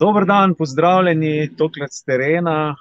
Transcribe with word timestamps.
Dober 0.00 0.24
dan, 0.26 0.56
pozdravljeni 0.58 1.52
tokrat 1.54 1.92
z 1.94 2.02
terena 2.02 2.74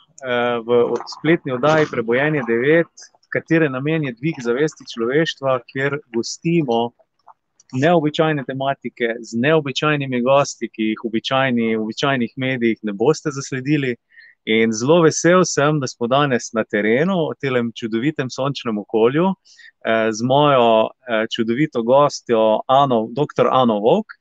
v 0.65 0.77
spletni 1.11 1.53
oddaji 1.53 1.85
Prebojenje 1.91 2.41
devet, 2.47 2.89
katere 3.29 3.67
namen 3.69 4.07
je 4.07 4.15
dvig 4.17 4.39
zavesti 4.41 4.87
človeštva, 4.89 5.59
kjer 5.69 5.99
gostimo 6.15 6.79
neobičajne 7.73 8.45
tematike 8.47 9.11
z 9.21 9.37
neobičajnimi 9.45 10.21
gosti, 10.25 10.71
ki 10.73 10.87
jih 10.93 11.03
običajni, 11.05 11.75
v 11.75 11.83
običajnih 11.83 12.33
medijih 12.37 12.81
ne 12.81 12.97
boste 12.97 13.29
zasledili. 13.29 13.93
In 14.49 14.73
zelo 14.73 15.03
vesel 15.05 15.45
sem, 15.45 15.77
da 15.79 15.87
smo 15.87 16.09
danes 16.09 16.49
na 16.57 16.65
terenu, 16.65 17.29
v 17.29 17.37
tem 17.39 17.69
čudovitem 17.77 18.33
sončnem 18.33 18.81
okolju, 18.81 19.29
z 19.85 20.25
mojo 20.25 20.89
čudovito 21.29 21.85
gostjo 21.85 22.63
Ano, 22.67 23.05
doktor 23.13 23.53
Ano 23.53 23.79
Vovk. 23.85 24.17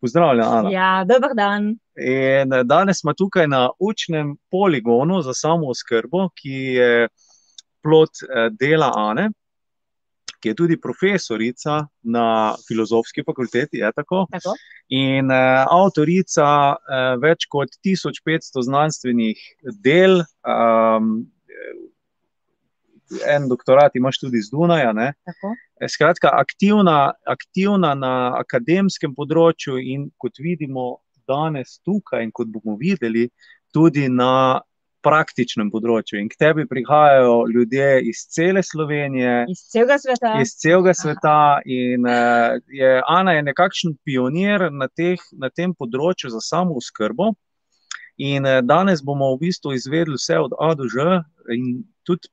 Pozdravljena, 0.00 0.58
Ana. 0.58 0.70
Ja, 0.70 1.04
dober 1.04 1.34
dan. 1.34 1.72
In 1.98 2.54
danes 2.64 3.00
smo 3.00 3.12
tukaj 3.18 3.48
na 3.50 3.68
učnem 3.78 4.36
poligonu 4.50 5.22
za 5.22 5.34
samooskrbo, 5.34 6.28
ki 6.38 6.54
je 6.78 7.08
plod, 7.82 8.22
dela 8.60 8.92
Ane, 8.96 9.28
ki 10.38 10.52
je 10.52 10.54
tudi 10.54 10.80
profesorica 10.80 11.80
na 12.02 12.54
Filozofski 12.68 13.24
fakulteti, 13.26 13.82
je 13.82 13.90
tako? 13.92 14.26
Tako. 14.30 14.54
In, 14.94 15.32
avtorica, 15.32 16.76
več 17.22 17.48
kot 17.50 17.74
tisoč 17.82 18.22
petsto 18.24 18.62
znanstvenih 18.62 19.42
del, 19.82 20.22
en 23.26 23.48
doktorat 23.48 23.96
imaš 23.96 24.18
tudi 24.22 24.42
z 24.42 24.50
Dunaja. 24.52 24.92
Tako. 25.24 25.54
Skratka, 25.88 26.32
aktivna, 26.32 27.12
aktivna 27.26 27.94
na 27.94 28.14
akademskem 28.38 29.14
področju, 29.14 29.78
in 29.78 30.08
kot 30.18 30.40
vidimo 30.42 30.98
danes 31.28 31.78
tukaj 31.84 32.24
in 32.24 32.32
kot 32.32 32.48
bomo 32.52 32.78
videli, 32.80 33.28
tudi 33.74 34.08
na 34.08 34.60
praktičnem 35.04 35.70
področju. 35.70 36.18
In 36.18 36.28
k 36.30 36.38
tebi 36.40 36.64
prihajajo 36.68 37.46
ljudje 37.52 37.88
iz 38.10 38.24
cele 38.34 38.62
Slovenije. 38.66 39.44
Iz 39.52 39.62
celega 39.72 39.98
sveta. 40.02 40.32
Iz 40.42 40.54
celega 40.58 40.94
sveta 40.96 41.36
in, 41.64 42.08
je 42.74 42.94
Ana 43.06 43.36
je 43.38 43.44
nekakšen 43.46 43.94
pionir 44.04 44.68
na 44.74 44.88
teh, 44.88 45.22
na 45.32 45.52
tem 45.54 45.74
področju 45.74 46.32
za 46.34 46.42
samooskrbo. 46.44 47.32
In, 48.18 48.48
danes 48.66 49.04
bomo 49.06 49.30
v 49.36 49.46
bistvu 49.46 49.76
izvedeli 49.76 50.18
vse 50.18 50.40
od 50.42 50.56
a 50.58 50.72
do 50.74 50.88
ž 50.90 51.22
in 51.54 51.84
tudi 52.02 52.26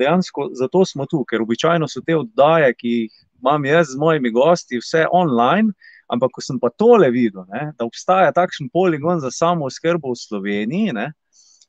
dejansko 0.00 0.48
zato 0.58 0.84
smo 0.88 1.06
tu, 1.06 1.22
ker 1.28 1.44
običajno 1.44 1.88
so 1.88 2.02
te 2.06 2.16
oddaje, 2.16 2.72
ki 2.74 2.96
jih 2.96 3.22
imam 3.40 3.64
jaz 3.68 3.92
z 3.92 4.00
mojimi 4.00 4.32
gosti, 4.34 4.80
vse 4.80 5.06
online, 5.12 5.72
ampak 6.10 6.34
ko 6.34 6.42
sem 6.44 6.58
pa 6.60 6.72
tole 6.74 7.10
videl, 7.14 7.44
ne, 7.52 7.70
da 7.78 7.86
obstaja 7.86 8.32
takšen 8.36 8.68
poligon 8.72 9.20
za 9.22 9.30
samooskrbo 9.30 10.12
v 10.12 10.20
Sloveniji, 10.20 10.96
ne, 10.96 11.10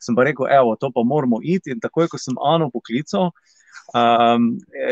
sem 0.01 0.17
pa 0.17 0.25
rekel: 0.25 0.49
"Evo, 0.49 0.75
to 0.75 0.89
pa 0.91 1.03
moramo 1.05 1.39
iti." 1.43 1.71
In 1.71 1.79
takoj, 1.79 2.09
ko 2.09 2.17
sem 2.17 2.35
Ano 2.41 2.71
poklical, 2.73 3.29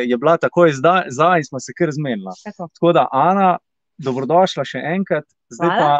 je 0.05 0.17
bila 0.17 0.37
takoj 0.37 0.71
za 0.73 1.29
in 1.37 1.43
sva 1.47 1.59
se 1.59 1.73
kar 1.73 1.91
zmenila. 1.91 2.33
Tako. 2.43 2.67
Tako 2.73 2.93
da, 2.93 3.07
Ana, 3.11 3.57
dobrodošla 3.97 4.65
še 4.65 4.83
enkrat. 4.95 5.25
Zdaj 5.49 5.69
pa, 5.81 5.93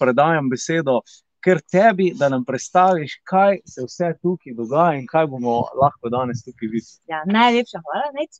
predajam 0.00 0.48
besedo 0.50 1.00
kar 1.44 1.60
tebi, 1.60 2.12
da 2.18 2.28
nam 2.32 2.44
predstaviš, 2.46 3.18
kaj 3.28 3.60
se 3.66 3.84
vse 3.86 4.12
tukaj 4.22 4.54
dogaja 4.58 4.98
in 5.00 5.06
kaj 5.10 5.26
bomo 5.32 5.60
lahko 5.80 6.10
danes 6.12 6.44
tukaj 6.46 6.70
videli. 6.70 6.98
Ja, 7.10 7.22
najlepša 7.26 7.82
hvala, 7.84 8.10
Nejc. 8.18 8.38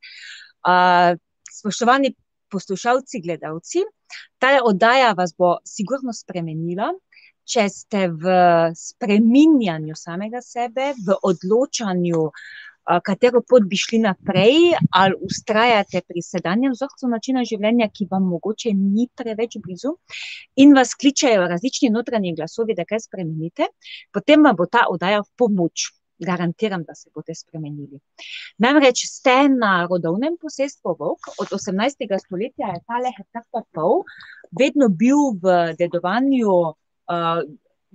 spoštovani 1.52 2.14
poslušalci, 2.52 3.20
gledalci, 3.24 3.84
tale 4.38 4.60
oddaja 4.64 5.12
vas 5.18 5.34
bo 5.38 5.56
sigurno 5.64 6.12
spremenila, 6.12 6.92
če 7.48 7.64
ste 7.72 8.06
v 8.08 8.34
spreminjanju 8.76 9.96
samega 9.98 10.42
sebe, 10.44 10.92
v 11.06 11.16
odločanju, 11.26 12.28
katero 13.04 13.42
pot 13.48 13.64
bi 13.68 13.76
šli 13.78 14.02
naprej, 14.02 14.74
ali 14.90 15.14
vztrajate 15.30 16.02
pri 16.08 16.22
sedanjem 16.22 16.74
vzorcu 16.74 17.08
načina 17.08 17.44
življenja, 17.46 17.88
ki 17.94 18.08
vam 18.10 18.26
mogoče 18.30 18.74
ni 18.74 19.08
preveč 19.14 19.58
blizu, 19.62 19.96
in 20.56 20.74
vas 20.74 20.94
kličejo 20.94 21.48
različni 21.48 21.90
notranji 21.94 22.34
glasovi, 22.36 22.74
da 22.74 22.86
kaj 22.88 23.06
spremenite, 23.06 23.70
potem 24.12 24.42
vam 24.42 24.56
bo 24.58 24.66
ta 24.66 24.86
oddaja 24.90 25.22
v 25.22 25.30
pomoč. 25.38 25.90
Garantiram, 26.22 26.84
da 26.86 26.94
se 26.94 27.08
boste 27.10 27.34
spremenili. 27.34 27.96
Namreč 28.62 29.00
ste 29.10 29.48
na 29.50 29.88
rodovnem 29.90 30.36
posestvu 30.38 30.92
Vovk, 31.00 31.32
od 31.42 31.50
osemnajstega 31.56 32.20
stoletja 32.22 32.68
je 32.76 32.82
tale 32.86 33.10
hektar 33.16 33.42
pa 33.50 33.64
pol 33.74 34.04
vedno 34.54 34.86
bil 34.86 35.32
v 35.42 35.74
dedovanju, 35.80 36.54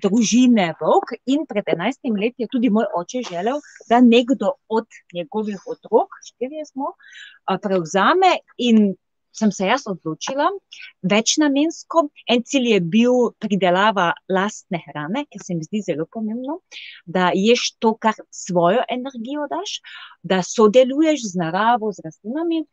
družine 0.03 0.74
Vovk 0.81 1.16
in 1.25 1.46
pred 1.50 1.68
enajstimi 1.74 2.22
leti 2.22 2.46
je 2.46 2.52
tudi 2.52 2.69
moj 2.74 2.88
oče 3.00 3.24
želel, 3.30 3.59
da 3.90 4.02
nekdo 4.02 4.53
od 4.69 4.88
njegovih 5.13 5.68
otrok, 5.68 6.22
štirje 6.30 6.66
smo, 6.66 6.94
prevzame, 7.63 8.38
in 8.58 8.96
sem 9.38 9.52
se 9.52 9.68
jaz 9.68 9.85
odločila, 9.90 10.47
večnamensko, 11.12 12.08
en 12.34 12.44
cilj 12.46 12.72
je 12.72 12.80
bil 12.94 13.30
pridelava 13.44 14.09
lastne 14.34 14.81
hrane, 14.88 15.25
ker 15.31 15.44
se 15.44 15.58
mi 15.58 15.68
zdi 15.68 15.84
zelo 15.85 16.08
pomembno, 16.14 16.59
da 17.06 17.29
ješ 17.35 17.69
to, 17.84 17.94
kar 18.02 18.18
svojo 18.34 18.81
energijo 18.94 19.47
daš, 19.52 19.78
da 20.24 20.41
sodeluješ 20.44 21.28
z 21.31 21.44
naravo, 21.44 21.91
z 21.94 22.06
rastlinami. 22.08 22.64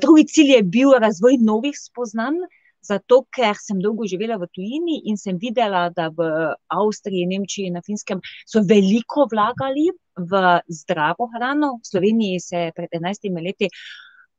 drugi 0.00 0.26
cilj 0.32 0.56
je 0.56 0.62
bil 0.62 0.96
razvoj 1.06 1.38
novih 1.40 1.76
spoznanj, 1.78 2.40
zato 2.82 3.22
ker 3.30 3.56
sem 3.60 3.80
dolgo 3.82 4.06
živela 4.10 4.38
v 4.40 4.48
tujini 4.52 5.00
in 5.10 5.16
sem 5.16 5.38
videla, 5.38 5.88
da 5.90 6.08
v 6.10 6.28
Avstriji, 6.68 7.26
Nemčiji, 7.30 7.70
na 7.70 7.82
Finskem 7.86 8.22
so 8.46 8.62
veliko 8.66 9.26
vlagali 9.30 9.88
v 10.18 10.42
zdravo 10.68 11.30
hrano, 11.34 11.78
v 11.80 11.88
Sloveniji 11.88 12.40
se 12.40 12.66
je 12.66 12.72
pred 12.76 12.98
enajstimi 12.98 13.42
leti 13.42 13.70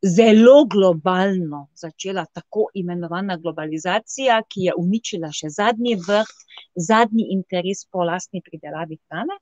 zelo 0.04 0.66
globalno 0.66 1.68
začela 1.76 2.26
tako 2.26 2.68
imenovana 2.74 3.38
globalizacija, 3.38 4.42
ki 4.50 4.68
je 4.68 4.74
uničila 4.78 5.30
še 5.32 5.50
zadnji 5.50 5.96
vrt, 5.96 6.44
zadnji 6.76 7.30
interes 7.32 7.86
po 7.92 8.04
lastni 8.04 8.42
pridelavi 8.44 8.98
hrane. 9.08 9.38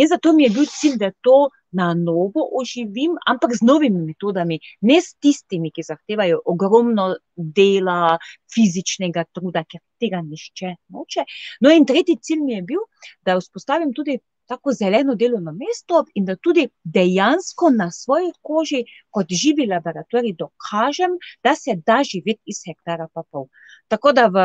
In 0.00 0.08
zato 0.08 0.32
mi 0.32 0.46
je 0.46 0.54
bil 0.54 0.68
cilj, 0.72 0.96
da 1.02 1.10
to 1.20 1.50
na 1.76 1.90
novo 1.94 2.46
oživim, 2.60 3.18
ampak 3.26 3.52
z 3.58 3.66
novimi 3.68 4.06
metodami, 4.06 4.58
ne 4.80 5.00
s 5.02 5.12
tistimi, 5.20 5.70
ki 5.70 5.84
zahtevajo 5.84 6.40
ogromno 6.48 7.10
dela, 7.36 8.16
fizičnega 8.54 9.26
truda, 9.36 9.66
ker 9.68 9.82
tega 10.00 10.22
nihče 10.24 10.72
noče. 10.94 11.26
No, 11.60 11.74
in 11.74 11.84
tretji 11.84 12.16
cilj 12.22 12.40
mi 12.40 12.56
je 12.56 12.62
bil, 12.72 12.88
da 13.20 13.36
vzpostavim 13.36 13.92
tudi 13.92 14.16
tako 14.46 14.72
zeleno 14.72 15.14
delovno 15.14 15.52
mesto 15.52 16.04
in 16.14 16.24
da 16.24 16.36
tudi 16.36 16.68
dejansko 16.84 17.70
na 17.70 17.90
svoji 17.90 18.32
koži 18.42 18.84
kot 19.10 19.26
živi 19.30 19.66
laboratorij 19.66 20.34
dokažem, 20.38 21.18
da 21.44 21.54
se 21.54 21.76
da 21.86 22.02
živeti 22.04 22.42
iz 22.46 22.62
hektarja 22.66 23.08
pa 23.14 23.22
pol. 23.30 23.48
Tako 23.88 24.12
da 24.12 24.26
v 24.26 24.44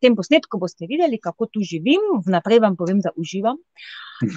tem 0.00 0.16
posnetku 0.16 0.58
boste 0.58 0.86
videli, 0.88 1.20
kako 1.20 1.46
tu 1.46 1.60
živim, 1.64 2.02
vnaprej 2.26 2.60
vam 2.60 2.76
povem, 2.76 3.00
da 3.00 3.12
uživam, 3.16 3.56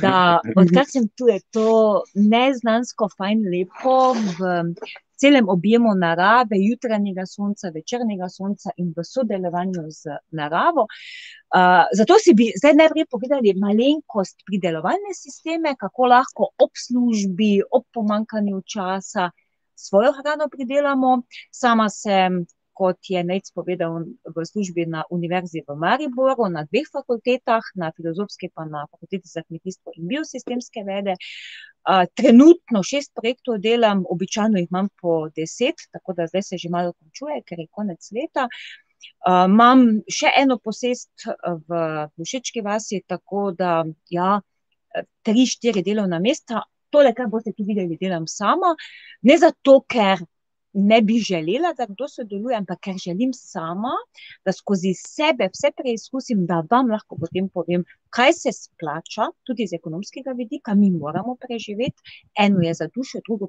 da 0.02 0.40
odkar 0.62 0.88
sem 0.88 1.08
tu, 1.18 1.28
je 1.28 1.40
to 1.52 2.04
neznansko 2.16 3.10
fajn 3.18 3.44
lepo, 3.52 4.14
v 4.40 4.54
celem 5.22 5.50
objemu 5.50 5.94
narave, 5.96 6.58
jutranjega 6.60 7.26
sonca, 7.26 7.72
večernega 7.74 8.30
sonca 8.30 8.72
in 8.78 8.94
v 8.98 9.04
sodelovanju 9.04 9.86
z 9.90 10.18
naravo. 10.32 10.88
zato 11.94 12.14
si 12.20 12.34
bi 12.34 12.52
zdaj 12.58 12.74
najprej 12.74 13.06
pogledali 13.12 13.54
malenkost 13.54 14.44
pridelovalne 14.46 15.14
sisteme, 15.14 15.76
kako 15.80 16.06
lahko 16.06 16.50
ob 16.60 16.72
službi, 16.76 17.62
ob 17.72 17.84
pomanjkanju 17.94 18.62
časa 18.62 19.32
svojo 19.76 20.12
hrano 20.12 20.48
pridelamo. 20.50 21.22
Sama 21.52 21.90
sem, 21.90 22.46
kot 22.76 23.10
je 23.10 23.24
Nejc 23.24 23.48
povedal, 23.56 24.04
v 24.36 24.46
službi 24.46 24.86
na 24.92 25.06
Univerzi 25.10 25.64
v 25.68 25.76
Mariboru, 25.80 26.50
na 26.52 26.66
dveh 26.68 26.88
fakultetah, 26.92 27.64
na 27.80 27.92
Filozofski 27.96 28.52
pa 28.52 28.68
na 28.68 28.86
Fakulteti 28.92 29.32
za 29.32 29.44
kmetijstvo 29.48 29.96
in 29.96 30.08
biosistemske 30.12 30.84
vede. 30.84 31.16
trenutno 32.18 32.82
šest 32.84 33.12
projektov 33.14 33.60
delam, 33.62 34.04
običajno 34.10 34.58
jih 34.58 34.68
imam 34.72 34.90
po 35.02 35.30
deset, 35.30 35.76
tako 35.94 36.14
da 36.18 36.28
zdaj 36.28 36.42
se 36.42 36.58
že 36.58 36.70
malo 36.70 36.94
končuje, 36.94 37.42
ker 37.46 37.60
je 37.60 37.68
konec 37.72 38.12
leta. 38.12 38.48
imam 39.50 40.02
še 40.10 40.32
eno 40.42 40.58
posest, 40.58 41.28
v 41.70 41.70
Povšečki 42.18 42.62
vasi, 42.62 43.04
tako 43.08 43.52
da, 43.52 43.86
ja, 44.10 44.42
tri, 45.22 45.46
štiri 45.46 45.84
delovna 45.84 46.20
mesta. 46.20 46.64
Tole, 46.90 47.14
kar 47.14 47.28
boste 47.28 47.52
tu 47.54 47.66
videli, 47.68 47.98
delam 48.02 48.28
sama, 48.28 48.76
ne 49.22 49.38
zato, 49.38 49.82
ker 49.90 50.22
ne 50.76 51.02
bi 51.02 51.20
želela, 51.20 51.74
da 51.78 51.86
kdo 51.88 52.08
sodeluje, 52.08 52.56
ampak 52.58 52.80
ker 52.88 52.98
želim 53.00 53.32
sama, 53.34 53.94
da 54.46 54.52
skozi 54.52 54.94
sebe 55.00 55.48
vse 55.54 55.72
preizkusim, 55.78 56.46
da 56.46 56.62
vam 56.72 56.92
lahko 56.92 57.18
potem 57.20 57.48
povem, 57.50 57.86
kaj 58.10 58.34
se 58.34 58.52
splača, 58.52 59.30
tudi 59.48 59.68
z 59.68 59.80
ekonomskega 59.80 60.36
vidika, 60.36 60.76
mi 60.76 60.92
moramo 60.92 61.38
preživeti, 61.40 62.20
eno 62.40 62.62
je 62.62 62.74
za 62.74 62.90
dušo, 62.96 63.24
drugo 63.28 63.48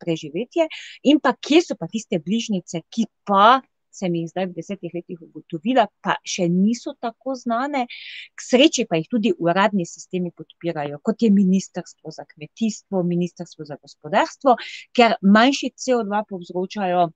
preživetje, 0.00 0.68
in 1.02 1.20
pa 1.20 1.34
kje 1.36 1.62
so 1.68 1.76
pa 1.80 1.88
tiste 1.92 2.18
bližnjice, 2.18 2.80
ki 2.90 3.06
pa 3.28 3.60
sem 3.94 4.14
jih 4.18 4.28
zdaj 4.30 4.48
v 4.50 4.56
desetih 4.58 4.94
letih 4.94 5.20
ugotovila, 5.22 5.86
pa 6.02 6.16
še 6.26 6.48
niso 6.52 6.94
tako 7.00 7.36
znane. 7.38 7.86
K 8.34 8.46
sreči 8.48 8.86
pa 8.90 8.98
jih 9.00 9.08
tudi 9.10 9.34
uradni 9.38 9.86
sistemi 9.88 10.32
podpirajo, 10.34 11.00
kot 11.02 11.22
je 11.22 11.30
Ministrstvo 11.34 12.14
za 12.14 12.26
kmetijstvo, 12.28 13.02
Ministrstvo 13.02 13.66
za 13.68 13.78
gospodarstvo, 13.80 14.56
ker 14.92 15.18
manjši 15.22 15.74
CO2 15.74 16.24
povzročajo. 16.30 17.10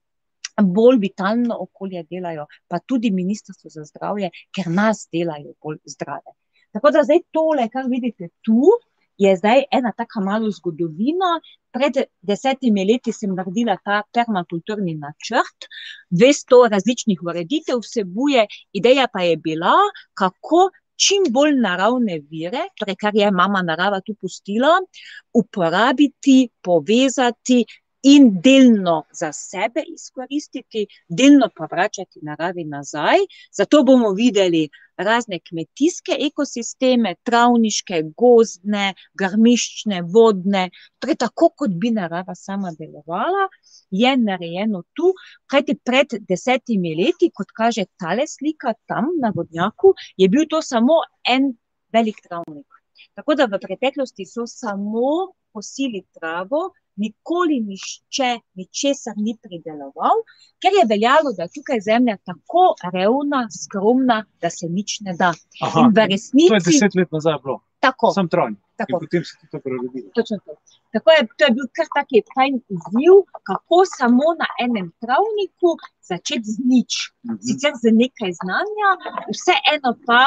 Bolj 0.59 0.97
vitalno 0.99 1.55
okolje 1.63 2.01
delajo, 2.11 2.43
pa 2.67 2.81
tudi 2.83 3.13
Ministrstvo 3.15 3.69
za 3.71 3.85
zdravje, 3.87 4.27
ker 4.51 4.67
nas 4.67 5.05
delajo 5.07 5.53
bolj 5.63 5.77
zdrave. 5.87 6.35
Tako 6.75 6.91
da 6.91 7.03
zdaj 7.07 7.21
tole, 7.31 7.69
kar 7.71 7.87
vidite 7.87 8.27
tu, 8.43 8.73
je 9.19 9.35
zdaj 9.37 9.63
ena 9.71 9.91
taka 9.97 10.21
malo 10.23 10.51
zgodovina. 10.51 11.39
Pred 11.71 11.99
desetimi 12.25 12.85
leti 12.87 13.11
sem 13.13 13.35
naredila 13.37 13.75
ta 13.85 14.01
permakulturni 14.13 14.95
načrt, 14.97 15.67
dvesto 16.09 16.63
različnih 16.71 17.19
ureditev 17.21 17.83
vsebuje, 17.83 18.47
ideja 18.73 19.05
pa 19.13 19.21
je 19.21 19.35
bila, 19.37 19.75
kako 20.17 20.69
čim 20.99 21.27
bolj 21.29 21.53
naravne 21.61 22.17
vire, 22.31 22.65
torej 22.79 22.97
kar 22.99 23.15
je 23.15 23.29
mama 23.31 23.61
narava 23.61 24.01
tu 24.01 24.15
pustila, 24.17 24.71
uporabiti, 25.33 26.49
povezati 26.61 27.61
in 28.01 28.41
delno 28.41 29.03
za 29.11 29.31
sebe 29.33 29.83
izkoristiti, 29.87 30.85
delno 31.07 31.49
pa 31.55 31.67
vračati 31.71 32.19
naravi 32.21 32.63
nazaj. 32.63 33.17
Zato 33.51 33.83
bomo 33.83 34.11
videli 34.11 34.69
razne 34.97 35.39
kmetijske 35.39 36.15
ekosisteme, 36.19 37.15
travniške, 37.23 38.01
gozdne, 38.17 38.93
grmiščne, 39.19 40.01
vodne, 40.13 40.69
torej 40.99 41.15
tako, 41.23 41.49
kot 41.55 41.75
bi 41.81 41.91
narava 41.95 42.35
sama 42.35 42.71
delovala, 42.79 43.47
je 43.91 44.15
narejeno 44.17 44.83
tu, 44.93 45.13
kajti 45.51 45.77
pred 45.85 46.19
desetimi 46.27 46.95
leti, 46.99 47.31
kot 47.35 47.51
kaže 47.55 47.85
tale 47.99 48.27
slika 48.27 48.73
tam 48.87 49.13
na 49.21 49.31
vodnjaku, 49.35 49.93
je 50.17 50.27
bil 50.29 50.47
to 50.49 50.61
samo 50.61 50.99
en 51.23 51.53
velik 51.93 52.19
travnik. 52.27 52.67
Tako 53.15 53.35
da 53.35 53.47
v 53.47 53.59
preteklosti 53.59 54.25
so 54.27 54.45
samo 54.47 55.31
kosili 55.51 56.03
travo, 56.13 56.73
nikoli 56.99 57.59
nišče 57.69 58.29
ničesar 58.59 59.15
ni 59.17 59.35
prideloval, 59.41 60.23
ker 60.61 60.75
je 60.79 60.85
veljalo, 60.89 61.33
da 61.37 61.47
je 61.47 61.55
tukaj 61.57 61.81
zemlja 61.87 62.17
tako 62.27 62.65
revna, 62.93 63.45
skromna, 63.63 64.23
da 64.41 64.49
se 64.49 64.69
nič 64.69 64.99
ne 65.07 65.15
da. 65.19 65.33
Aha, 65.63 65.85
In 65.85 65.95
v 65.95 66.07
resnici. 66.11 66.51
To 66.51 66.59
je 66.59 66.67
deset 66.67 66.95
let 66.99 67.11
nazaj 67.15 67.39
bilo, 67.43 67.59
Tako, 67.79 68.11
sem 68.11 68.27
tron. 68.27 68.51
In 68.51 68.57
tako. 68.75 68.99
potem 68.99 69.23
se 69.23 69.37
ti 69.39 69.47
to 69.51 69.59
prerodilo. 69.63 70.11
Točno 70.15 70.37
to. 70.45 70.55
Tako 70.93 71.11
je, 71.11 71.27
to 71.37 71.45
je 71.45 71.51
bil 71.57 71.67
kar 71.77 71.87
taki 71.95 72.21
fajn 72.35 72.59
izziv, 72.75 73.15
kako 73.49 73.77
samo 73.97 74.33
na 74.41 74.47
enem 74.65 74.91
travniku 75.03 75.69
začeti 76.09 76.55
z 76.55 76.57
nič. 76.71 76.91
Mhm. 77.25 77.39
Sicer 77.45 77.73
z 77.83 77.95
nekaj 78.03 78.31
znanja, 78.41 78.89
vseeno 79.31 79.91
pa 80.07 80.21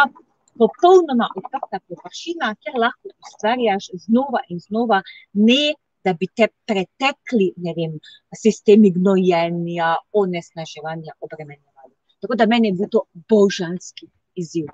popolnoma 0.61 1.27
odprta 1.37 1.79
površina, 1.89 2.55
kjer 2.61 2.75
lahko 2.85 3.13
ustvarjaš 3.25 3.85
znova 4.07 4.41
in 4.49 4.59
znova, 4.61 5.03
ne 5.33 5.65
da 6.05 6.15
bi 6.19 6.29
te 6.37 6.49
pretekli, 6.67 7.53
ne 7.65 7.75
vem, 7.77 7.99
sistemi 8.37 8.91
gnojenja, 8.95 9.95
onesnaževanja 10.13 11.17
obremenjevali. 11.21 11.95
Tako 12.23 12.39
da 12.39 12.47
meni 12.47 12.71
je 12.71 12.79
bil 12.81 12.91
to 12.91 13.05
božanski 13.31 14.09
izziv. 14.35 14.67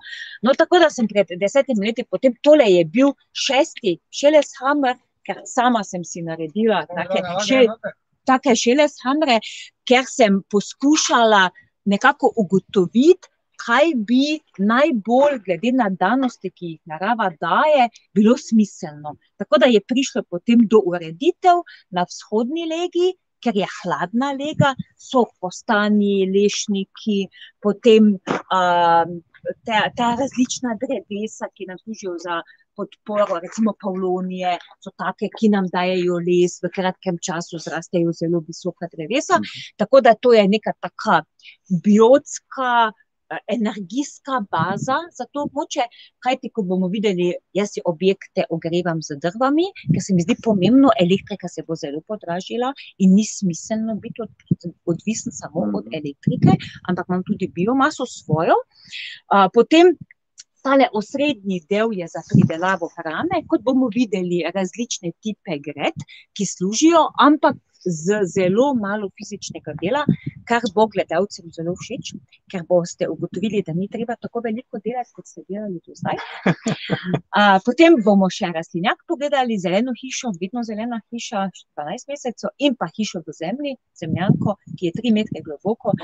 No, 0.42 0.54
tako 0.54 0.78
da 0.78 0.90
sem 0.90 1.08
pred 1.08 1.32
desetimi 1.40 1.86
leti, 1.86 2.04
potem 2.04 2.36
tole 2.42 2.66
je 2.70 2.84
bil 2.84 3.14
šesti 3.32 3.98
šeleshammer, 4.14 4.98
ker 5.26 5.42
sama 5.48 5.84
sem 5.84 6.04
si 6.04 6.22
naredila 6.24 6.84
take, 6.88 7.22
še, 7.48 7.64
take 8.28 8.54
šeleshamre, 8.56 9.40
ker 9.88 10.06
sem 10.08 10.42
poskušala 10.50 11.48
nekako 11.88 12.32
ugotoviti, 12.36 13.32
kaj 13.58 13.92
bi 14.08 14.38
najbolj, 14.58 15.38
glede 15.46 15.72
na 15.76 15.88
danosti, 15.90 16.50
ki 16.50 16.72
jih 16.72 16.80
narava 16.92 17.30
daje, 17.40 17.88
bilo 18.14 18.36
smiselno. 18.38 19.16
Tako 19.36 19.62
da 19.64 19.70
je 19.70 19.84
prišlo 19.92 20.24
potem 20.30 20.66
do 20.70 20.82
ureditev 20.92 21.64
na 21.90 22.06
vzhodni 22.08 22.68
legi, 22.70 23.14
ker 23.42 23.56
je 23.56 23.66
hladna 23.82 24.32
lega, 24.34 24.74
so 24.98 25.24
postani, 25.40 26.26
lešniki, 26.34 27.20
potem 27.62 28.14
um, 28.14 29.18
ta, 29.66 29.82
ta 29.96 30.08
različna 30.18 30.74
drevesa, 30.82 31.50
ki 31.54 31.68
nam 31.68 31.78
služijo 31.84 32.16
za 32.24 32.40
podporo, 32.78 33.40
recimo 33.42 33.74
pavlonije, 33.82 34.56
so 34.84 34.92
take, 34.98 35.30
ki 35.38 35.50
nam 35.54 35.66
dajejo 35.72 36.20
les, 36.26 36.58
v 36.62 36.70
kratkem 36.74 37.18
času 37.22 37.58
zrastejo 37.62 38.14
zelo 38.14 38.42
visoka 38.46 38.90
drevesa. 38.92 39.40
Tako 39.80 40.02
da 40.06 40.14
to 40.14 40.34
je 40.36 40.46
neka 40.48 40.74
taka 40.80 41.22
biotska, 41.84 42.90
energijska 43.46 44.40
baza 44.50 44.98
za 45.18 45.26
to 45.32 45.44
območje, 45.46 45.86
kajti 46.24 46.50
kot 46.54 46.66
bomo 46.66 46.88
videli, 46.92 47.30
jaz 47.52 47.74
si 47.74 47.84
objekte 47.84 48.44
ogrevam 48.50 49.02
z 49.02 49.18
drvami, 49.22 49.68
ker 49.92 50.04
se 50.04 50.16
mi 50.16 50.24
zdi 50.26 50.38
pomembno, 50.44 50.92
elektrika 51.00 51.48
se 51.48 51.64
bo 51.66 51.76
zelo 51.76 52.00
podražila 52.06 52.72
in 52.98 53.14
ni 53.14 53.26
smiselno 53.26 53.98
biti 54.02 54.22
od, 54.24 54.68
odvisen 54.94 55.32
samo 55.32 55.68
od 55.78 55.88
elektrike, 55.92 56.56
ampak 56.88 57.08
imam 57.08 57.24
tudi 57.26 57.50
biomaso 57.54 58.06
svojo. 58.06 58.56
A, 59.28 59.48
potem 59.54 59.94
tale 60.62 60.88
osrednji 60.92 61.60
del 61.70 61.92
je 61.92 62.08
za 62.08 62.22
pridelavo 62.30 62.90
hrane, 62.96 63.44
kot 63.48 63.62
bomo 63.64 63.88
videli, 63.94 64.42
različne 64.54 65.12
tipe 65.22 65.58
gred, 65.64 66.06
ki 66.36 66.46
služijo, 66.46 67.04
ampak 67.18 67.56
z 67.84 68.20
zelo 68.24 68.74
malo 68.74 69.10
fizičnega 69.18 69.74
dela, 69.82 70.04
kar 70.48 70.62
bo 70.74 70.86
gledalcem 70.90 71.50
zelo 71.54 71.74
všeč, 71.78 72.12
ker 72.50 72.64
boste 72.68 73.08
ugotovili, 73.08 73.62
da 73.66 73.74
ni 73.76 73.88
treba 73.88 74.16
tako 74.16 74.42
veliko 74.44 74.80
delati, 74.84 75.12
kot 75.14 75.28
ste 75.28 75.44
delali 75.48 75.80
do 75.84 75.94
zdaj. 75.98 76.18
A, 77.38 77.58
potem 77.64 77.98
bomo 78.04 78.30
še 78.32 78.52
rastlinjak 78.54 79.04
pogledali, 79.08 79.58
zeleno 79.60 79.94
hišo, 79.96 80.32
vedno 80.40 80.64
zelena 80.66 81.00
hiša, 81.12 81.48
12 81.78 82.12
mesecev, 82.12 82.54
in 82.58 82.76
pa 82.78 82.88
hišo 82.92 83.22
v 83.26 83.36
zemlji, 83.36 83.74
zemljanko, 84.00 84.56
ki 84.76 84.90
je 84.90 84.96
3 85.00 85.14
metre 85.14 85.44
globoko 85.44 85.94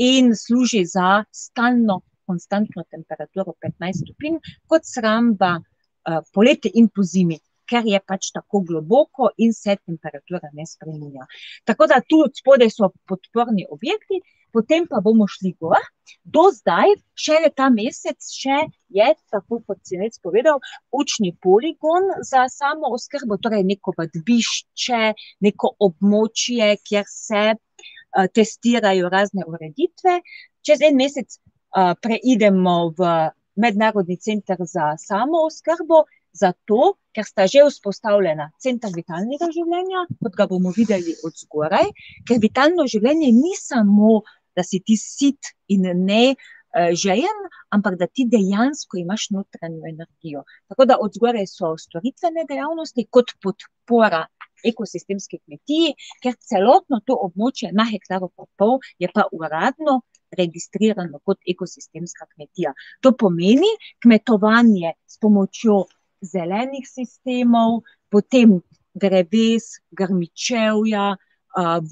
in 0.00 0.34
služi 0.36 0.84
za 0.88 1.22
stalno, 1.30 2.00
konstantno 2.30 2.84
temperaturo 2.90 3.56
15 3.64 4.04
stopinj, 4.04 4.38
kot 4.70 4.86
shramba 4.86 5.56
uh, 5.58 6.20
poleti 6.34 6.70
in 6.78 6.88
po 6.88 7.02
zimi. 7.02 7.38
Ker 7.70 7.86
je 7.86 8.00
pač 8.02 8.32
tako 8.34 8.64
globoko 8.66 9.30
in 9.38 9.54
se 9.54 9.76
temperatura 9.78 10.50
ne 10.52 10.66
spremenja. 10.66 11.28
Tako 11.68 11.86
da 11.90 12.00
tu 12.02 12.24
spodaj 12.40 12.70
so 12.74 12.90
podporni 13.08 13.66
objekti, 13.70 14.20
potem 14.52 14.86
pa 14.90 15.00
bomo 15.00 15.26
šli 15.30 15.52
gor. 15.60 15.82
Do 16.24 16.48
zdaj, 16.54 16.94
šele 17.14 17.50
ta 17.54 17.68
mesec, 17.70 18.18
še 18.34 18.58
je, 18.94 19.08
tako 19.32 19.60
kot 19.66 19.80
si 19.86 19.98
res 20.00 20.18
povedal, 20.22 20.58
učni 20.90 21.32
poligon 21.42 22.10
za 22.26 22.46
samo 22.52 22.90
oskrbo, 22.96 23.38
torej 23.42 23.64
neko 23.68 23.94
vadbišče, 23.98 25.02
neko 25.46 25.74
območje, 25.86 26.72
kjer 26.86 27.06
se 27.06 27.44
uh, 27.54 28.26
testirajo 28.34 29.10
razne 29.12 29.46
ureditve. 29.46 30.20
Čez 30.66 30.82
en 30.86 30.98
mesec 30.98 31.38
uh, 31.38 31.94
preidemo 32.02 32.90
v 32.98 33.12
Mednarodni 33.60 34.16
center 34.16 34.58
za 34.64 34.94
samo 34.98 35.44
oskrbo, 35.46 36.04
zato, 36.32 36.94
ker 37.14 37.26
sta 37.26 37.46
že 37.50 37.64
vzpostavljena 37.66 38.50
center 38.62 38.92
vitalnega 38.94 39.50
življenja, 39.54 40.06
kot 40.22 40.36
ga 40.38 40.46
bomo 40.50 40.72
videli 40.76 41.16
od 41.26 41.34
zgoraj, 41.36 41.90
ker 42.28 42.40
vitalno 42.42 42.86
življenje 42.86 43.32
ni 43.34 43.54
samo, 43.58 44.20
da 44.56 44.64
si 44.66 44.80
ti 44.82 44.96
sit 44.98 45.52
in 45.70 45.86
ne 46.04 46.34
uh, 46.34 46.90
žejen, 46.94 47.44
ampak 47.70 47.96
da 47.98 48.06
ti 48.06 48.26
dejansko 48.30 48.98
imaš 48.98 49.28
notranjo 49.30 49.86
energijo. 49.90 50.44
Tako 50.68 50.86
da 50.90 50.98
od 51.00 51.14
zgoraj 51.14 51.46
so 51.50 51.76
storitvene 51.78 52.46
dejavnosti 52.48 53.06
kot 53.10 53.34
podpora 53.42 54.26
ekosistemski 54.66 55.38
kmetiji, 55.38 55.94
ker 56.22 56.36
celotno 56.36 57.00
to 57.06 57.16
območje 57.16 57.70
na 57.72 57.86
hektaru 57.88 58.28
pa 58.36 58.46
pol 58.60 58.78
je 58.98 59.08
pa 59.14 59.24
uradno 59.32 60.00
registrirano 60.36 61.18
kot 61.24 61.38
ekosistemska 61.48 62.26
kmetija. 62.34 62.74
To 63.00 63.12
pomeni 63.16 63.70
kmetovanje 64.02 64.92
s 65.06 65.18
pomočjo 65.18 65.84
zelenih 66.22 66.86
sistemov, 66.88 67.82
potem 68.10 68.60
dreves, 68.94 69.80
grmičevja, 69.90 71.16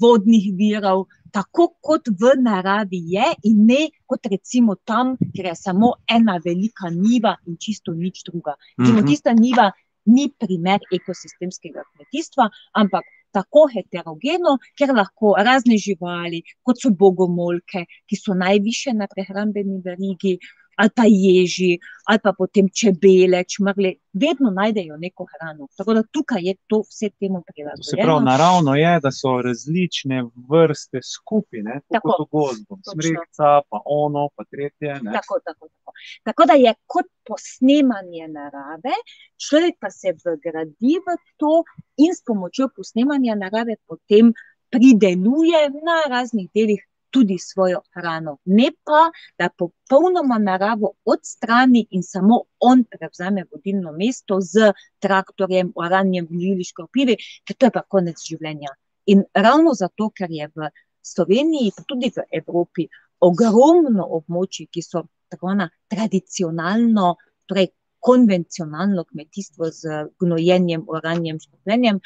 vodnih 0.01 0.51
virov, 0.55 1.07
tako 1.31 1.67
kot 1.81 2.07
v 2.07 2.33
naravi 2.41 3.01
je, 3.13 3.27
in 3.43 3.65
ne 3.67 3.89
kot 4.07 4.25
recimo 4.31 4.75
tam, 4.85 5.15
kjer 5.35 5.51
je 5.51 5.55
samo 5.55 5.93
ena 6.07 6.39
velika 6.45 6.89
njiva 6.89 7.35
in 7.47 7.57
čisto 7.57 7.93
nič 7.93 8.23
druga. 8.25 8.55
Recimo, 8.77 9.01
tista 9.07 9.33
njiva 9.33 9.71
ni 10.05 10.29
primer 10.39 10.79
ekosistemskega 10.91 11.83
kmetijstva, 11.91 12.49
ampak 12.73 13.05
tako 13.31 13.67
heterogeno, 13.69 14.57
ker 14.77 14.93
lahko 14.95 15.35
razne 15.37 15.77
živali, 15.77 16.41
kot 16.65 16.81
so 16.81 16.89
bogomolke, 16.89 17.85
ki 18.09 18.17
so 18.17 18.33
najviše 18.33 18.95
na 18.97 19.07
prehrambeni 19.11 19.81
verigi, 19.85 20.39
ali 20.79 20.89
pa 20.95 21.03
ježi, 21.07 21.79
ali 22.09 22.19
pa 22.23 22.31
potem 22.37 22.69
čebele, 22.79 23.43
čmrle, 23.43 23.91
vedno 24.13 24.49
najdejo 24.59 24.97
neko 24.97 25.25
hrano. 25.31 25.67
Tako 25.77 25.93
da 25.93 26.03
tukaj 26.03 26.41
je 26.47 26.53
to 26.67 26.79
vse 26.87 27.09
temu 27.19 27.43
prilagojeno. 27.47 27.83
Se 27.83 27.97
pravi, 28.03 28.25
naravno 28.25 28.75
je, 28.75 28.93
da 29.03 29.11
so 29.11 29.33
različne 29.47 30.23
vrste 30.51 31.01
skupine, 31.15 31.81
tako 31.93 32.13
kot 32.17 32.21
v 32.21 32.29
gozdu. 32.37 32.79
Smrekca, 32.91 33.47
pa 33.69 33.81
ono, 33.85 34.29
pa 34.35 34.43
tretje. 34.51 34.93
Tako, 35.17 35.39
tako, 35.45 35.67
tako. 35.67 35.91
tako 36.23 36.45
da 36.49 36.55
je 36.65 36.73
kot 36.85 37.09
posnemanje 37.27 38.27
narave, 38.39 38.95
človek 39.43 39.75
pa 39.83 39.89
se 39.91 40.15
vgradi 40.15 40.95
v 41.05 41.17
to 41.37 41.63
in 41.97 42.15
s 42.15 42.23
pomočjo 42.27 42.69
posnemanja 42.75 43.35
narave 43.35 43.75
potem 43.87 44.31
prideluje 44.69 45.61
na 45.69 45.97
raznih 46.09 46.47
delih 46.55 46.88
tudi 47.09 47.37
svojo 47.39 47.81
hrano. 47.93 48.37
Ne 48.45 48.69
pa, 48.83 49.09
da 49.37 49.49
popolnoma 49.49 50.37
naravo 50.39 50.93
odstrani 51.05 51.85
in 51.91 52.03
samo 52.03 52.41
on 52.59 52.83
prevzame 52.83 53.45
vodilno 53.51 53.91
mesto 53.91 54.39
z 54.41 54.71
traktorjem, 54.99 55.71
oranjem, 55.75 56.27
gnili, 56.29 56.63
škropivi, 56.63 57.17
ker 57.45 57.57
to 57.57 57.69
je 57.69 57.75
pa 57.77 57.83
konec 57.87 58.21
življenja. 58.25 58.75
In 59.09 59.23
ravno 59.33 59.73
zato, 59.73 60.09
ker 60.09 60.31
je 60.31 60.49
v 60.55 60.69
Sloveniji, 61.01 61.73
pa 61.75 61.83
tudi 61.87 62.11
v 62.13 62.25
Evropi, 62.41 62.85
ogromno 63.25 64.05
območij, 64.19 64.69
ki 64.71 64.83
so 64.85 65.03
tako 65.29 65.55
na 65.57 65.69
tradicionalno, 65.89 67.15
torej 67.49 67.71
konvencionalno 67.99 69.03
kmetijstvo 69.03 69.71
z 69.75 70.03
gnojenjem, 70.21 70.85
oranjem, 70.87 71.39
škropljenjem, 71.39 71.99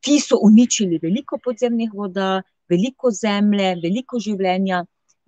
ti 0.00 0.18
so 0.20 0.38
uničili 0.42 0.98
veliko 1.02 1.38
podzemnih 1.44 1.94
voda, 1.94 2.42
veliko 2.72 3.12
zemlje, 3.14 3.68
veliko 3.84 4.20
življenja. 4.26 4.82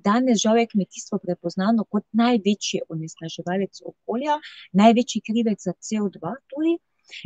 Danes 0.04 0.42
žal 0.42 0.58
je 0.60 0.68
kmetijstvo 0.72 1.18
prepoznano 1.22 1.86
kot 1.88 2.04
največji 2.20 2.82
onesnaževalec 2.92 3.80
okolja, 3.90 4.36
največji 4.80 5.22
krivec 5.28 5.64
za 5.64 5.72
CO2 5.72 6.34
tudi. 6.52 6.74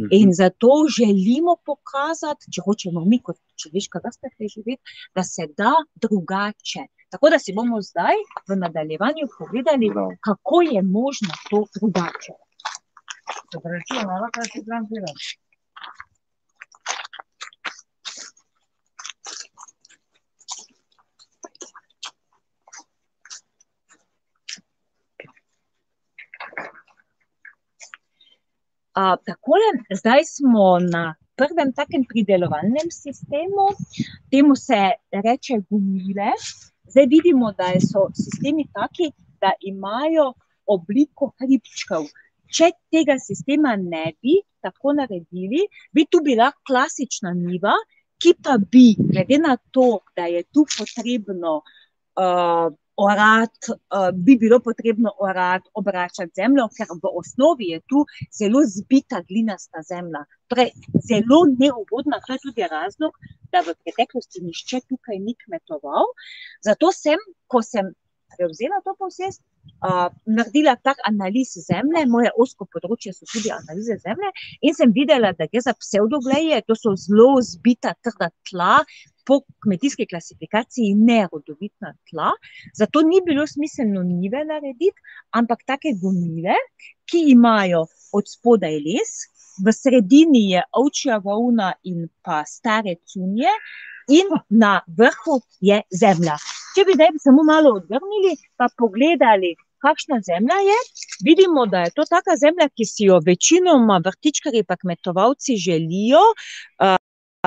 Mhm. 0.00 0.08
In 0.18 0.32
zato 0.34 0.70
želimo 0.98 1.54
pokazati, 1.70 2.50
če 2.54 2.62
hočemo 2.66 3.04
mi 3.10 3.20
kot 3.22 3.38
človeška 3.62 4.00
vrsta 4.04 4.30
preživeti, 4.36 4.82
da 5.14 5.22
se 5.24 5.46
da 5.60 5.74
drugače. 6.02 6.86
Tako 7.14 7.30
da 7.32 7.38
si 7.38 7.54
bomo 7.56 7.80
zdaj 7.82 8.18
v 8.50 8.56
nadaljevanju 8.62 9.30
pogledali, 9.38 9.88
kako 10.26 10.62
je 10.70 10.82
možno 10.82 11.38
to 11.50 11.64
drugače. 11.78 12.34
Dobro, 13.52 13.78
če 13.88 14.02
imamo 14.02 14.28
kaj 14.34 14.50
se 14.52 14.64
tam 14.66 14.90
delati. 28.98 29.24
takole, 29.24 29.68
zdaj 29.94 30.24
smo 30.24 30.78
na 30.78 31.14
prvem 31.36 31.72
takem 31.72 32.04
pridelovalnem 32.08 32.90
sistemu, 32.90 33.68
temu 34.30 34.56
se 34.56 34.90
reče 35.12 35.60
gumile. 35.70 36.32
Zdaj 36.90 37.06
vidimo, 37.06 37.52
da 37.52 37.72
so 37.80 38.08
sistemi 38.14 38.66
taki, 38.72 39.12
da 39.40 39.52
imajo 39.60 40.32
obliko 40.66 41.32
hribčkov. 41.38 42.08
Če 42.48 42.70
tega 42.90 43.18
sistema 43.18 43.76
ne 43.76 44.12
bi 44.22 44.40
tako 44.60 44.92
naredili, 44.92 45.66
bi 45.92 46.06
tu 46.10 46.20
bila 46.24 46.50
klasična 46.66 47.32
njiva, 47.36 47.74
ki 48.18 48.34
pa 48.42 48.56
bi, 48.58 48.96
glede 48.98 49.38
na 49.38 49.56
to, 49.70 50.00
da 50.16 50.26
je 50.26 50.42
tu 50.42 50.64
potrebno 50.78 51.60
uh, 51.60 52.72
orati, 52.98 53.72
uh, 53.72 54.08
bi 54.12 54.36
bilo 54.36 54.58
potrebno 54.60 55.12
orati, 55.20 55.70
obračati 55.74 56.32
zemljo, 56.36 56.66
ker 56.76 56.90
v 57.02 57.12
osnovi 57.20 57.70
je 57.72 57.80
tu 57.90 58.04
zelo 58.38 58.62
zbita 58.66 59.22
glinasta 59.28 59.82
zemlja. 59.90 60.24
Torej, 60.50 60.72
zelo 61.10 61.38
neugodna, 61.60 62.18
to 62.26 62.34
je 62.34 62.42
tudi 62.46 62.66
razlog, 62.70 63.14
da 63.52 63.62
v 63.66 63.76
preteklosti 63.84 64.42
nišče 64.42 64.82
tukaj 64.88 65.22
ni 65.22 65.36
kmetoval. 65.44 66.10
Zato 66.66 66.90
sem, 66.92 67.22
ko 67.46 67.62
sem 67.62 67.92
prevzela 68.36 68.80
to 68.84 68.94
posest, 68.98 69.42
uh, 69.86 70.08
naredila 70.26 70.74
tak 70.82 70.98
analiz 71.06 71.54
zemlje, 71.68 72.02
moje 72.10 72.32
osko 72.34 72.66
področje 72.72 73.14
so 73.14 73.28
tudi 73.30 73.52
analize 73.54 73.98
zemlje, 74.02 74.32
in 74.60 74.74
sem 74.74 74.92
videla, 74.96 75.32
da 75.38 75.46
gre 75.46 75.62
za 75.64 75.74
pseudogleje, 75.78 76.60
to 76.66 76.76
so 76.78 76.96
zelo 76.98 77.36
zbita, 77.44 77.94
trda 78.02 78.32
tla, 78.50 78.82
po 79.28 79.40
kmetijski 79.62 80.06
klasifikaciji 80.08 80.94
nerodovitna 80.94 81.92
tla, 82.10 82.30
zato 82.80 83.02
ni 83.04 83.20
bilo 83.26 83.46
smiselno 83.46 84.02
nive 84.02 84.44
narediti, 84.48 85.02
ampak 85.36 85.66
take 85.68 85.92
gomile, 86.02 86.56
ki 87.08 87.26
imajo 87.34 87.84
od 88.16 88.30
spodaj 88.32 88.80
les, 88.86 89.12
v 89.64 89.74
sredini 89.74 90.48
je 90.52 90.62
ovčja 90.80 91.20
volna 91.24 91.72
in 91.84 92.06
pa 92.24 92.42
stare 92.46 92.96
cunje, 93.04 93.52
in 94.08 94.28
na 94.48 94.80
vrhu 94.98 95.40
je 95.60 95.82
zemlja. 96.00 96.36
Če 96.74 96.84
bi 96.88 96.96
zdaj 96.96 97.16
samo 97.20 97.44
malo 97.44 97.74
odvrnili, 97.80 98.36
pa 98.56 98.68
pogledali, 98.80 99.52
kakšna 99.84 100.20
zemlja 100.26 100.58
je, 100.68 100.78
vidimo, 101.28 101.66
da 101.66 101.84
je 101.84 101.92
to 101.96 102.06
taka 102.08 102.36
zemlja, 102.40 102.68
ki 102.76 102.86
si 102.88 103.08
jo 103.10 103.20
večinoma 103.26 104.00
vrtičkari 104.04 104.64
pa 104.68 104.76
kmetovalci 104.80 105.56
želijo. 105.56 106.22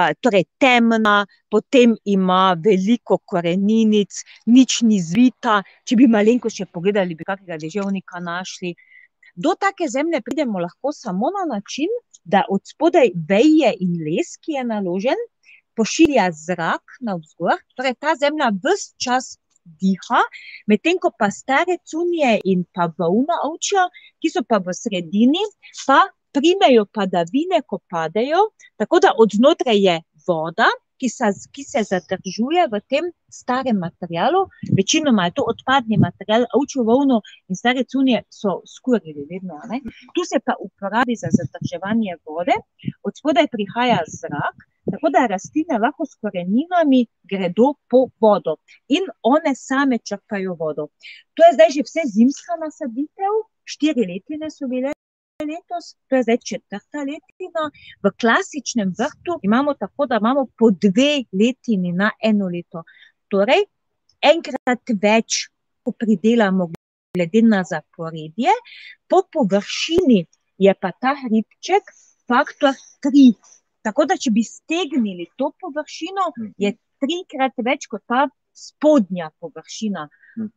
Uh, 0.02 0.14
torej 0.20 0.46
temna, 0.58 1.26
potem 1.50 1.96
ima 2.06 2.56
veliko 2.58 3.18
koreninic, 3.26 4.24
nič 4.46 4.82
ni 4.88 5.02
zvita. 5.02 5.60
Če 5.86 5.98
bi 6.00 6.08
malenko 6.10 6.50
še 6.50 6.66
pogledali, 6.66 7.18
bi 7.18 7.28
kakega 7.28 7.60
deževnika 7.62 8.22
našli. 8.24 8.74
Do 9.36 9.54
take 9.60 9.88
zemlje 9.88 10.24
pridemo 10.26 10.60
lahko 10.60 10.92
samo 10.96 11.30
na 11.36 11.46
način, 11.54 11.92
da 12.24 12.44
od 12.50 12.62
spodaj 12.66 13.14
veje 13.30 13.74
in 13.80 14.00
les, 14.06 14.36
ki 14.42 14.58
je 14.58 14.64
naložen, 14.66 15.22
pošilja 15.78 16.30
zrak 16.36 16.98
na 17.02 17.16
vzgor, 17.20 17.62
torej 17.78 17.96
ta 18.00 18.16
zemlja 18.20 18.52
vse 18.64 18.94
čas 19.02 19.38
diha, 19.82 20.22
medtem 20.68 20.98
ko 21.02 21.12
pa 21.18 21.30
stare 21.32 21.78
cunje 21.86 22.40
in 22.46 22.66
pa 22.74 22.90
volna 22.98 23.38
ovčja, 23.48 23.88
ki 24.22 24.34
so 24.34 24.44
pa 24.48 24.60
v 24.60 24.74
sredini, 24.76 25.44
pa 25.86 26.02
primejo 26.34 26.86
padavine, 26.86 27.62
ko 27.68 27.80
padejo, 27.90 28.50
tako 28.78 29.00
da 29.00 29.14
od 29.18 29.30
znotraj 29.40 29.84
je 29.86 30.00
voda, 30.28 30.70
ki 31.02 31.10
se, 31.10 31.30
ki 31.56 31.64
se 31.66 31.82
zadržuje 31.84 32.68
v 32.70 32.80
tem 32.92 33.08
starem 33.34 33.78
materialu, 33.82 34.42
večinoma 34.78 35.26
je 35.26 35.36
to 35.40 35.46
odpadni 35.54 35.98
material, 35.98 36.46
ovčjo 36.58 36.86
volno 36.90 37.22
in 37.50 37.58
stare 37.62 37.84
cunje 37.92 38.22
so 38.30 38.60
skurili 38.74 39.26
vedno. 39.32 39.58
Ne? 39.72 39.82
Tu 40.16 40.26
se 40.30 40.40
pa 40.46 40.54
uporabi 40.68 41.18
za 41.24 41.32
zadrževanje 41.40 42.20
vode, 42.26 42.58
od 43.08 43.18
spodaj 43.18 43.50
prihaja 43.56 44.00
zrak, 44.20 44.68
tako 44.92 45.10
da 45.16 45.26
rastline 45.34 45.82
lahko 45.82 46.06
s 46.06 46.18
koreninami 46.22 47.02
gredo 47.32 47.74
po 47.90 48.06
vodo 48.22 48.56
in 48.98 49.10
one 49.36 49.56
same 49.56 49.98
črpajo 50.08 50.56
vodo. 50.62 50.88
To 51.36 51.46
je 51.48 51.54
zdaj 51.58 51.70
že 51.76 51.88
vse 51.88 52.02
zimska 52.16 52.62
nasaditev, 52.64 53.34
štiri 53.74 54.06
letine 54.12 54.50
so 54.54 54.68
bile 54.68 54.94
letos, 55.50 55.96
to 56.08 56.16
je 56.16 56.24
zdaj 56.24 56.38
četrta 56.38 57.04
letina. 57.08 57.64
V 58.04 58.12
klasičnem 58.22 58.94
vrtu 59.00 59.40
imamo 59.44 59.74
tako, 59.74 60.06
da 60.06 60.20
imamo 60.22 60.46
po 60.58 60.72
dve 60.72 61.24
letini 61.32 61.92
na 61.92 62.12
eno 62.24 62.48
leto. 62.48 62.84
Torej, 63.28 63.66
enkrat 64.22 64.94
več, 65.02 65.48
ko 65.84 65.92
pridelamo, 65.92 66.70
glede 67.16 67.42
na 67.44 67.64
zaporedje, 67.64 68.54
po 69.10 69.24
površini 69.34 70.26
je 70.62 70.74
pa 70.74 70.92
ta 70.92 71.16
hribček 71.24 71.90
faktor 72.28 72.78
tri. 73.02 73.32
Tako 73.82 74.06
da, 74.06 74.18
če 74.18 74.32
bi 74.32 74.44
stegnili 74.46 75.26
to 75.36 75.50
površino, 75.60 76.30
je 76.62 76.76
trikrat 77.02 77.58
več 77.66 77.88
kot 77.90 78.04
ta 78.08 78.28
spodnja 78.54 79.32
površina. 79.40 80.06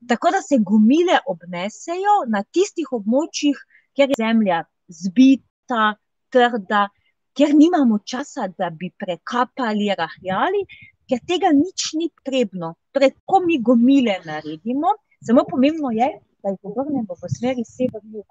Tako 0.08 0.30
da 0.30 0.42
se 0.42 0.58
gumile 0.60 1.18
obnesejo 1.26 2.20
na 2.28 2.44
tistih 2.44 2.92
območjih, 2.92 3.58
kjer 3.96 4.12
je 4.12 4.20
zemlja 4.20 4.62
zbita, 4.88 5.94
trda, 6.30 6.88
ker 7.36 7.54
nimamo 7.54 7.98
časa, 8.04 8.48
da 8.58 8.70
bi 8.70 8.90
prekapali, 8.98 9.90
rahljali, 9.98 10.62
ker 11.08 11.20
tega 11.28 11.50
nič 11.52 11.92
ni 11.98 12.10
potrebno. 12.10 12.74
Torej, 12.94 13.14
ko 13.26 13.40
mi 13.46 13.58
gomile 13.58 14.20
naredimo, 14.24 14.94
samo 15.26 15.44
pomembno 15.50 15.90
je, 15.92 16.08
da 16.42 16.52
jih 16.52 16.70
obrnemo 16.70 17.16
v 17.20 17.30
smeri 17.36 17.64
sever-jug. 17.64 18.28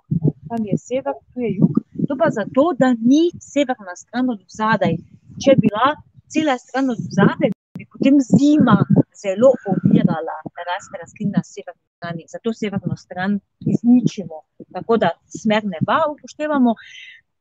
Tam 0.49 0.65
je 0.69 0.77
sever, 0.77 1.15
tu 1.33 1.41
je 1.41 1.55
jug. 1.57 1.79
To 2.07 2.17
pa 2.19 2.29
zato, 2.29 2.65
da 2.77 2.93
ni 2.93 3.23
severna 3.41 3.95
stran 3.97 4.29
od 4.29 4.43
zadaj. 4.59 4.97
Če 5.41 5.55
bi 5.57 5.67
bila 5.67 5.95
cela 6.33 6.57
stran 6.61 6.91
od 6.93 7.01
zadaj, 7.17 7.51
bi 7.77 7.87
potem 7.89 8.19
zima 8.21 8.77
zelo 9.23 9.49
ovirala 9.71 10.37
rast 10.69 10.93
rastlin 11.01 11.33
na 11.37 11.41
severni 11.43 11.92
strani. 12.03 12.25
Zato 12.27 12.53
severno 12.53 12.95
stran 12.97 13.39
izničimo, 13.59 14.41
tako 14.73 14.97
da 14.97 15.09
smer 15.27 15.63
neba 15.65 15.97
upoštevamo. 16.11 16.75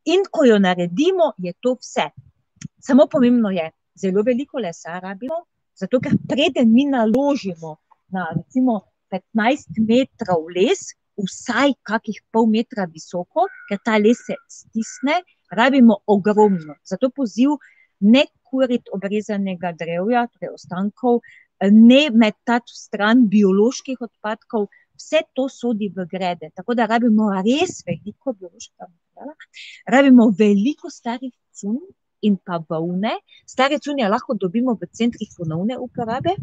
In 0.05 0.21
ko 0.31 0.45
jo 0.45 0.59
naredimo, 0.59 1.33
je 1.39 1.53
to 1.61 1.77
vse. 1.81 2.11
Samo 2.79 3.07
pomembno 3.07 3.51
je, 3.51 3.71
zelo 3.95 4.23
veliko 4.23 4.59
lesa 4.59 4.99
rabimo, 4.99 5.45
zato 5.75 6.01
ker 6.01 6.13
preden 6.29 6.73
mi 6.73 6.87
naložimo 6.87 7.77
na 8.09 8.27
recimo 8.37 8.81
15 9.11 9.79
metrov 9.89 10.49
les, 10.57 10.95
vsaj 11.17 11.75
kakih 11.83 12.19
pol 12.33 12.47
metra 12.47 12.87
visoko, 12.87 13.47
ker 13.69 13.79
ta 13.85 13.99
les 13.99 14.19
se 14.27 14.35
stisne, 14.49 15.23
rabimo 15.51 15.99
ogromno. 16.07 16.75
Zato 16.85 17.11
poziv 17.11 17.59
ne 18.01 18.25
kuriti 18.43 18.91
obrezanega 18.93 19.73
drevja, 19.79 20.27
torej 20.33 20.55
ostankov, 20.57 21.21
ne 21.71 22.11
metati 22.11 22.73
v 22.73 22.79
stran 22.79 23.27
bioloških 23.31 24.01
odpadkov, 24.01 24.67
vse 24.99 25.23
to 25.35 25.49
sodi 25.49 25.93
v 25.95 26.07
grede. 26.11 26.51
Tako 26.55 26.75
da 26.75 26.87
rabimo 26.87 27.31
res 27.43 27.83
veliko 27.87 28.33
biološkega 28.33 28.87
materijala, 28.89 29.35
rabimo 29.87 30.31
veliko 30.39 30.91
starih 30.91 31.33
cunj 31.53 31.81
in 32.23 32.37
pa 32.39 32.61
volne. 32.69 33.17
Stare 33.47 33.79
cunje 33.83 34.09
lahko 34.09 34.35
dobimo 34.39 34.75
v 34.79 34.87
centrih 34.93 35.31
ponovne 35.37 35.79
uporabe, 35.79 36.37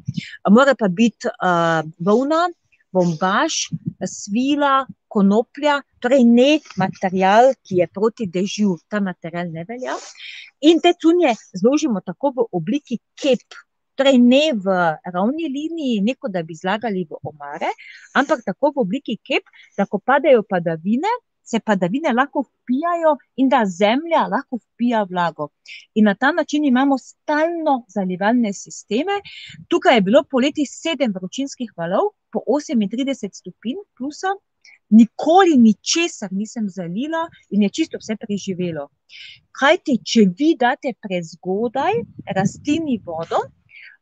mora 0.52 0.76
pa 0.76 0.88
biti, 0.88 1.32
volna, 2.00 2.48
bombaž, 2.92 3.70
svila, 4.04 4.88
konoplja, 5.08 5.80
torej 6.02 6.24
ne 6.26 6.60
material, 6.78 7.54
ki 7.64 7.80
je 7.82 7.88
proti 7.88 8.28
dežju, 8.28 8.78
ta 8.90 9.00
material 9.00 9.52
ne 9.54 9.64
velja. 9.68 9.96
In 10.66 10.82
te 10.84 10.94
cunje 11.00 11.36
zložimo 11.56 12.02
tako 12.02 12.34
v 12.36 12.46
obliki 12.52 13.00
kep, 13.16 13.46
torej 14.00 14.20
ne 14.24 14.44
v 14.56 14.76
ravni 15.14 15.50
liniji, 15.52 16.04
ne 16.08 16.16
kot 16.16 16.32
da 16.36 16.44
bi 16.48 16.56
zlagali 16.56 17.06
v 17.10 17.20
omare, 17.32 17.72
ampak 18.16 18.46
tako 18.48 18.72
v 18.76 18.86
obliki 18.86 19.20
kep, 19.20 19.44
da 19.78 19.86
ko 19.86 20.00
padejo 20.00 20.46
padavine, 20.48 21.12
se 21.50 21.60
padavine 21.66 22.14
lahko 22.14 22.44
vpijajo 22.46 23.16
in 23.42 23.50
da 23.50 23.64
zemlja 23.66 24.28
lahko 24.34 24.60
vpija 24.62 25.04
vlago. 25.10 25.50
In 25.98 26.06
na 26.06 26.14
ta 26.16 26.32
način 26.32 26.66
imamo 26.66 26.98
stalno 26.98 27.74
zalivalne 27.96 28.54
sisteme. 28.54 29.16
Tukaj 29.68 29.98
je 29.98 30.02
bilo 30.02 30.24
poleti 30.32 30.66
sedem 30.66 31.14
vročinskih 31.16 31.74
valov 31.78 32.14
po 32.32 32.44
osemintrideset 32.56 33.36
stopinj 33.36 33.82
plusa, 33.98 34.36
nikoli 34.90 35.58
ničesar 35.58 36.30
nisem 36.32 36.70
zalila 36.70 37.28
in 37.50 37.64
je 37.64 37.70
čisto 37.70 37.98
vse 38.02 38.16
preživelo. 38.22 38.90
Kajti 39.60 39.98
če 40.06 40.26
vi 40.38 40.56
daste 40.60 40.94
prezgodaj 41.02 42.04
rastlini 42.38 43.00
vodo, 43.06 43.42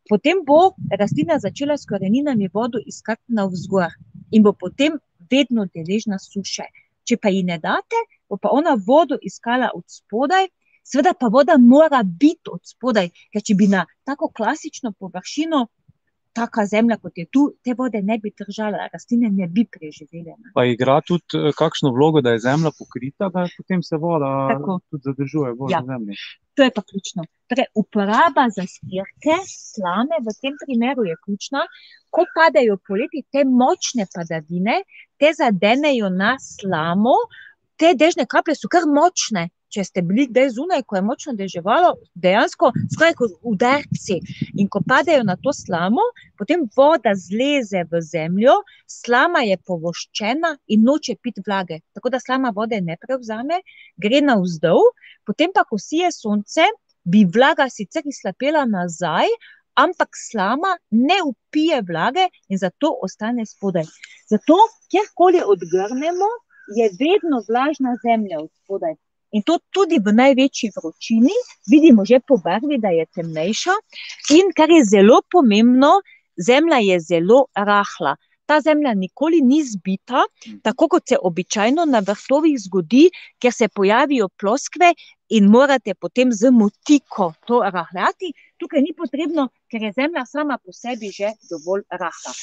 potem 0.10 0.44
bo 0.46 0.74
rastlina 1.00 1.40
začela 1.40 1.78
s 1.78 1.86
koreninami 1.86 2.50
vodo 2.54 2.80
iskati 2.86 3.34
navzgor 3.34 3.92
in 4.32 4.44
bo 4.44 4.54
potem 4.54 5.00
vedno 5.32 5.66
deležna 5.76 6.20
suše. 6.20 6.64
Če 7.08 7.18
pa 7.18 7.30
ji 7.32 7.44
ne 7.44 7.58
date, 7.60 8.00
bo 8.30 8.38
pa 8.38 8.50
ona 8.52 8.76
vodo 8.88 9.16
iskala 9.22 9.70
od 9.76 9.84
spodaj, 9.88 10.48
seveda 10.84 11.14
pa 11.20 11.28
voda 11.32 11.56
mora 11.58 12.04
biti 12.04 12.52
od 12.52 12.62
spodaj, 12.68 13.10
ker 13.32 13.44
če 13.44 13.56
bi 13.56 13.68
na 13.68 13.86
tako 14.04 14.28
klasično 14.36 14.92
površino, 15.00 15.68
taka 16.38 16.66
zemlja, 16.66 16.98
kot 17.02 17.18
je 17.18 17.26
tu, 17.34 17.48
te 17.64 17.74
vode 17.74 18.02
ne 18.04 18.20
bi 18.22 18.32
držala, 18.38 18.90
rastline 18.94 19.30
ne 19.34 19.48
bi 19.48 19.64
preživele. 19.66 20.36
Pa 20.54 20.66
igra 20.70 21.00
tudi 21.02 21.52
kakšno 21.58 21.90
vlogo, 21.96 22.22
da 22.22 22.36
je 22.36 22.44
zemlja 22.46 22.72
pokrita, 22.78 23.32
da 23.34 23.48
potem 23.58 23.82
se 23.84 23.98
voda 23.98 24.30
Tako. 24.54 24.80
tudi 24.90 25.02
zadržuje 25.10 25.56
bolj 25.58 25.74
Ja. 25.74 25.82
v 25.82 25.86
zemlji? 25.94 26.20
To 26.58 26.66
je 26.66 26.72
pa 26.74 26.82
ključno. 26.82 27.24
Torej 27.50 27.68
uporaba 27.78 28.48
zastirke, 28.50 29.36
slame 29.46 30.18
v 30.26 30.34
tem 30.42 30.56
primeru 30.66 31.06
je 31.06 31.16
ključna. 31.26 31.62
Ko 32.10 32.26
padejo 32.36 32.80
poleti 32.88 33.22
te 33.32 33.44
močne 33.46 34.08
padavine, 34.16 34.80
te 35.22 35.30
zadenejo 35.38 36.10
na 36.10 36.32
slamo, 36.42 37.14
te 37.78 37.94
dežne 37.94 38.26
kaplje 38.26 38.58
so 38.58 38.72
kar 38.74 38.90
močne. 38.90 39.50
Če 39.74 39.84
ste 39.84 40.02
bili 40.06 40.28
kdaj 40.30 40.54
zunaj, 40.56 40.84
ko 40.88 40.96
je 40.96 41.04
močno 41.04 41.34
deževalo, 41.36 41.90
dejansko 42.16 42.70
skoraj 42.94 43.16
kot 43.20 43.34
udarci. 43.52 44.20
In 44.56 44.70
ko 44.72 44.82
padejo 44.88 45.26
na 45.28 45.36
to 45.44 45.52
slamo, 45.56 46.06
potem 46.40 46.64
voda 46.78 47.12
zleze 47.20 47.84
v 47.92 48.02
zemljo, 48.02 48.56
slama 48.88 49.44
je 49.44 49.60
povoščena 49.68 50.54
in 50.74 50.88
noče 50.88 51.18
piti 51.22 51.44
vlage. 51.46 51.82
Tako 51.98 52.14
da 52.16 52.24
slama 52.24 52.54
vode 52.56 52.80
ne 52.82 52.96
prevzame, 53.02 53.60
gre 54.00 54.24
navzdol, 54.24 54.92
potem 55.28 55.52
pa, 55.54 55.66
ko 55.68 55.80
sije 55.82 56.14
sonce, 56.16 56.68
bi 57.04 57.26
vlaga 57.28 57.68
sicer 57.72 58.08
izhlapela 58.08 58.66
nazaj, 58.68 59.32
ampak 59.78 60.16
slama 60.18 60.74
ne 60.92 61.20
vpije 61.28 61.84
vlage 61.88 62.28
in 62.50 62.60
zato 62.60 62.96
ostane 63.04 63.46
spodaj. 63.46 63.86
Zato 64.32 64.58
kjerkoli 64.92 65.44
odgrnemo, 65.46 66.30
je 66.76 66.90
vedno 67.00 67.38
vlažna 67.50 67.96
zemlja 68.04 68.40
od 68.40 68.50
spodaj. 68.64 68.96
In 69.32 69.44
to 69.44 69.58
tudi 69.76 70.00
v 70.00 70.14
največji 70.16 70.72
vročini, 70.76 71.34
vidimo 71.68 72.06
že 72.06 72.20
po 72.20 72.38
barvi, 72.38 72.78
da 72.80 72.94
je 72.96 73.06
temnejša, 73.16 73.76
in 74.38 74.54
kar 74.56 74.72
je 74.72 74.86
zelo 74.88 75.20
pomembno, 75.32 76.00
zemlja 76.38 76.80
je 76.80 77.00
zelo 77.00 77.46
rahla. 77.56 78.16
Ta 78.48 78.62
zemlja 78.64 78.94
nikoli 78.96 79.42
ni 79.44 79.60
zbita, 79.64 80.24
tako 80.64 80.88
kot 80.88 81.10
se 81.10 81.18
običajno 81.20 81.84
na 81.86 82.00
vrtovih 82.00 82.56
zgodi, 82.60 83.10
kjer 83.44 83.54
se 83.54 83.68
pojavijo 83.68 84.30
ploskve 84.40 84.94
in 85.30 85.50
morate 85.52 85.94
potem 85.94 86.32
z 86.32 86.52
motiko 86.52 87.34
to 87.48 87.60
rahljati. 87.60 88.32
Tukaj 88.58 88.82
ni 88.82 88.94
potrebno, 88.96 89.50
ker 89.68 89.84
je 89.84 89.92
zemlja 90.00 90.24
sama 90.26 90.58
po 90.64 90.72
sebi 90.72 91.12
že 91.12 91.34
dovolj 91.52 91.84
rahla. 91.92 92.34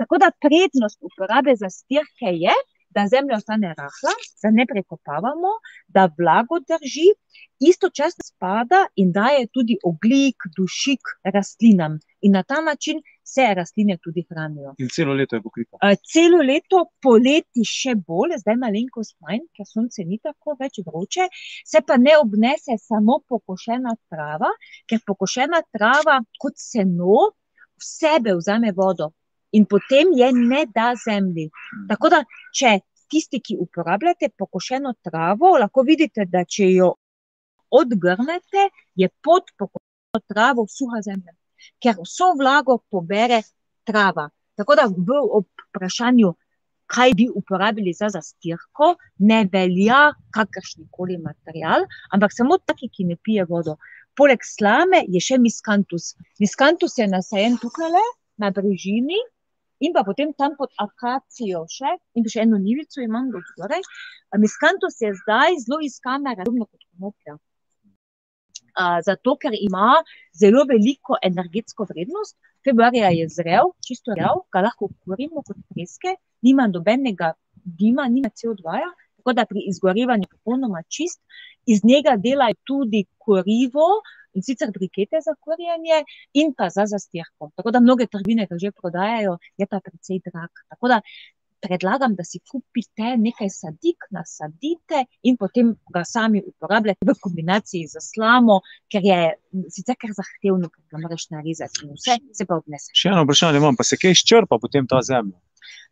Tako 0.00 0.18
da 0.18 0.32
prednost 0.42 0.98
uporabe 1.06 1.54
zastirke 1.56 2.34
je, 2.42 2.54
da 2.90 3.06
zemlja 3.12 3.36
ostane 3.36 3.74
rahla, 3.78 4.14
da 4.42 4.50
ne 4.50 4.66
prekopavamo, 4.72 5.52
da 5.88 6.08
vlago 6.18 6.58
drži, 6.70 7.08
istočasno 7.70 8.22
spada 8.24 8.80
in 8.96 9.12
daje 9.12 9.46
tudi 9.54 9.76
ogljik, 9.84 10.36
dušik 10.56 11.02
rastlinam. 11.34 11.98
In 12.20 12.32
na 12.32 12.42
ta 12.42 12.60
način 12.60 13.02
se 13.24 13.54
rastline 13.54 13.96
tudi 14.04 14.24
hranijo. 14.30 14.74
In 14.78 14.88
celo 14.88 15.14
leto 15.14 15.36
je 15.36 15.42
pokrita? 15.42 15.76
celo 16.12 16.40
leto, 16.50 16.84
poleti 17.02 17.64
še 17.64 17.94
bolj, 17.94 18.36
zdaj 18.42 18.56
malenkost 18.64 19.16
manj, 19.24 19.44
ker 19.56 19.68
sonce 19.68 20.04
ni 20.04 20.18
tako 20.18 20.56
več 20.60 20.80
vroče, 20.86 21.28
se 21.72 21.84
pa 21.86 21.96
ne 21.96 22.18
obnese 22.18 22.76
samo 22.82 23.20
pokošena 23.28 23.94
trava, 24.10 24.50
ker 24.88 25.00
pokošena 25.06 25.62
trava 25.76 26.20
kot 26.42 26.58
seno 26.58 27.30
v 27.80 27.86
sebe 27.86 28.36
vzame 28.40 28.74
vodo. 28.76 29.12
In 29.52 29.66
potem 29.66 30.12
je 30.14 30.30
ne 30.32 30.64
da 30.74 30.92
zemlji. 31.04 31.50
Tako 31.88 32.10
da, 32.12 32.22
če 32.54 32.78
tisti, 33.10 33.40
ki 33.42 33.56
uporabljate 33.58 34.30
pokošeno 34.38 34.94
travo, 35.02 35.56
lahko 35.58 35.82
vidite, 35.86 36.26
da 36.30 36.44
če 36.44 36.70
jo 36.70 36.92
odgrnete, 37.70 38.68
je 38.94 39.08
pod 39.22 39.50
pokošeno 39.58 40.22
travo 40.30 40.66
suha 40.70 41.02
zemlja. 41.06 41.34
Ker 41.82 41.98
vso 41.98 42.32
vlago 42.38 42.78
pobere 42.90 43.42
trava. 43.84 44.28
Tako 44.56 44.76
da 44.78 44.86
v 44.86 45.18
vprašanju, 45.42 46.32
kaj 46.90 47.14
bi 47.18 47.26
uporabili 47.40 47.92
za 47.94 48.08
zastirko, 48.10 48.94
ne 49.18 49.44
velja 49.52 50.00
kakršenkoli 50.34 51.18
material, 51.22 51.86
ampak 52.10 52.34
samo 52.34 52.58
taki, 52.58 52.90
ki 52.90 53.06
ne 53.10 53.16
pije 53.16 53.46
vodo. 53.50 53.76
Poleg 54.18 54.42
slame 54.44 55.04
je 55.08 55.22
še 55.22 55.38
miskantus. 55.38 56.14
Miskantus 56.42 56.98
je 56.98 57.06
nasajen 57.08 57.56
tukajle 57.62 58.02
na 58.42 58.50
brežini 58.50 59.20
in 59.80 59.92
pa 59.96 60.04
potem 60.04 60.32
tam 60.36 60.56
pod 60.58 60.72
akacijo 60.84 61.64
še, 61.76 61.92
in 62.14 62.26
še 62.32 62.44
eno 62.46 62.58
njivico 62.58 63.00
imam 63.04 63.30
od 63.34 63.44
zgoraj. 63.52 63.82
miskantus 64.38 65.00
je 65.00 65.14
zdaj 65.22 65.60
zelo 65.66 65.80
iskana 65.82 66.36
podobno 66.36 66.66
kot 66.66 66.82
konoplja. 66.92 67.38
zato, 69.04 69.36
ker 69.36 69.52
ima 69.54 70.02
zelo 70.40 70.64
veliko 70.64 71.16
energetsko 71.22 71.86
vrednost, 71.90 72.36
februarja 72.64 73.10
je 73.10 73.28
zrel, 73.28 73.72
čisto 73.86 74.14
rjav, 74.14 74.44
ga 74.52 74.62
lahko 74.66 74.88
kurimo 75.04 75.42
kot 75.42 75.56
freske, 75.72 76.14
nima 76.42 76.66
nobenega 76.66 77.32
dima, 77.64 78.08
nima 78.08 78.30
COdva-ja, 78.30 78.90
tako 79.20 79.32
da 79.32 79.44
pri 79.44 79.64
izgorevanju 79.72 80.28
popolnoma 80.30 80.82
čist. 80.88 81.20
Iz 81.66 81.84
njega 81.84 82.16
delajo 82.16 82.56
tudi 82.64 83.04
kurivo, 83.18 83.88
in 84.34 84.42
sicer 84.46 84.70
brikete 84.74 85.20
za 85.26 85.34
kurjenje 85.40 86.04
in 86.32 86.54
pa 86.56 86.70
za 86.70 86.86
zastirko. 86.86 87.50
Tako 87.56 87.70
da 87.70 87.80
mnoge 87.80 88.06
trgovine 88.06 88.46
ga 88.50 88.58
že 88.58 88.70
prodajajo, 88.70 89.38
je 89.56 89.66
pa 89.66 89.80
precej 89.84 90.20
drag. 90.26 90.50
Tako 90.68 90.88
da 90.88 91.00
predlagam, 91.60 92.14
da 92.14 92.24
si 92.24 92.40
kupite 92.50 93.16
nekaj 93.20 93.50
sadik, 93.52 94.06
nasadite 94.10 95.04
in 95.22 95.36
potem 95.36 95.74
ga 95.94 96.04
sami 96.04 96.42
uporabljate 96.46 97.06
v 97.06 97.14
kombinaciji 97.20 97.88
s 97.88 98.00
slamo, 98.14 98.60
ker 98.92 99.04
je 99.04 99.18
sicer 99.68 99.98
kar 100.00 100.14
zahtevno, 100.16 100.70
ker 100.72 100.82
ga 100.94 101.02
moraš 101.04 101.28
narezati 101.34 101.84
in 101.84 101.94
vse, 101.98 102.16
se 102.36 102.46
pa 102.48 102.60
obnese. 102.62 102.94
Še 102.96 103.12
eno 103.12 103.26
vprašanje 103.26 103.60
imam, 103.60 103.76
pa 103.76 103.86
se 103.86 104.00
kaj 104.00 104.16
izčrpa 104.16 104.60
potem 104.62 104.88
ta 104.90 105.02
zemlja? 105.04 105.36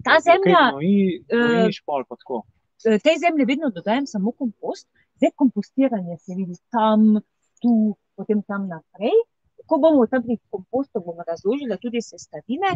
Ta 0.07 0.21
zemlja, 0.25 0.71
gnoji, 0.73 1.25
gnojiš 1.29 1.83
pol 1.85 2.07
pa 2.09 2.17
tako? 2.17 2.45
tej 2.79 3.17
zemlji 3.19 3.45
vedno 3.45 3.73
dodajam 3.75 4.07
samo 4.07 4.31
kompost, 4.33 4.87
zdaj 5.19 5.33
kompostiranje 5.35 6.17
se 6.23 6.37
vidi 6.37 6.55
tam, 6.71 7.19
tu, 7.63 7.97
potem 8.19 8.43
tam 8.51 8.67
naprej. 8.75 9.15
Ko 9.69 9.79
bomo 9.83 10.07
tam 10.11 10.23
pri 10.25 10.39
kompostu, 10.55 11.03
bom 11.05 11.19
razložila 11.29 11.77
tudi 11.83 12.01
sestavine. 12.03 12.71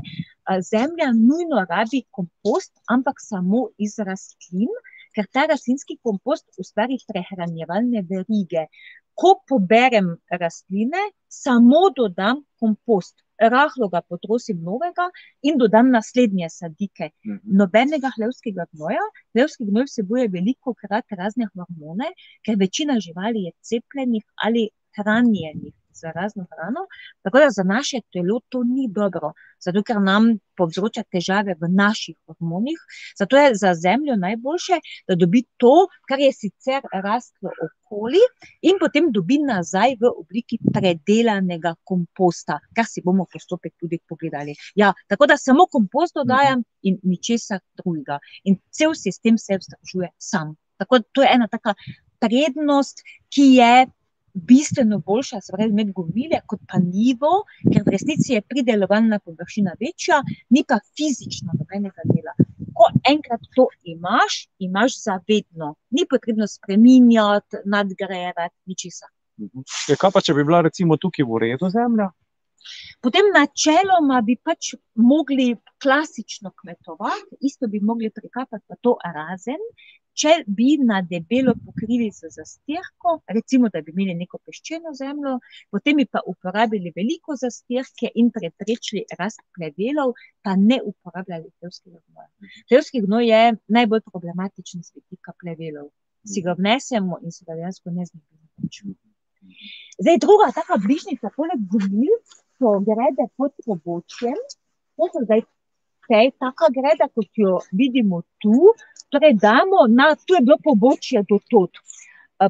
zemlja 0.70 1.12
nujno 1.16 1.62
rabi 1.70 2.02
kompost, 2.10 2.72
ampak 2.94 3.20
samo 3.20 3.68
iz 3.78 3.98
rastlin, 4.08 4.72
ker 5.14 5.28
ta 5.32 5.46
rastlinski 5.50 5.98
kompost 6.02 6.46
ustvari 6.62 6.98
prehranjevalne 7.08 8.04
verige. 8.12 8.66
Ko 9.14 9.34
poberem 9.48 10.16
rastline, 10.42 11.02
samo 11.28 11.88
dodam 11.96 12.44
kompost. 12.60 13.16
rahlo 13.52 13.88
ga 13.88 14.00
potrosim 14.06 14.58
novega 14.62 15.08
in 15.42 15.56
dodam 15.58 15.88
naslednje 15.90 16.48
sadike. 16.50 17.08
Mhm. 17.26 17.56
Nobenega 17.60 18.10
hlevskega 18.16 18.66
gnoja. 18.72 19.02
Hlevski 19.34 19.66
gnoj 19.70 19.88
vsebuje 19.88 20.28
veliko 20.28 20.74
krat 20.74 21.16
razne 21.18 21.48
hormone, 21.54 22.12
ker 22.44 22.56
večina 22.56 23.00
živali 23.00 23.42
je 23.46 23.52
cepljenih 23.70 24.24
ali 24.46 24.68
hranjenih 24.96 25.74
z 25.94 26.02
razno 26.14 26.46
hrano. 26.50 26.80
Tako 27.22 27.38
da 27.38 27.50
za 27.50 27.62
naše 27.62 28.00
telo 28.12 28.40
to 28.48 28.62
ni 28.64 28.88
dobro, 28.88 29.32
zato 29.64 29.82
ker 29.82 30.00
nam 30.00 30.38
povzroča 30.56 31.02
težave 31.02 31.54
v 31.60 31.68
naših 31.68 32.16
hormonih. 32.26 32.78
Zato 33.18 33.36
je 33.36 33.54
za 33.54 33.74
zemljo 33.74 34.16
najboljše, 34.16 34.80
da 35.08 35.14
dobi 35.14 35.42
to, 35.56 35.74
kar 36.08 36.20
je 36.20 36.32
sicer 36.32 36.82
rastlo 37.04 37.50
okoli, 37.66 38.22
in 38.62 38.80
potem 38.80 39.10
dobi 39.12 39.38
nazaj 39.38 39.96
v 40.00 40.12
obliki 40.22 40.58
predelanega 40.72 41.74
komposta, 41.84 42.58
kar 42.76 42.88
si 42.88 43.04
bomo 43.04 43.26
postopek 43.32 43.74
tudi 43.80 44.00
pogledali. 44.08 44.56
Ja, 44.74 44.92
tako 45.08 45.26
da 45.26 45.36
samo 45.36 45.66
kompost 45.66 46.14
dodajam 46.14 46.64
in 46.82 46.98
ničesar 47.02 47.60
drugega. 47.76 48.18
In 48.44 48.58
cel 48.70 48.94
sistem 48.94 49.38
se 49.38 49.58
vzdržuje 49.60 50.08
sam. 50.18 50.56
Tako 50.76 50.98
da 50.98 51.04
to 51.12 51.22
je 51.22 51.34
ena 51.34 51.48
taka 51.48 51.74
prednost, 52.20 53.02
ki 53.34 53.42
je 53.58 53.86
bistveno 54.32 54.98
boljša, 54.98 55.40
se 55.40 55.52
pravi, 55.52 55.70
imeti 55.70 55.92
gomile, 55.92 56.40
kot 56.46 56.60
pa 56.68 56.78
nivo, 56.78 57.32
ker 57.68 57.82
v 57.86 57.94
resnici 57.94 58.32
je 58.32 58.42
pridelovalna 58.42 59.18
površina 59.18 59.76
večja, 59.80 60.22
ni 60.50 60.64
pa 60.68 60.78
fizično 60.96 61.52
nobenega 61.58 62.06
dela. 62.12 62.34
Ko 62.72 62.88
enkrat 63.08 63.44
to 63.56 63.66
imaš, 63.84 64.46
imaš 64.58 64.96
zavedno, 65.02 65.74
ni 65.90 66.06
potrebno 66.10 66.48
spreminjati, 66.48 67.62
nadgrajevati, 67.64 68.56
ničesar. 68.66 69.10
Ja, 69.88 69.96
kaj 69.96 70.10
pa, 70.14 70.20
če 70.24 70.34
bi 70.36 70.44
bila 70.44 70.62
recimo 70.64 70.96
tukaj 71.00 71.26
v 71.28 71.44
redu 71.46 71.70
zemlja? 71.72 72.10
Potem 73.02 73.32
načeloma 73.34 74.20
bi 74.22 74.36
pač 74.38 74.74
mogli 74.94 75.48
klasično 75.82 76.52
kmetovati, 76.60 77.40
isto 77.48 77.66
bi 77.68 77.80
mogli 77.82 78.10
prikapati 78.14 78.64
pa 78.68 78.78
to 78.80 78.94
razen, 79.02 79.64
če 80.14 80.32
bi 80.46 80.76
na 80.80 81.00
debelo 81.02 81.54
pokrili 81.64 82.10
z 82.12 82.30
zastirko, 82.36 83.14
recimo, 83.36 83.70
da 83.72 83.80
bi 83.84 83.94
imeli 83.94 84.14
neko 84.18 84.38
peščeno 84.46 84.92
zemljo, 84.98 85.38
potem 85.72 86.00
bi 86.00 86.06
pa 86.06 86.22
uporabili 86.32 86.92
veliko 86.96 87.36
zastirke 87.40 88.10
in 88.14 88.30
preprečili 88.34 89.04
rast 89.18 89.42
plevelov, 89.56 90.14
pa 90.44 90.56
ne 90.56 90.80
uporabljali 90.84 91.48
hlevskega 91.60 91.98
gnoja. 91.98 92.28
Hlevski 92.70 93.02
gnoj 93.06 93.28
je 93.28 93.42
najbolj 93.78 94.04
problematičen 94.10 94.84
z 94.84 94.98
vidika 95.00 95.34
plevelov. 95.40 95.88
Si 96.28 96.42
ga 96.42 96.54
vnesemo 96.58 97.18
in 97.22 97.32
se 97.34 97.44
ga 97.48 97.56
dejansko 97.58 97.90
ne 97.90 98.06
znebimo. 98.06 98.94
Zdaj, 99.98 100.18
druga 100.22 100.52
taka 100.54 100.76
bližnjica, 100.84 101.32
poleg 101.36 101.64
gnil, 101.72 102.14
so 102.58 102.78
grede 102.86 103.26
pod 103.36 103.52
pobočjem. 103.66 104.38
To 104.96 105.08
so 105.10 105.24
zdaj 105.24 105.42
te, 106.12 106.22
taka 106.44 106.68
greda, 106.76 107.08
kot 107.08 107.42
jo 107.44 107.58
vidimo 107.72 108.22
tu. 108.42 108.72
Torej, 109.12 109.36
damo 109.40 109.86
na, 109.88 110.12
tu 110.26 110.36
je 110.36 110.44
bilo 110.44 110.58
pobočje 110.64 111.24
do 111.28 111.38
tod. 111.50 111.80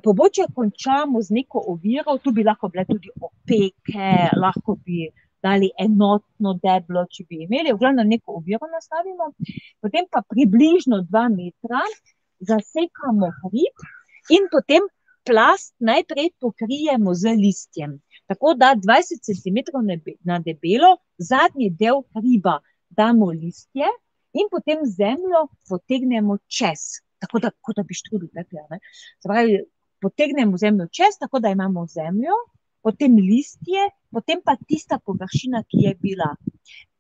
Pobočje 0.03 0.47
končamo 0.57 1.21
z 1.23 1.37
neko 1.39 1.63
oviro, 1.75 2.17
tu 2.25 2.33
bi 2.33 2.45
lahko 2.47 2.71
bile 2.73 2.87
tudi 2.89 3.11
opeke, 3.21 4.13
lahko 4.41 4.79
bi 4.85 5.11
dali 5.43 5.69
enotno 5.85 6.55
deblo, 6.63 7.05
če 7.11 7.27
bi 7.29 7.43
imeli, 7.45 7.75
v 7.75 7.81
glavnem 7.83 8.09
neko 8.15 8.39
oviro 8.41 8.71
nastavimo. 8.71 9.33
Potem 9.83 10.07
pa 10.11 10.23
približno 10.23 11.03
dva 11.11 11.27
metra 11.35 11.83
zasekamo 12.43 13.31
hrib 13.43 13.87
in 14.39 14.49
potem 14.51 14.87
plast 15.27 15.75
najprej 15.79 16.33
pokrijemo 16.43 17.15
z 17.15 17.35
listjem. 17.39 17.99
Tako 18.31 18.55
da 18.59 18.73
dvajset 18.79 19.23
centimetrov 19.27 19.83
na 20.25 20.39
debelo, 20.43 20.97
zadnji 21.19 21.71
del 21.79 22.03
hriba 22.15 22.61
damo 22.97 23.31
listje 23.31 23.89
in 24.33 24.49
potem 24.51 24.85
zemljo 24.87 25.47
potegnemo 25.69 26.39
čez. 26.47 27.03
Tako 27.23 27.39
da, 27.39 27.51
da 27.77 27.83
bi 27.87 27.95
štrudelj 27.95 28.31
pekli, 28.35 28.59
a 28.59 28.67
ne. 28.71 28.79
Se 29.21 29.29
pravi, 29.29 29.61
potegnemo 30.03 30.59
zemljo 30.59 30.89
čez, 30.91 31.19
tako 31.21 31.41
da 31.41 31.53
imamo 31.55 31.87
zemljo, 31.87 32.35
potem 32.83 33.17
listje, 33.17 33.89
potem 34.11 34.43
pa 34.45 34.57
tista 34.67 34.99
površina, 34.99 35.63
ki 35.69 35.85
je 35.87 35.95
bila. 36.01 36.31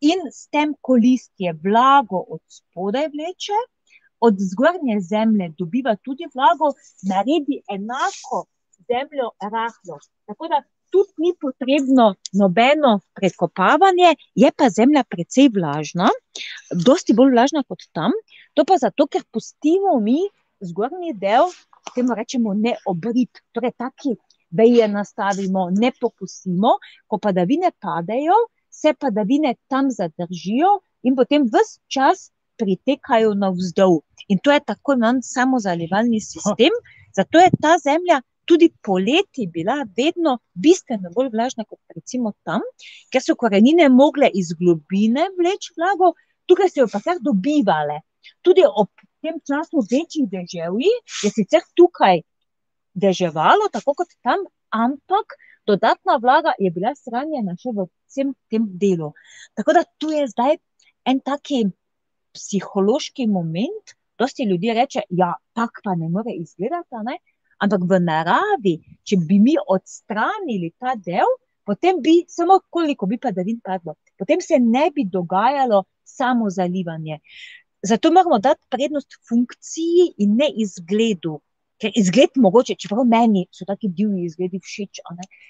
In 0.00 0.26
s 0.30 0.46
tem, 0.54 0.74
ko 0.80 0.94
listje 0.94 1.54
vlago 1.64 2.22
od 2.36 2.42
spodaj 2.48 3.08
vleče, 3.14 3.58
od 4.22 4.38
zgornje 4.52 5.00
zemlje 5.00 5.48
dobiva 5.58 5.96
tudi 5.96 6.28
vlago, 6.34 6.70
naredi 7.10 7.58
enako 7.76 8.44
zemljo 8.90 9.32
rahlo. 9.40 9.98
Tako 10.26 10.48
da 10.48 10.62
tudi 10.92 11.24
ni 11.24 11.32
potrebno 11.40 12.14
nobeno 12.32 13.00
prekopavanje, 13.16 14.14
je 14.34 14.50
pa 14.56 14.68
zemlja 14.70 15.04
precej 15.08 15.48
vlažna, 15.54 16.10
dosti 16.86 17.16
bolj 17.16 17.32
vlažna 17.36 17.64
kot 17.68 17.86
tam. 17.96 18.12
To 18.54 18.64
pa 18.68 18.76
zato, 18.78 19.06
ker 19.08 19.24
pustimo 19.32 19.96
mi 20.00 20.20
zgornji 20.60 21.14
del, 21.18 21.48
temu 21.94 22.14
rečemo 22.14 22.54
neobrit, 22.54 23.42
torej 23.52 23.74
taki 23.78 24.14
veje 24.52 24.88
nastavimo, 24.88 25.70
ne 25.72 25.92
popustimo, 26.00 26.76
ko 27.08 27.18
padavine 27.18 27.72
padejo, 27.80 28.36
se 28.70 28.94
padavine 28.94 29.54
tam 29.68 29.90
zadržijo 29.90 30.78
in 31.02 31.16
potem 31.16 31.48
ves 31.52 31.78
čas 31.88 32.30
pritekajo 32.60 33.34
navzdol. 33.34 34.00
In 34.28 34.38
to 34.38 34.52
je 34.52 34.60
tako 34.60 34.94
imenovan 34.96 35.22
samozalivalni 35.24 36.20
sistem, 36.20 36.76
zato 37.16 37.38
je 37.38 37.50
ta 37.60 37.78
zemlja 37.82 38.20
tudi 38.44 38.68
poleti 38.82 39.46
bila 39.46 39.76
vedno 39.96 40.38
bistveno 40.54 41.10
bolj 41.14 41.30
vlažna 41.32 41.64
kot 41.64 41.78
recimo 41.96 42.32
tam, 42.46 42.64
ker 43.12 43.22
so 43.22 43.36
korenine 43.38 43.88
mogle 43.88 44.30
iz 44.34 44.52
globine 44.58 45.28
vleči 45.38 45.74
vlago, 45.76 46.12
tukaj 46.50 46.72
so 46.72 46.82
jo 46.82 46.88
pa 46.92 47.00
kar 47.04 47.22
dobivale. 47.22 48.00
Tudi 48.42 48.64
ob 48.66 48.90
tem 49.22 49.38
času 49.46 49.84
večjih 49.90 50.28
deževij 50.30 50.92
je 51.22 51.30
sicer 51.30 51.62
tukaj 51.78 52.22
deževalo, 52.94 53.70
tako 53.72 53.94
kot 54.02 54.10
tam, 54.26 54.44
ampak 54.70 55.36
dodatna 55.66 56.18
vlaga 56.22 56.54
je 56.58 56.70
bila 56.74 56.94
shranjena 56.98 57.54
še 57.58 57.74
v 57.76 57.86
vsem 57.86 58.34
tem 58.50 58.66
delu. 58.82 59.12
Tako 59.56 59.78
da 59.78 59.84
tu 59.98 60.10
je 60.10 60.26
zdaj 60.34 60.58
en 61.06 61.20
tak 61.20 61.54
psihološki 62.32 63.26
moment, 63.26 63.94
dosti 64.18 64.44
ljudi 64.48 64.72
reče: 64.74 65.02
"Ja, 65.10 65.34
tako 65.54 65.80
pa 65.84 65.94
ne 65.94 66.08
more 66.08 66.32
izgledati, 66.34 67.04
ne." 67.04 67.18
Ampak 67.62 67.86
v 67.86 68.00
naravi, 68.02 68.74
če 69.06 69.18
bi 69.28 69.38
mi 69.38 69.54
odstranili 69.74 70.72
ta 70.80 70.96
del, 70.98 71.28
potem 71.64 72.00
bi 72.02 72.22
samo 72.28 72.58
koliko 72.70 73.06
bi 73.06 73.20
padavin 73.22 73.60
padlo. 73.62 73.94
Potem 74.18 74.42
se 74.42 74.58
ne 74.58 74.90
bi 74.94 75.04
dogajalo 75.06 75.84
samozalivanje. 76.04 77.20
Zato 77.82 78.12
moramo 78.12 78.38
dati 78.38 78.66
prednost 78.70 79.18
funkciji 79.28 80.14
in 80.18 80.36
ne 80.36 80.50
izgledu. 80.56 81.40
Ker 81.82 81.90
izgled 81.98 82.36
mogoče, 82.38 82.76
čeprav 82.78 83.02
meni 83.10 83.48
so 83.50 83.66
taki 83.66 83.88
divji 83.90 84.28
izgledi 84.28 84.60
všeč, 84.62 85.00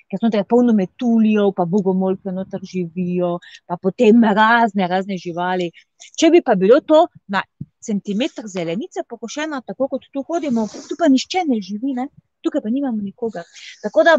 ker 0.09 0.20
so 0.20 0.25
notri 0.25 0.40
polno 0.48 0.72
metuljev 0.72 1.51
pa 1.57 1.66
bogomolke 1.68 2.33
noter 2.33 2.64
živijo, 2.64 3.35
pa 3.68 3.77
potem 3.77 4.25
razne, 4.25 4.88
razne 4.88 5.18
živali. 5.20 5.68
Če 6.16 6.31
bi 6.33 6.40
pa 6.40 6.57
bilo 6.57 6.81
to 6.81 7.03
na 7.29 7.44
centimeter 7.83 8.47
zelenice 8.47 9.05
pokošeno, 9.09 9.61
tako 9.66 9.88
kot 9.88 10.07
tu 10.12 10.25
hodimo, 10.29 10.66
tu 10.88 10.97
pa 10.99 11.09
nihče 11.09 11.45
ne 11.49 11.61
živi, 11.61 11.95
ne. 11.99 12.09
Tukaj 12.42 12.62
pa 12.62 12.71
nimamo 12.71 13.03
nikogar. 13.03 13.45
Tako 13.83 14.05
da 14.09 14.16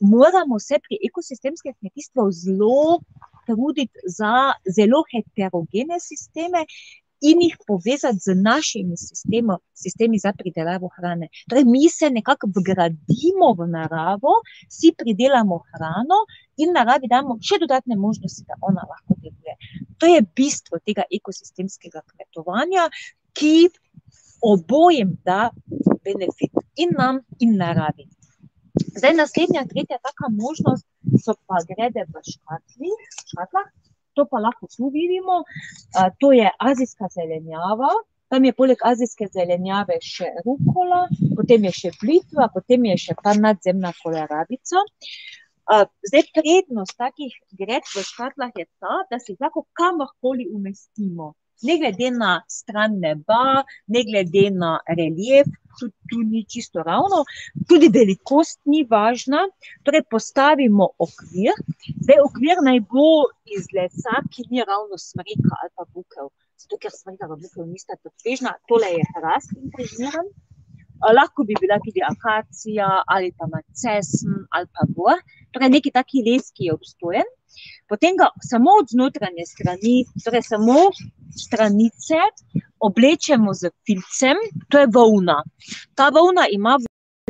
moramo 0.00 0.58
se 0.58 0.78
pri 0.84 0.98
ekosistemskem 1.08 1.74
kmetijstvu 1.78 2.30
zelo 2.32 3.00
truditi 3.46 3.98
za 4.18 4.52
zelo 4.76 5.02
heterogene 5.12 6.00
sisteme 6.00 6.64
in 7.20 7.42
jih 7.44 7.56
povezati 7.66 8.18
z 8.18 8.34
našimi 8.34 8.96
sistemi, 8.96 9.56
sistemi 9.74 10.18
za 10.18 10.32
pridelavo 10.32 10.88
hrane. 10.96 11.28
Torej 11.48 11.64
mi 11.64 11.88
se 11.88 12.10
nekako 12.10 12.48
vgradimo 12.56 13.52
v 13.58 13.68
naravo, 13.68 14.40
si 14.68 14.92
pridelamo 14.98 15.60
hrano 15.72 16.24
in 16.56 16.72
naravi 16.72 17.08
damo 17.08 17.38
še 17.42 17.60
dodatne 17.60 17.96
možnosti, 17.96 18.44
da 18.48 18.56
ona 18.60 18.84
lahko 18.88 19.16
deluje. 19.20 19.56
To 19.98 20.06
je 20.06 20.22
bistvo 20.36 20.80
tega 20.84 21.04
ekosistemskega 21.12 22.02
kmetovanja, 22.08 22.88
ki 23.32 23.68
obojem 24.42 25.16
da 25.24 25.50
benefit, 26.04 26.56
in 26.76 26.96
nam 26.96 27.20
in 27.38 27.56
naravi. 27.56 28.08
Zdaj 28.96 29.14
naslednja, 29.14 29.66
tretja 29.68 29.98
taka 29.98 30.30
možnost 30.32 30.86
so 31.24 31.34
pa 31.46 31.60
grede 31.68 32.06
v 32.08 32.22
škatli, 32.32 32.90
škatlah. 33.28 33.68
To 34.18 34.26
pa 34.30 34.40
lahko 34.42 34.66
tu 34.66 34.90
vidimo, 34.94 35.42
to 36.18 36.32
je 36.32 36.50
azijska 36.58 37.08
zelenjava, 37.14 37.90
tam 38.30 38.44
je 38.44 38.52
poleg 38.52 38.82
azijske 38.86 39.26
zelenjave 39.34 39.98
še 40.02 40.30
rukola, 40.46 41.04
potem 41.36 41.66
je 41.68 41.72
še 41.80 41.92
blitva, 42.00 42.48
potem 42.54 42.88
je 42.90 42.96
še 43.04 43.16
pa 43.22 43.34
nadzemna 43.38 43.92
kolerabica. 44.02 44.82
zdaj 46.08 46.24
prednost 46.34 46.96
takih 46.98 47.34
gred 47.58 47.86
v 47.94 48.02
škatlah 48.02 48.50
je 48.58 48.66
ta, 48.82 48.96
da 49.10 49.18
si 49.22 49.36
lahko 49.40 49.66
kamorkoli 49.78 50.48
umestimo. 50.50 51.34
Ne 51.62 51.78
glede 51.80 52.10
na 52.10 52.32
stran 52.48 52.98
neba, 53.04 53.64
ne 53.86 54.04
glede 54.08 54.50
na 54.50 54.78
relief, 54.98 55.48
tudi 55.78 55.94
tu 56.10 56.18
ni 56.32 56.44
čisto 56.44 56.82
ravno, 56.82 57.24
tudi 57.68 57.88
velikost 57.98 58.60
ni 58.72 58.82
važna. 58.90 59.46
Torej, 59.84 60.04
postavimo 60.10 60.88
okvir, 61.06 61.56
zdaj 62.04 62.22
okvir 62.26 62.62
naj 62.66 62.80
bo 62.92 63.08
iz 63.56 63.70
lesa, 63.76 64.20
ki 64.32 64.48
ni 64.50 64.64
ravno 64.70 64.98
smreka 64.98 65.52
ali 65.60 65.72
pa 65.76 65.88
bukev. 65.94 66.30
Zato, 66.60 66.76
ker 66.82 66.92
smreka 66.92 67.28
in 67.30 67.42
bukev 67.42 67.66
nista 67.66 67.96
točvežna, 68.04 68.56
tole 68.68 68.94
je 68.98 69.10
hrast 69.14 69.56
integriran. 69.56 70.32
Lahko 71.16 71.46
bi 71.48 71.54
bila 71.56 71.78
tudi 71.80 72.02
akacija 72.04 72.88
ali 73.08 73.30
pa 73.38 73.46
macesen 73.48 74.42
ali 74.52 74.68
pa 74.76 74.84
bor, 74.96 75.22
torej 75.52 75.70
neki 75.76 75.92
taki 75.96 76.20
les, 76.26 76.50
ki 76.52 76.68
je 76.68 76.74
obstojen. 76.76 77.30
Potem 77.88 78.16
ga 78.16 78.28
samo 78.50 78.70
od 78.80 78.88
strani, 79.46 80.04
torej 80.24 80.42
samo 80.42 80.90
stranice, 81.36 82.18
oblečemo 82.80 83.54
s 83.54 83.70
filcem, 83.86 84.36
to 84.68 84.78
je 84.78 84.86
volna. 84.86 85.42
Ta 85.94 86.08
volna 86.08 86.46
ima 86.50 86.78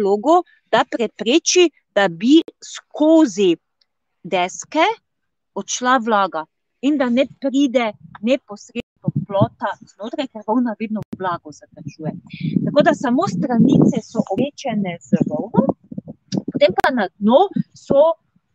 vlogo, 0.00 0.42
da 0.70 0.84
prepreči, 0.90 1.70
da 1.94 2.08
bi 2.08 2.40
skozi 2.62 3.56
deske 4.22 4.86
odšla 5.54 5.96
vlaga 6.04 6.44
in 6.80 6.96
da 6.98 7.08
ne 7.08 7.26
pride 7.40 7.92
neposredno 8.22 8.90
toplota 9.00 9.72
znotraj, 9.80 10.28
ker 10.32 10.44
volna 10.46 10.74
vedno 10.80 11.02
vlago 11.18 11.52
zadržuje. 11.52 12.12
Tako 12.64 12.82
da 12.82 12.94
samo 12.94 13.28
stranice 13.28 14.02
so 14.04 14.22
oblečene 14.32 14.96
z 15.00 15.24
volno, 15.28 15.64
potem 16.52 16.72
pa 16.78 16.92
na 16.94 17.08
dno 17.18 17.48
so 17.74 18.00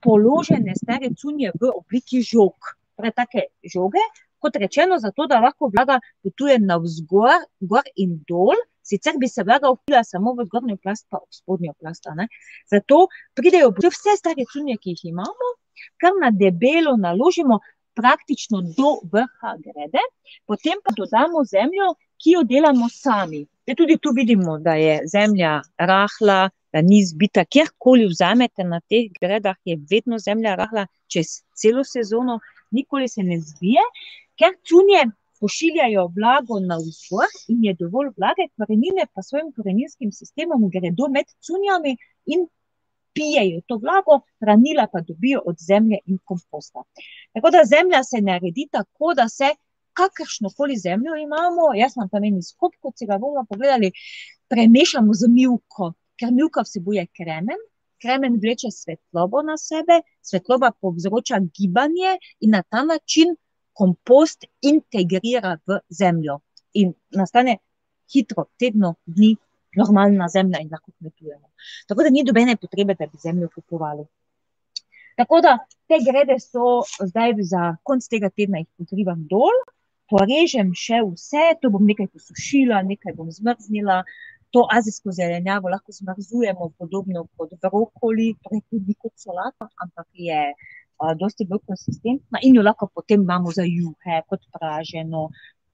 položene 0.05 0.75
stare 0.77 1.09
cunje 1.17 1.51
v 1.59 1.71
obliki 1.73 2.21
žog. 2.21 2.75
Torej, 2.95 3.15
take 3.17 3.47
žoge, 3.73 4.03
kot 4.39 4.55
rečeno, 4.61 4.99
zato 5.01 5.27
da 5.27 5.41
lahko 5.41 5.71
vlaga 5.73 5.99
potuje 6.23 6.59
navzgor, 6.61 7.43
gor 7.59 7.87
in 7.97 8.19
dol, 8.29 8.55
sicer 8.85 9.17
bi 9.19 9.27
se 9.27 9.43
vlaga 9.43 9.71
vpila 9.73 10.03
samo 10.05 10.35
v 10.37 10.45
zgornjo 10.45 10.77
plast, 10.77 11.07
pa 11.09 11.19
v 11.23 11.33
spodnjo 11.33 11.73
plast. 11.79 12.05
Zato 12.71 13.07
pridejo 13.33 13.73
vse 13.73 14.17
stare 14.21 14.45
cunje, 14.51 14.77
ki 14.77 14.93
jih 14.93 15.09
imamo, 15.11 15.55
kar 16.01 16.13
na 16.21 16.29
debelo 16.31 16.95
naložimo, 16.97 17.59
praktično 17.95 18.59
do 18.77 18.97
vrha 19.11 19.55
grede, 19.63 20.03
potem 20.45 20.81
pa 20.83 20.91
dodamo 20.97 21.43
zemljo, 21.47 21.93
ki 22.19 22.35
jo 22.35 22.43
delamo 22.43 22.89
sami. 22.91 23.45
Zdaj 23.63 23.75
tudi 23.79 23.97
tu 23.97 24.11
vidimo, 24.15 24.57
da 24.59 24.75
je 24.75 24.99
zemlja 25.07 25.61
rahla, 25.79 26.49
da 26.75 26.81
ni 26.81 27.05
zbita, 27.05 27.45
kjerkoli 27.45 28.07
vzamete 28.11 28.63
na 28.67 28.81
teh 28.89 29.05
gredah, 29.21 29.55
je 29.65 29.77
vedno 29.91 30.19
zemlja 30.19 30.55
rahla. 30.59 30.87
Čez 31.07 31.29
celo 31.55 31.83
sezono, 31.87 32.39
nikoli 32.75 33.07
se 33.07 33.23
ne 33.23 33.37
zbije, 33.39 33.85
ker 34.35 34.57
cunje 34.67 35.05
pošiljajo 35.39 36.03
vlago 36.17 36.59
navzgor 36.59 37.31
in 37.53 37.63
je 37.67 37.73
dovolj 37.79 38.11
vlage, 38.17 38.49
korenine 38.57 39.07
pa 39.13 39.23
svojim 39.23 39.53
koreninskim 39.55 40.11
sistemom 40.11 40.67
gredo 40.73 41.07
med 41.15 41.31
cunjami 41.47 41.95
in 42.35 42.47
pijejo 43.15 43.61
to 43.67 43.79
vlago, 43.79 44.19
hranila 44.43 44.89
pa 44.91 44.99
dobijo 45.07 45.41
od 45.45 45.55
zemlje 45.69 46.03
in 46.05 46.19
komposta. 46.23 46.83
Tako 47.33 47.55
da 47.55 47.63
zemlja 47.63 48.03
se 48.03 48.21
naredi 48.21 48.67
tako, 48.71 49.13
da 49.15 49.29
se 49.29 49.55
kakršno 49.93 50.49
koli 50.57 50.75
zemljo 50.77 51.15
imamo, 51.15 51.73
jaz 51.75 51.95
imam 51.95 52.09
tam 52.09 52.23
en 52.23 52.37
izkup, 52.43 52.73
kot 52.81 52.97
si 52.99 53.07
ga 53.07 53.17
bomo 53.17 53.45
pogledali, 53.49 53.91
premešamo 54.51 55.13
z 55.13 55.31
mivko, 55.37 55.93
ker 56.19 56.31
mivka 56.31 56.63
vsebuje 56.65 57.05
kremen, 57.17 57.61
kremen 58.01 58.39
vleče 58.41 58.71
svetlobo 58.71 59.41
na 59.43 59.57
sebe, 59.57 60.01
svetloba 60.21 60.71
povzroča 60.81 61.39
gibanje 61.39 62.17
in 62.39 62.55
na 62.55 62.61
ta 62.63 62.83
način 62.83 63.35
kompost 63.73 64.45
integrira 64.61 65.57
v 65.67 65.79
zemljo 65.89 66.39
in 66.73 66.93
nastane 67.11 67.57
hitro, 68.13 68.45
tedno 68.59 68.95
dni 69.05 69.35
normalna 69.75 70.27
zemlja 70.27 70.61
in 70.61 70.69
lahko 70.71 70.91
kmetujemo. 70.91 71.49
Tako 71.87 72.03
da 72.03 72.09
ni 72.09 72.23
dobene 72.23 72.55
potrebe, 72.55 72.95
da 72.99 73.07
bi 73.07 73.17
zemljo 73.23 73.49
kupovali. 73.55 74.05
Tako 75.15 75.41
da 75.41 75.57
te 75.87 75.99
grede 76.07 76.39
so 76.39 76.83
zdaj 77.07 77.33
za 77.51 77.75
konc 77.83 78.07
tega 78.07 78.29
tedna 78.29 78.61
jih 78.63 78.67
pokrivam 78.77 79.27
dol, 79.31 79.59
porežem 80.11 80.73
še 80.77 81.01
vse, 81.05 81.45
to 81.61 81.71
bom 81.73 81.85
nekaj 81.87 82.07
posušila, 82.13 82.81
nekaj 82.87 83.15
bom 83.17 83.31
zmrznila, 83.31 84.03
to 84.55 84.63
azijsko 84.77 85.11
zelenjavo 85.11 85.69
lahko 85.69 85.91
zmrzujemo 85.91 86.69
podobno 86.79 87.25
kot 87.37 87.51
brokoli, 87.61 88.27
torej 88.43 88.61
tudi 88.71 88.93
kot 89.01 89.11
solata, 89.23 89.67
ampak 89.83 90.07
je 90.27 90.39
dosti 91.19 91.47
bolj 91.49 91.59
konsistentna 91.71 92.39
in 92.41 92.55
jo 92.55 92.63
lahko 92.63 92.87
potem 92.87 93.25
imamo 93.27 93.51
za 93.57 93.65
juhe, 93.67 94.21
kot 94.29 94.47
praženo, 94.55 95.25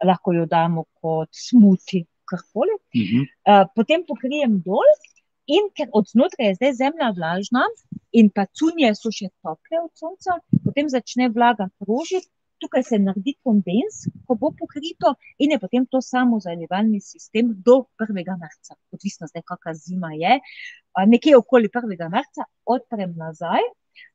lahko 0.09 0.33
jo 0.33 0.47
damo 0.55 0.85
kot 1.01 1.29
smuti, 1.47 2.05
karkoli. 2.31 2.75
Uh 2.79 3.07
-huh. 3.11 3.23
Uh, 3.49 3.65
potem 3.75 4.05
pokrijem 4.07 4.61
dol, 4.65 4.89
in 5.45 5.69
ker 5.75 5.87
od 5.93 6.05
znotraj 6.13 6.47
je 6.47 6.55
zdaj 6.55 6.73
zemlja 6.73 7.13
vlažna, 7.17 7.63
in 8.11 8.29
pa 8.35 8.45
cunje 8.57 8.95
so 8.95 9.11
še 9.11 9.27
tople 9.43 9.83
od 9.85 9.91
sonca, 10.01 10.39
potem 10.65 10.89
začne 10.89 11.29
vlaga 11.29 11.69
krožiti, 11.77 12.29
tukaj 12.61 12.83
se 12.87 12.99
naredi 13.01 13.33
kondens, 13.43 14.05
ko 14.27 14.37
bo 14.41 14.51
pokrito, 14.59 15.15
in 15.41 15.55
je 15.55 15.59
potem 15.59 15.85
to 15.85 16.01
samo 16.01 16.39
zalivalni 16.39 17.01
sistem 17.01 17.53
do 17.65 17.77
1. 17.99 18.21
marca, 18.39 18.77
odvisno 18.93 19.27
zdaj, 19.31 19.45
kakšna 19.51 19.73
zima 19.73 20.13
je. 20.13 20.39
Nekje 21.13 21.37
okoli 21.37 21.71
1. 21.73 22.09
marca 22.11 22.47
odprem 22.65 23.15
nazaj, 23.17 23.65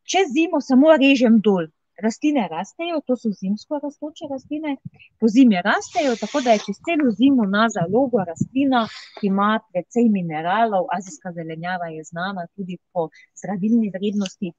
čez 0.06 0.30
zimo 0.36 0.60
samo 0.60 0.94
režem 0.96 1.40
dol, 1.42 1.66
rastline 2.02 2.48
rastejo, 2.48 3.00
to 3.06 3.16
so 3.16 3.30
zimsko 3.32 3.80
rastoče 3.82 4.28
rastline, 4.30 4.76
po 5.20 5.28
zimi 5.28 5.56
rastejo, 5.64 6.16
tako 6.20 6.40
da 6.44 6.52
je 6.52 6.64
čez 6.66 6.80
celo 6.86 7.10
zimo 7.20 7.46
na 7.56 7.66
zalogo 7.76 8.24
rastlina, 8.30 8.86
ki 9.20 9.30
ima 9.32 9.50
precej 9.72 10.10
mineralov, 10.12 10.90
azijska 10.96 11.32
zelenjava 11.32 11.88
je 11.96 12.04
znana 12.04 12.46
tudi 12.56 12.76
po 12.92 13.08
zdravilni 13.38 13.92
vrednosti. 13.96 14.52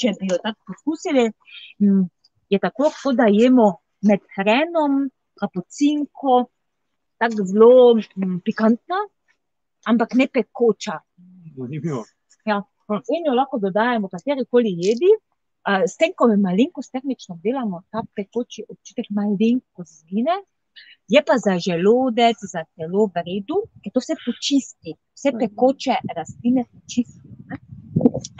Če 0.00 0.10
bi 0.20 0.26
jo 0.30 0.38
tako 0.42 0.72
poskusili, 0.72 1.28
je 2.50 2.58
tako, 2.58 2.90
kot 3.02 3.16
da 3.16 3.26
jemo 3.30 3.70
med 4.04 4.20
hrenom, 4.36 5.04
kapucinko, 5.40 6.44
tako 7.18 7.46
zelo 7.48 7.70
pikantna, 8.44 9.00
ampak 9.86 10.14
ne 10.14 10.28
pekoča. 10.28 11.00
Zanimivo. 11.56 12.04
Ja. 12.46 12.62
In 13.14 13.24
jo 13.26 13.32
lahko 13.34 13.58
dodajemo 13.58 14.10
katerikoli 14.12 14.74
jedi, 14.76 15.12
s 15.64 15.96
tem, 15.96 16.12
ko 16.12 16.28
jo 16.28 16.36
malenkost 16.40 16.92
termično 16.92 17.38
delamo, 17.44 17.82
ta 17.90 18.02
pekoči 18.16 18.66
občutek 18.68 19.08
malenkost 19.10 20.02
zgine. 20.04 20.42
Je 21.08 21.20
pa 21.24 21.36
za 21.38 21.58
želodec, 21.60 22.40
za 22.52 22.64
telo 22.76 23.06
v 23.14 23.22
redu, 23.28 23.60
ker 23.80 23.92
to 23.92 24.02
vse 24.02 24.16
počisti, 24.24 24.96
vse 25.16 25.32
pekoče 25.40 26.00
rastline 26.16 26.64
počisti. 26.72 27.28
Ne? 27.48 27.60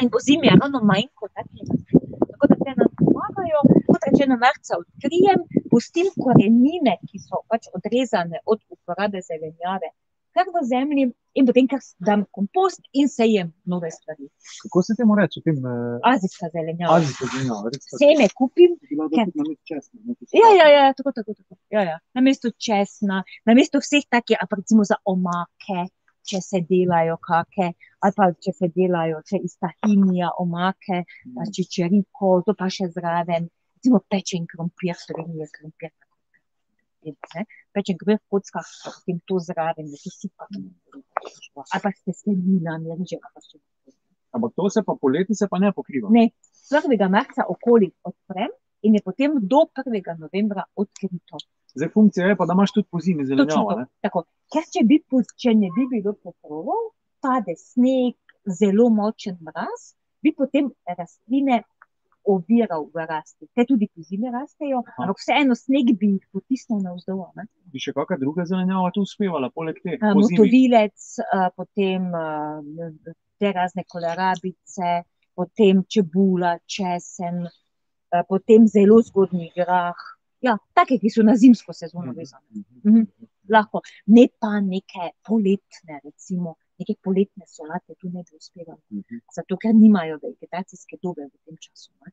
In 0.02 0.10
po 0.10 0.20
zimi 0.24 0.48
je 0.48 0.56
ravno 0.60 0.80
manj 0.84 1.08
kot 1.14 1.32
take 1.36 1.68
rastline. 1.68 2.03
Te 2.48 2.72
nam 2.76 2.88
pomagajo, 3.00 3.60
kot 3.88 4.02
rečeno, 4.10 4.36
marca 4.40 4.78
odkrijem, 4.80 5.40
pustim 5.70 6.06
korenine, 6.24 6.96
ki 7.08 7.18
so 7.18 7.42
pač 7.50 7.68
odrezane 7.76 8.40
od 8.46 8.60
uporabe 8.68 9.20
zelenjave, 9.22 9.90
kar 10.34 10.46
v 10.50 10.62
zemlji, 10.66 11.04
in 11.34 11.46
potem 11.46 11.66
kar 11.70 11.80
dam 11.98 12.24
kompost 12.30 12.82
in 12.92 13.08
sejem 13.08 13.52
nove 13.64 13.90
stvari. 13.90 14.28
Kako 14.62 14.82
se 14.82 14.94
temu 14.98 15.16
reče? 15.18 15.40
Tem, 15.46 15.58
uh, 15.58 15.98
Azijska 16.10 16.48
zelenjava. 16.54 16.96
azijska 16.96 17.26
zelenjava. 17.32 17.70
Seme 18.00 18.28
kupim, 18.38 18.76
ker- 19.14 19.30
česna, 19.68 20.00
Ja, 20.34 20.48
ja, 20.60 20.66
ja, 20.76 20.92
tako, 20.92 21.12
tako, 21.12 21.34
tako. 21.34 21.56
Ja, 21.70 21.82
ja. 21.82 21.98
Na 22.14 22.20
mesto 22.20 22.50
česna, 22.50 23.22
na 23.46 23.54
mesto 23.54 23.78
vseh 23.78 24.04
takih, 24.10 24.36
ali 24.40 24.48
pa 24.50 24.56
recimo 24.56 24.84
za 24.84 24.96
omake, 25.04 25.80
če 26.24 26.40
se 26.40 26.60
delajo 26.68 27.16
kake, 27.22 27.68
ali 28.04 28.16
pa 28.16 28.30
če 28.46 28.54
se 28.56 28.70
delajo, 28.74 29.20
če 29.28 29.40
iz 29.44 29.56
tahinija 29.60 30.32
omake, 30.40 31.02
pa 31.36 31.46
čičeriko, 31.56 32.38
to 32.46 32.56
pa 32.58 32.70
še 32.72 32.88
zraven, 32.94 33.50
recimo 33.76 34.00
pečen 34.08 34.48
krompir, 34.50 34.96
Slovenija 34.96 35.46
je 35.46 35.52
krompir. 35.58 35.92
ne. 37.04 37.44
Pečen 37.76 37.98
krompir 38.00 38.20
v 38.20 38.24
kockah, 38.32 38.72
pa 38.84 38.94
potem 38.96 39.20
to 39.28 39.38
zraven, 39.38 39.92
je 39.92 40.00
to 40.00 40.10
super. 40.14 40.48
Ali 41.64 41.82
pa 41.82 41.90
s 41.92 42.02
testeninami, 42.08 42.96
reže, 42.96 43.20
ali 43.20 43.32
pa 43.34 43.44
še. 43.44 43.60
Ampak 44.34 44.54
to 44.56 44.70
se 44.70 44.82
pa 44.82 44.96
poleti 44.98 45.34
se 45.38 45.46
pa 45.50 45.60
ne 45.62 45.70
pokriva. 45.72 46.10
Ne, 46.10 46.30
1. 46.72 47.10
marca 47.10 47.44
okoli 47.46 47.92
odprem 48.02 48.50
in 48.82 48.96
je 48.96 49.02
potem 49.04 49.36
do 49.38 49.68
1. 49.70 50.18
novembra 50.18 50.64
odkrito. 50.74 51.38
Zdaj 51.74 51.90
funkcija 51.94 52.26
je 52.26 52.36
pa, 52.36 52.46
da 52.46 52.54
imaš 52.54 52.72
tudi 52.72 52.88
po 52.90 53.00
zimi 53.00 53.26
zelenjavo. 53.26 53.84
Ker 54.52 54.66
če, 54.72 54.84
bi, 54.86 55.00
če 55.42 55.54
ne 55.58 55.70
bi 55.74 55.86
bilo 55.90 56.14
pokrovov, 56.22 56.92
pade 57.24 57.56
sneg, 57.58 58.14
zelo 58.58 58.90
močen 58.92 59.38
mraz, 59.42 59.94
bi 60.22 60.34
potem 60.36 60.70
rastline 60.86 61.62
oviral 62.24 62.86
v 62.94 63.04
rasti. 63.08 63.48
Te 63.52 63.66
tudi 63.68 63.88
po 63.92 64.02
zimi 64.02 64.30
rastejo, 64.32 64.80
ampak 64.96 65.18
vseeno 65.20 65.56
sneg 65.58 65.92
bi 66.00 66.14
jih 66.14 66.28
potisnil 66.32 66.80
navzdol. 66.84 67.26
ne. 67.36 67.46
Bi 67.72 67.82
še 67.82 67.92
kakšna 67.96 68.20
druga 68.22 68.46
zelenjava 68.48 68.92
tu 68.94 69.04
uspevala, 69.04 69.50
poleg 69.52 69.80
te? 69.82 69.98
A, 69.98 70.14
po? 70.14 70.22
Motovilec, 70.22 70.96
a, 71.26 71.50
potem 71.56 72.08
a, 72.16 72.24
te 73.40 73.52
razne 73.52 73.84
kolerabice, 73.84 75.02
potem 75.36 75.84
čebula, 75.90 76.56
česen, 76.64 77.44
a, 77.44 78.24
potem 78.28 78.70
zelo 78.70 79.02
zgodnji 79.04 79.50
grah 79.58 80.13
Ja, 80.44 80.58
take, 80.76 80.98
ki 81.00 81.10
so 81.12 81.24
na 81.24 81.36
zimsko 81.40 81.72
sezono 81.72 82.12
vezane. 82.16 82.64
Mhm. 82.84 83.06
Lahko, 83.52 83.80
ne 84.06 84.26
pa 84.40 84.60
neke 84.60 85.10
poletne, 85.26 86.00
recimo, 86.04 86.56
neke 86.80 86.96
poletne 87.04 87.46
solate, 87.48 87.96
tu 88.00 88.10
ne 88.12 88.24
bi 88.24 88.36
uspevali. 88.36 89.02
Zato, 89.36 89.58
ker 89.60 89.74
nimajo 89.76 90.18
vegetacijske 90.22 90.98
dobe 91.02 91.28
v 91.28 91.32
tem 91.44 91.58
času. 91.60 91.92
Ne. 92.04 92.12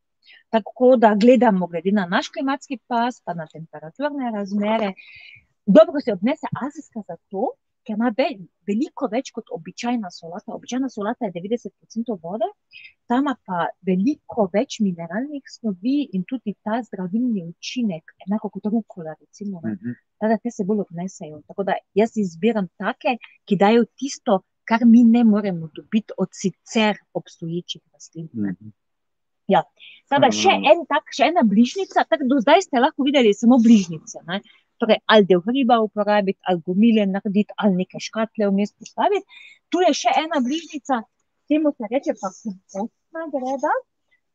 Tako 0.54 0.96
da 1.02 1.14
gledamo, 1.16 1.68
glede 1.68 1.92
na 1.96 2.06
naš 2.06 2.30
klimatski 2.36 2.80
pas, 2.88 3.22
pa 3.26 3.34
na 3.34 3.48
temperaturne 3.52 4.32
razmere. 4.36 4.94
Dobro 5.66 6.02
se 6.04 6.14
obnese 6.14 6.48
azijska 6.68 7.04
zato, 7.08 7.56
ker 7.92 8.00
ima 8.00 8.12
ve, 8.18 8.28
veliko 8.68 9.08
več 9.12 9.32
kot 9.36 9.52
običajna 9.52 10.10
solata. 10.12 10.54
Običajna 10.56 10.90
solata 10.90 11.28
je 11.28 11.34
90% 11.36 12.18
vode, 12.24 12.48
tam 13.08 13.26
ima 13.26 13.36
pa 13.46 13.68
veliko 13.86 14.48
več 14.54 14.80
mineralnih 14.80 15.44
snovi 15.48 16.10
in 16.14 16.24
tudi 16.28 16.56
ta 16.64 16.82
zdravilni 16.86 17.44
učinek, 17.50 18.16
enako 18.28 18.50
kot 18.56 18.72
rukola, 18.72 19.16
recimo. 19.20 19.62
Ne. 19.64 19.96
Da, 20.22 20.38
te 20.38 20.52
se 20.52 20.66
bolj 20.66 20.86
obnesejo. 20.86 21.42
Tako 21.48 21.68
da 21.68 21.78
jaz 21.98 22.16
izbiram 22.18 22.70
take, 22.80 23.18
ki 23.46 23.58
dajo 23.58 23.86
tisto, 23.98 24.42
kar 24.64 24.86
mi 24.86 25.04
ne 25.04 25.24
moremo 25.28 25.70
dobiti 25.76 26.14
od 26.18 26.30
sicer 26.32 27.02
obstoječih 27.14 27.82
rastlin. 27.92 28.30
Ja. 29.52 29.66
Tada, 30.12 30.30
še, 30.32 30.54
en 30.72 30.86
tak, 30.88 31.10
še 31.16 31.32
ena 31.32 31.44
bližnjica, 31.48 32.06
tako 32.08 32.28
do 32.30 32.40
zdaj 32.44 32.68
ste 32.68 32.80
lahko 32.80 33.04
videli 33.04 33.34
samo 33.36 33.58
bližnjice. 33.64 34.22
Ne? 34.30 34.40
Torej, 34.82 34.98
ali 35.14 35.28
del 35.30 35.42
hriba 35.46 35.78
uporabiti, 35.86 36.40
ali 36.50 36.64
gomile 36.66 37.06
narediti, 37.06 37.54
ali 37.62 37.84
neke 37.84 38.02
škatle 38.02 38.50
vmes 38.50 38.74
postaviti. 38.74 39.42
Tu 39.70 39.84
je 39.86 39.92
še 40.02 40.14
ena 40.24 40.42
bližnjica, 40.42 41.04
temu 41.52 41.74
se 41.78 41.90
reče 41.92 42.16
pa 42.22 42.32
kompostna 42.34 43.28
greda. 43.34 43.74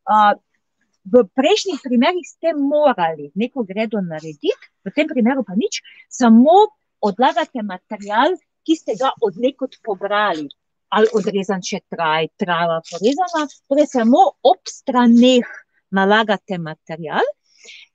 Uh, 0.06 0.34
v 1.06 1.22
prejšnjih 1.38 1.82
primerih 1.82 2.26
ste 2.26 2.52
morali 2.54 3.30
neko 3.34 3.66
gredo 3.66 4.02
narediti, 4.02 4.54
v 4.86 4.92
tem 4.94 5.10
primeru 5.10 5.42
pa 5.46 5.54
nič, 5.58 5.82
samo 6.10 6.66
odlagate 7.02 7.62
material, 7.62 8.34
ki 8.66 8.74
ste 8.74 8.96
ga 8.98 9.12
od 9.22 9.38
nekod 9.38 9.78
pobrali. 9.86 10.48
Ali 10.90 11.10
odrezan 11.18 11.62
še 11.66 11.82
traj, 11.90 12.30
trava 12.38 12.78
porezana, 12.86 13.46
torej 13.66 13.88
samo 13.90 14.22
ob 14.46 14.62
straneh 14.70 15.46
nalagate 15.90 16.58
material 16.62 17.26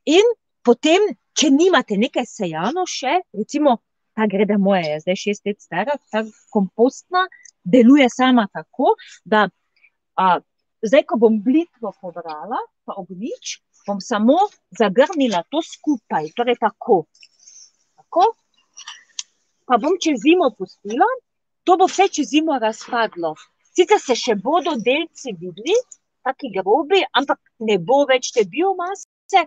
in 0.04 0.28
potem, 0.66 1.08
če 1.38 1.50
nimate 1.54 1.98
nekaj 1.98 2.28
sejano 2.28 2.86
še, 2.90 3.22
recimo, 3.38 3.80
ta 4.18 4.28
greda 4.28 4.58
moja 4.60 4.84
je 4.94 5.00
zdaj 5.06 5.20
šest 5.24 5.48
let 5.48 5.62
stara, 5.64 5.96
ta 6.12 6.24
kompostna 6.52 7.26
deluje 7.64 8.08
sama 8.12 8.48
tako, 8.52 8.96
da 9.24 9.48
a, 10.20 10.40
zdaj, 10.84 11.06
ko 11.08 11.18
bom 11.22 11.40
blitvo 11.44 11.94
pobrala, 12.02 12.60
pa 12.86 12.98
ognjič, 13.00 13.60
bom 13.88 14.02
samo 14.04 14.38
zagrnila 14.78 15.44
to 15.50 15.62
skupaj, 15.66 16.30
torej 16.38 16.60
tako. 16.62 17.06
Tako, 17.98 18.28
pa 19.66 19.80
bom 19.82 19.98
čez 20.02 20.20
zimo 20.22 20.52
pustila, 20.58 21.08
to 21.64 21.78
bo 21.78 21.88
vse 21.90 22.10
čez 22.12 22.30
zimo 22.34 22.60
razpadlo. 22.60 23.36
Sicer 23.72 24.02
se 24.04 24.18
še 24.20 24.36
bodo 24.36 24.76
delci 24.76 25.34
videli, 25.40 25.78
taki 26.26 26.52
grobi, 26.54 27.02
ampak 27.18 27.40
ne 27.64 27.78
bo 27.80 28.04
več 28.10 28.34
te 28.36 28.44
biomase. 28.46 29.46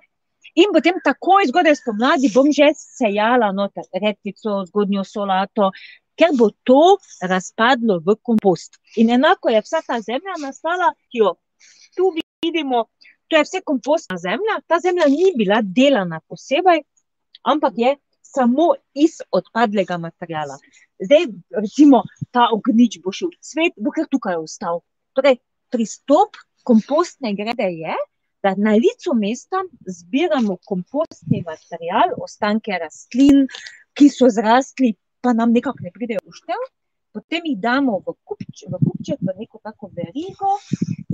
In 0.54 0.72
potem 0.74 1.00
takoj 1.04 1.48
zgodaj 1.50 1.78
spomladi 1.80 2.30
bom 2.34 2.50
že 2.52 2.70
sejala 2.76 3.50
noter 3.52 3.86
redkvico, 3.92 4.64
zgodnjo 4.70 5.04
solato, 5.04 5.70
ker 6.14 6.34
bo 6.38 6.50
to 6.62 6.96
razpadlo 7.22 7.98
v 8.04 8.16
kompost. 8.22 8.78
In 8.96 9.10
enako 9.10 9.50
je 9.50 9.62
vsa 9.64 9.82
ta 9.86 9.98
zemlja 10.00 10.38
nastala, 10.42 10.92
ki 11.10 11.24
jo 11.24 11.34
tu 11.96 12.12
vidimo, 12.14 12.86
to 13.28 13.36
je 13.36 13.46
vse 13.46 13.60
kompostna 13.66 14.18
zemlja. 14.18 14.60
Ta 14.66 14.78
zemlja 14.78 15.08
ni 15.10 15.32
bila 15.36 15.60
delana 15.62 16.20
posebej, 16.28 16.84
ampak 17.42 17.74
je 17.76 17.96
samo 18.22 18.74
iz 18.94 19.18
odpadlega 19.30 19.98
materiala. 19.98 20.58
Zdaj, 21.02 21.26
recimo, 21.58 22.02
ta 22.30 22.48
ognjič 22.52 22.98
bo 23.02 23.12
šel 23.12 23.30
v 23.34 23.40
cvet, 23.42 23.74
bo 23.76 23.94
kar 23.94 24.06
tukaj 24.10 24.38
ostal. 24.38 24.82
Torej, 25.14 25.38
pristop 25.70 26.38
kompostne 26.66 27.34
grede 27.38 27.68
je, 27.74 27.94
da 28.44 28.54
na 28.56 28.72
licu 28.84 29.14
mesta 29.14 29.58
zbiramo 29.86 30.56
kompostni 30.68 31.40
material, 31.50 32.08
ostanke 32.26 32.76
rastlin, 32.82 33.46
ki 33.96 34.08
so 34.12 34.28
zrastli, 34.36 34.90
pa 35.22 35.32
nam 35.32 35.54
nekako 35.56 35.86
ne 35.86 35.92
pridejo 35.94 36.20
v 36.26 36.34
štev. 36.40 36.66
Potem 37.14 37.46
jih 37.48 37.58
damo 37.62 38.00
v 38.04 38.12
kupček, 38.28 38.68
v, 38.74 38.80
kupček, 38.84 39.22
v 39.22 39.36
neko 39.38 39.60
tako 39.64 39.88
verigo 39.96 40.58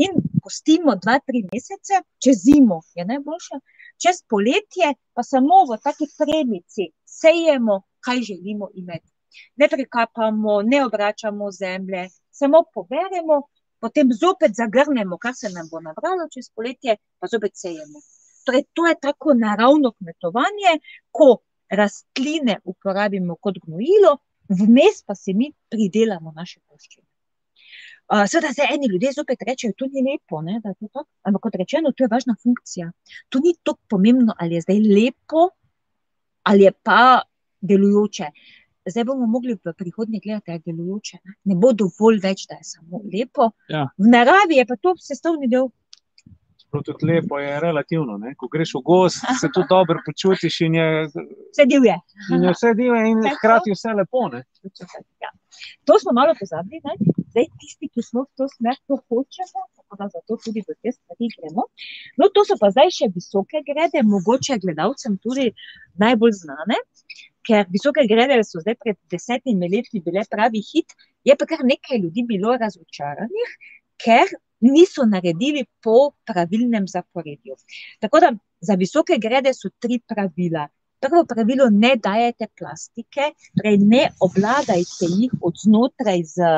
in 0.01 0.17
pustimo 0.43 0.97
dva, 0.97 1.19
tri 1.27 1.45
mesece, 1.53 2.01
čez 2.19 2.41
zimo 2.49 2.81
je 2.97 3.05
najboljše, 3.05 3.61
čez 4.01 4.23
poletje 4.33 4.95
pa 5.15 5.23
samo 5.23 5.61
v 5.71 5.79
taki 5.85 6.09
premici 6.19 6.89
sejemo, 7.05 7.83
kaj 8.01 8.25
želimo 8.31 8.73
imeti. 8.75 9.11
Ne 9.61 9.69
prekapamo, 9.69 10.63
ne 10.63 10.83
obračamo 10.89 11.53
zemlje, 11.53 12.09
samo 12.33 12.65
poberemo, 12.75 13.43
potem 13.81 14.13
zopet 14.13 14.57
zagrnemo, 14.57 15.19
kar 15.19 15.35
se 15.35 15.51
nam 15.51 15.69
bo 15.71 15.81
nabralo 15.81 16.29
čez 16.33 16.51
poletje, 16.55 16.97
pa 17.19 17.27
zopet 17.27 17.57
sejemo. 17.57 18.03
Torej, 18.45 18.65
to 18.73 18.87
je 18.87 18.97
tako 19.01 19.35
naravno 19.35 19.93
kmetovanje, 19.93 20.79
ko 21.11 21.37
rastline 21.71 22.59
uporabimo 22.65 23.37
kot 23.37 23.61
gnojilo, 23.65 24.17
vmes 24.49 25.03
pa 25.07 25.15
se 25.15 25.33
mi 25.33 25.53
pridelamo 25.71 26.33
naše 26.37 26.61
poščine. 26.69 27.07
Uh, 28.11 28.25
Seveda, 28.27 28.51
zdaj 28.53 28.73
eni 28.75 28.89
ljudje 28.91 29.13
zopet 29.15 29.43
rečejo, 29.47 29.77
to 29.79 29.87
ni 29.87 30.03
lepo, 30.03 30.41
ne, 30.43 30.59
da 30.63 30.73
je 30.73 30.75
to 30.81 30.89
tako. 30.89 31.11
Ampak 31.23 31.43
kot 31.47 31.59
rečeno, 31.61 31.93
to 31.95 32.05
je 32.05 32.11
važna 32.11 32.35
funkcija. 32.43 32.91
To 33.29 33.39
ni 33.39 33.55
tako 33.63 33.79
pomembno, 33.89 34.35
ali 34.39 34.59
je 34.59 34.65
zdaj 34.65 34.81
lepo, 34.97 35.45
ali 36.43 36.67
je 36.67 36.73
pa 36.73 37.23
delujoče. 37.61 38.33
Zdaj 38.91 39.05
bomo 39.05 39.27
mogli 39.27 39.55
v 39.55 39.75
prihodnje 39.77 40.21
gledati, 40.25 40.47
da 40.47 40.53
je 40.53 40.63
delujoče. 40.67 41.19
Ne, 41.25 41.35
ne 41.45 41.55
bo 41.57 41.73
dovolj 41.73 42.21
več, 42.23 42.47
da 42.51 42.59
je 42.59 42.65
samo 42.65 43.03
lepo. 43.13 43.51
Ja. 43.69 43.87
V 43.99 44.11
naravi 44.11 44.61
je 44.61 44.67
pa 44.67 44.77
to 44.77 44.95
sestavni 44.99 45.49
del. 45.49 45.69
Tudi 46.71 47.07
lepo 47.07 47.39
je 47.39 47.61
relativno. 47.61 48.15
Ne? 48.19 48.35
Ko 48.39 48.47
greš 48.49 48.77
v 48.79 48.83
gost, 48.87 49.25
se 49.41 49.49
tudi 49.51 49.67
dobro 49.71 49.99
počutiš 50.07 50.61
in 50.69 50.75
je, 50.79 50.89
Vse 51.51 51.67
divje. 51.67 51.97
in 52.35 52.45
je 52.47 52.53
vse 52.55 52.75
divje 52.79 53.01
in 53.11 53.25
hkrati 53.37 53.75
vse 53.75 53.95
lepo. 53.99 54.29
Ne? 54.29 54.45
Ja. 55.19 55.31
To 55.85 55.99
smo 55.99 56.15
malo 56.15 56.35
pozabili, 56.39 56.79
ne? 56.85 56.95
zdaj 57.31 57.47
tisti, 57.59 57.89
ki 57.91 58.03
smo 58.03 58.23
v 58.23 58.39
to 58.39 58.47
smer, 58.49 58.79
to 58.87 59.01
hočemo, 59.09 59.63
tako 59.91 60.03
da 60.03 60.09
zato 60.09 60.37
tudi 60.45 60.61
v 60.61 60.75
te 60.83 60.93
stvari 60.93 61.29
gremo. 61.37 61.67
No, 62.17 62.29
to 62.35 62.45
so 62.45 62.57
pa 62.61 62.71
zdaj 62.71 62.93
še 62.95 63.11
visoke 63.15 63.63
grede, 63.67 64.03
mogoče 64.07 64.59
gledalcem 64.63 65.19
tudi 65.19 65.51
najbolj 65.99 66.37
znane, 66.45 66.79
ker 67.47 67.67
visoke 67.75 68.07
grede 68.07 68.39
so 68.47 68.63
zdaj 68.63 68.77
pred 68.79 68.99
desetimi 69.11 69.71
leti 69.73 70.03
bile 70.05 70.23
pravi 70.31 70.63
hit, 70.63 70.95
je 71.27 71.37
pa 71.37 71.47
kar 71.47 71.65
nekaj 71.67 71.99
ljudi 71.99 72.25
bilo 72.29 72.55
razočaranih, 72.61 73.55
ker 74.01 74.31
niso 74.61 75.07
naredili 75.09 75.65
po 75.83 76.13
pravilnem 76.29 76.87
zaporedju. 76.89 77.57
Tako 78.01 78.21
da 78.21 78.35
za 78.61 78.77
visoke 78.79 79.19
grede 79.19 79.55
so 79.57 79.73
tri 79.79 79.99
pravila. 80.07 80.69
Prvo 81.01 81.25
pravilo, 81.25 81.71
ne 81.73 81.95
dajete 81.97 82.51
plastike, 82.59 83.33
torej 83.57 83.79
ne 83.81 84.03
oblagajte 84.21 85.09
jih 85.09 85.33
od 85.41 85.57
znotraj 85.65 86.23
z 86.29 86.51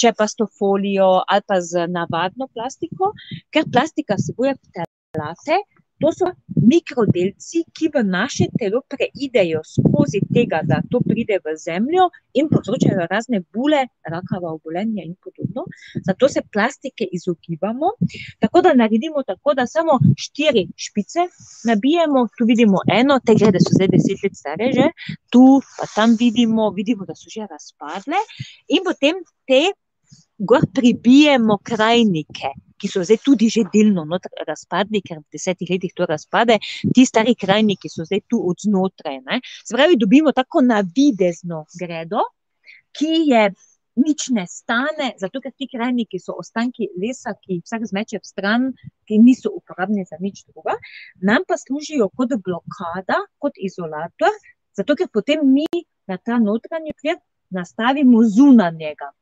čepasto 0.00 0.46
folijo 0.58 1.22
ali 1.28 1.42
pa 1.46 1.60
z 1.60 1.86
navadno 1.88 2.48
plastiko, 2.54 3.12
ker 3.52 3.64
plastika 3.72 4.16
vsebuje 4.18 4.54
ftalate, 4.54 5.62
to 6.02 6.10
so 6.10 6.26
mikrodelci, 6.72 7.62
ki 7.76 7.88
v 7.94 8.02
naše 8.02 8.48
telo 8.58 8.82
preidejo 8.90 9.60
skozi 9.62 10.20
tega, 10.34 10.62
da 10.66 10.80
to 10.90 11.00
pride 11.06 11.38
v 11.44 11.54
zemljo 11.64 12.08
in 12.38 12.48
povzročajo 12.50 13.06
razne 13.10 13.40
bule, 13.54 13.84
rakava 14.14 14.50
obolenja 14.56 15.04
in 15.06 15.14
podobno. 15.22 15.64
Zato 16.06 16.28
se 16.28 16.42
plastike 16.52 17.06
izogibamo, 17.18 17.92
tako 18.42 18.62
da 18.66 18.74
naredimo 18.74 19.22
tako, 19.26 19.54
da 19.54 19.66
samo 19.66 19.98
štiri 20.18 20.66
špice 20.76 21.28
nabijemo, 21.70 22.26
tu 22.38 22.48
vidimo 22.50 22.82
eno, 22.98 23.20
te 23.26 23.38
grede 23.38 23.62
so 23.62 23.74
zdaj 23.76 23.92
deset 23.94 24.26
let 24.26 24.36
stare 24.36 24.72
že, 24.74 24.90
tu 25.30 25.60
pa 25.78 25.86
tam 25.94 26.16
vidimo, 26.18 26.70
vidimo, 26.70 27.06
da 27.06 27.14
so 27.14 27.30
že 27.30 27.46
razpadle, 27.46 28.18
in 28.68 28.82
potem 28.86 29.22
te 29.46 29.62
gor 30.38 30.66
pribijemo 30.74 31.58
krajnike, 31.62 32.52
ki 32.76 32.88
so 32.90 33.04
zdaj 33.06 33.20
tudi 33.24 33.48
že 33.48 33.64
delno 33.72 34.04
razpadli, 34.46 35.02
ker 35.02 35.20
v 35.20 35.36
desetih 35.36 35.70
letih 35.70 35.92
to 35.94 36.06
razpade, 36.06 36.58
ti 36.94 37.06
stari 37.06 37.34
krajniki 37.34 37.88
so 37.88 38.04
zdaj 38.04 38.24
tu 38.28 38.40
od 38.48 38.56
znotraj. 38.64 39.20
Ne. 39.26 39.40
Se 39.64 39.74
pravi, 39.74 39.96
dobimo 39.96 40.32
tako 40.32 40.62
navidezno 40.66 41.64
gredo, 41.78 42.24
ki 42.92 43.12
je 43.30 43.52
nič 43.94 44.28
ne 44.32 44.46
stane, 44.48 45.12
zato 45.20 45.40
ker 45.40 45.52
ti 45.52 45.68
krajniki 45.68 46.18
so 46.18 46.34
ostanki 46.40 46.88
lesa, 46.96 47.34
ki 47.36 47.60
vsak 47.60 47.84
zmeče 47.90 48.20
v 48.22 48.26
stran, 48.26 48.68
ki 49.08 49.20
niso 49.20 49.52
uporabni 49.52 50.04
za 50.08 50.16
nič 50.20 50.44
drugega, 50.48 50.78
nam 51.20 51.44
pa 51.48 51.60
služijo 51.60 52.08
kot 52.16 52.32
blokada, 52.40 53.20
kot 53.38 53.58
izolator, 53.60 54.32
zato 54.72 54.96
ker 54.96 55.12
potem 55.12 55.44
mi 55.44 55.68
na 56.08 56.16
ta 56.16 56.40
notranji 56.40 56.96
okvir 56.96 57.20
nastavimo 57.52 58.24
zunanjega. 58.24 59.12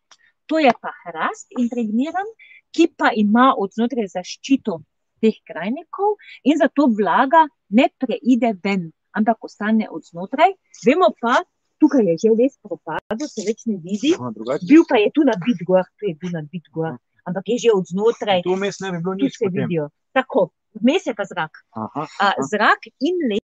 To 0.51 0.59
je 0.59 0.73
pa 0.83 0.91
hrast 1.05 1.53
impregniran, 1.59 2.27
ki 2.75 2.91
pa 2.99 3.11
ima 3.15 3.53
od 3.59 3.71
znotraj 3.77 4.09
zaščito 4.11 4.81
teh 5.23 5.37
krajnikov 5.47 6.17
in 6.43 6.59
zato 6.59 6.89
vlaga 6.91 7.45
ne 7.71 7.87
preide 7.99 8.57
ven. 8.65 8.91
ampak 9.11 9.43
ostane 9.43 9.89
od 9.91 10.03
znotraj. 10.07 10.53
Vemo 10.87 11.09
pa, 11.21 11.43
tukaj 11.83 12.05
je 12.07 12.15
že 12.23 12.31
res 12.39 12.55
propadlo, 12.63 13.27
se 13.27 13.43
več 13.43 13.65
ne 13.67 13.75
vidi. 13.83 14.13
Aha. 14.15 14.31
Bil 14.63 14.85
pa 14.87 15.01
je 15.03 15.11
tu 15.11 15.25
na 15.27 15.35
Bitgor, 15.35 15.83
tu 15.99 16.07
je 16.07 16.15
bil 16.15 16.31
na 16.31 16.43
Bitgor, 16.47 16.95
ampak 17.27 17.43
je 17.51 17.57
že 17.65 17.71
od 17.75 17.91
znotraj. 17.91 18.45
Tu 18.47 18.55
vmes 18.55 18.79
ne 18.81 18.93
bi 18.95 18.99
bilo 19.03 19.15
nič 19.19 19.35
vidijo. 19.43 19.89
Tako, 20.15 20.51
vmes 20.79 21.07
je 21.11 21.15
pa 21.19 21.27
zrak. 21.27 21.59
Aha, 21.75 22.07
A, 22.07 22.07
aha. 22.31 22.47
zrak 22.53 22.87
in 23.03 23.19
les 23.35 23.43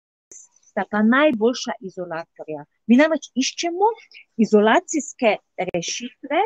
sta 0.67 0.83
pa 0.91 0.99
najboljša 1.07 1.79
izolatorja. 1.87 2.67
Mi 2.91 2.99
namreč 2.99 3.31
iščemo 3.39 3.87
izolacijske 4.43 5.37
rešitve, 5.71 6.41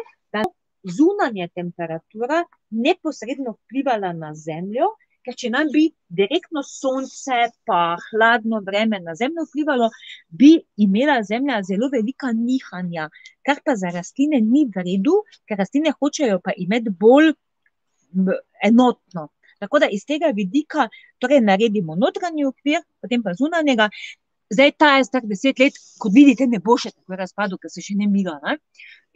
bo 0.45 0.53
zunanja 0.97 1.49
temperatura 1.49 2.45
neposredno 2.71 3.57
vplivala 3.57 4.13
na 4.13 4.35
zemljo, 4.35 4.93
ker 5.27 5.35
če 5.35 5.51
nam 5.51 5.71
bi 5.75 5.89
direktno 6.21 6.63
sonce 6.63 7.39
pa 7.67 7.97
hladno 8.09 8.61
vreme 8.67 9.01
na 9.03 9.17
zemljo 9.19 9.47
vplivalo, 9.49 9.89
bi 10.31 10.53
imela 10.87 11.19
zemlja 11.27 11.63
zelo 11.67 11.89
velika 11.93 12.31
nihanja, 12.33 13.09
kar 13.47 13.63
pa 13.65 13.75
za 13.75 13.91
rastline 13.95 14.41
ni 14.41 14.67
v 14.71 14.85
redu, 14.87 15.17
ker 15.49 15.59
rastline 15.59 15.95
hočejo 15.99 16.39
pa 16.45 16.55
imeti 16.57 16.95
bolj 16.95 17.33
enotno. 18.65 19.29
Tako 19.59 19.81
da 19.83 19.89
iz 19.91 20.05
tega 20.07 20.31
vidika 20.37 20.87
torej 21.19 21.41
naredimo 21.41 21.97
notranji 21.97 22.45
okvir, 22.45 22.83
potem 23.01 23.23
pa 23.25 23.35
zunanjega. 23.35 23.89
Zdaj 24.55 24.73
ta 24.79 24.91
je 24.97 25.05
star 25.09 25.25
deset 25.27 25.59
let, 25.59 25.79
kot 25.99 26.15
vidite, 26.15 26.47
ne 26.47 26.61
bo 26.63 26.77
še 26.79 26.93
tako 26.95 27.19
razpadel, 27.19 27.59
ker 27.59 27.73
se 27.73 27.83
še 27.83 27.97
ne 27.99 28.07
mila. 28.11 28.37
Ne? 28.45 28.59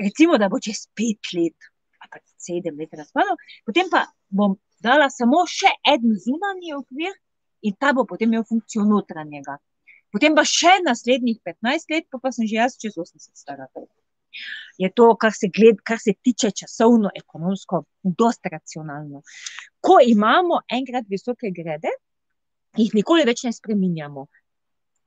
Recimo, 0.03 0.39
da 0.43 0.49
bo 0.51 0.59
čez 0.59 0.89
pet 0.99 1.31
let, 1.37 1.71
ali 2.03 2.11
pa 2.11 2.23
sedem 2.41 2.81
let 2.81 2.97
razpadel, 2.99 3.39
potem 3.69 3.91
pa 3.93 4.07
bom 4.27 4.57
dala 4.83 5.11
samo 5.13 5.45
še 5.47 5.71
en 5.93 6.17
zunanji 6.25 6.75
okvir 6.75 7.15
in 7.63 7.77
ta 7.79 7.93
bo 7.95 8.07
potem 8.09 8.33
imel 8.33 8.47
funkcijo 8.49 8.87
notranjega. 8.89 9.59
Potem 10.11 10.35
pa 10.35 10.43
še 10.49 10.81
naslednjih 10.83 11.39
15 11.47 11.95
let, 11.95 12.09
pa, 12.11 12.19
pa 12.19 12.35
sem 12.35 12.49
že 12.51 12.59
jaz 12.59 12.75
čez 12.81 12.97
80 12.99 13.31
stara. 13.39 13.69
Je 14.79 14.89
to, 14.95 15.13
kar 15.21 15.35
se, 15.35 15.51
gled, 15.55 15.79
kar 15.87 15.99
se 16.03 16.15
tiče 16.15 16.51
časovno, 16.63 17.11
ekonomsko, 17.15 17.85
dosta 18.03 18.51
racionalno. 18.51 19.23
Ko 19.83 19.99
imamo 20.03 20.63
enkrat 20.71 21.07
visoke 21.11 21.51
grede, 21.55 21.93
jih 22.79 22.95
nikoli 22.99 23.27
več 23.29 23.45
ne 23.47 23.53
spreminjamo. 23.55 24.27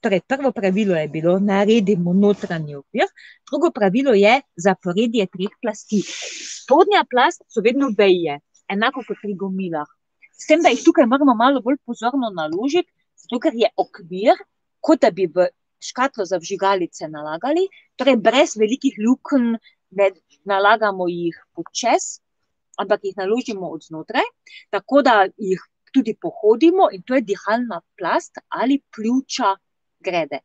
Torej, 0.04 0.20
prvo 0.28 0.52
pravilo 0.52 0.96
je 1.00 1.08
bilo, 1.08 1.40
naredimo 1.40 2.14
notranji 2.14 2.76
okvir, 2.76 3.08
drugo 3.48 3.70
pravilo 3.72 4.12
je 4.14 4.34
zaporedje 4.66 5.28
treh 5.32 5.54
plasti. 5.62 6.02
Spodnja 6.04 7.06
plast 7.10 7.46
so 7.48 7.64
vedno 7.64 7.88
veje, 7.98 8.42
enako 8.68 9.06
kot 9.08 9.22
pri 9.22 9.38
gomilah. 9.40 9.88
S 10.36 10.50
tem, 10.50 10.60
da 10.60 10.74
jih 10.74 10.84
tukaj 10.84 11.08
moramo 11.08 11.38
malo 11.40 11.64
bolj 11.64 11.80
pozorno 11.88 12.34
naložiti, 12.36 12.92
zato 13.16 13.40
ker 13.40 13.56
je 13.56 13.72
okvir, 13.80 14.44
kot 14.84 15.06
da 15.08 15.12
bi 15.16 15.30
v 15.32 15.48
škatlo 15.80 16.28
za 16.28 16.42
vžigalice 16.44 17.08
nalagali, 17.08 17.70
torej 17.96 18.20
brez 18.20 18.58
velikih 18.60 19.00
lukenj, 19.00 19.56
ne 19.96 20.12
nalagamo 20.44 21.08
jih 21.08 21.40
počes, 21.56 22.18
ampak 22.76 23.08
jih 23.08 23.16
naložimo 23.24 23.72
od 23.72 23.88
znotraj, 23.88 24.28
tako 24.68 25.02
da 25.02 25.22
jih 25.38 25.64
tudi 25.96 26.18
pohodimo 26.20 26.92
in 26.92 27.08
to 27.08 27.16
je 27.16 27.22
dihalna 27.22 27.80
plast 27.96 28.44
ali 28.50 28.82
pljuča 28.92 29.56
grede. 30.04 30.40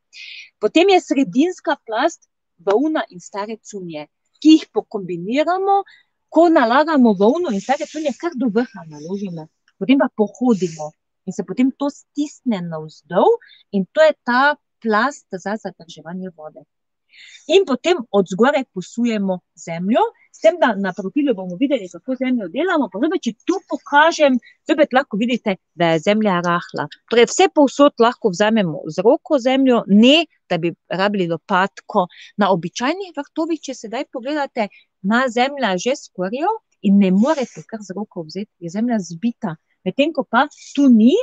Potem 0.63 0.89
je 0.95 1.01
sredinska 1.01 1.77
plast 1.87 2.29
volna 2.59 3.05
in 3.11 3.21
stare 3.21 3.59
cunje, 3.63 4.07
ki 4.43 4.55
jih 4.55 4.67
pokombiniramo, 4.75 5.83
ko 6.29 6.49
nalagamo 6.53 7.15
volno 7.19 7.53
in 7.55 7.61
stare 7.61 7.87
cunje, 7.87 8.15
kar 8.21 8.33
do 8.37 8.51
vrha 8.55 8.87
naložimo, 8.87 9.49
potem 9.79 9.99
pa 9.99 10.09
pohodimo 10.15 10.93
in 11.29 11.33
se 11.33 11.45
potem 11.45 11.71
to 11.71 11.91
stisne 11.93 12.63
navzdol 12.65 13.29
in 13.73 13.85
to 13.93 14.03
je 14.03 14.15
ta 14.25 14.57
plast 14.81 15.27
za 15.33 15.57
zadrževanje 15.61 16.31
vode. 16.37 16.65
In 17.49 17.65
potem 17.67 17.99
od 18.11 18.29
zgoraj 18.31 18.65
posujemo 18.75 19.41
zemljo, 19.67 20.03
s 20.39 20.45
tem, 20.45 20.59
da 20.61 20.71
na 20.79 20.93
profilu 20.95 21.35
bomo 21.35 21.57
videli, 21.61 21.89
kako 21.91 22.15
zemljo 22.21 22.47
delamo. 22.53 22.87
Pa 22.93 23.01
zdaj, 23.03 23.21
če 23.27 23.33
tu 23.49 23.59
pokažem, 23.71 24.39
zopet 24.71 24.95
lahko 24.95 25.19
vidite, 25.19 25.57
da 25.75 25.93
je 25.95 26.05
zemlja 26.05 26.37
rahla. 26.47 26.87
Torej, 27.11 27.27
vse 27.33 27.49
povsod 27.55 27.99
lahko 28.05 28.31
vzamemo 28.31 28.85
z 28.87 29.03
roko 29.07 29.41
zemljo, 29.43 29.83
ne 29.91 30.29
da 30.49 30.61
bi 30.63 30.71
rabili 31.01 31.27
lopatko. 31.33 32.07
Na 32.39 32.53
običajnih 32.55 33.11
vrtovih, 33.19 33.61
če 33.67 33.75
sedaj 33.75 34.07
pogledate, 34.15 34.69
ima 35.03 35.25
zemlja 35.27 35.75
že 35.83 35.97
skorjo 35.99 36.55
in 36.87 37.03
ne 37.03 37.11
morete 37.11 37.67
kar 37.67 37.83
z 37.83 37.99
roko 37.99 38.23
vzeti, 38.23 38.53
je 38.63 38.71
zemlja 38.71 39.03
zbita. 39.03 39.57
Medtem 39.85 40.15
ko 40.15 40.23
pa 40.23 40.47
tu 40.75 40.87
ni 40.93 41.15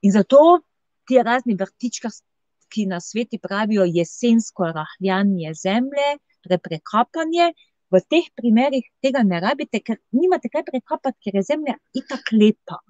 in 0.00 0.12
zato 0.16 0.62
ti 1.08 1.20
razni 1.20 1.54
vrtičkarski 1.60 2.32
ki 2.72 2.86
na 2.86 3.00
sveti 3.00 3.38
pravijo 3.38 3.84
jesensko 3.84 4.64
rahljanje 4.78 5.52
zemlje, 5.64 6.08
torej 6.42 6.60
prekapanje. 6.68 7.52
V 7.92 8.00
teh 8.08 8.28
primerih 8.38 8.84
tega 9.04 9.22
ne 9.26 9.40
rabite, 9.44 9.82
ker 9.84 9.98
nimate 10.16 10.48
kaj 10.52 10.64
prekapati, 10.70 11.18
ker 11.24 11.40
je 11.40 11.46
zemlja 11.50 11.76
itak 11.98 12.32
lepa. 12.32 12.80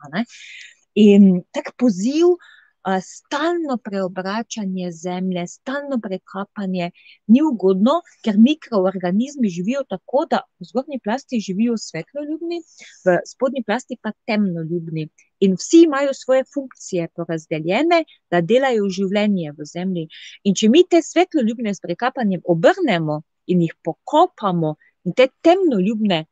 In 0.95 1.43
tak 1.51 1.73
poziv, 1.81 2.37
a, 2.83 3.01
stalno 3.01 3.77
preobračanje 3.85 4.91
zemlje, 4.93 5.47
stalno 5.47 5.99
prekapanje 6.03 6.91
ni 7.27 7.43
ugodno, 7.43 8.01
ker 8.25 8.39
mikroorganizmi 8.39 9.49
živijo 9.49 9.85
tako, 9.89 10.27
da 10.31 10.41
v 10.61 10.67
zgornji 10.71 10.99
plasti 11.05 11.41
živijo 11.41 11.77
svetloljubni, 11.79 12.63
v 13.07 13.19
spodnji 13.27 13.63
plasti 13.67 13.99
pa 14.03 14.13
temnoljubni. 14.27 15.09
In 15.41 15.55
vsi 15.59 15.83
imajo 15.85 16.15
svoje 16.15 16.45
funkcije 16.55 17.09
porazdeljene, 17.17 18.05
da 18.31 18.41
delajo 18.41 18.89
življenje 18.89 19.55
v 19.59 19.67
zemlji. 19.75 20.09
In 20.45 20.55
če 20.55 20.69
mi 20.69 20.85
te 20.91 21.03
svetloljubne 21.03 21.75
s 21.75 21.83
prekapanjem 21.83 22.43
obrnemo 22.45 23.23
in 23.47 23.63
jih 23.63 23.75
pokopamo, 23.83 24.77
in 25.05 25.15
te 25.19 25.29
temnoljubne, 25.43 26.25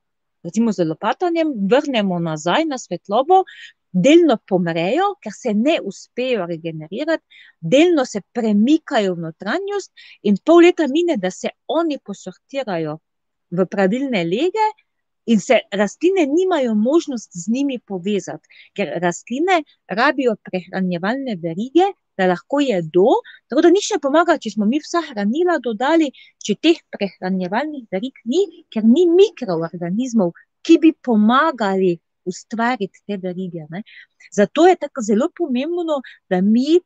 recimo 0.43 0.73
z 0.73 0.87
lopatanjem, 0.89 1.53
vrnemo 1.71 2.18
nazaj 2.18 2.64
na 2.64 2.79
svetlobo, 2.79 3.45
delno 3.93 4.37
pomrejo, 4.47 5.14
ker 5.23 5.35
se 5.35 5.55
ne 5.55 5.79
uspejo 5.85 6.47
regenerirati, 6.47 7.25
delno 7.61 8.05
se 8.07 8.23
premikajo 8.33 9.16
v 9.16 9.27
notranjost, 9.27 9.91
in 10.23 10.39
pol 10.45 10.62
leta 10.66 10.87
mine, 10.89 11.16
da 11.16 11.31
se 11.31 11.51
oni 11.66 11.99
posortirajo 11.99 12.99
v 13.51 13.66
pravilne 13.66 14.23
lege, 14.25 14.68
in 15.27 15.41
se 15.41 15.59
rastline 15.73 16.27
nimajo 16.27 16.75
možnost 16.75 17.31
z 17.35 17.53
njimi 17.53 17.79
povezati, 17.79 18.49
ker 18.75 18.95
rastline 19.03 19.62
rabijo 19.89 20.37
prehranjevalne 20.43 21.37
verige, 21.43 21.91
da 22.21 22.29
lahko 22.29 22.61
jedo, 22.61 23.07
tako 23.49 23.64
da 23.64 23.73
nič 23.73 23.89
ne 23.95 23.99
pomaga, 24.05 24.37
če 24.43 24.53
smo 24.55 24.68
mi 24.68 24.81
vsa 24.83 25.01
hranila 25.09 25.57
dodali, 25.64 26.11
če 26.45 26.59
teh 26.61 26.79
prehranjevalnih 26.93 27.87
verig 27.93 28.21
ni, 28.29 28.45
ker 28.73 28.85
ni 28.85 29.07
mikroorganizmov, 29.09 30.35
ki 30.66 30.77
bi 30.83 30.93
pomagali 31.09 31.95
ustvariti 32.29 33.01
te 33.09 33.16
verige, 33.23 33.64
ne. 33.73 33.83
Zato 34.37 34.66
je 34.68 34.77
tako 34.77 35.03
zelo 35.03 35.31
pomembno, 35.37 36.03
da 36.31 36.43
mi, 36.45 36.79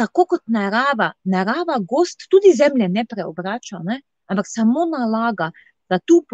tako 0.00 0.26
kot 0.34 0.42
narava, 0.50 1.12
narava 1.24 1.78
gozd 1.92 2.26
tudi 2.32 2.52
zemlje 2.56 2.88
ne 2.90 3.06
preobrača, 3.06 3.84
ne, 3.86 4.00
ampak 4.30 4.48
samo 4.50 4.88
nalaga, 4.90 5.50
da 5.90 5.98
tu 5.98 6.24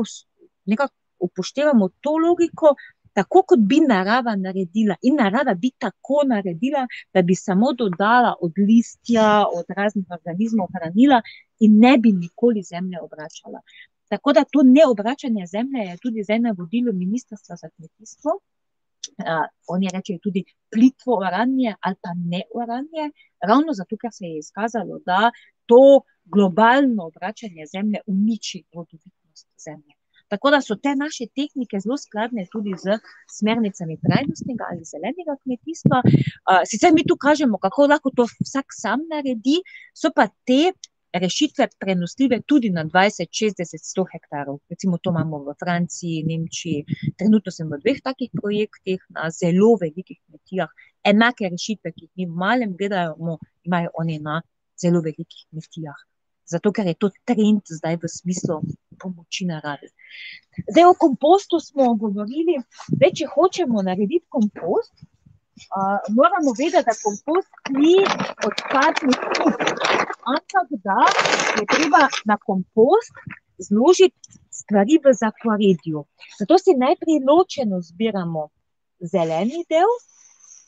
nekako 0.66 0.94
upoštevamo 1.26 1.88
to 2.00 2.16
logiko, 2.20 2.74
tako 3.16 3.42
kot 3.48 3.60
bi 3.70 3.78
narava 3.80 4.34
naredila. 4.36 4.96
In 5.08 5.16
narava 5.22 5.54
bi 5.54 5.70
tako 5.84 6.22
naredila, 6.32 6.82
da 7.14 7.22
bi 7.22 7.34
samo 7.34 7.72
dodala 7.72 8.34
od 8.44 8.52
listja, 8.68 9.28
od 9.58 9.72
raznih 9.78 10.06
organizmov 10.18 10.68
hranila 10.74 11.22
in 11.64 11.78
ne 11.84 11.94
bi 11.98 12.12
nikoli 12.12 12.62
zemlje 12.62 13.00
obračala. 13.06 13.62
Tako 14.12 14.32
da 14.32 14.44
to 14.52 14.62
neobračanje 14.62 15.46
zemlje 15.54 15.86
je 15.88 15.96
tudi 16.02 16.26
zdaj 16.28 16.40
navodilo 16.48 16.92
Ministrstva 16.92 17.56
za 17.56 17.68
kmetijstvo. 17.74 18.38
Uh, 19.18 19.46
oni 19.74 19.88
rečejo 19.94 20.18
tudi 20.22 20.44
plitvo 20.72 21.18
oranje 21.26 21.74
ali 21.80 21.96
pa 22.02 22.10
neoranje, 22.32 23.04
ravno 23.48 23.72
zato, 23.72 23.96
ker 23.96 24.10
se 24.12 24.24
je 24.24 24.38
izkazalo, 24.38 24.98
da 25.06 25.30
to 25.66 26.00
globalno 26.24 27.06
obračanje 27.06 27.66
zemlje 27.74 27.98
uniči 28.06 28.64
rodovitnost 28.74 29.48
zemlje. 29.64 29.95
Tako 30.28 30.50
da 30.50 30.60
so 30.60 30.74
te 30.74 30.94
naše 30.96 31.26
tehnike 31.34 31.80
zelo 31.80 31.96
skladne 31.98 32.46
tudi 32.52 32.74
z 32.82 32.98
smernicami 33.38 33.98
trajnostnega 34.02 34.64
ali 34.70 34.82
zelenega 34.84 35.36
kmetijstva. 35.42 36.02
Sicer 36.70 36.92
mi 36.94 37.06
tu 37.06 37.16
kažemo, 37.16 37.58
kako 37.58 37.86
lahko 37.92 38.10
to 38.10 38.26
vsak 38.42 38.74
sam 38.74 39.06
naredi, 39.10 39.60
so 39.94 40.10
pa 40.16 40.26
te 40.46 40.72
rešitve 41.18 41.68
prenosljive 41.78 42.40
tudi 42.46 42.70
na 42.70 42.84
dvajset, 42.84 43.28
šestdeset, 43.32 43.80
sto 43.84 44.04
hektarov. 44.12 44.58
Recimo 44.68 44.98
to 44.98 45.10
imamo 45.10 45.38
v 45.44 45.54
Franciji, 45.62 46.24
Nemčiji, 46.26 46.84
trenutno 47.18 47.52
sem 47.52 47.70
v 47.70 47.78
dveh 47.84 48.02
takih 48.04 48.30
projektih 48.40 49.00
na 49.14 49.30
zelo 49.30 49.76
velikih 49.80 50.18
kmetijah. 50.26 50.68
Enake 51.06 51.48
rešitve, 51.48 51.92
ki 51.94 52.04
jih 52.04 52.12
mi 52.16 52.26
v 52.26 52.36
malem 52.42 52.74
gledamo, 52.76 53.38
imajo 53.64 53.94
oni 54.02 54.18
na 54.18 54.42
zelo 54.80 55.00
velikih 55.00 55.46
kmetijah. 55.50 55.96
Zato, 56.46 56.70
ker 56.72 56.86
je 56.86 56.94
to 56.94 57.10
trend 57.24 57.64
zdaj 57.78 57.96
v 58.02 58.10
smislu 58.10 58.60
pomoči 59.02 59.46
naravi. 59.48 59.88
Zdaj 60.70 60.84
o 60.84 60.94
kompostu 60.98 61.60
smo 61.60 61.94
govorili, 61.94 62.56
zdaj, 62.94 63.12
če 63.18 63.28
hočemo 63.34 63.82
narediti 63.82 64.24
kompost, 64.28 64.94
uh, 65.02 65.98
moramo 66.18 66.54
vedeti, 66.58 66.86
da 66.88 66.94
kompost 67.04 67.50
ni 67.76 67.96
odpadni 68.48 69.14
kup, 69.36 69.66
ampak 70.34 70.68
da 70.86 71.00
je 71.60 71.66
treba 71.74 72.06
na 72.24 72.36
kompost 72.36 73.12
zložiti 73.58 74.40
stvari 74.50 74.98
v 75.04 75.12
zaporedju. 75.12 76.04
Zato 76.38 76.58
si 76.58 76.76
najprej 76.76 77.24
ločeno 77.28 77.80
zbiramo 77.80 78.48
zeleni 79.12 79.64
del, 79.68 79.92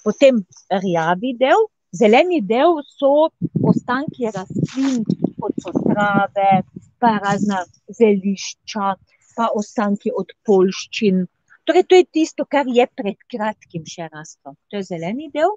potem 0.04 0.44
rjavi 0.70 1.34
del. 1.40 1.68
Zeleni 1.88 2.42
del 2.44 2.82
so 2.84 3.30
ostanki 3.64 4.28
rastlin, 4.28 5.04
kot 5.40 5.54
so 5.62 5.72
trave, 5.72 6.50
pa 6.98 7.18
razna 7.22 7.64
zelišča, 7.98 8.94
pa 9.36 9.50
ostanki 9.54 10.10
od 10.14 10.32
polščin. 10.46 11.26
Torej, 11.68 11.84
to 11.84 12.00
je 12.00 12.04
tisto, 12.18 12.46
kar 12.48 12.66
je 12.66 12.86
pred 12.96 13.18
kratkim 13.30 13.84
še 13.86 14.08
raslo. 14.08 14.56
To 14.70 14.80
je 14.80 14.86
zeleni 14.88 15.28
del. 15.34 15.52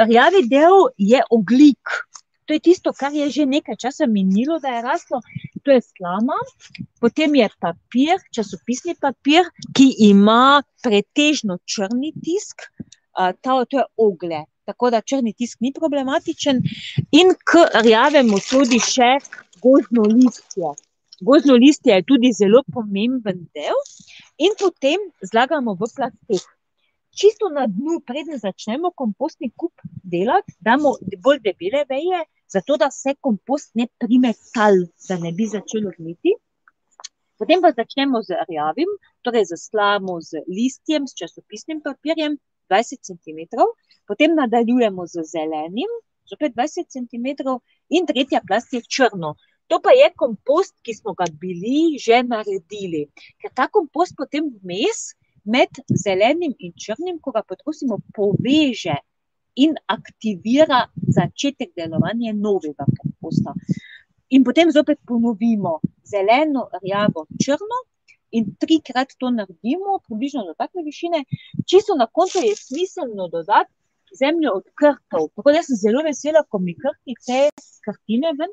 Rjavi 0.00 0.46
del 0.50 0.88
je 0.98 1.20
oglik. 1.30 1.92
To 2.44 2.52
je 2.56 2.60
tisto, 2.60 2.92
kar 2.92 3.12
je 3.12 3.30
že 3.30 3.46
nekaj 3.48 3.76
časa 3.80 4.06
minilo, 4.06 4.58
da 4.60 4.76
je 4.76 4.82
raslo. 4.82 5.20
To 5.64 5.72
je 5.72 5.80
slama, 5.80 6.36
potem 7.00 7.34
je 7.34 7.48
papir, 7.60 8.20
časopisni 8.36 8.96
papir, 9.00 9.48
ki 9.72 9.86
ima 10.08 10.60
pretežno 10.84 11.56
črni 11.64 12.12
tisk, 12.12 12.66
ta, 13.14 13.64
to 13.64 13.78
je 13.78 13.86
ogle. 13.96 14.44
Tako 14.64 14.90
da 14.90 15.00
črni 15.00 15.32
tisk 15.32 15.60
ni 15.60 15.72
problematičen, 15.72 16.60
in 17.12 17.32
k 17.44 17.64
rjavemu 17.84 18.40
sodi 18.40 18.80
še 18.80 19.16
gozdno 19.64 20.02
listje. 20.16 20.68
Gozdno 21.20 21.54
listje 21.64 21.94
je 21.94 22.06
tudi 22.10 22.32
zelo 22.40 22.60
pomemben 22.74 23.40
del, 23.56 23.78
in 24.46 24.52
potem 24.60 25.00
zlagamo 25.30 25.74
v 25.80 25.88
plasteh. 25.96 26.44
Čisto 27.14 27.48
na 27.48 27.66
dnu, 27.70 28.00
preden 28.02 28.38
začnemo 28.42 28.90
kompostni 29.00 29.52
kup 29.56 29.72
delati, 30.14 30.56
damo 30.58 30.96
bolj 31.24 31.38
debele 31.44 31.84
veje, 31.88 32.24
zato 32.54 32.76
da 32.76 32.90
se 32.90 33.14
kompost 33.20 33.70
ne 33.78 33.86
prime 33.98 34.32
tal, 34.54 34.80
da 35.08 35.18
ne 35.22 35.30
bi 35.32 35.46
začelo 35.46 35.92
gniti. 35.98 36.34
Potem 37.38 37.62
pa 37.62 37.70
začnemo 37.70 38.22
z 38.22 38.40
rjavim, 38.48 38.90
torej 39.22 39.46
z 39.50 39.58
slamo, 39.58 40.18
z 40.20 40.42
listjem, 40.50 41.06
s 41.06 41.14
časopisnim 41.18 41.80
papirjem, 41.86 42.36
20 42.70 43.00
cm, 43.06 43.40
potem 44.06 44.34
nadaljujemo 44.34 45.06
z 45.06 45.24
zelenim, 45.30 45.90
zopet 46.30 46.54
20 46.56 46.90
cm, 46.94 47.26
in 47.88 48.06
tretja 48.06 48.40
plast 48.46 48.72
je 48.72 48.82
črno. 48.82 49.34
To 49.68 49.80
pa 49.80 49.94
je 49.96 50.10
kompost, 50.16 50.74
ki 50.84 50.94
smo 50.94 51.14
ga 51.18 51.24
bili 51.40 51.96
že 51.98 52.22
naredili. 52.22 53.06
Ker 53.40 53.52
ta 53.54 53.68
kompost 53.68 54.16
potem 54.16 54.50
vmes 54.60 55.14
med 55.44 55.72
zelenim 56.04 56.54
in 56.58 56.72
črnim, 56.72 57.18
ko 57.20 57.32
ga 57.32 57.42
potrusimo, 57.42 57.98
poveže 58.16 58.96
in 59.56 59.76
aktivira 59.86 60.84
začetek 61.16 61.74
delovanja 61.76 62.32
novega 62.34 62.86
komposta. 62.98 63.54
In 64.34 64.44
potem 64.44 64.72
zopet 64.74 64.98
ponovimo 65.06 65.78
zeleno, 66.04 66.68
rjavo, 66.82 67.26
črno, 67.40 67.80
in 68.34 68.50
trikrat 68.58 69.14
to 69.18 69.30
naredimo, 69.30 70.00
približno 70.08 70.42
do 70.48 70.54
take 70.58 70.82
višine. 70.84 71.22
Čisto 71.70 71.94
na 71.94 72.06
koncu 72.06 72.42
je 72.42 72.56
smiselno 72.56 73.28
dodati 73.28 73.70
zemljo 74.18 74.56
od 74.58 74.66
krtov. 74.78 75.28
Tako 75.36 75.52
da 75.54 75.62
sem 75.62 75.78
zelo 75.78 76.02
vesela, 76.02 76.42
ko 76.48 76.58
mi 76.58 76.74
krti 76.74 77.14
te 77.26 77.40
krtine 77.86 78.34
ven 78.38 78.52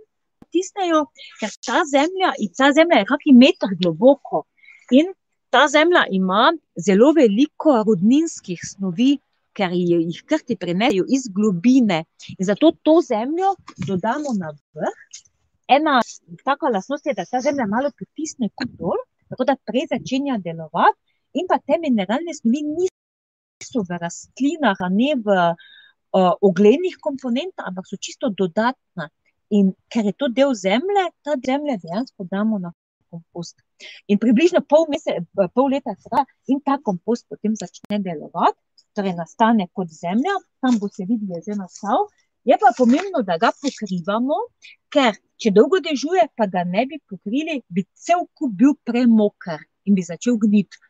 tisnejo, 0.53 1.05
ker 1.39 1.51
ta 1.65 1.81
zemlja, 1.89 2.33
ta 2.57 2.71
zemlja 2.75 3.01
je 3.01 3.09
kakšen 3.09 3.41
meter 3.41 3.75
globoko. 3.81 4.45
In 4.91 5.13
ta 5.51 5.65
zemlja 5.67 6.05
ima 6.11 6.51
zelo 6.75 7.11
veliko 7.17 7.81
rudninskih 7.87 8.59
snovi, 8.63 9.17
ker 9.55 9.73
jih 9.75 10.21
krti 10.27 10.55
prenesejo 10.55 11.05
iz 11.11 11.27
globine. 11.35 12.03
In 12.37 12.45
zato 12.47 12.71
to 12.83 12.99
zemljo 13.03 13.55
dodamo 13.87 14.35
na 14.39 14.51
vrh. 14.51 15.01
Ena 15.71 15.99
taka 16.45 16.71
lastnost 16.71 17.05
je, 17.07 17.15
da 17.15 17.25
ta 17.25 17.41
zemlja 17.43 17.67
malo 17.67 17.91
pritisne 17.95 18.49
kot 18.55 18.71
dol, 18.79 18.99
tako 19.31 19.47
da 19.47 19.55
prej 19.67 19.87
začenja 19.91 20.37
delovati, 20.43 20.99
in 21.39 21.47
pa 21.47 21.59
te 21.59 21.79
mineralne 21.79 22.33
snovi 22.35 22.63
niso 22.67 23.83
v 23.87 23.99
rastlinah, 24.01 24.79
ne 24.91 25.13
v 25.15 25.37
uh, 26.11 26.33
oglenih 26.41 26.97
komponentah, 26.99 27.67
ampak 27.67 27.87
so 27.87 27.99
čisto 27.99 28.31
dodatna. 28.31 29.07
In 29.57 29.73
ker 29.91 30.07
je 30.07 30.13
to 30.15 30.29
del 30.31 30.53
zemlje, 30.55 31.09
ta 31.25 31.35
zemlja 31.45 31.77
dejansko 31.81 32.27
damo 32.31 32.59
na 32.59 32.71
kompost. 33.11 33.59
In 34.07 34.19
približno 34.21 34.61
pol, 34.63 34.85
mesec, 34.91 35.25
pol 35.55 35.71
leta 35.73 35.95
traja, 36.05 36.25
in 36.47 36.61
ta 36.63 36.77
kompost 36.79 37.27
potem 37.27 37.57
začne 37.59 37.99
delovati 38.05 38.59
torej 38.95 39.15
nastane 39.15 39.67
kot 39.75 39.91
zemlja, 39.91 40.35
tam 40.63 40.77
bo 40.79 40.89
se 40.91 41.05
videlo, 41.07 41.35
da 41.35 41.39
je 41.39 41.51
že 41.51 41.59
nastal. 41.59 42.07
Je 42.43 42.57
pa 42.57 42.71
pomembno, 42.77 43.21
da 43.23 43.37
ga 43.37 43.51
pokrivamo, 43.53 44.37
ker 44.93 45.13
če 45.37 45.51
dolgo 45.53 45.79
dežuje, 45.83 46.25
pa 46.35 46.47
ga 46.49 46.63
ne 46.65 46.87
bi 46.89 46.97
pokrili, 47.09 47.61
bi 47.69 47.85
cel 47.93 48.25
kup 48.33 48.55
bil 48.57 48.73
premoker 48.87 49.61
in 49.85 49.97
bi 49.97 50.05
začel 50.05 50.39
gniti. 50.41 50.81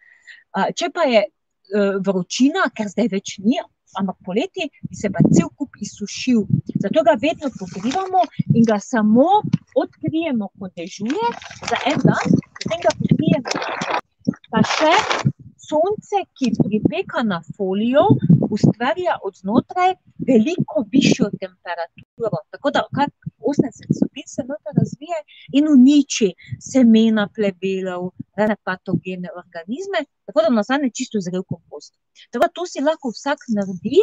Če 0.79 0.89
pa 0.95 1.05
je 1.11 1.25
e, 1.25 1.29
vročina, 2.07 2.69
ker 2.75 2.89
zdaj 2.91 3.11
več 3.11 3.35
ni, 3.43 3.59
ampak 3.99 4.17
poleti, 4.25 4.69
se 4.93 5.09
pa 5.13 5.23
cel 5.33 5.49
kup 5.57 5.75
izsušil. 5.81 6.41
Zato 6.83 7.03
ga 7.07 7.17
vedno 7.21 7.51
pokrivamo 7.59 8.21
in 8.55 8.63
ga 8.65 8.79
samo 8.79 9.27
odkrijemo, 9.75 10.49
ko 10.59 10.69
dežuje, 10.75 11.27
za 11.69 11.77
en 11.91 11.99
dan, 12.07 12.27
potem 12.57 12.79
ga 12.85 12.91
pokrijemo. 12.99 13.49
Pa 14.51 14.61
še 14.67 14.93
sonce, 15.71 16.25
ki 16.37 16.51
pripeka 16.59 17.23
na 17.23 17.39
folijo, 17.55 18.03
ustvarja 18.51 19.13
od 19.23 19.33
znotraj 19.41 19.93
veliko 20.29 20.83
višjo 20.93 21.29
temperaturo. 21.43 22.37
Tako 22.53 22.71
da 22.75 22.83
kar 22.95 23.09
80 23.51 23.95
stopinj 23.97 24.27
se 24.35 24.43
noter 24.49 24.73
razvije 24.81 25.17
in 25.57 25.69
uniči 25.75 26.29
semena 26.71 27.27
plebelov, 27.35 28.11
rane 28.39 28.55
patogene 28.67 29.29
organizme, 29.43 29.99
tako 30.25 30.39
da 30.45 30.55
nastane 30.59 30.89
čisto 30.97 31.23
zrel 31.27 31.43
kompost. 31.43 31.93
Tako 32.31 32.43
da 32.45 32.49
to 32.55 32.65
si 32.69 32.83
lahko 32.83 33.11
vsak 33.15 33.45
naredi, 33.55 34.01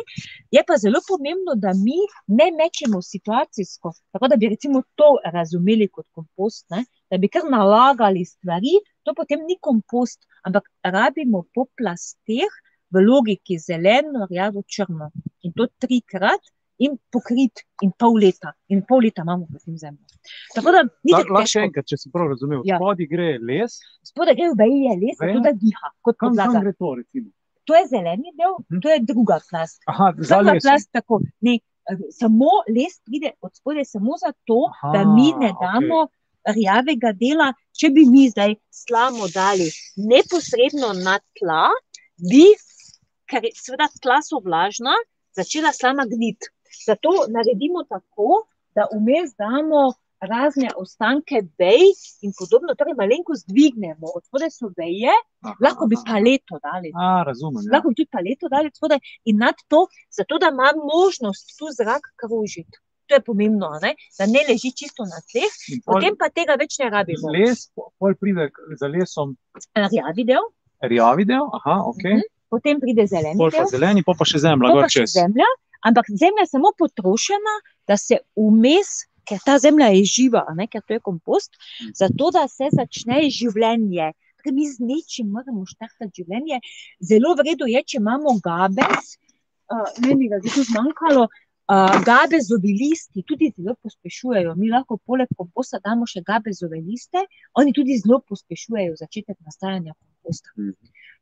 je 0.54 0.62
pa 0.68 0.76
zelo 0.80 1.00
pomembno, 1.08 1.56
da 1.64 1.72
mi 1.76 1.98
ne 2.38 2.48
mečemo 2.60 3.02
situacijsko, 3.02 3.92
tako 4.12 4.28
da 4.28 4.36
bi 4.36 4.50
recimo 4.54 4.82
to 4.94 5.10
razumeli 5.34 5.88
kot 5.88 6.06
kompost, 6.12 6.66
ne? 6.70 6.84
da 7.10 7.18
bi 7.18 7.28
kar 7.28 7.46
nalagali 7.50 8.24
stvari, 8.24 8.74
to 9.02 9.14
potem 9.16 9.44
ni 9.48 9.56
kompost, 9.60 10.26
ampak 10.44 10.68
rabimo 10.84 11.44
po 11.54 11.66
plasteh 11.76 12.52
v 12.90 13.04
logiki 13.04 13.58
zeleno, 13.60 14.26
rjavo, 14.30 14.62
črno. 14.66 15.10
In 15.44 15.52
to 15.56 15.68
trikrat, 15.80 16.52
in 16.78 16.96
pokrit, 17.12 17.64
in 17.82 17.92
pol 17.98 18.18
leta, 18.22 18.52
in 18.72 18.84
pol 18.88 19.02
leta 19.04 19.24
imamo 19.26 19.46
potem 19.52 19.78
zemljo. 19.78 20.04
Tako 20.54 20.74
da, 20.76 20.82
ni 21.04 21.14
tako. 21.14 21.34
Lahko 21.36 21.52
še 21.52 21.64
enkrat, 21.66 21.88
če 21.90 21.98
sem 22.00 22.12
prav 22.14 22.30
razumel, 22.32 22.62
ja. 22.68 22.78
spodaj 22.78 23.08
gre 23.10 23.32
les. 23.50 23.78
Spodaj 24.06 24.36
gre 24.38 24.52
v 24.52 24.60
veje 24.62 24.94
les, 25.02 25.18
zato 25.18 25.42
da 25.44 25.54
diha. 25.64 25.92
Kam, 26.08 26.38
kam 26.38 26.60
gre 26.62 26.74
to, 26.76 26.94
recimo? 27.00 27.30
To 27.68 27.76
je 27.76 27.86
zeleni 27.90 28.32
del, 28.38 28.54
to 28.80 28.92
je 28.92 29.00
druga 29.04 29.38
plast. 29.50 29.82
Aha, 29.86 30.12
za 30.18 30.40
les. 30.40 30.62
Plast, 30.64 30.88
tako, 30.92 31.20
ne, 31.44 31.58
samo 32.16 32.48
les 32.68 32.96
pride 33.04 33.34
od 33.44 33.52
spodaj 33.56 33.84
samo 33.84 34.16
zato, 34.20 34.62
Aha, 34.72 34.92
da 34.96 35.04
mi 35.12 35.32
ne 35.36 35.52
damo 35.60 36.06
okay 36.06 36.16
rjavega 36.54 37.12
dela, 37.16 37.52
če 37.76 37.90
bi 37.94 38.04
mi 38.08 38.28
zdaj 38.30 38.56
slamo 38.72 39.28
dali 39.32 39.68
neposredno 39.96 40.92
na 41.02 41.18
tla, 41.38 41.68
bi, 42.30 42.46
ker 43.28 43.48
seveda 43.56 43.88
tla 44.02 44.20
so 44.24 44.40
vlažna, 44.44 44.94
začela 45.36 45.72
slama 45.76 46.06
gniti. 46.08 46.52
Zato 46.86 47.26
naredimo 47.32 47.84
tako, 47.88 48.44
da 48.76 48.86
vmes 48.92 49.34
damo 49.38 49.90
razne 50.20 50.70
ostanke 50.76 51.42
vej 51.58 51.92
in 52.26 52.32
podobno, 52.38 52.74
torej 52.74 52.96
malenko 52.98 53.36
zdvignemo, 53.38 54.10
odspode 54.18 54.50
so 54.50 54.72
veje, 54.76 55.14
lahko 55.62 55.86
bi 55.86 55.96
paleto 56.06 56.58
dali. 56.62 56.90
A, 56.94 57.22
razumem. 57.26 57.62
Ja. 57.66 57.76
Lahko 57.76 57.92
bi 57.92 58.00
tudi 58.00 58.10
paleto 58.10 58.50
dali, 58.50 58.72
odspode 58.72 58.98
in 59.30 59.38
nad 59.38 59.54
to, 59.68 59.86
zato 60.10 60.38
da 60.42 60.50
ima 60.52 60.72
možnost 60.74 61.54
tu 61.58 61.70
zrak 61.78 62.12
kružiti 62.18 62.82
to 63.08 63.14
je 63.14 63.20
pomembno, 63.24 63.70
ne? 63.82 63.94
da 64.18 64.26
ne 64.26 64.40
leži 64.48 64.70
čisto 64.76 65.04
na 65.08 65.20
tleh, 65.30 65.52
potem 65.88 66.16
pa 66.20 66.28
tega 66.28 66.58
več 66.60 66.76
ne 66.82 66.90
rabimo. 66.92 67.32
Les, 67.32 67.68
pol 67.74 68.16
pride 68.20 68.50
za 68.80 68.90
lesom. 68.92 69.32
Rjavi 69.76 70.26
del. 70.28 70.44
Rjavi 70.92 71.24
del, 71.28 71.48
aha, 71.60 71.78
ok. 71.92 72.04
Uh 72.04 72.10
-huh. 72.10 72.26
Potem 72.52 72.80
pride 72.80 73.06
zeleni 73.06 73.40
pol 73.40 73.50
del. 73.50 73.64
Pa 73.64 73.72
zeleni, 73.72 74.04
pol 74.04 74.16
pa 74.18 74.28
še 74.28 74.38
zemlja, 74.44 74.74
gor 74.76 74.90
čez. 74.92 75.12
Zemlja, 75.16 75.48
ampak 75.88 76.04
zemlja 76.22 76.44
je 76.44 76.52
samo 76.52 76.72
potrošena, 76.78 77.54
da 77.88 77.96
se 77.96 78.20
vmes, 78.36 78.88
ker 79.28 79.42
ta 79.44 79.58
zemlja 79.62 79.90
je 79.94 80.04
živa, 80.08 80.44
ne? 80.56 80.66
ker 80.66 80.82
to 80.82 80.96
je 80.96 81.04
kompost, 81.04 81.58
zato 81.94 82.30
da 82.34 82.46
se 82.48 82.70
začne 82.74 83.26
življenje. 83.32 84.12
Ker 84.44 84.54
mi 84.54 84.68
z 84.70 84.84
nečim 84.84 85.32
moramo 85.34 85.66
štartati 85.66 86.22
življenje. 86.22 86.60
Zelo 87.04 87.34
vredno 87.38 87.68
je, 87.68 87.82
če 87.82 87.98
imamo 88.00 88.38
gabec, 88.44 89.12
uh, 89.74 89.88
meni 90.06 90.30
ga 90.30 90.40
je 90.42 90.54
tu 90.54 90.64
zmanjkalo, 90.70 91.28
Uh, 91.68 91.98
gabezovi 92.00 92.70
listi 92.80 93.22
tudi 93.28 93.50
zelo 93.52 93.74
pospešujejo. 93.84 94.54
Mi 94.56 94.70
lahko 94.72 94.96
poleg 95.04 95.28
komposta 95.36 95.76
damo 95.84 96.06
še 96.08 96.22
gabezove 96.24 96.78
liste, 96.80 97.20
oni 97.60 97.74
tudi 97.76 97.98
zelo 98.00 98.22
pospešujejo 98.24 98.94
začetek 98.96 99.36
nastajanja 99.44 99.92
komposta. 99.92 100.54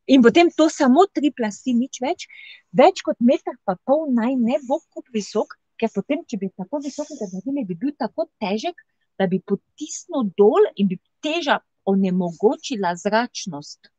In 0.06 0.22
potem 0.22 0.52
to 0.54 0.68
samo 0.70 1.08
tri 1.10 1.32
plasti, 1.34 1.74
nič 1.74 1.98
več, 2.04 2.28
več 2.70 3.02
kot 3.02 3.18
meter 3.18 3.58
pa 3.66 3.74
pol 3.90 4.06
naj 4.14 4.36
ne 4.38 4.60
bo 4.68 4.78
kup 4.94 5.10
visok, 5.18 5.58
ker 5.80 5.92
potem, 5.94 6.24
če 6.28 6.38
bi 6.40 6.50
tako 6.56 6.80
visokega 6.84 7.28
naredili, 7.32 7.66
bi 7.68 7.78
bil 7.80 7.94
tako 7.98 8.28
težek, 8.42 8.80
da 9.18 9.28
bi 9.30 9.40
potisnil 9.40 10.30
dol 10.36 10.68
in 10.76 10.90
bi 10.90 10.98
teža 11.24 11.60
onemogočila 11.88 12.94
zračnost. 13.00 13.90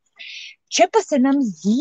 Če 0.74 0.90
pa 0.94 1.02
se 1.06 1.20
nam 1.24 1.40
zdi, 1.42 1.80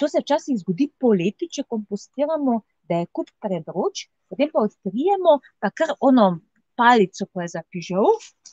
to 0.00 0.08
se 0.08 0.22
včasih 0.22 0.58
zgodi 0.62 0.88
poleti, 1.02 1.50
če 1.52 1.66
kompostiramo, 1.68 2.62
da 2.88 3.02
je 3.02 3.10
kup 3.14 3.30
predroč, 3.42 4.08
potem 4.32 4.50
pa 4.52 4.64
odkrijemo, 4.66 5.36
pa 5.62 5.70
kar 5.70 5.94
ono 6.00 6.28
palico, 6.78 7.28
ko 7.30 7.44
je 7.44 7.52
zapižal, 7.52 8.08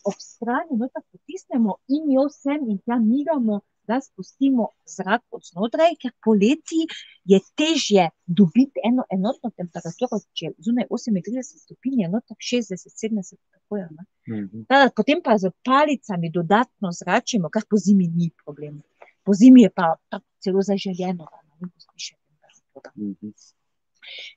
ob 0.10 0.18
strani 0.22 0.78
noter 0.80 1.04
potisnemo 1.12 1.80
in 1.96 2.12
jo 2.14 2.28
sem 2.34 2.68
in 2.70 2.80
tja 2.84 3.00
migamo, 3.02 3.62
da 3.90 4.00
spustimo 4.06 4.68
zrak 4.96 5.24
od 5.36 5.42
znotraj, 5.52 5.96
ker 6.02 6.14
poleti 6.26 6.82
je 7.32 7.40
težje 7.60 8.10
dobiti 8.40 8.84
eno 8.90 9.06
enotno 9.16 9.52
temperaturo, 9.58 10.22
če 10.38 10.54
zunaj 10.66 10.90
38 10.92 11.64
stopinj, 11.66 12.04
je 12.04 12.10
noter 12.14 12.38
60, 12.52 12.94
70, 13.04 13.40
tako 13.56 13.82
je. 13.82 13.88
Mhm. 14.30 14.66
Tada, 14.70 14.92
potem 14.96 15.24
pa 15.26 15.38
z 15.42 15.52
palicami 15.66 16.32
dodatno 16.40 16.94
zračimo, 17.02 17.50
kar 17.54 17.66
po 17.70 17.78
zimi 17.78 18.08
ni 18.08 18.32
problem. 18.44 18.82
Po 19.26 19.34
zimi 19.34 19.66
je 19.66 19.72
pa 19.76 19.94
celo 20.44 20.62
zaželjeno, 20.66 21.26
da 21.26 21.40
ne 21.62 21.72
pustiš 21.74 22.14
temperatura. 22.14 22.94
Mhm. 22.98 23.34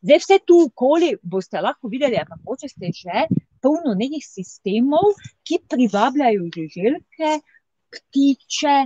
Zdaj, 0.03 0.19
vse 0.19 0.39
tu 0.47 0.59
okoli 0.67 1.15
boste 1.23 1.61
lahko 1.61 1.89
videli, 1.89 2.19
mogoče 2.31 2.69
ste 2.69 2.91
že 2.97 3.27
polno 3.63 3.95
nekih 3.95 4.25
sistemov, 4.27 5.15
ki 5.47 5.61
privabljajo 5.71 6.49
žuželke, 6.57 7.31
ptiče. 7.95 8.77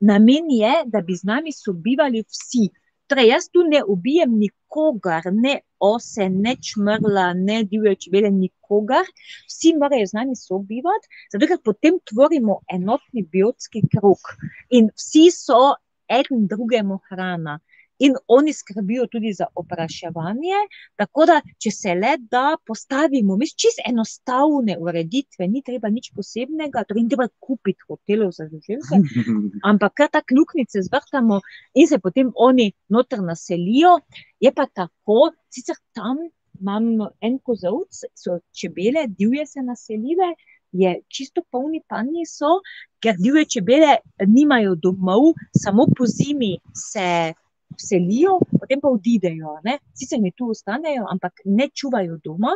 Namen 0.00 0.50
je, 0.50 0.72
da 0.86 1.00
bi 1.00 1.16
z 1.16 1.24
nami 1.24 1.52
sobivali 1.52 2.22
vsi. 2.28 2.68
Torej, 3.06 3.28
jaz 3.30 3.48
tu 3.54 3.62
ne 3.62 3.80
ubijem 3.86 4.32
nikogar, 4.38 5.28
ne 5.32 5.60
ose, 5.80 6.28
ne 6.28 6.56
čmrla, 6.68 7.26
ne 7.38 7.62
divje 7.64 7.94
čebele, 8.02 8.30
nikogar. 8.30 9.06
Vsi 9.46 9.76
morajo 9.78 10.06
z 10.10 10.18
nami 10.18 10.36
sobivati, 10.36 11.08
zato 11.32 11.46
ker 11.46 11.60
potem 11.64 12.00
tvorimo 12.10 12.60
enotni 12.76 13.22
biotski 13.32 13.84
krog. 13.92 14.34
In 14.70 14.90
vsi 14.98 15.30
so 15.30 15.76
eden 16.10 16.46
drugemu 16.50 16.98
hrana. 17.08 17.60
In 17.98 18.14
oni 18.28 18.52
skrbijo 18.52 19.06
tudi 19.06 19.32
za 19.32 19.46
opraševanje, 19.54 20.58
tako 21.00 21.26
da, 21.30 21.40
če 21.62 21.70
se 21.72 21.94
le 21.96 22.16
da, 22.30 22.56
postavimo 22.66 23.36
mi 23.40 23.48
čisto 23.48 23.84
enostavne 23.88 24.76
ureditve, 24.80 25.48
ni 25.48 25.62
treba 25.64 25.88
nič 25.92 26.10
posebnega, 26.16 26.84
torej 26.84 27.06
ni 27.06 27.14
treba 27.14 27.28
kupiti 27.40 27.86
hotelov 27.88 28.34
za 28.36 28.48
žuželke, 28.50 29.00
ampak 29.70 29.94
kar 29.96 30.10
tako 30.12 30.40
luknjice 30.40 30.84
zvrtamo 30.88 31.40
in 31.74 31.88
se 31.88 31.98
potem 31.98 32.32
oni 32.34 32.72
noter 32.92 33.22
naselijo. 33.24 33.96
Je 34.40 34.52
pa 34.52 34.66
tako, 34.66 35.32
sicer 35.48 35.78
tam 35.96 36.20
imam 36.60 37.08
en 37.20 37.38
kozovc, 37.38 38.04
so 38.14 38.38
čebele, 38.52 39.06
divje 39.08 39.46
se 39.46 39.64
naselile, 39.64 40.34
je 40.72 40.92
čisto 41.08 41.42
polni 41.50 41.80
panji 41.88 42.26
so, 42.28 42.60
ker 43.00 43.16
divje 43.18 43.46
čebele 43.56 43.96
nimajo 44.26 44.74
domov, 44.74 45.32
samo 45.56 45.86
po 45.96 46.06
zimi 46.06 46.56
se 46.74 47.32
vselijo, 47.78 48.38
potem 48.50 48.80
pa 48.82 48.90
odidejo, 48.92 49.56
ne. 49.64 49.78
Sicer 49.96 50.20
mi 50.22 50.32
tu 50.32 50.50
ostanejo, 50.54 51.06
ampak 51.12 51.44
ne 51.44 51.68
čuvajo 51.68 52.18
doma. 52.24 52.54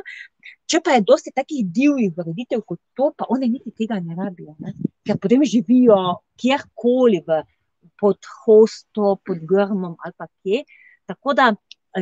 Če 0.71 0.81
pa 0.85 0.97
je 0.97 1.05
dosti 1.07 1.33
takih 1.37 1.67
divjih 1.67 2.17
ureditev 2.17 2.63
kot 2.67 2.81
to, 2.97 3.11
pa 3.17 3.29
one 3.29 3.49
niti 3.51 3.73
tega 3.77 4.01
ne 4.01 4.17
rabijo, 4.19 4.57
ne. 4.59 4.75
Ker 5.07 5.19
potem 5.23 5.45
živijo 5.45 5.99
kjerkoli 6.41 7.23
v, 7.27 7.43
pod 8.01 8.25
hosto, 8.45 9.17
pod 9.27 9.45
grmom 9.49 9.97
ali 9.99 10.17
pa 10.17 10.29
kje. 10.31 10.65
Tako 11.11 11.35
da, 11.37 11.51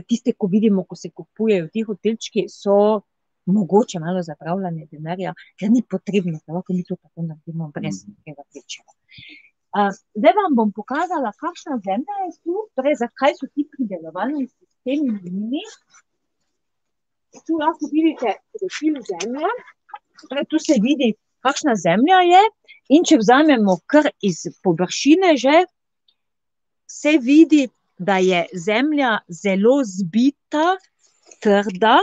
tiste, 0.06 0.34
ko 0.36 0.48
vidimo, 0.52 0.84
ko 0.84 0.96
se 0.96 1.10
kupujejo 1.10 1.68
ti 1.72 1.82
hotelčki, 1.86 2.46
so 2.52 3.02
mogoče 3.48 3.98
malo 3.98 4.22
zapravljanje 4.22 4.86
denarja, 4.92 5.34
ker 5.58 5.70
ni 5.72 5.82
potrebno, 5.82 6.38
ker 6.44 6.54
lahko 6.54 6.76
mi 6.76 6.84
to 6.84 6.96
tako 6.96 7.24
naredimo 7.30 7.70
brez 7.74 8.02
nekega 8.06 8.44
večjega. 8.54 8.92
Zdaj 10.16 10.34
vam 10.38 10.56
bom 10.58 10.72
pokazala, 10.72 11.32
kakšna 11.42 11.78
zemlja 11.84 12.18
je 12.24 12.32
tu, 12.42 12.66
torej 12.76 12.98
zakaj 13.02 13.36
so 13.38 13.48
ti 13.52 13.66
pridelovalni 13.72 14.46
sistemi 14.48 15.14
nujni. 15.14 15.64
Tu 17.46 17.58
lahko 17.60 17.90
vidite 17.92 18.38
profil 18.56 19.00
zemlje, 19.10 19.50
torej 20.28 20.46
tu 20.50 20.60
se 20.62 20.78
vidi, 20.82 21.12
kakšna 21.44 21.76
zemlja 21.78 22.22
je, 22.26 22.44
in 22.96 23.04
če 23.08 23.20
vzamemo 23.20 23.78
kar 23.86 24.08
iz 24.24 24.46
površine 24.64 25.34
že, 25.36 25.64
se 26.88 27.18
vidi, 27.20 27.66
da 27.98 28.16
je 28.22 28.44
zemlja 28.54 29.18
zelo 29.28 29.80
zbita, 29.84 30.76
trda, 31.42 31.98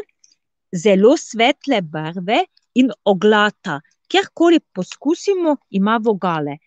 zelo 0.75 1.15
svetle 1.17 1.81
barve 1.81 2.43
in 2.75 2.91
oglata. 3.05 3.79
Kjerkoli 4.11 4.59
poskusimo, 4.75 5.55
ima 5.69 5.97
vogale. 6.03 6.57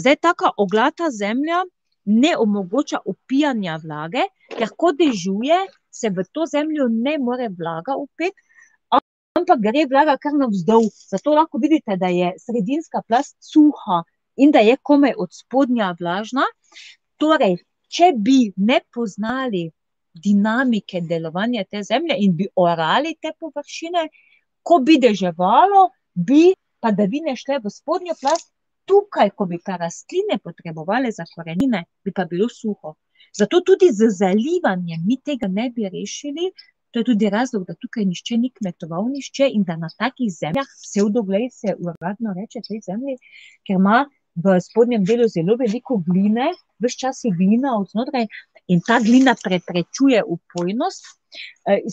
Zdaj, 0.00 0.16
taka 0.16 0.50
oglata 0.56 1.10
zemlja 1.10 1.64
ne 2.04 2.36
omogoča 2.38 3.02
vpijanja 3.06 3.78
vlage, 3.82 4.24
ker 4.56 4.70
ko 4.76 4.92
dežuje, 4.96 5.58
se 5.90 6.08
v 6.10 6.24
to 6.32 6.46
zemljo 6.46 6.86
ne 6.88 7.18
more 7.18 7.48
vlaga 7.58 7.96
vpeti, 7.98 8.48
ampak 9.38 9.60
gre 9.62 9.84
vlaga 9.90 10.16
kar 10.22 10.34
navzdol. 10.36 10.88
Zato 11.10 11.34
lahko 11.36 11.58
vidite, 11.62 11.96
da 11.96 12.08
je 12.12 12.32
sredinska 12.38 13.02
plast 13.08 13.36
suha 13.40 14.02
in 14.36 14.50
da 14.50 14.62
je 14.64 14.76
komaj 14.82 15.14
od 15.18 15.34
spodnja 15.34 15.94
vlažna. 16.00 16.46
Torej, 17.20 17.58
če 17.88 18.12
bi 18.16 18.52
ne 18.56 18.80
poznali 18.94 19.68
dinamike 20.14 21.00
delovanja 21.00 21.64
te 21.70 21.82
zemlje 21.86 22.16
in 22.24 22.36
bi 22.36 22.48
orali 22.56 23.14
te 23.22 23.32
površine, 23.38 24.08
ko 24.62 24.80
bi 24.84 24.98
deževalo, 25.02 25.88
bi 26.14 26.54
padavine 26.80 27.36
šle 27.36 27.60
v 27.62 27.70
spodnjo 27.70 28.16
plast, 28.20 28.50
tukaj, 28.90 29.30
ko 29.36 29.46
bi 29.46 29.58
pa 29.66 29.76
rastline 29.78 30.38
potrebovale 30.44 31.12
za 31.14 31.24
korenine, 31.34 31.84
bi 32.04 32.12
pa 32.12 32.26
bilo 32.30 32.48
suho. 32.48 32.96
Zato 33.38 33.60
tudi 33.66 33.92
z 33.92 34.10
zalivanjem 34.18 35.02
mi 35.06 35.16
tega 35.22 35.48
ne 35.48 35.70
bi 35.74 35.88
rešili, 35.88 36.50
to 36.90 37.00
je 37.00 37.04
tudi 37.04 37.30
razlog, 37.30 37.66
da 37.66 37.74
tukaj 37.78 38.04
nihče 38.04 38.36
ni 38.36 38.50
kmetoval 38.50 39.06
nihče 39.12 39.46
in 39.54 39.62
da 39.68 39.76
na 39.76 39.90
takih 39.98 40.32
zemljah, 40.34 40.66
psevdoglej 40.84 41.50
se 41.54 41.74
uradno 41.78 42.34
reče 42.38 42.64
tej 42.66 42.80
zemlji, 42.88 43.14
ker 43.66 43.78
ima 43.78 44.00
v 44.34 44.56
spodnjem 44.60 45.04
delu 45.06 45.28
zelo 45.28 45.56
veliko 45.60 46.00
gline, 46.06 46.50
ves 46.82 46.96
čas 46.98 47.22
je 47.24 47.30
glina 47.36 47.76
od 47.78 47.90
znotraj, 47.92 48.26
in 48.70 48.82
ta 48.86 48.98
glina 49.02 49.36
preprečuje 49.44 50.22
vpojnost. 50.26 51.06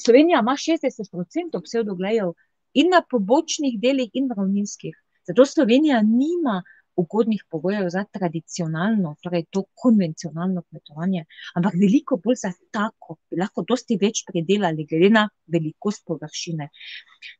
Slovenija 0.03 0.41
ima 0.41 0.55
šestdeset 0.57 1.11
procentov 1.11 1.65
psevdoglejev 1.65 2.33
in 2.73 2.89
na 2.93 3.03
pobočnih 3.09 3.77
delih 3.81 4.09
in 4.13 4.29
ravninskih. 4.37 4.95
Zato 5.27 5.45
Slovenija 5.45 6.01
nima 6.01 6.63
ugodnih 6.97 7.43
pogojev 7.49 7.89
za 7.93 8.03
tradicionalno, 8.11 9.15
torej 9.23 9.45
to 9.53 9.63
konvencionalno 9.75 10.63
kmetovanje, 10.69 11.25
ampak 11.55 11.77
veliko 11.81 12.17
bolj 12.23 12.39
za 12.41 12.51
tako, 12.73 13.17
bi 13.29 13.39
lahko 13.41 13.63
dosti 13.69 13.97
več 14.01 14.23
pridelali 14.27 14.85
glede 14.89 15.09
na 15.13 15.23
velikost 15.53 16.05
površine. 16.07 16.69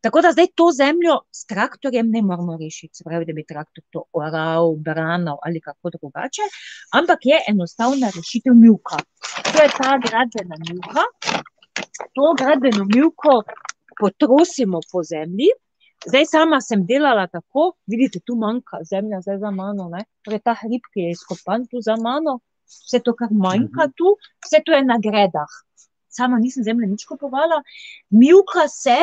Tako 0.01 0.22
da 0.22 0.32
zdaj 0.36 0.51
to 0.55 0.70
zemljo 0.78 1.18
s 1.34 1.45
traktorjem 1.49 2.12
ne 2.14 2.22
moremo 2.22 2.58
rešiti, 2.62 2.95
se 2.97 3.03
pravi, 3.03 3.26
da 3.26 3.34
bi 3.34 3.45
traktor 3.49 3.84
to 3.91 4.03
oral, 4.14 4.76
branil 4.76 5.41
ali 5.43 5.62
kako 5.62 5.93
drugače, 5.97 6.49
ampak 6.99 7.26
je 7.26 7.41
enostavna 7.49 8.12
rešitev 8.16 8.55
mivka. 8.55 9.01
To 9.51 9.64
je 9.64 9.70
ta 9.78 9.97
gradbena 10.05 10.58
mivka, 10.70 11.05
to 12.14 12.34
gradbeno 12.38 12.86
mivko 12.86 13.41
potrosimo 13.99 14.80
po 14.91 15.03
zemlji, 15.03 15.49
zdaj 16.06 16.26
sama 16.26 16.62
sem 16.62 16.86
delala 16.86 17.28
tako, 17.28 17.72
vidite, 17.88 18.20
tu 18.26 18.36
manjka 18.36 18.84
zemlja 18.84 19.22
zdaj 19.22 19.39
za 19.39 19.52
mano, 19.52 19.89
ne, 19.89 20.04
torej 20.26 20.43
ta 20.45 20.54
hrib, 20.62 20.86
ki 20.93 21.08
je 21.08 21.16
izkopan 21.16 21.66
tu 21.72 21.82
za 21.82 21.98
mano, 22.02 22.39
vse 22.68 23.02
to, 23.04 23.16
kar 23.16 23.32
manjka 23.32 23.89
tu, 23.98 24.16
vse 24.45 24.62
to 24.66 24.76
je 24.76 24.84
na 24.86 25.00
gredah. 25.04 25.58
Sama 26.18 26.39
nisem 26.41 26.64
zemlje 26.64 26.88
nič 26.89 27.06
kupovala, 27.06 27.62
mivka 28.10 28.68
se 28.72 28.98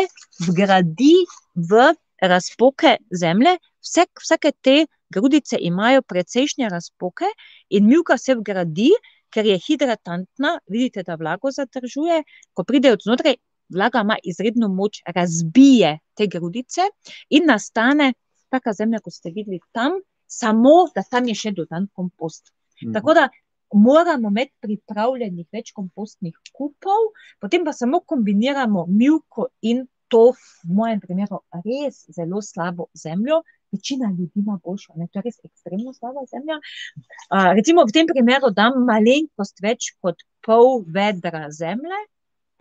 vgradi 0.49 1.15
v 1.55 1.93
razpoke 2.23 2.97
zemlje, 3.11 3.59
vsake 3.85 4.53
te 4.63 4.87
grudice 5.15 5.59
imajo 5.61 6.03
precejšnje 6.03 6.69
razpoke 6.69 7.29
in 7.71 7.87
mivka 7.87 8.19
se 8.19 8.35
vgradi, 8.35 8.91
ker 9.31 9.47
je 9.47 9.59
hidratantna, 9.59 10.59
vidite, 10.71 11.03
da 11.03 11.17
vlago 11.19 11.51
zadržuje, 11.51 12.23
ko 12.55 12.65
pride 12.65 12.93
od 12.95 13.03
znotraj, 13.03 13.35
vlaga 13.75 14.03
ima 14.05 14.17
izredno 14.23 14.69
moč, 14.69 15.03
razbije 15.07 15.99
te 16.15 16.27
grudice 16.27 16.89
in 17.29 17.49
nastane 17.51 18.13
taka 18.49 18.73
zemlja, 18.73 19.01
kot 19.03 19.15
ste 19.15 19.33
videli 19.35 19.61
tam, 19.73 19.99
samo 20.27 20.89
da 20.95 21.03
tam 21.03 21.29
je 21.29 21.35
še 21.35 21.55
dodan 21.57 21.89
kompost. 21.93 22.53
Tako 22.93 23.15
da 23.15 23.29
moramo 23.75 24.31
imeti 24.31 24.55
pripravljenih 24.63 25.47
več 25.53 25.73
kompostnih 25.75 26.37
kupov, 26.53 27.11
potem 27.43 27.65
pa 27.67 27.73
samo 27.73 28.01
kombiniramo 28.01 28.87
mivko 28.91 29.49
in 29.63 29.85
to, 30.13 30.31
v 30.63 30.77
mojem 30.79 31.01
primeru 31.03 31.41
res 31.65 32.05
zelo 32.15 32.43
slabo 32.43 32.87
zemljo, 32.95 33.41
večina 33.75 34.11
ljudi 34.11 34.45
ima 34.45 34.59
boljšo, 34.65 34.93
ne, 34.97 35.09
to 35.11 35.19
je 35.19 35.25
res 35.27 35.41
ekstremno 35.49 35.95
slaba 35.97 36.23
zemlja. 36.31 36.61
Uh, 36.61 37.51
recimo 37.59 37.83
v 37.89 37.95
tem 37.97 38.07
primeru 38.07 38.53
dam 38.55 38.85
malenkost 38.87 39.63
več 39.65 39.91
kot 40.05 40.23
pol 40.47 40.85
vedra 40.87 41.49
zemlje, 41.51 41.99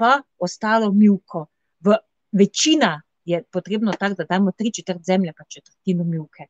pa 0.04 0.18
ostalo 0.39 0.91
milko. 0.91 1.45
V 1.80 1.95
večina 2.32 2.97
je 3.26 3.43
potrebno 3.51 3.93
tako, 3.99 4.16
da 4.20 4.26
damo 4.30 4.51
tri 4.51 4.72
četrt 4.72 5.06
zemlje, 5.08 5.32
pa 5.38 5.43
četrtino 5.47 6.04
milke. 6.04 6.47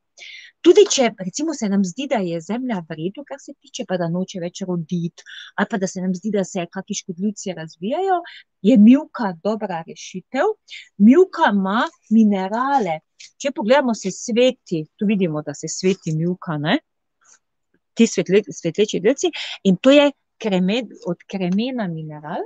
Tudi 0.62 0.86
če 0.96 1.10
recimo 1.20 1.54
se 1.54 1.70
nam 1.70 1.84
zdi, 1.86 2.08
da 2.10 2.18
je 2.26 2.40
zemlja 2.42 2.80
v 2.90 2.98
redu, 2.98 3.26
kar 3.28 3.38
se 3.40 3.54
tiče, 3.54 3.86
pa 3.86 3.98
da 4.02 4.08
noče 4.10 4.42
več 4.42 4.64
roditi, 4.68 5.26
ali 5.56 5.70
pa 5.70 5.78
da 5.78 5.88
se 5.88 6.02
nam 6.02 6.16
zdi, 6.18 6.32
da 6.34 6.44
se 6.44 6.66
kakšni 6.72 6.98
škodljivci 7.02 7.54
razvijajo, 7.60 8.22
je 8.62 8.78
milka 8.78 9.34
dobra 9.44 9.84
rešitev. 9.88 10.56
Milka 10.98 11.52
ima 11.54 11.84
minerale. 12.10 13.00
Če 13.38 13.54
pogledamo, 13.56 13.94
se 13.94 14.10
sveti, 14.12 14.82
tu 14.98 15.06
vidimo, 15.08 15.44
da 15.46 15.54
se 15.54 15.70
sveti 15.70 16.16
milka, 16.18 16.58
ne? 16.58 16.80
ti 17.94 18.08
svetle, 18.10 18.42
svetleči 18.50 19.00
delci, 19.04 19.30
in 19.70 19.78
to 19.78 19.92
je 19.94 20.10
kremen, 20.42 20.90
od 21.06 21.22
kremena 21.30 21.86
mineral. 21.88 22.42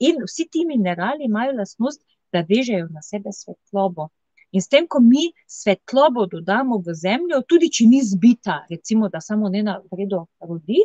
In 0.00 0.22
vsi 0.24 0.48
ti 0.52 0.64
minerali 0.66 1.24
imajo 1.24 1.52
lastnost, 1.58 2.00
da 2.32 2.44
vežejo 2.48 2.88
na 2.94 3.02
sebe 3.02 3.32
svetlobo. 3.32 4.08
In 4.52 4.62
s 4.62 4.70
tem, 4.72 4.86
ko 4.90 5.00
mi 5.00 5.28
svetlobo 5.46 6.26
dodamo 6.26 6.78
v 6.86 6.94
zemljo, 6.94 7.42
tudi 7.46 7.68
če 7.76 7.86
ni 7.86 8.00
zbita, 8.02 8.56
recimo, 8.70 9.10
da 9.12 9.20
samo 9.20 9.50
ne 9.52 9.62
na 9.66 9.76
vredo 9.92 10.24
rodi, 10.40 10.80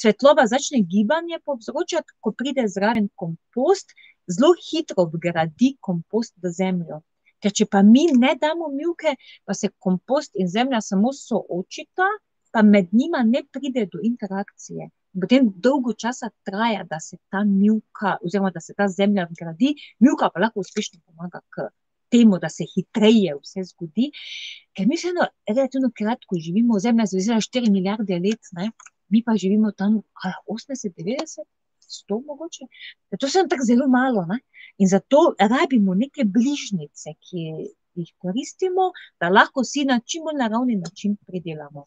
svetloba 0.00 0.46
začne 0.48 0.80
gibanje 0.92 1.40
povzročati, 1.44 2.16
ko 2.20 2.32
pride 2.32 2.64
zraven 2.68 3.10
kompost, 3.22 3.92
zelo 4.28 4.52
hitro 4.60 5.08
vgradi 5.12 5.74
kompost 5.80 6.34
v 6.42 6.52
zemljo. 6.60 7.02
Ker 7.42 7.54
če 7.54 7.68
pa 7.70 7.82
mi 7.86 8.06
ne 8.12 8.34
damo 8.40 8.68
milke, 8.72 9.14
pa 9.44 9.54
se 9.54 9.70
kompost 9.84 10.36
in 10.36 10.48
zemlja 10.48 10.80
samo 10.84 11.12
soočita, 11.16 12.08
pa 12.52 12.62
med 12.62 12.88
njima 12.92 13.22
ne 13.26 13.44
pride 13.52 13.86
do 13.92 14.00
interakcije 14.02 14.88
potem 15.20 15.48
dolgo 15.56 15.94
časa 15.94 16.30
traja, 16.44 16.84
da 16.84 17.00
se 17.00 17.16
ta 17.30 17.44
milka, 17.44 18.16
oziroma 18.24 18.50
da 18.54 18.60
se 18.60 18.74
ta 18.76 18.88
zemlja 18.88 19.26
vgradi, 19.30 19.74
milka 20.00 20.30
pa 20.34 20.40
lahko 20.40 20.60
uspešno 20.60 21.00
pomaga 21.06 21.40
k 21.54 21.68
temu, 22.10 22.38
da 22.38 22.48
se 22.48 22.64
hitreje 22.74 23.34
vse 23.40 23.64
zgodi. 23.72 24.10
Ker 24.76 24.88
mi 24.88 24.98
še 25.00 25.12
eno 25.12 25.28
relativno 25.48 25.90
kratko 25.94 26.38
živimo, 26.40 26.80
zemlja 26.80 27.06
je 27.06 27.14
zvezela 27.16 27.40
4 27.44 27.72
milijarde 27.72 28.20
let, 28.24 28.52
ne? 28.58 28.70
mi 29.08 29.22
pa 29.24 29.36
živimo 29.36 29.72
tam 29.72 30.02
80, 30.46 30.92
90. 30.96 31.46
Sto 31.88 32.18
mogoče. 32.20 32.66
To 33.16 33.26
je 33.26 33.44
tako 33.48 33.64
zelo 33.64 33.86
malo. 33.88 34.26
Ne? 34.28 34.42
In 34.78 34.88
zato 34.88 35.32
rabimo 35.40 35.94
neke 35.96 36.26
bližnjice, 36.28 37.14
ki 37.24 37.44
jih 38.02 38.12
koristimo, 38.22 38.90
da 39.20 39.28
lahko 39.28 39.64
vsi 39.66 39.84
na 39.88 39.98
čim 40.04 40.24
bolj 40.26 40.38
naravni 40.42 40.76
način 40.76 41.16
pridelamo. 41.26 41.84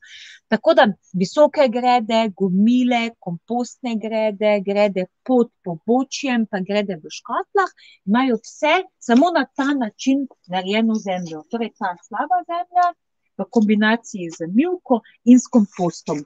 Tako 0.47 0.74
da 0.74 0.88
visoke 1.14 1.68
grede, 1.78 2.22
gomile, 2.38 3.01
kompostne 3.20 3.95
grede, 4.03 4.53
grede 4.66 5.05
pod 5.28 5.51
pobočjem, 5.64 6.47
pa 6.51 6.59
grede 6.68 6.97
v 7.03 7.14
škatlah, 7.18 7.72
imajo 8.05 8.39
vse 8.41 8.74
samo 8.99 9.32
na 9.38 9.45
ta 9.55 9.70
način 9.84 10.28
narejeno 10.47 10.95
zemljo. 11.07 11.45
Torej, 11.51 11.74
ta 11.80 11.95
slaba 12.07 12.43
zemlja. 12.51 12.91
V 13.39 13.45
kombinaciji 13.55 14.28
z 14.30 14.45
milko 14.53 14.99
in 15.32 15.39
s 15.39 15.47
kompostom. 15.49 16.20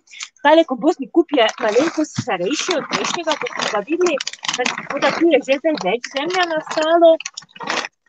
Ta 0.44 0.52
kompostni 0.68 1.08
kup 1.16 1.32
je 1.38 1.46
malenkost 1.62 2.18
starejši 2.24 2.76
od 2.80 2.90
prejšnjega, 2.92 3.36
kot 3.42 3.54
smo 3.54 3.68
ga 3.74 3.82
videli, 3.90 4.18
tako 4.58 5.00
da 5.04 5.12
tu 5.18 5.30
je 5.34 5.40
že 5.48 5.60
zdaj 5.62 5.78
več 5.86 6.10
zemlja 6.18 6.44
nastalo 6.52 7.16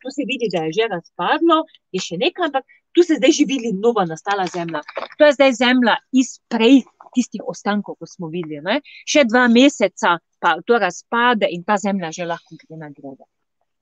tu 0.02 0.12
se 0.14 0.26
vidi, 0.30 0.50
da 0.52 0.64
je 0.66 0.76
že 0.78 0.88
razpadlo, 0.92 1.62
je 1.92 2.02
še 2.02 2.18
nekaj, 2.20 2.48
ampak 2.48 2.64
tu 2.96 3.04
se 3.04 3.18
zdaj 3.18 3.32
živili 3.38 3.72
nova 3.72 4.04
nastala 4.04 4.46
zemlja. 4.46 4.80
To 5.18 5.28
je 5.28 5.32
zdaj 5.38 5.52
zemlja 5.62 5.96
iz 6.12 6.38
prej 6.48 6.82
tistih 7.16 7.44
ostankov, 7.52 7.96
ko 8.00 8.06
smo 8.08 8.28
videli. 8.32 8.60
Ne? 8.64 8.80
Še 9.08 9.24
dva 9.28 9.46
meseca 9.52 10.18
pa 10.40 10.56
to 10.66 10.78
razpade 10.80 11.48
in 11.50 11.64
ta 11.64 11.76
zemlja 11.80 12.12
že 12.12 12.28
lahko 12.28 12.58
gre 12.60 12.76
na 12.80 12.92
grede. 12.92 13.24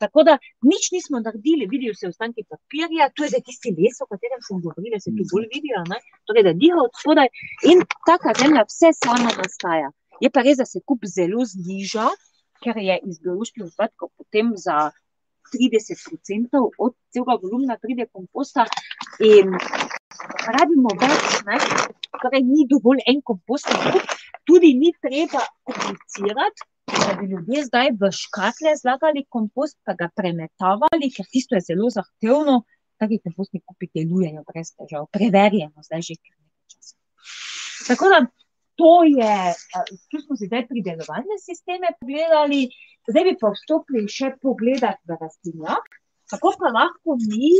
Tako 0.03 0.25
da 0.27 0.35
nič 0.67 0.91
nismo 0.93 1.21
naredili, 1.23 1.69
vidijo 1.71 1.95
se 1.95 2.09
ostanki 2.11 2.43
papirja, 2.51 3.09
to 3.15 3.25
je 3.25 3.31
zdaj 3.33 3.45
tisti 3.47 3.71
les, 3.79 4.01
o 4.03 4.07
katerem 4.11 4.43
sem 4.43 4.59
govorila, 4.65 4.99
se 5.01 5.15
tu 5.17 5.27
bolj 5.33 5.47
vidijo, 5.55 5.85
torej 6.29 6.45
da 6.49 6.53
diha 6.62 6.83
od 6.83 6.99
spodaj 7.01 7.31
in 7.71 7.85
taka 8.09 8.35
zemlja 8.41 8.67
vse 8.71 8.91
sama 8.99 9.31
nastaja. 9.39 9.93
Je 10.21 10.31
pa 10.35 10.43
res, 10.47 10.59
da 10.59 10.67
se 10.67 10.83
kup 10.89 11.07
zelo 11.07 11.47
zniža, 11.47 12.09
ker 12.65 12.79
je 12.81 12.99
iz 13.07 13.23
bioloških 13.23 13.65
odpadkov 13.69 14.11
potem 14.19 14.53
za 14.67 14.91
30% 15.53 16.62
od 16.78 16.95
celega 17.12 17.38
volumna 17.42 17.76
pride 17.80 18.07
komposta, 18.12 18.66
in 19.22 19.55
rabimo 20.57 20.92
več, 21.01 21.40
ne? 21.49 21.59
torej 22.22 22.45
ni 22.47 22.66
dovolj 22.70 23.03
en 23.11 23.20
kompost, 23.26 23.70
tudi 24.49 24.74
ni 24.78 24.92
treba 25.01 25.42
komplicirati. 25.66 26.70
Da 26.95 27.14
bi 27.18 27.26
ljudje 27.26 27.64
zdaj 27.66 27.90
v 28.01 28.11
škatle 28.12 28.74
zlagali 28.76 29.24
kompost, 29.28 29.78
pa 29.84 29.95
ga 29.99 30.11
premetavali, 30.14 31.09
ker 31.11 31.26
tisto 31.32 31.57
je 31.57 31.64
zelo 31.64 31.88
zahtevno, 31.90 32.61
taki 33.01 33.18
kompostni 33.24 33.62
kupi 33.64 33.88
delujejo 33.95 34.45
brez 34.47 34.74
težav, 34.76 35.09
preverjeno 35.12 35.82
zdaj 35.86 36.05
že 36.07 36.16
kar 36.20 36.36
nekaj 36.36 36.76
časa. 36.76 36.95
Tako 37.88 38.11
da 38.12 38.20
to 38.81 38.95
je, 39.07 39.37
tu 40.11 40.20
smo 40.25 40.37
zdaj 40.39 40.66
pridelovalne 40.70 41.37
sisteme 41.43 41.93
pogledali, 42.01 42.66
zdaj 43.11 43.25
bi 43.29 43.37
pa 43.41 43.53
vstopili 43.55 44.09
še 44.11 44.35
pogledat 44.43 44.99
v 45.09 45.18
rastlinjak, 45.20 46.01
kako 46.33 46.55
pa 46.61 46.72
lahko 46.75 47.18
mi 47.29 47.53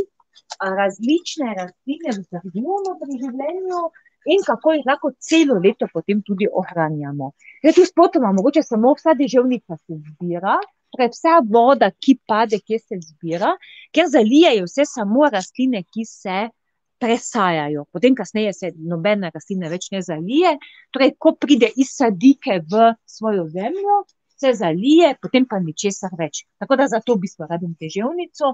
različne 0.59 1.53
rastline 1.57 2.17
vzdržujemo 2.17 2.97
pri 3.01 3.19
življenju 3.21 3.81
in 4.33 4.43
kako 4.45 4.73
jih 4.75 4.87
lahko 4.89 5.11
celo 5.29 5.57
leto 5.63 5.87
potem 5.93 6.21
tudi 6.25 6.47
ohranjamo. 6.61 7.31
Zdaj 7.61 7.75
tu 7.77 7.85
spotoma, 7.85 8.33
mogoče 8.35 8.63
samo 8.65 8.95
vsa 8.97 9.13
deževnica 9.17 9.77
se 9.77 9.99
zbira, 10.01 10.57
torej 10.95 11.11
vsa 11.13 11.39
voda, 11.55 11.91
ki 11.91 12.17
pade, 12.27 12.59
kje 12.59 12.79
se 12.81 12.99
zbira, 13.03 13.53
ker 13.93 14.09
zalijejo 14.09 14.65
vse 14.69 14.87
samo 14.89 15.29
rastline, 15.31 15.83
ki 15.93 16.05
se 16.09 16.47
presajajo. 16.99 17.85
Potem, 17.91 18.15
kasneje, 18.15 18.53
se 18.53 18.71
nobena 18.77 19.31
rastlina 19.33 19.69
več 19.71 19.89
ne 19.91 20.01
zalije. 20.05 20.55
Torej, 20.95 21.15
ko 21.19 21.35
pride 21.39 21.69
iz 21.75 21.91
sadike 21.95 22.61
v 22.71 22.91
svojo 23.05 23.47
zemljo, 23.51 24.03
se 24.39 24.53
zalije, 24.53 25.15
potem 25.21 25.45
pa 25.49 25.59
ničesar 25.63 26.15
več. 26.19 26.43
Tako 26.59 26.77
da 26.79 26.87
zato 26.91 27.15
v 27.15 27.23
bistvu 27.25 27.47
rabim 27.49 27.75
težavnico, 27.79 28.53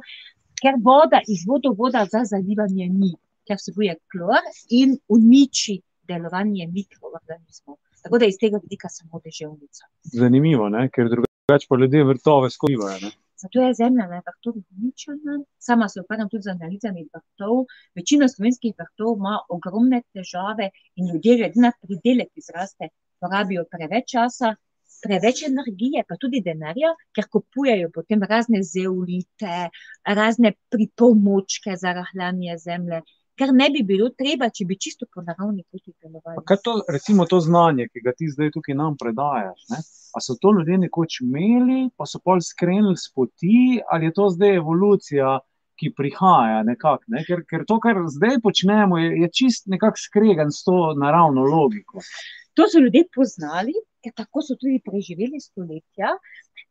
ker 0.62 0.78
voda 0.84 1.22
iz 1.28 1.46
vodovoda 1.50 2.06
za 2.10 2.24
zalivanje 2.30 2.90
ni, 2.90 3.14
ker 3.48 3.58
vsebuje 3.58 3.98
klor 4.14 4.46
in 4.70 4.98
uniči 5.10 5.80
delovanje 6.08 6.68
mikroorganizmov. 6.74 7.80
Tako 8.02 8.20
da 8.22 8.30
iz 8.30 8.38
tega 8.42 8.62
vidika 8.62 8.90
samo 8.90 9.22
težavnica. 9.22 9.90
Zanimivo, 10.18 10.70
ne? 10.70 10.88
ker 10.94 11.10
drugače 11.10 11.70
pa 11.70 11.78
ljudje 11.82 12.06
vrtove 12.14 12.50
skrivajo. 12.50 13.12
Zato 13.42 13.62
je 13.62 13.74
zemlja 13.74 14.06
na 14.08 14.22
vrtovih 14.26 14.66
uničena. 14.78 15.36
Sama 15.68 15.90
se 15.90 16.02
ukvarjam 16.02 16.30
tudi 16.30 16.48
z 16.48 16.54
analizami 16.56 17.08
vrtov. 17.14 17.64
Večina 18.00 18.28
slovenskih 18.30 18.74
vrtov 18.82 19.16
ima 19.18 19.38
ogromne 19.56 20.02
težave 20.14 20.68
in 20.96 21.08
ljudje, 21.12 21.38
glede 21.38 21.64
na 21.66 21.72
pridelek, 21.82 22.30
ki 22.34 22.46
zraste, 22.50 22.92
porabijo 23.20 23.64
preveč 23.72 24.12
časa, 24.14 24.54
preveč 25.06 25.42
energije, 25.48 26.04
pa 26.10 26.18
tudi 26.22 26.42
denarja, 26.46 26.94
ker 27.16 27.28
kupujejo 27.34 27.90
potem 27.96 28.24
razne 28.34 28.62
zeolite, 28.74 29.58
razne 30.20 30.54
pripomočke 30.76 31.76
za 31.84 31.96
rahljanje 31.98 32.58
zemlje. 32.66 33.02
Kar 33.42 33.50
ne 33.58 33.72
bi 33.74 33.82
bilo 33.82 34.12
treba, 34.14 34.52
če 34.54 34.68
bi 34.70 34.76
čisto 34.78 35.08
po 35.10 35.24
naravni 35.26 35.64
poti 35.66 35.96
delovali. 35.98 36.44
Kaj 36.46 36.60
je 36.60 36.64
to, 36.68 36.74
recimo, 36.94 37.26
to 37.26 37.40
znanje, 37.42 37.88
ki 37.90 38.04
ga 38.06 38.14
ti 38.14 38.28
zdaj 38.30 38.52
tukaj 38.54 38.78
nam 38.78 38.98
predajaš? 39.02 39.64
Ne? 39.74 39.80
A 40.14 40.22
so 40.22 40.36
to 40.38 40.52
ljudje 40.58 40.78
nekoč 40.84 41.22
imeli, 41.26 41.88
pa 41.98 42.06
so 42.06 42.22
pol 42.22 42.44
skrenili 42.46 43.00
s 43.02 43.10
poti, 43.16 43.80
ali 43.90 44.12
je 44.12 44.14
to 44.20 44.28
zdaj 44.36 44.60
evolucija, 44.60 45.40
ki 45.82 45.90
prihaja 45.98 46.62
nekako? 46.68 47.16
Ne? 47.16 47.24
Ker, 47.26 47.42
ker 47.50 47.66
to, 47.66 47.80
kar 47.82 48.04
zdaj 48.14 48.38
počnemo, 48.46 49.02
je, 49.02 49.10
je 49.24 49.32
čist 49.42 49.66
nekako 49.74 50.04
skregan 50.04 50.54
s 50.54 50.62
to 50.68 50.92
naravno 51.02 51.48
logiko. 51.50 52.06
To 52.60 52.70
so 52.70 52.84
ljudje 52.84 53.08
poznali, 53.16 53.74
ker 54.04 54.14
tako 54.16 54.42
so 54.46 54.58
tudi 54.60 54.80
preživeli 54.84 55.40
stoletja. 55.42 56.16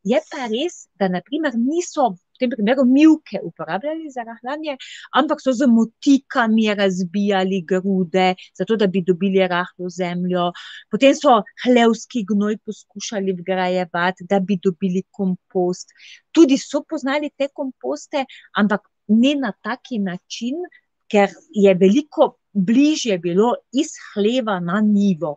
Je 0.06 0.16
pa 0.30 0.46
res, 0.48 0.86
da 0.96 1.10
naprimer, 1.12 1.54
niso 1.60 2.06
v 2.14 2.40
tem 2.40 2.52
primeru 2.54 2.86
milke 2.88 3.40
uporabljali 3.44 4.08
za 4.12 4.24
rahljanje, 4.24 4.78
ampak 5.20 5.42
so 5.44 5.52
z 5.52 5.68
motikami 5.68 6.70
razbijali 6.74 7.60
grude, 7.68 8.30
zato 8.56 8.78
da 8.80 8.86
bi 8.86 9.02
dobili 9.04 9.44
rahlo 9.48 9.90
zemljo. 9.92 10.50
Potem 10.90 11.14
so 11.18 11.42
hlevski 11.64 12.24
gnoj 12.32 12.56
poskušali 12.64 13.36
vgrajevati, 13.42 14.24
da 14.30 14.40
bi 14.40 14.56
dobili 14.56 15.04
kompost. 15.10 15.92
Tudi 16.32 16.56
so 16.58 16.80
poznali 16.88 17.30
te 17.36 17.50
komposte, 17.52 18.24
ampak 18.56 18.88
ne 19.08 19.34
na 19.36 19.52
taki 19.52 19.98
način, 19.98 20.64
ker 21.10 21.28
je 21.52 21.74
veliko 21.74 22.36
bližje 22.52 23.18
bilo 23.18 23.54
iz 23.72 23.92
hleva 24.12 24.60
na 24.60 24.80
nivo. 24.80 25.36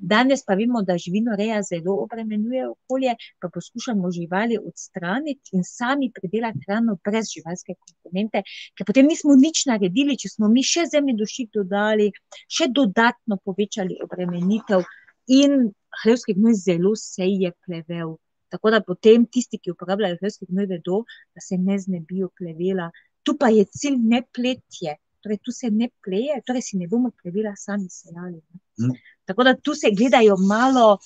Danes 0.00 0.42
pa 0.46 0.54
vemo, 0.56 0.80
da 0.82 0.96
živinoreja 0.98 1.60
zelo 1.62 1.94
obremenjuje 2.04 2.68
okolje, 2.68 3.14
pa 3.40 3.50
poskušamo 3.54 4.10
živali 4.10 4.56
odstraniti 4.58 5.56
in 5.56 5.64
sami 5.64 6.10
pridelati 6.14 6.64
hrano 6.66 6.96
brez 7.04 7.28
živalske 7.34 7.74
komponente, 7.74 8.42
ker 8.76 8.88
potem 8.88 9.10
nismo 9.12 9.36
nič 9.36 9.66
naredili, 9.68 10.16
če 10.16 10.32
smo 10.32 10.48
mi 10.48 10.64
še 10.64 10.86
zemlji 10.94 11.16
dušik 11.20 11.52
dodali, 11.58 12.08
še 12.48 12.70
dodatno 12.80 13.36
povečali 13.44 14.00
obremenitev 14.04 14.88
in 15.36 15.68
hlevski 16.02 16.34
gnoj 16.38 16.56
zelo 16.64 16.94
seje 16.96 17.52
plevel. 17.66 18.16
Tako 18.50 18.72
da 18.74 18.80
potem 18.82 19.28
tisti, 19.30 19.60
ki 19.62 19.76
uporabljajo 19.76 20.18
hlevski 20.22 20.48
gnoj, 20.48 20.66
vedo, 20.72 21.04
da 21.34 21.44
se 21.44 21.58
ne 21.58 21.76
znebijo 21.78 22.32
plevela. 22.38 22.88
Tu 23.22 23.36
pa 23.38 23.52
je 23.52 23.68
cilj 23.68 24.00
ne 24.00 24.24
pletje, 24.32 24.96
torej 25.22 25.38
tu 25.44 25.52
se 25.52 25.70
ne 25.70 25.90
pleje, 26.04 26.40
torej 26.46 26.62
si 26.68 26.78
ne 26.80 26.88
bomo 26.88 27.10
plevela 27.22 27.54
sami 27.56 27.88
sejali. 27.90 28.40
Mm. 28.80 28.96
Tako 29.28 29.44
da 29.44 29.54
tu 29.56 29.74
se 29.74 29.92
gledajo 29.96 30.36
malo 30.36 30.98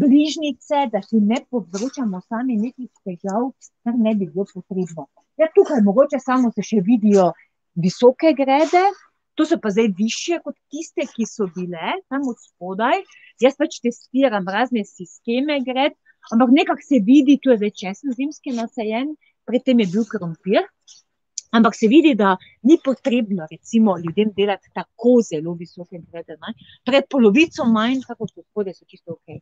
bližnjice, 0.00 0.88
da 0.92 1.02
si 1.02 1.20
ne 1.20 1.40
povzročamo 1.50 2.20
sami 2.28 2.56
nekih 2.56 2.90
težav, 3.04 3.50
kar 3.84 3.94
ne 3.96 4.14
bi 4.14 4.28
bilo 4.28 4.44
potrebno. 4.52 5.08
Ja, 5.40 5.48
tukaj 5.54 5.80
mogoče 5.86 6.20
samo 6.20 6.50
se 6.52 6.64
še 6.66 6.82
vidijo 6.84 7.30
visoke 7.78 8.34
grede, 8.36 8.84
to 9.38 9.46
so 9.46 9.58
pa 9.62 9.70
zdaj 9.70 9.92
višje 9.98 10.40
kot 10.44 10.56
tiste, 10.72 11.06
ki 11.06 11.26
so 11.30 11.46
bile 11.54 11.94
tam 12.10 12.26
od 12.28 12.38
spodaj. 12.42 13.04
Jaz 13.40 13.54
pač 13.58 13.78
testiram 13.84 14.48
razne 14.50 14.82
sisteme 14.84 15.60
gred, 15.62 15.94
ampak 16.34 16.50
nekako 16.56 16.82
se 16.82 16.98
vidi, 17.06 17.38
tu 17.38 17.54
je 17.54 17.60
zdaj 17.60 17.72
česen 17.82 18.16
zimski 18.18 18.56
nasajen, 18.56 19.14
predtem 19.46 19.84
je 19.84 19.86
bil 19.94 20.08
krompir. 20.10 20.66
Ampak 21.50 21.76
se 21.76 21.88
vidi, 21.88 22.14
da 22.14 22.36
ni 22.62 22.78
potrebno, 22.84 23.46
recimo, 23.50 23.96
ljudem 23.98 24.32
delati 24.36 24.68
tako 24.74 25.20
zelo 25.30 25.54
visoke 25.54 26.00
grede. 26.10 26.36
ne. 26.42 26.54
Torej, 26.84 27.02
polovico 27.10 27.64
manj, 27.64 28.02
kako 28.08 28.28
so 28.28 28.42
spodaj, 28.42 28.74
so 28.74 28.84
čisto 28.84 29.16
ok. 29.16 29.40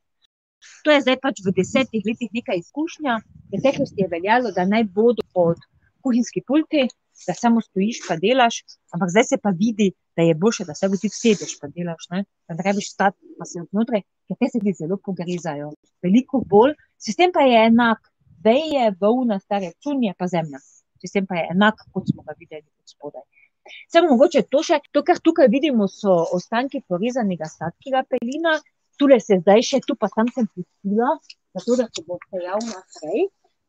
To 0.84 0.90
je 0.90 1.00
zdaj 1.04 1.16
pač 1.22 1.42
v 1.46 1.52
desetih 1.56 2.02
letih 2.06 2.30
neka 2.32 2.54
izkušnja. 2.58 3.18
V 3.22 3.50
preteklosti 3.50 4.02
je 4.02 4.12
veljalo, 4.12 4.52
da 4.56 4.64
naj 4.64 4.84
bodo 4.98 5.22
pod 5.34 5.58
kuhinjski 6.02 6.42
pulti, 6.46 6.86
da 7.26 7.34
samo 7.34 7.60
stojiš 7.60 8.00
pa 8.08 8.16
delaš, 8.22 8.62
ampak 8.94 9.10
zdaj 9.10 9.24
se 9.24 9.36
pa 9.42 9.50
vidi, 9.50 9.90
da 10.16 10.22
je 10.22 10.34
boljše, 10.34 10.64
da 10.68 10.74
se 10.74 10.88
tudi 10.92 11.08
sedeš 11.12 11.56
pa 11.60 11.68
delaš, 11.68 12.08
ne. 12.14 12.24
Da 12.48 12.54
ne 12.54 12.66
rabiš 12.68 12.92
stati 12.92 13.18
pa 13.38 13.44
si 13.48 13.62
znotraj, 13.70 14.02
ker 14.28 14.38
te 14.40 14.50
se 14.52 14.62
ti 14.62 14.74
zelo 14.78 14.98
pogrizajo. 15.04 15.72
Veliko 16.02 16.42
bolj, 16.54 16.76
sistem 16.98 17.34
pa 17.34 17.46
je 17.48 17.66
enak. 17.66 18.12
Veje, 18.46 18.92
volna, 19.00 19.40
stare 19.42 19.72
cunje 19.82 20.12
pa 20.18 20.28
zemlja. 20.30 20.60
Sistem 21.02 21.26
pa 21.26 21.40
je 21.40 21.48
enak, 21.54 21.82
kot 21.92 22.08
smo 22.12 22.24
ga 22.26 22.36
videli 22.38 22.64
od 22.66 22.94
spodaj. 22.94 23.24
Samo 23.92 24.12
mogoče 24.14 24.44
to 24.50 24.62
še, 24.66 24.80
to, 24.94 25.02
kar 25.06 25.18
tukaj 25.28 25.50
vidimo, 25.52 25.88
so 25.90 26.14
ostanki 26.36 26.82
porezanega 26.88 27.48
sladkega 27.50 28.04
pelina, 28.10 28.54
tule 29.00 29.18
se 29.20 29.40
zdaj 29.42 29.64
še, 29.70 29.82
tu 29.86 29.96
pa 29.98 30.10
tam 30.12 30.30
sem 30.34 30.46
pustila, 30.52 31.16
zato 31.56 31.80
da 31.80 31.88
se 31.90 32.04
bo 32.06 32.20
sejal 32.28 32.62
naprej. 32.68 33.26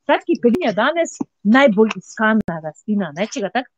Sladki 0.07 0.37
pelin 0.43 0.69
je 0.69 0.75
danes 0.77 1.17
najbolj 1.57 1.97
iskana 1.99 2.61
rastlina, 2.63 3.09
ne, 3.17 3.25
če 3.27 3.43
ga 3.43 3.51
tako 3.57 3.73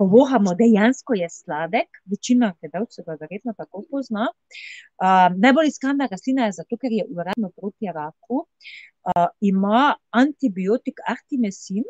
povohamo, 0.00 0.54
dejansko 0.56 1.16
je 1.18 1.28
sladek, 1.28 1.98
večina 2.12 2.52
gledalcev 2.60 3.04
ga 3.08 3.16
verjetno 3.20 3.52
tako 3.56 3.82
pozna. 3.90 4.28
najbolj 5.44 5.68
iskana 5.68 6.08
rastlina 6.12 6.46
je 6.48 6.54
zato, 6.60 6.78
ker 6.80 6.94
je 6.98 7.04
uradno 7.16 7.50
proti 7.56 7.92
raku. 7.94 8.46
ima 9.40 9.82
antibiotik 10.22 11.00
artimesin, 11.08 11.84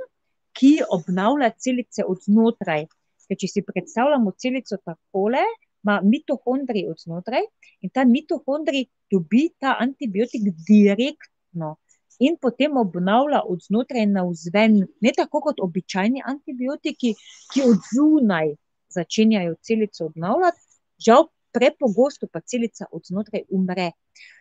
ki 0.61 0.73
obnavlja 0.97 1.51
celice 1.57 2.05
od 2.05 2.21
znotraj. 2.27 2.87
Če 3.31 3.49
si 3.49 3.63
predstavljamo 3.63 4.33
celico 4.43 4.77
takole, 4.85 5.43
ima 5.85 6.01
mitohondrij 6.05 6.89
od 6.91 6.99
znotraj 7.01 7.47
in 7.81 7.93
ta 7.95 8.05
mitohondrij 8.05 8.85
dobi 9.11 9.47
ta 9.59 9.77
antibiotik 9.81 10.51
direktno 10.69 11.77
in 12.21 12.37
potem 12.37 12.77
obnavlja 12.77 13.41
od 13.49 13.63
znotraj 13.65 14.07
navzven. 14.07 14.83
Ne 15.01 15.13
tako 15.17 15.41
kot 15.47 15.63
običajni 15.65 16.21
antibiotiki, 16.33 17.15
ki 17.55 17.63
od 17.65 17.79
zunaj 17.95 18.53
začenjajo 18.93 19.55
celico 19.65 20.11
obnavljati, 20.11 20.61
žal 21.07 21.31
prepogosto 21.55 22.29
pa 22.33 22.41
celica 22.41 22.91
od 22.93 23.07
znotraj 23.09 23.47
umre. 23.49 23.93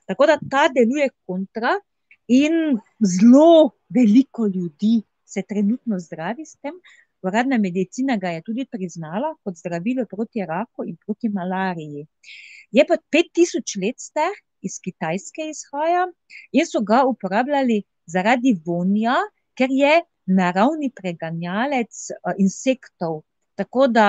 Tako 0.09 0.27
da 0.27 0.39
ta 0.51 0.67
deluje 0.73 1.07
kontra 1.25 1.77
in 2.27 2.75
zelo 2.99 3.71
veliko 3.89 4.45
ljudi 4.47 4.99
se 5.29 5.43
trenutno 5.49 5.99
zdravi 5.99 6.45
s 6.45 6.57
tem. 6.63 6.75
Uradna 7.21 7.57
medicina 7.57 8.15
ga 8.17 8.29
je 8.35 8.43
tudi 8.47 8.65
priznala 8.71 9.33
kot 9.43 9.57
zdravilo 9.59 10.05
proti 10.09 10.45
raku 10.45 10.85
in 10.87 10.95
proti 11.05 11.29
malariji. 11.29 12.05
Je 12.71 12.85
pa 12.87 12.97
pet 13.11 13.33
tisoč 13.33 13.75
let 13.81 13.99
star, 13.99 14.33
iz 14.61 14.79
Kitajske 14.83 15.49
izhaja 15.49 16.07
in 16.51 16.65
so 16.67 16.81
ga 16.81 17.03
uporabljali 17.07 17.83
zaradi 18.05 18.55
vonja, 18.65 19.15
ker 19.57 19.71
je 19.71 19.93
naravni 20.39 20.91
preganjalec, 20.95 22.09
insektov. 22.37 23.21
Tako 23.59 23.87
da 23.87 24.07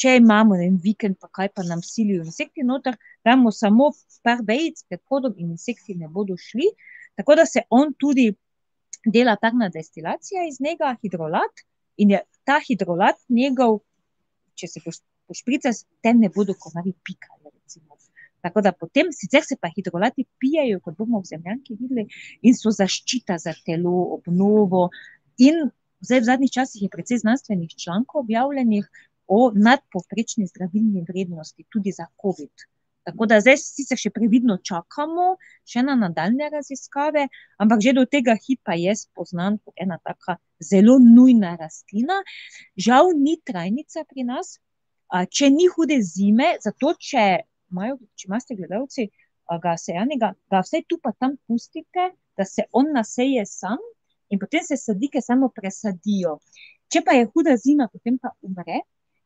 če 0.00 0.16
imamo, 0.20 0.56
vem, 0.56 0.78
vikend 0.82 1.18
pa 1.20 1.28
kaj 1.38 1.50
pa 1.54 1.64
nam 1.66 1.82
silijo 1.84 2.24
insekti 2.24 2.64
noter, 2.64 2.96
damo 3.24 3.52
samo 3.52 3.90
par 4.24 4.40
vejic 4.46 4.84
pred 4.88 5.02
vhodom 5.04 5.34
in 5.36 5.52
insekti 5.56 5.96
ne 5.98 6.08
bodo 6.08 6.36
šli. 6.40 6.70
Tako 7.18 7.36
da 7.36 7.46
se 7.46 7.66
on 7.70 7.92
tudi 7.98 8.30
dela 9.06 9.36
takšna 9.36 9.70
destilacija 9.74 10.46
iz 10.48 10.60
njega, 10.60 10.96
hidrolat, 11.02 11.64
in 11.96 12.10
je 12.10 12.20
ta 12.44 12.60
hidrolat 12.66 13.18
njegov, 13.28 13.80
če 14.54 14.68
se 14.68 14.80
pošpricaš, 15.28 15.84
te 16.02 16.14
ne 16.14 16.30
bodo 16.34 16.54
komarji 16.58 16.94
pikali. 17.04 17.40
Tako 18.40 18.62
da 18.64 18.72
potem, 18.72 19.10
sicer 19.12 19.44
se 19.44 19.56
pa 19.60 19.68
hidrolati 19.68 20.24
pijejo, 20.40 20.80
kot 20.80 20.96
bomo 20.96 21.20
v 21.20 21.28
zemljanki 21.28 21.76
videli, 21.76 22.06
in 22.40 22.56
so 22.56 22.72
zaščita 22.72 23.36
za 23.38 23.52
telo, 23.66 23.92
obnovo 24.16 24.88
in 25.36 25.68
zdaj 26.00 26.22
v 26.22 26.28
zadnjih 26.30 26.52
časih 26.56 26.82
je 26.86 26.92
precej 26.92 27.20
znanstvenih 27.20 27.74
člankov 27.76 28.24
objavljenih 28.24 28.88
o 29.28 29.40
nadpovprečni 29.54 30.48
zdravilni 30.48 31.04
vrednosti, 31.08 31.66
tudi 31.68 31.92
za 31.92 32.08
covid. 32.22 32.64
Tako 33.10 33.26
da 33.26 33.40
zdaj 33.42 33.56
sicer 33.58 33.98
še 33.98 34.12
previdno 34.14 34.56
čakamo 34.62 35.34
še 35.68 35.82
na 35.86 35.96
nadaljnje 35.98 36.50
raziskave, 36.52 37.26
ampak 37.58 37.82
že 37.82 37.94
do 37.98 38.06
tega 38.06 38.36
hipa 38.38 38.76
je 38.78 38.94
spoznan 39.02 39.58
kot 39.64 39.74
ena 39.76 39.98
taka 39.98 40.38
zelo 40.62 40.98
nujna 41.02 41.56
rastlina. 41.60 42.20
Žal 42.78 43.14
ni 43.18 43.36
trajnica 43.44 44.04
pri 44.08 44.26
nas, 44.30 44.58
če 45.10 45.50
ni 45.50 45.66
hude 45.74 45.98
zime, 46.06 46.54
zato 46.62 46.94
če 46.94 47.26
imajo, 47.70 47.98
če 48.14 48.30
imate 48.30 48.56
gledalci, 48.58 49.08
ga 49.58 49.74
sejanega, 49.74 50.34
ga 50.50 50.62
vsaj 50.62 50.84
tu 50.86 51.00
pa 51.02 51.10
tam 51.18 51.34
pustite, 51.48 52.12
da 52.38 52.46
se 52.46 52.68
on 52.72 52.92
naseje 52.94 53.42
sam, 53.50 53.80
in 54.30 54.38
potem 54.38 54.62
se 54.62 54.78
sadike 54.78 55.20
samo 55.20 55.50
presadijo. 55.50 56.38
Če 56.90 57.02
pa 57.06 57.16
je 57.18 57.26
huda 57.26 57.56
zima, 57.58 57.88
potem 57.90 58.18
pa 58.18 58.30
umre. 58.46 58.84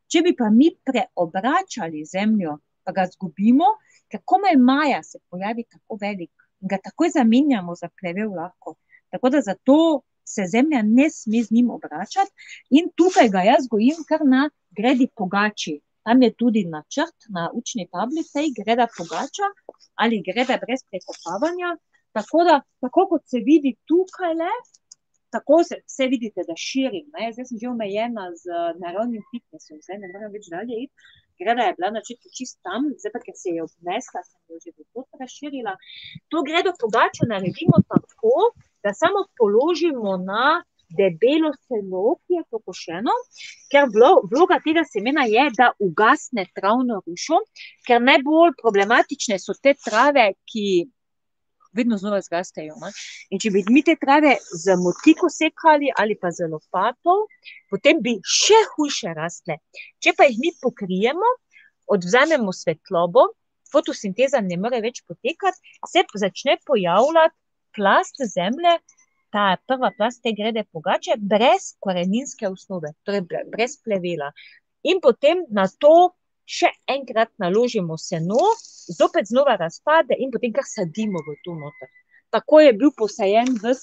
Če 0.09 0.21
bi 0.25 0.35
pa 0.37 0.49
mi 0.53 0.71
preobračali 0.85 2.03
zemljo 2.05 2.57
pa 2.85 2.93
ga 2.95 3.05
izgubimo, 3.09 3.69
ker 4.11 4.21
komaj 4.25 4.57
maja 4.57 5.03
se 5.03 5.19
pojavi 5.29 5.65
tako 5.69 5.97
velik 6.01 6.31
in 6.61 6.71
ga 6.71 6.77
takoj 6.83 7.09
zamenjamo 7.17 7.75
za 7.75 7.89
plevel 7.99 8.35
lahko. 8.35 8.75
Tako 9.09 9.29
da 9.29 9.41
zato 9.41 9.77
se 10.25 10.45
zemlja 10.51 10.81
ne 10.81 11.09
sme 11.09 11.43
z 11.43 11.51
njim 11.51 11.69
obračati 11.69 12.31
in 12.69 12.89
tukaj 12.95 13.29
ga 13.29 13.41
jaz 13.51 13.67
gojim 13.71 14.05
kar 14.09 14.21
na 14.25 14.49
gredi 14.77 15.07
pogači. 15.15 15.79
Tam 16.05 16.21
je 16.21 16.33
tudi 16.33 16.65
načrt 16.65 17.29
na 17.35 17.49
učni 17.53 17.87
tablici, 17.91 18.53
greda 18.57 18.87
pogača 18.97 19.47
ali 19.95 20.23
greda 20.27 20.57
brez 20.63 20.81
prekopavanja. 20.89 21.77
Tako 22.11 22.43
da, 22.47 22.61
tako 22.81 23.07
kot 23.09 23.23
se 23.31 23.39
vidi 23.45 23.75
tukajle, 23.89 24.51
tako 25.35 25.63
se, 25.63 25.75
saj 25.87 26.07
vidite, 26.07 26.43
da 26.47 26.55
širim, 26.55 27.07
ne, 27.15 27.31
zdaj 27.33 27.45
sem 27.49 27.57
že 27.61 27.67
omejena 27.67 28.25
z 28.41 28.59
naravnim 28.83 29.23
fitnesom, 29.31 29.81
zdaj 29.83 29.99
ne 30.03 30.11
morem 30.13 30.31
več 30.35 30.47
dalje 30.53 30.77
iti. 30.85 31.09
Greda 31.39 31.67
je 31.67 31.75
bila 31.77 31.89
na 31.91 32.01
začetku 32.01 32.27
čisto 32.37 32.59
tam, 32.67 32.87
zdaj 32.99 33.11
pa, 33.13 33.19
se 33.41 33.49
je 33.55 33.63
obnesla, 33.63 34.21
sem 34.23 34.41
jo 34.49 34.59
že 34.63 34.71
drugod 34.77 35.19
razširila. 35.21 35.73
To 36.29 36.43
gredo 36.47 36.71
pogačo 36.81 37.27
naredimo 37.33 37.77
tako, 37.91 38.35
da 38.83 38.93
samo 38.93 39.27
položimo 39.39 40.17
na 40.17 40.63
debelo 40.97 41.51
seno, 41.67 42.15
ki 42.23 42.39
je 42.39 42.43
pokošeno, 42.51 43.13
ker 43.71 43.89
vloga 44.31 44.59
tega 44.65 44.83
semena 44.87 45.25
je, 45.29 45.47
da 45.57 45.71
ugasne 45.79 46.45
travno 46.55 47.01
rušo, 47.07 47.41
ker 47.87 48.01
najbolj 48.01 48.55
problematične 48.61 49.39
so 49.41 49.57
te 49.61 49.73
trave, 49.85 50.31
ki 50.51 50.67
vedno 51.75 51.97
znova 51.97 52.21
zrastejo, 52.21 52.75
ne. 52.81 52.91
In 53.29 53.41
če 53.41 53.51
bi 53.53 53.63
mi 53.69 53.83
te 53.85 53.97
trave 54.01 54.35
z 54.63 54.75
motiko 54.81 55.29
sekali 55.29 55.91
ali 55.97 56.17
pa 56.19 56.31
z 56.31 56.49
lopato, 56.51 57.17
potem 57.71 58.01
bi 58.05 58.17
še 58.23 58.59
hujše 58.75 59.13
rastle. 59.17 59.59
Če 59.99 60.15
pa 60.17 60.29
jih 60.29 60.39
mi 60.41 60.53
pokrijemo, 60.61 61.31
odvzamemo 61.91 62.53
svetlobo, 62.55 63.29
fotosinteza 63.71 64.41
ne 64.41 64.57
more 64.61 64.81
več 64.81 65.01
potekati, 65.07 65.75
se 65.91 66.05
začne 66.25 66.57
pojavljati 66.65 67.35
plast 67.75 68.21
zemlje, 68.33 68.77
ta 69.35 69.57
prva 69.67 69.91
plast 69.97 70.21
te 70.23 70.31
grede 70.35 70.63
pogače, 70.71 71.17
brez 71.19 71.73
koreninske 71.83 72.47
osnove, 72.47 72.93
torej 73.03 73.25
brez 73.51 73.75
plevela. 73.83 74.31
In 74.87 75.01
potem 75.03 75.43
nato 75.51 76.15
še 76.45 76.71
enkrat 76.87 77.31
naložimo 77.41 77.97
seno, 77.97 78.39
zopet 78.99 79.27
znova 79.29 79.57
razpade 79.59 80.17
in 80.19 80.31
potem 80.31 80.53
kar 80.53 80.67
sadimo 80.69 81.21
v 81.25 81.37
to 81.43 81.55
noter. 81.57 81.91
Tako 82.33 82.59
je 82.61 82.73
bil 82.73 82.91
posajen 82.97 83.53
v 83.61 83.73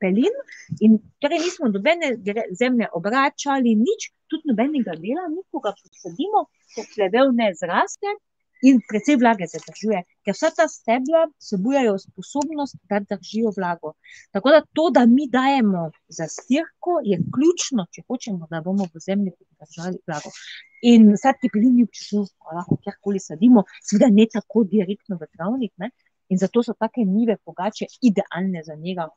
pelin, 0.00 0.36
in 0.84 0.98
torej 1.20 1.42
nismo 1.44 1.68
nobene 1.72 2.12
zemlje 2.60 2.88
obračali, 2.98 3.74
nič, 3.80 4.10
tudi 4.30 4.52
nobenega 4.52 4.96
dela, 5.00 5.26
nikoga 5.32 5.72
posadimo, 5.76 6.46
ker 6.74 6.88
plevel 6.94 7.32
ne 7.36 7.52
zraste 7.56 8.16
in 8.64 8.80
precej 8.88 9.18
vlage 9.20 9.48
zadržuje, 9.52 10.00
ker 10.24 10.36
vsa 10.36 10.50
ta 10.56 10.66
stebla 10.68 11.26
vsebujejo 11.36 11.96
sposobnost, 12.00 12.78
da 12.88 13.00
držijo 13.04 13.52
vlago. 13.56 13.92
Tako 14.32 14.54
da 14.54 14.62
to, 14.72 14.88
da 14.96 15.04
mi 15.06 15.28
dajemo 15.32 15.90
zastirko, 16.18 17.00
je 17.04 17.20
ključno, 17.34 17.86
če 17.92 18.06
hočemo, 18.08 18.48
da 18.50 18.62
bomo 18.64 18.88
v 18.94 19.04
zemlji 19.08 19.34
držali 19.60 20.00
vlago. 20.06 20.32
In 20.86 21.16
sadki 21.18 21.50
pelin 21.50 21.78
je 21.80 21.86
občutljiv, 21.88 22.26
lahko 22.54 22.76
kjerkoli 22.84 23.20
sadimo, 23.22 23.64
seveda 23.82 24.10
ne 24.14 24.26
tako 24.32 24.64
direktno 24.70 25.18
v 25.20 25.26
travnik, 25.34 25.72
ne, 25.82 25.90
in 26.30 26.38
zato 26.38 26.62
so 26.62 26.74
take 26.78 27.04
njive 27.04 27.36
pogače 27.44 27.88
idealne 28.08 28.62
za 28.66 28.74
njega. 28.74 29.08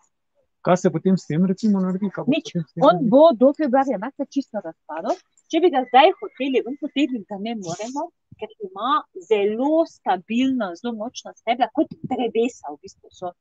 Kaj 0.65 0.77
se 0.77 0.91
potem 0.91 1.17
s 1.17 1.27
tem 1.27 1.45
recimo 1.45 1.79
naredi? 1.79 2.09
Nič, 2.33 2.51
on 2.89 3.05
bo 3.11 3.29
do 3.41 3.53
februarja 3.57 3.99
marca 4.01 4.25
čisto 4.25 4.59
razpadel. 4.63 5.15
Če 5.49 5.61
bi 5.63 5.71
ga 5.73 5.85
zdaj 5.85 6.11
hoteli 6.19 6.61
ven 6.65 6.75
potegniti, 6.81 7.25
ga 7.29 7.37
ne 7.45 7.55
moremo, 7.61 8.09
ker 8.39 8.51
ima 8.67 8.97
zelo 9.29 9.85
stabilna, 9.89 10.73
zelo 10.81 10.93
močna 10.99 11.33
stebla, 11.37 11.69
kot 11.75 11.95
drevesa 12.11 12.73
v 12.73 12.77
bistvu 12.83 13.13
so. 13.21 13.31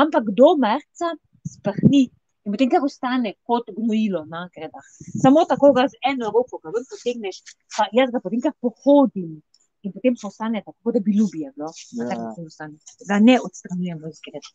Ampak 0.00 0.30
do 0.38 0.54
marca 0.62 1.12
sprhni 1.46 2.06
in 2.44 2.52
potem 2.52 2.70
kar 2.70 2.84
ostane 2.84 3.34
kot 3.48 3.70
gnojilo 3.78 4.24
na 4.28 4.44
gredah. 4.54 4.84
Samo 5.22 5.44
tako 5.48 5.72
ga 5.76 5.88
z 5.88 6.00
eno 6.10 6.30
roko 6.34 6.60
ga 6.62 6.72
ven 6.74 6.84
potegneš, 6.92 7.40
pa 7.76 7.88
jaz 7.98 8.12
ga 8.12 8.20
potem 8.24 8.40
kar 8.44 8.54
pohodim 8.60 9.40
in 9.84 9.92
potem 9.92 10.14
postane 10.20 10.62
tako, 10.64 10.92
da 10.92 11.00
bi 11.00 11.12
ljubije 11.18 11.52
bilo. 11.56 11.70
Ja. 11.92 12.16
Ga 13.08 13.18
ne 13.28 13.36
odstranjujemo 13.46 14.08
iz 14.08 14.20
greda. 14.26 14.48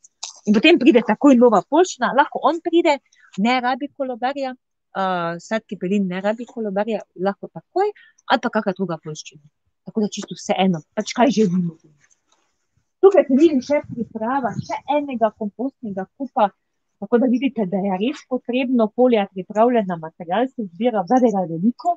In 0.45 0.55
potem 0.57 0.79
pride 0.81 1.01
takoj 1.07 1.35
nova 1.35 1.61
pošta, 1.69 2.13
lahko 2.17 2.41
on 2.49 2.61
pride, 2.65 2.97
ne 3.37 3.59
rabi 3.61 3.89
kolobarja, 3.97 4.55
uh, 4.55 5.37
sadki 5.47 5.77
pelin 5.81 6.07
ne 6.07 6.21
rabi 6.25 6.47
kolobarja, 6.49 7.01
lahko 7.25 7.49
takoj, 7.53 7.91
ali 8.25 8.43
pa 8.43 8.53
kakšna 8.55 8.73
druga 8.77 8.97
poščina. 9.03 9.43
Tako 9.85 10.05
da 10.05 10.13
čisto 10.15 10.37
vse 10.37 10.57
eno, 10.65 10.81
pač 10.95 11.13
kaj 11.17 11.33
želimo. 11.37 11.77
Tukaj 13.03 13.29
vidim 13.29 13.61
še 13.63 13.83
priprava, 13.89 14.51
še 14.65 14.81
enega 14.97 15.29
kompostnega 15.37 16.05
kupa, 16.17 16.49
Tako 16.99 17.17
da 17.17 17.27
vidite, 17.31 17.65
da 17.65 17.77
je 17.77 17.97
res 18.01 18.23
potrebno 18.29 18.89
polja 18.95 19.25
pripravljena, 19.33 19.95
material 19.95 20.47
se 20.47 20.65
zbira, 20.65 21.03
zadega 21.07 21.45
veliko. 21.47 21.95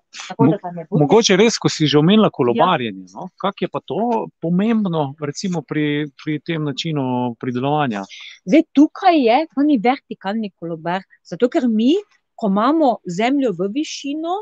Mogoče 1.01 1.37
res, 1.41 1.59
ko 1.59 1.71
si 1.73 1.89
že 1.91 1.99
omenila 1.99 2.31
kolobarjenje, 2.31 3.09
ja. 3.09 3.17
no? 3.17 3.27
kak 3.43 3.65
je 3.65 3.69
pa 3.73 3.81
to 3.85 4.29
pomembno 4.41 5.09
recimo 5.21 5.65
pri, 5.67 6.07
pri 6.23 6.39
tem 6.47 6.63
načinu 6.71 7.35
pridelovanja? 7.41 8.05
Zdaj, 8.47 8.63
tukaj 8.73 9.19
je 9.27 9.41
oni 9.59 9.81
vertikalni 9.83 10.53
kolobar, 10.55 11.03
zato 11.27 11.51
ker 11.51 11.67
mi, 11.67 11.97
ko 12.39 12.53
imamo 12.55 12.97
zemljo 13.19 13.53
v 13.59 13.73
višino, 13.75 14.39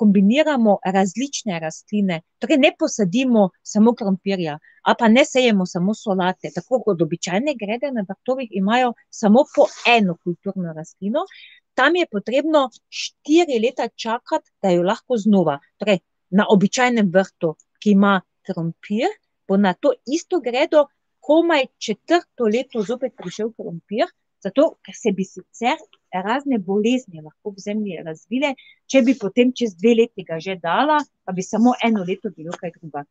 kombiniramo 0.00 0.78
različne 0.96 1.58
rastline. 1.60 2.20
Torej, 2.40 2.58
ne 2.64 2.70
posadimo 2.78 3.48
samo 3.62 3.92
krompirja, 3.94 4.58
a 4.88 4.94
pa 4.98 5.08
ne 5.08 5.24
sejemo 5.28 5.66
samo 5.66 5.94
solate. 5.94 6.52
Tako 6.54 6.80
kot 6.86 7.02
običajne 7.02 7.54
grede 7.60 7.92
na 7.92 8.04
vrtovih 8.08 8.48
imajo 8.60 8.94
samo 9.10 9.44
po 9.56 9.66
eno 9.96 10.16
kulturno 10.24 10.72
rastlino. 10.76 11.26
Tam 11.74 11.96
je 11.96 12.06
potrebno 12.12 12.68
štiri 12.88 13.60
leta 13.64 13.88
čakati, 13.88 14.50
da 14.62 14.72
jo 14.72 14.82
lahko 14.82 15.16
znova. 15.16 15.58
Torej, 15.78 16.00
na 16.30 16.46
običajnem 16.48 17.12
vrtu, 17.14 17.54
ki 17.82 17.96
ima 17.96 18.20
krompir, 18.46 19.12
bo 19.48 19.56
na 19.56 19.74
to 19.74 19.92
isto 20.06 20.40
gredo 20.40 20.86
komaj 21.20 21.66
četrto 21.78 22.48
leto 22.54 22.82
zopet 22.82 23.12
prišel 23.16 23.52
krompir, 23.52 24.08
zato 24.42 24.74
ker 24.84 24.96
se 24.96 25.12
bi 25.12 25.24
sicer 25.24 25.76
razne 26.12 26.58
bolezni 26.58 27.22
lahko 27.22 27.54
v 27.54 27.62
zemlji 27.62 28.02
razvile, 28.04 28.54
če 28.90 29.02
bi 29.06 29.14
potem 29.20 29.52
čez 29.52 29.76
dve 29.78 29.94
leti 30.02 30.24
ga 30.26 30.40
že 30.40 30.56
dala, 30.56 30.98
pa 31.24 31.32
bi 31.32 31.42
samo 31.42 31.74
eno 31.84 32.04
leto 32.08 32.30
bilo 32.36 32.56
kaj 32.60 32.74
druga. 32.80 33.04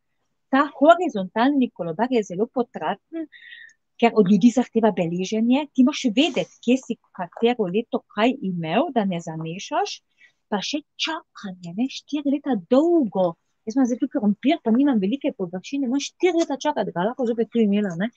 Ta 0.49 0.65
horizontalni 0.79 1.69
kolobar 1.69 2.11
je 2.11 2.23
zelo 2.23 2.47
potraten, 2.47 3.27
ker 3.99 4.15
od 4.15 4.31
ljudi 4.31 4.49
zahteva 4.55 4.91
beleženje. 4.95 5.67
Ti 5.73 5.83
moraš 5.83 6.05
vedeti, 6.15 6.59
kje 6.63 6.77
si 6.81 6.97
katero 7.15 7.67
leto 7.67 8.01
kaj 8.15 8.33
imel, 8.51 8.89
da 8.95 9.05
ne 9.05 9.19
zamešaš, 9.21 9.99
pa 10.49 10.61
še 10.65 10.81
čakanje, 10.97 11.75
ne, 11.77 11.87
štiri 11.91 12.37
leta 12.37 12.55
dolgo. 12.71 13.33
Jaz 13.67 13.75
imam 13.75 13.85
zdaj 13.89 13.99
tukaj 14.01 14.23
krompir, 14.23 14.57
pa 14.63 14.73
nimam 14.73 15.01
velike 15.03 15.33
površine, 15.37 15.85
imam 15.85 16.01
štiri 16.01 16.41
leta 16.41 16.57
čakati, 16.57 16.89
da 16.89 16.95
ga 16.95 17.09
lahko 17.11 17.27
zopet 17.29 17.51
tu 17.53 17.61
imela, 17.61 17.93
ne. 17.99 18.09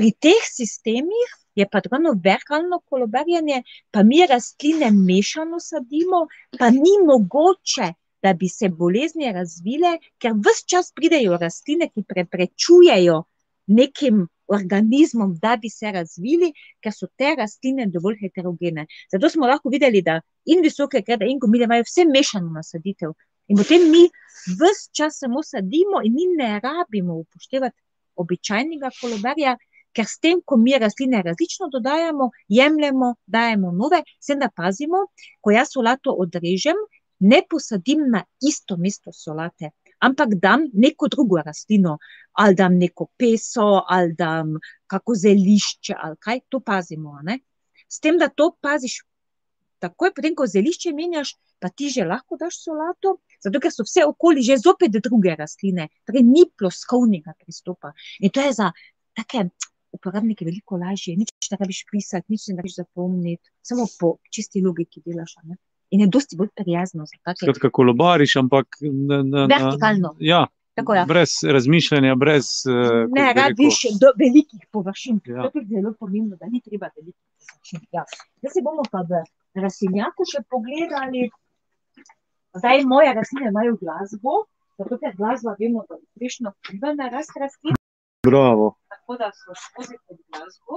Pri 0.00 0.14
teh 0.16 0.44
sistemih 0.48 1.32
je 1.60 1.66
pa 1.68 1.80
ravno 1.84 2.14
vertikalno 2.24 2.78
kolobarjenje, 2.88 3.62
pa 3.92 4.02
mi 4.02 4.22
rastline 4.26 4.88
mešano 4.90 5.58
sadimo, 5.60 6.20
pa 6.58 6.70
ni 6.70 6.94
mogoče, 7.04 7.88
da 8.22 8.32
bi 8.32 8.48
se 8.48 8.68
bolezni 8.68 9.32
razvile, 9.32 9.98
ker 10.18 10.32
vse 10.46 10.64
čas 10.72 10.88
pridejo 10.96 11.36
rastline, 11.36 11.90
ki 11.92 12.06
preprečujejo 12.08 13.18
nekim 13.76 14.24
organizmom, 14.48 15.36
da 15.42 15.58
bi 15.60 15.68
se 15.68 15.92
razvili, 15.92 16.48
ker 16.80 16.96
so 16.96 17.10
te 17.20 17.34
rastline 17.36 17.90
dovolj 17.92 18.22
heterogene. 18.22 18.86
Zato 19.12 19.28
smo 19.28 19.52
lahko 19.52 19.68
videli, 19.68 20.00
da 20.00 20.16
in 20.46 20.64
visoke 20.64 21.04
grede, 21.04 21.28
in 21.28 21.44
gomile 21.44 21.68
imajo 21.68 21.84
vse 21.84 22.08
mešano 22.08 22.48
nasaditev. 22.56 23.12
In 23.52 23.60
potem 23.60 23.84
mi 23.92 24.06
vse 24.48 24.88
čas 24.96 25.20
samo 25.20 25.44
sadimo, 25.44 26.00
in 26.04 26.16
mi 26.16 26.30
ne 26.40 26.54
rabimo 26.64 27.20
upoštevati 27.20 27.76
običajnega 28.16 28.90
kolobarja, 29.00 29.58
ker 29.92 30.06
s 30.06 30.18
tem, 30.22 30.40
ko 30.44 30.56
mi 30.56 30.78
rastline 30.78 31.22
različno 31.22 31.68
dodajamo, 31.72 32.30
jemljemo, 32.48 33.14
dajemo 33.26 33.72
nove, 33.72 34.02
se 34.20 34.36
da 34.36 34.50
pazimo, 34.56 35.06
ko 35.40 35.50
jaz 35.50 35.72
solato 35.72 36.14
odrežem, 36.24 36.78
ne 37.20 37.42
posadim 37.50 38.06
na 38.10 38.24
isto 38.40 38.76
mesto 38.76 39.12
solate, 39.12 39.70
ampak 40.00 40.34
dam 40.40 40.64
neko 40.72 41.08
drugo 41.08 41.42
rastlino, 41.44 41.98
ali 42.32 42.54
dam 42.54 42.78
neko 42.78 43.10
peso, 43.18 43.82
ali 43.88 44.14
dam 44.14 44.56
kako 44.86 45.14
zelišče, 45.14 45.94
ali 45.98 46.16
kaj, 46.16 46.40
to 46.48 46.60
pazimo. 46.60 47.18
Ne? 47.22 47.40
S 47.88 48.00
tem, 48.00 48.18
da 48.18 48.28
to 48.28 48.54
paziš, 48.60 49.02
takoj 49.80 50.14
potem, 50.16 50.34
ko 50.36 50.46
zelišče 50.46 50.92
menjaš, 50.96 51.34
pa 51.60 51.68
ti 51.68 51.90
že 51.92 52.06
lahko 52.08 52.38
daš 52.40 52.62
solato, 52.64 53.18
zato 53.44 53.60
ker 53.60 53.72
so 53.72 53.84
vse 53.84 54.06
okoli 54.08 54.44
že 54.44 54.56
zopet 54.60 54.96
druge 54.96 55.34
rastline, 55.36 55.90
torej 56.08 56.24
ni 56.24 56.46
ploskovnega 56.48 57.36
pristopa. 57.38 57.92
In 58.20 58.32
to 58.32 58.44
je 58.44 58.52
za 58.56 58.70
take 59.16 59.50
uporabnike 59.92 60.44
veliko 60.44 60.78
lažje, 60.80 61.16
nič 61.16 61.50
ne 61.50 61.58
rabiš 61.60 61.84
pisati, 61.90 62.26
nič 62.32 62.48
ne 62.50 62.56
rabiš 62.60 62.76
zapomniti, 62.82 63.50
samo 63.62 63.86
po 64.00 64.14
čisti 64.34 64.62
logiki 64.64 65.02
delaš. 65.06 65.36
Ne? 65.44 65.58
In 65.90 66.04
je 66.04 66.06
dosti 66.06 66.38
bolj 66.38 66.52
prijazno. 66.56 67.06
Skratka, 67.06 67.70
kolobariš, 67.70 68.36
ampak 68.36 68.78
na, 68.80 69.22
na, 69.26 69.46
vertikalno. 69.50 70.14
Ja. 70.22 70.46
Tako, 70.78 70.94
ja. 70.94 71.04
Brez 71.08 71.32
razmišljanja, 71.42 72.14
brez. 72.14 72.46
Uh, 72.70 73.10
ne, 73.10 73.32
rabiš 73.36 73.82
do 74.00 74.12
velikih 74.18 74.62
površin. 74.72 75.18
Ja. 75.26 75.48
To 75.50 75.58
je 75.58 75.66
zelo 75.66 75.92
pomembno, 75.98 76.38
da 76.40 76.46
ni 76.46 76.62
treba 76.62 76.92
velikih 76.96 77.26
površin. 77.42 77.82
Ja. 77.92 78.04
Zdaj 78.38 78.54
se 78.54 78.62
bomo 78.64 78.86
pa 78.92 79.02
v 79.08 79.24
rastlinjaku 79.60 80.28
še 80.30 80.44
pogledali. 80.48 81.26
Zdaj 82.54 82.86
moje 82.86 83.12
rastline 83.18 83.50
imajo 83.50 83.76
glasbo, 83.82 84.44
zato 84.78 84.98
ker 85.02 85.18
glasba 85.18 85.58
vemo, 85.58 85.84
da 85.90 85.98
je 85.98 86.06
prejšnjo 86.18 86.54
vpliva 86.54 86.94
na 86.94 87.10
rast 87.10 87.34
rastlin. 87.42 87.76
Bravo 88.26 88.76
tako 89.10 89.22
da 89.22 89.30
so 89.32 89.52
skozi 89.64 89.96
to 90.06 90.14
glasbo, 90.28 90.76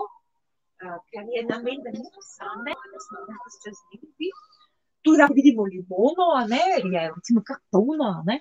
ker 1.09 1.23
je 1.35 1.41
namen, 1.53 1.77
da 1.85 1.89
niso 1.97 2.21
same, 2.37 2.73
da 2.93 2.99
smo 3.05 3.17
lahko 3.29 3.47
čez 3.63 3.77
njih. 3.89 4.37
Tu 5.03 5.11
lahko 5.19 5.33
vidimo 5.39 5.63
limono, 5.73 6.25
ne, 6.53 6.63
je 6.93 7.01
recimo 7.15 7.41
kar 7.47 7.57
polno, 7.71 8.09
ne, 8.29 8.39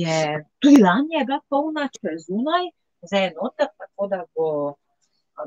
je 0.00 0.16
tudi 0.60 0.78
lani 0.86 1.14
je 1.18 1.24
bila 1.28 1.40
polna, 1.48 1.88
če 1.94 2.06
je 2.12 2.18
zunaj, 2.26 2.64
zdaj 3.08 3.24
je 3.24 3.34
noter, 3.38 3.68
tako 3.80 4.06
da 4.12 4.20
bo, 4.34 4.48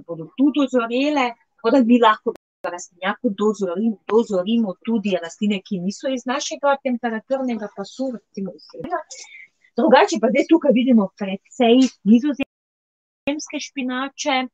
bodo 0.07 0.29
tu 0.37 0.51
dozorele, 0.57 1.25
tako 1.55 1.73
da 1.75 1.81
mi 1.89 1.97
lahko 2.07 2.35
rastlinjaku 2.75 3.33
dozorim, 3.41 3.93
dozorimo 4.11 4.75
tudi 4.85 5.15
rastline, 5.23 5.61
ki 5.67 5.81
niso 5.87 6.11
iz 6.17 6.27
našega 6.33 6.75
temperaturnega 6.83 7.71
pasu, 7.77 8.11
recimo 8.19 8.53
iz 8.57 8.69
sredina. 8.69 9.01
Drugače 9.77 10.21
pa 10.21 10.29
zdaj 10.33 10.45
tukaj 10.51 10.73
vidimo 10.81 11.09
precej 11.17 11.81
nizozemske 12.11 12.46
nizozemske 13.27 13.59
špinače. 13.59 14.47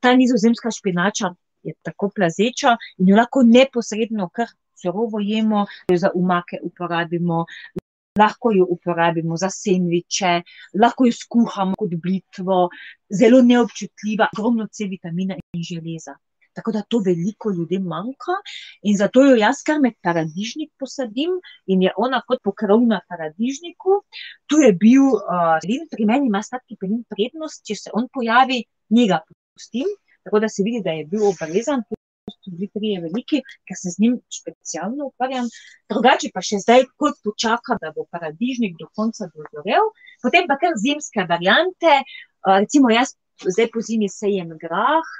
Ta 0.00 0.14
nizozemska 0.14 0.70
špinača 0.70 1.34
je 1.62 1.74
tako 1.82 2.10
plazeča 2.14 2.76
in 2.98 3.08
jo 3.08 3.16
lahko 3.16 3.42
neposredno, 3.42 4.28
kar 4.28 4.46
surovo 4.76 5.20
jemo, 5.20 5.66
za 5.96 6.10
umake 6.14 6.58
uporabimo. 6.62 7.44
Lahko 8.18 8.50
jo 8.52 8.66
uporabimo 8.68 9.36
za 9.36 9.48
sendviče, 9.50 10.42
lahko 10.82 11.06
jo 11.06 11.12
skuhamo 11.12 11.74
kot 11.78 11.92
blitvo, 12.02 12.68
zelo 13.08 13.40
neobčutljiva, 13.42 14.28
ogromno 14.36 14.66
C 14.66 14.88
vitamina 14.90 15.36
in 15.54 15.62
železa. 15.62 16.16
Tako 16.54 16.72
da 16.72 16.82
to 16.82 17.00
veliko 17.04 17.50
ljudem 17.50 17.86
manjka. 17.88 18.36
In 18.82 18.96
zato 18.96 19.24
jo 19.24 19.36
jaz 19.38 19.62
kar 19.66 19.80
med 19.80 19.96
paradižnik 20.02 20.72
posadim 20.78 21.38
in 21.66 21.82
je 21.86 21.94
ona 21.96 22.22
kot 22.26 22.42
pokrov 22.44 22.84
na 22.86 23.00
paradižniku. 23.08 24.02
Tu 24.46 24.62
je 24.64 24.72
bil 24.72 25.06
uh, 25.14 25.56
pelin, 25.62 25.86
pri 25.90 26.06
meni 26.10 26.30
ima 26.30 26.42
sladki 26.42 26.76
pelin 26.80 27.04
prednost, 27.08 27.64
če 27.66 27.78
se 27.84 27.94
on 27.94 28.08
pojavi, 28.12 28.64
njega 28.90 29.22
pustim, 29.54 29.88
tako 30.24 30.40
da 30.40 30.48
se 30.48 30.62
vidi, 30.66 30.82
da 30.84 30.96
je 30.98 31.06
bil 31.06 31.26
obrezan. 31.30 31.84
Tudi 32.44 32.70
tri 32.72 32.92
je 32.94 33.00
veliki, 33.02 33.40
ker 33.68 33.76
se 33.76 33.90
z 33.90 34.00
njim 34.00 34.14
specialno 34.32 35.10
ukvarjam. 35.10 35.48
Drugače 35.90 36.30
pa 36.34 36.40
še 36.46 36.60
zdaj, 36.62 36.86
kot 36.96 37.18
počakam, 37.26 37.78
da 37.82 37.90
bo 37.96 38.06
paradižnik 38.10 38.78
do 38.78 38.86
konca 38.96 39.28
dozorel, 39.34 39.90
potem 40.22 40.46
pa 40.48 40.56
kar 40.62 40.78
zimske 40.80 41.26
variante. 41.28 41.98
Recimo, 42.46 42.88
jaz 42.94 43.12
zdaj 43.44 43.68
po 43.74 43.82
zimi 43.84 44.08
sejem 44.08 44.54
grah, 44.62 45.10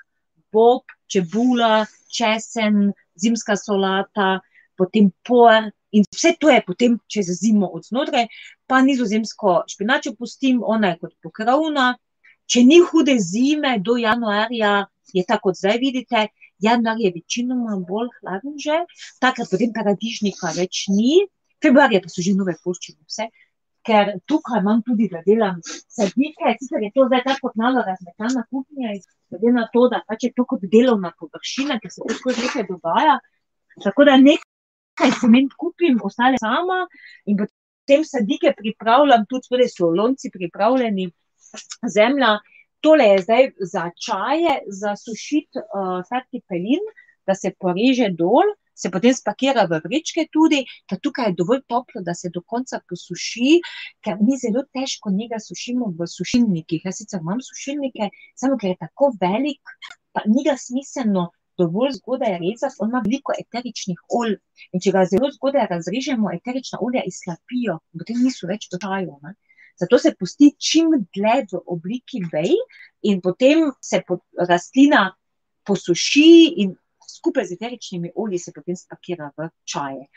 bob, 0.52 0.84
čebula, 1.12 1.86
česen, 2.10 2.92
zimska 3.20 3.56
solata, 3.56 4.40
potem 4.78 5.10
por. 5.26 5.70
In 5.90 6.04
vse 6.14 6.36
to 6.38 6.50
je 6.50 6.62
potem 6.62 6.92
čez 7.10 7.26
zimo 7.40 7.66
od 7.66 7.82
znotraj, 7.82 8.28
pa 8.70 8.78
nizozemsko 8.78 9.64
špinačo 9.66 10.14
pustim, 10.14 10.60
ona 10.62 10.92
je 10.92 11.00
kot 11.02 11.16
pokrovna. 11.22 11.96
Če 12.46 12.62
ni 12.62 12.78
hude 12.78 13.16
zime 13.18 13.76
do 13.82 13.96
januarja, 13.98 14.86
je 15.14 15.24
tako 15.26 15.50
kot 15.50 15.58
zdaj 15.58 15.78
vidite, 15.82 16.28
januar 16.62 16.98
je 16.98 17.10
večinoma 17.14 17.80
bolj 17.88 18.10
hladen 18.20 18.54
že, 18.62 18.78
takrat 19.18 19.50
potem 19.50 19.74
paradižnika 19.74 20.54
več 20.54 20.86
ni, 20.94 21.26
februarja 21.62 22.02
pa 22.04 22.10
so 22.12 22.22
že 22.22 22.36
nove 22.38 22.54
poščine 22.62 23.02
vse 23.02 23.26
ker 23.86 24.12
tukaj 24.28 24.60
imam 24.60 24.82
tudi, 24.86 25.08
da 25.12 25.22
delam 25.26 25.60
sadike, 25.64 26.54
sicer 26.60 26.84
je 26.84 26.90
to 26.94 27.06
zdaj 27.08 27.22
tako 27.26 27.52
malo 27.62 27.82
razmetana 27.86 28.44
kuhinja, 28.50 28.94
glede 29.30 29.52
na 29.56 29.66
to, 29.72 29.86
da 29.92 30.02
pač 30.08 30.28
je 30.28 30.32
to 30.36 30.44
kot 30.52 30.66
delovna 30.74 31.12
površina, 31.18 31.78
ker 31.80 31.92
se 31.94 32.04
tako 32.08 32.34
nekaj 32.36 32.66
dogaja. 32.68 33.18
Tako 33.84 34.04
da 34.08 34.16
nekaj 34.20 35.14
semen 35.20 35.48
kupim, 35.56 36.00
ostale 36.04 36.40
sama 36.42 36.84
in 37.24 37.40
potem 37.40 38.04
sadike 38.04 38.54
pripravljam, 38.56 39.26
tudi 39.30 39.48
torej 39.48 39.70
so 39.72 39.90
lonci 39.90 40.32
pripravljeni, 40.34 41.10
zemlja. 41.96 42.38
Tole 42.80 43.04
je 43.04 43.22
zdaj 43.22 43.46
za 43.72 43.82
čaje, 43.92 44.52
za 44.72 44.94
sušiti 44.96 45.60
uh, 45.60 45.98
sladki 46.08 46.40
pelin, 46.48 46.86
da 47.28 47.34
se 47.36 47.52
poreže 47.60 48.08
dol 48.16 48.54
se 48.82 48.90
potem 48.90 49.14
spakira 49.14 49.66
v 49.70 49.80
vrečke, 49.84 50.26
tudi 50.32 50.62
da 50.90 50.96
tukaj 50.96 51.30
je 51.30 51.36
dovolj 51.40 51.60
toplo, 51.68 52.02
da 52.06 52.14
se 52.14 52.30
do 52.34 52.42
konca 52.52 52.80
posuši, 52.88 53.58
ker 54.04 54.20
mi 54.20 54.38
zelo 54.40 54.64
težko 54.76 55.12
njega 55.12 55.40
sušimo 55.42 55.92
v 55.98 56.08
sušilnikih. 56.08 56.86
Jaz 56.88 57.02
sicer 57.02 57.20
imam 57.20 57.42
sušilnike, 57.44 58.08
samo 58.40 58.56
ker 58.60 58.72
je 58.72 58.80
tako 58.86 59.12
velik, 59.20 59.76
pa 60.12 60.24
ni 60.26 60.46
ga 60.48 60.56
smiselno. 60.56 61.30
Dovolj 61.60 61.90
zgodaj 61.98 62.38
rezati, 62.40 62.78
on 62.80 62.88
ima 62.88 63.02
veliko 63.04 63.34
eteričnih 63.36 63.98
olj. 64.16 64.38
In 64.72 64.80
če 64.80 64.94
ga 64.94 65.02
zelo 65.10 65.28
zgodaj 65.34 65.66
razrežemo, 65.68 66.30
eterična 66.32 66.78
olja 66.80 67.02
izslapijo, 67.04 67.74
potem 67.92 68.22
niso 68.24 68.48
več 68.48 68.70
dodajo. 68.72 69.18
Zato 69.80 69.98
se 70.00 70.14
pusti 70.16 70.54
čim 70.56 70.94
dlje 71.12 71.34
v 71.52 71.60
obliki 71.74 72.22
vej, 72.32 72.54
in 73.02 73.20
potem 73.20 73.66
se 73.84 74.00
rastlina 74.48 75.10
posuši, 75.68 76.32
in 76.64 76.72
skupaj 77.20 77.46
z 77.50 77.58
eteričnimi 77.58 78.12
olji 78.16 78.40
se 78.40 78.52
potem 78.56 78.76
spakira 78.76 79.30
v 79.36 79.50
čaje. 79.68 80.08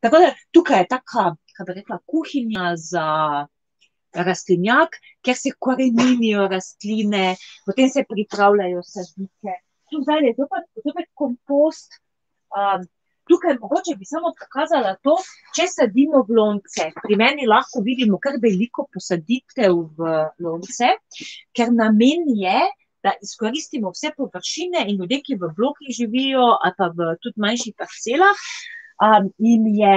Tako 0.00 0.22
da 0.22 0.30
tukaj 0.54 0.84
je 0.84 0.88
taka, 0.94 1.24
kako 1.56 1.66
bi 1.68 1.78
rekla, 1.80 1.98
kuhinja 2.06 2.72
za 2.78 3.08
rastlinjak, 4.12 4.96
kjer 5.24 5.36
se 5.36 5.52
koreninijo 5.58 6.46
rastline, 6.48 7.36
potem 7.66 7.88
se 7.88 8.04
pripravljajo 8.08 8.82
sadike. 8.86 9.58
Tu 9.90 10.00
zdaj 10.02 10.26
je 10.26 10.34
zopet 10.36 11.08
kompost. 11.14 12.00
Um, 12.52 12.84
tukaj 13.28 13.56
mogoče 13.60 13.96
bi 13.98 14.04
samo 14.04 14.32
pokazala 14.40 14.94
to, 15.02 15.16
če 15.56 15.66
sadimo 15.70 16.22
v 16.28 16.36
lonce. 16.38 16.88
Pri 17.04 17.16
meni 17.16 17.46
lahko 17.48 17.82
vidimo 17.84 18.18
kar 18.22 18.38
veliko 18.42 18.86
posaditev 18.92 19.78
v 19.98 20.12
lonce, 20.44 20.92
ker 21.56 21.72
namen 21.72 22.26
je, 22.36 22.58
da 23.02 23.12
izkoristimo 23.22 23.90
vse 23.90 24.12
površine 24.16 24.84
in 24.88 25.00
ljudje, 25.00 25.20
ki 25.26 25.38
v 25.40 25.50
blokih 25.56 25.94
živijo, 25.96 26.44
ali 26.62 26.74
pa 26.78 26.88
v 26.96 27.16
tudi 27.22 27.42
manjših 27.44 27.74
parcelah, 27.78 28.46
um, 29.06 29.28
jim 29.38 29.66
je 29.66 29.96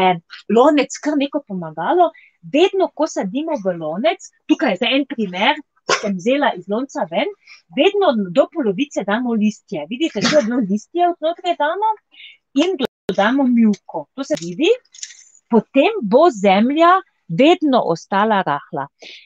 lonec 0.57 0.97
kar 1.03 1.17
neko 1.17 1.43
pomagalo. 1.47 2.11
Vedno, 2.53 2.89
ko 2.93 3.07
sadimo 3.07 3.57
v 3.63 3.77
lonec, 3.79 4.29
tukaj 4.49 4.77
je 4.81 4.91
en 4.97 5.05
primer, 5.09 5.61
ki 5.85 5.97
sem 6.01 6.17
vzela 6.17 6.51
iz 6.57 6.69
lonca 6.69 7.05
ven, 7.09 7.29
vedno 7.77 8.13
do 8.33 8.47
polovice 8.53 9.05
damo 9.05 9.33
listje. 9.33 9.85
Vidite, 9.89 10.21
je 10.21 10.45
bilo 10.45 10.61
listje 10.69 11.09
odnotraj 11.09 11.57
dano 11.61 11.91
in 12.61 12.77
dodamo 12.81 13.43
mjuko. 13.43 14.07
To 14.15 14.23
se 14.23 14.37
vidi, 14.41 14.71
potem 15.49 16.01
bo 16.01 16.29
zemlja. 16.29 16.95
Vedno 17.25 17.79
ostala 17.89 18.43
rahla. 18.45 18.83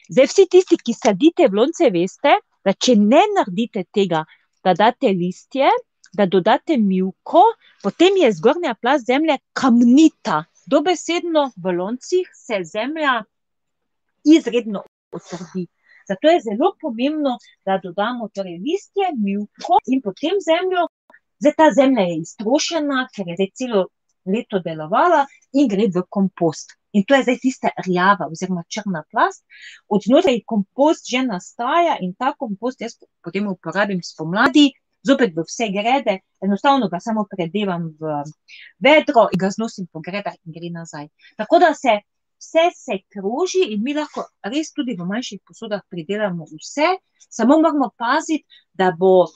Zdaj, 0.08 0.26
vsi 0.30 0.44
tisti, 0.48 0.78
ki 0.80 0.94
sadite 0.96 1.50
v 1.52 1.58
lonce, 1.58 1.90
veste, 1.92 2.32
da 2.64 2.72
če 2.72 2.96
ne 2.96 3.22
naredite 3.36 3.84
tega, 3.94 4.24
da 4.64 4.74
date 4.74 5.12
listje, 5.16 5.70
da 6.12 6.26
dodate 6.26 6.76
mivko, 6.76 7.42
potem 7.82 8.16
je 8.20 8.32
zgornja 8.32 8.74
plast 8.74 9.06
zemlje 9.06 9.38
kamnita. 9.52 10.44
Dobesedno 10.70 11.50
v 11.56 11.74
loncih 11.78 12.30
se 12.34 12.60
zemlja 12.64 13.20
izredno 14.24 14.82
otrdi. 15.12 15.66
Zato 16.08 16.28
je 16.28 16.40
zelo 16.42 16.72
pomembno, 16.80 17.36
da 17.64 17.78
dodamo 17.82 18.28
torej 18.34 18.58
listje, 18.58 19.12
mivko 19.16 19.78
in 19.86 20.02
potem 20.02 20.42
zemljo. 20.42 20.88
Zdaj 21.40 21.54
ta 21.56 21.70
zemlja 21.76 22.04
je 22.10 22.16
iztrošena, 22.20 23.06
ker 23.14 23.30
je 23.30 23.46
celo 23.54 23.86
leto 24.26 24.60
delovala 24.64 25.26
in 25.52 25.68
gre 25.68 25.88
v 25.88 26.02
kompost. 26.08 26.76
In 26.92 27.04
to 27.06 27.14
je 27.14 27.22
zdaj 27.22 27.38
tista 27.38 27.70
rjava, 27.86 28.26
oziroma 28.26 28.64
črna 28.68 29.04
plast, 29.10 29.44
od 29.88 30.02
znotraj 30.02 30.42
kompost 30.46 31.06
že 31.10 31.22
nastaja 31.22 31.96
in 32.00 32.14
ta 32.18 32.34
kompost 32.38 32.80
jaz 32.80 32.98
potem 33.22 33.46
uporabim 33.46 34.02
spomladi, 34.02 34.72
zopet 35.06 35.32
v 35.36 35.44
vse 35.46 35.70
grede, 35.72 36.18
enostavno 36.42 36.88
ga 36.88 37.00
samo 37.00 37.24
predevam 37.30 37.90
v 38.00 38.22
vedro 38.78 39.28
in 39.32 39.38
ga 39.38 39.50
znosim 39.50 39.86
po 39.86 40.00
gredah 40.00 40.34
in 40.44 40.52
gre 40.52 40.70
nazaj. 40.70 41.08
Tako 41.36 41.58
da 41.58 41.74
se 41.74 42.00
vse 42.40 42.70
se 42.74 42.98
kroži 43.12 43.62
in 43.74 43.82
mi 43.84 43.94
lahko 43.94 44.26
res 44.42 44.72
tudi 44.72 44.96
v 44.96 45.06
manjših 45.06 45.40
posodah 45.46 45.82
pridelamo 45.88 46.48
vse, 46.50 46.96
samo 47.28 47.60
moramo 47.60 47.90
paziti, 47.96 48.44
da 48.72 48.90
bo 48.92 49.26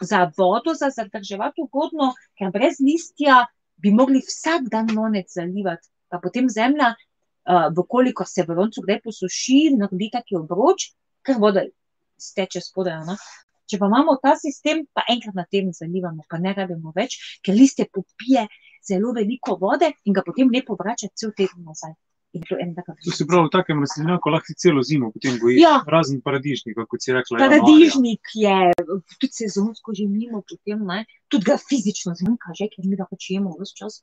za 0.00 0.30
vodo 0.36 0.74
za 0.74 0.90
zadrževati 0.90 1.62
ugodno, 1.62 2.14
ker 2.38 2.50
brez 2.54 2.78
listja 2.80 3.46
bi 3.78 3.92
mogli 3.94 4.20
vsak 4.24 4.68
dan 4.72 4.90
lonec 4.94 5.30
zalivati 5.32 5.88
pa 6.08 6.18
potem 6.22 6.48
zemlja, 6.48 6.94
uh, 7.48 7.68
vkolikor 7.76 8.28
se 8.28 8.44
v 8.46 8.56
loncu 8.56 8.82
kdaj 8.84 9.02
posuši, 9.04 9.58
naredi 9.76 10.10
taki 10.12 10.38
obroč, 10.40 10.90
ker 11.24 11.40
voda 11.42 11.64
steče 12.18 12.62
spodaj. 12.64 13.02
No? 13.08 13.16
Če 13.68 13.80
pa 13.80 13.90
imamo 13.90 14.16
ta 14.22 14.34
sistem, 14.40 14.86
pa 14.96 15.04
enkrat 15.12 15.36
na 15.36 15.44
teden 15.44 15.74
zalivamo, 15.76 16.24
pa 16.30 16.40
ne 16.40 16.54
rabimo 16.56 16.94
več, 16.96 17.18
ker 17.44 17.56
liste 17.56 17.84
popije 17.92 18.46
zelo 18.88 19.12
veliko 19.12 19.58
vode 19.60 19.90
in 20.08 20.16
ga 20.16 20.24
potem 20.24 20.48
lepo 20.54 20.76
vrača 20.78 21.10
cel 21.14 21.34
teden 21.36 21.66
nazaj. 21.68 21.92
To 23.04 23.10
se 23.10 23.24
pravi, 23.26 23.46
v 23.46 23.50
takem 23.52 23.78
rastlinjaku 23.80 24.30
lahko 24.30 24.54
celo 24.60 24.82
zimo 24.84 25.08
potem 25.12 25.38
goji, 25.40 25.62
ja. 25.62 25.78
razen 25.88 26.20
paradižnika, 26.20 26.84
kot 26.90 27.00
si 27.00 27.14
rekla. 27.16 27.38
Paradižnik 27.40 28.34
je, 28.36 28.56
tudi 29.16 29.32
sezonsko 29.32 29.94
že 29.96 30.04
mimo 30.10 30.42
potem, 30.44 30.82
ne? 30.90 31.06
tudi 31.32 31.48
ga 31.48 31.56
fizično 31.60 32.12
zmanjka, 32.18 32.52
že, 32.58 32.68
ker 32.72 32.84
mi 32.84 32.98
ga 33.00 33.06
počijemo 33.08 33.54
vse 33.56 33.78
čas, 33.80 34.00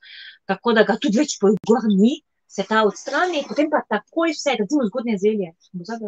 tako 0.50 0.74
da 0.74 0.82
ga 0.88 0.98
tudi 0.98 1.22
več 1.22 1.36
pojgor 1.42 1.86
ni, 1.92 2.16
se 2.56 2.64
ta 2.66 2.82
odstrani, 2.88 3.44
potem 3.46 3.70
pa 3.70 3.82
takoj 3.86 4.34
vse, 4.34 4.56
recimo 4.58 4.86
zgodnje 4.90 5.16
zelje, 5.22 5.52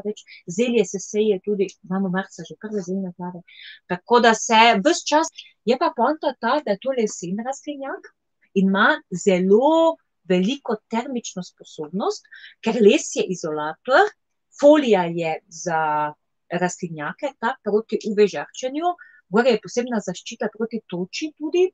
reč, 0.05 0.23
zelje 0.59 0.85
se 0.91 0.99
seje 1.03 1.39
tudi, 1.45 1.67
imamo 1.87 2.11
marca 2.15 2.47
že 2.47 2.59
prve 2.59 2.83
zelje 2.83 3.13
glave, 3.17 3.43
tako 3.87 4.21
da 4.27 4.35
se 4.35 4.59
vse 4.83 5.07
čas, 5.07 5.31
je 5.69 5.79
pa 5.79 5.93
ponta 5.95 6.35
ta, 6.41 6.59
da 6.65 6.75
je 6.75 6.83
to 6.83 6.95
lesen 6.99 7.39
rastlinjak 7.47 8.11
in 8.55 8.71
ima 8.71 8.89
zelo 9.25 9.99
veliko 10.29 10.77
termično 10.91 11.43
sposobnost, 11.47 12.27
ker 12.65 12.81
les 12.83 13.09
je 13.17 13.25
izolator, 13.35 14.11
folija 14.61 15.05
je 15.15 15.35
za 15.49 15.81
rastlinjake, 16.49 17.35
ta 17.41 17.55
proti 17.65 18.01
uvežarčenju, 18.11 18.95
gre 19.35 19.57
je 19.57 19.61
posebna 19.63 20.01
zaščita 20.05 20.49
proti 20.55 20.81
toči 20.89 21.33
tudi. 21.37 21.67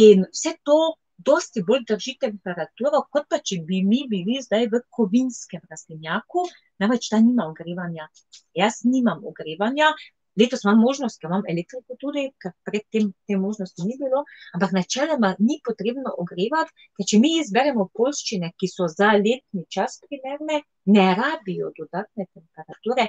In 0.00 0.26
vse 0.32 0.56
to 0.66 0.78
dosti 1.20 1.62
bolj 1.66 1.84
drži 1.88 2.16
temperaturo, 2.20 3.02
kot 3.12 3.28
pa 3.30 3.40
če 3.44 3.60
bi 3.68 3.82
mi 3.86 4.04
bili 4.08 4.40
zdaj 4.42 4.68
v 4.72 4.80
kovinskem 4.96 5.62
rastlinjaku, 5.70 6.46
namreč 6.80 7.10
ta 7.12 7.20
nima 7.20 7.46
ogrevanja. 7.50 8.08
Jaz 8.56 8.80
nimam 8.84 9.24
ogrevanja, 9.28 9.92
Letos 10.38 10.62
imam 10.64 10.78
možnost, 10.78 11.18
ker 11.20 11.30
imam 11.30 11.42
elektriko 11.50 11.96
tudi, 11.98 12.28
ker 12.42 12.52
predtem 12.66 13.10
te 13.26 13.36
možnosti 13.36 13.82
ni 13.86 13.96
bilo, 13.98 14.22
ampak 14.54 14.72
načeloma 14.76 15.34
ni 15.38 15.58
potrebno 15.66 16.14
ogrevati, 16.22 16.74
ker 16.96 17.08
če 17.12 17.20
mi 17.22 17.32
izberemo 17.40 17.88
polščine, 17.98 18.52
ki 18.58 18.70
so 18.70 18.86
za 18.90 19.10
letni 19.18 19.66
čas 19.68 19.98
primerne, 20.06 20.62
ne 20.94 21.06
rabijo 21.18 21.72
dodatne 21.76 22.28
temperature, 22.30 23.08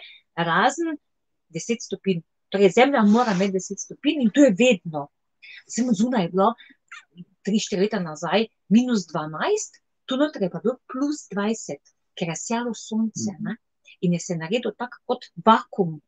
razen 0.50 0.98
10 1.54 1.88
stopinj. 1.88 2.26
Torej, 2.52 2.74
zemlja 2.76 3.06
mora 3.08 3.36
imeti 3.38 3.60
10 3.62 3.86
stopinj 3.86 4.26
in 4.26 4.32
to 4.36 4.48
je 4.48 4.56
vedno. 4.58 5.08
Sem 5.70 5.88
zunaj 5.96 6.26
je 6.26 6.32
bilo 6.34 6.54
tri, 7.46 7.60
štiri 7.60 7.86
leta 7.86 8.00
nazaj 8.02 8.48
minus 8.70 9.08
dvanajst, 9.10 9.82
tu 10.06 10.18
noter 10.18 10.44
je 10.46 10.52
pa 10.54 10.62
bilo 10.64 10.78
plus 10.92 11.28
dvajset, 11.32 11.94
ker 12.18 12.34
je 12.34 12.38
sijalo 12.38 12.74
sonce, 12.78 13.36
ne. 13.40 13.58
In 14.02 14.14
je 14.14 14.20
se 14.20 14.36
naredil 14.36 14.74
tak 14.78 14.98
kot 15.06 15.28
vakuum. 15.46 16.00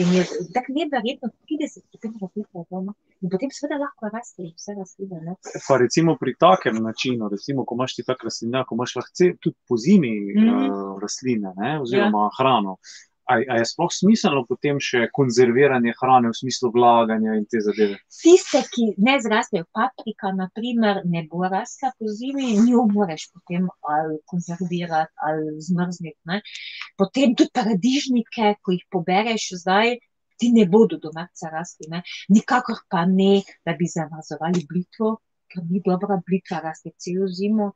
In 0.00 0.12
je 0.16 0.22
tako 0.54 0.72
neverjetno, 0.72 1.28
trideset 1.44 1.84
stopinj 1.84 2.14
je 2.20 2.28
bilo, 2.34 2.80
no. 2.86 2.94
In 3.20 3.30
potem 3.32 3.50
seveda 3.52 3.76
lahko 3.82 4.08
rastejo 4.08 4.54
vse 4.56 4.74
rastline, 4.78 5.20
ne. 5.26 5.34
Pa 5.66 5.76
recimo 5.82 6.16
pri 6.20 6.32
takem 6.40 6.78
načinu, 6.80 7.28
recimo, 7.28 7.66
ko 7.68 7.76
imaš 7.76 7.98
ti 7.98 8.06
tak 8.08 8.24
rastlinjak, 8.24 8.70
ko 8.70 8.78
imaš 8.78 8.96
lahko 8.96 9.28
tudi 9.44 9.56
pozimi, 9.68 10.14
rastline, 11.02 11.52
ne, 11.60 11.74
oziroma 11.84 12.30
hrano. 12.38 12.78
A, 13.30 13.36
a 13.38 13.56
je 13.60 13.66
sploh 13.70 13.90
smiselno 13.94 14.42
potem 14.48 14.80
še 14.82 15.06
konzerviranje 15.14 15.94
hrane 16.00 16.32
v 16.32 16.36
smislu 16.36 16.72
vlaganja 16.74 17.36
in 17.38 17.44
te 17.46 17.60
zadeve? 17.62 18.00
Tiste, 18.10 18.62
ki 18.74 18.88
ne 18.98 19.14
zrastejo, 19.22 19.68
paprika 19.70 20.32
na 20.34 20.48
primer 20.54 21.04
ne 21.06 21.22
bo 21.30 21.46
rasla 21.46 21.92
pozimi 22.02 22.50
in 22.56 22.66
njo 22.66 22.82
moraš 22.90 23.28
potem 23.30 23.68
ali 23.94 24.18
konzervirati 24.32 25.14
ali 25.28 25.54
zmrzniti, 25.68 26.18
ne. 26.32 26.40
Potem 26.98 27.36
tudi 27.38 27.54
paradižnike, 27.54 28.56
ko 28.62 28.74
jih 28.74 28.88
pobereš 28.90 29.52
zdaj, 29.62 29.96
ti 30.42 30.50
ne 30.50 30.66
bodo 30.66 30.98
do 30.98 31.14
marca 31.14 31.52
rasli, 31.52 31.86
ne. 31.94 32.02
Nikakor 32.34 32.82
pa 32.90 33.06
ne, 33.06 33.44
da 33.62 33.76
bi 33.78 33.86
zamrzovali 33.86 34.66
blitvo, 34.66 35.14
ker 35.52 35.62
ni 35.70 35.82
dobra, 35.84 36.18
blitva 36.26 36.58
raste 36.64 36.90
celo 36.98 37.30
zimo. 37.30 37.70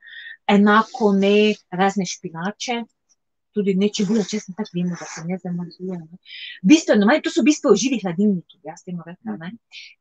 Enako 0.51 1.13
ne 1.15 1.55
razne 1.71 2.07
špinače, 2.09 2.83
tudi 3.57 3.75
ne 3.81 3.89
čebula, 3.99 4.25
česen, 4.31 4.55
tako 4.59 4.77
vemo, 4.77 4.97
da 5.01 5.09
se 5.09 5.25
ne 5.27 5.39
zamrzuje. 5.43 5.99
Bistveno 6.73 7.09
manj, 7.09 7.23
to 7.25 7.33
so 7.33 7.43
v 7.43 7.49
bistvu 7.51 7.75
živi 7.83 8.01
hladilniki, 8.05 8.61
jaz 8.69 8.85
temu 8.85 9.07
rekla, 9.07 9.37
ne. 9.43 9.53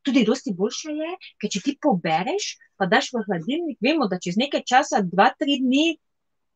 Tudi 0.06 0.24
dosti 0.28 0.54
boljše 0.56 0.96
je, 1.00 1.12
ker 1.40 1.54
če 1.56 1.62
ti 1.64 1.76
pobereš 1.82 2.54
pa 2.76 2.88
daš 2.90 3.12
v 3.14 3.24
hladilnik, 3.24 3.78
vemo, 3.80 4.08
da 4.10 4.20
čez 4.20 4.36
nekaj 4.40 4.66
časa, 4.68 5.00
dva, 5.04 5.30
tri 5.38 5.60
dni 5.62 5.86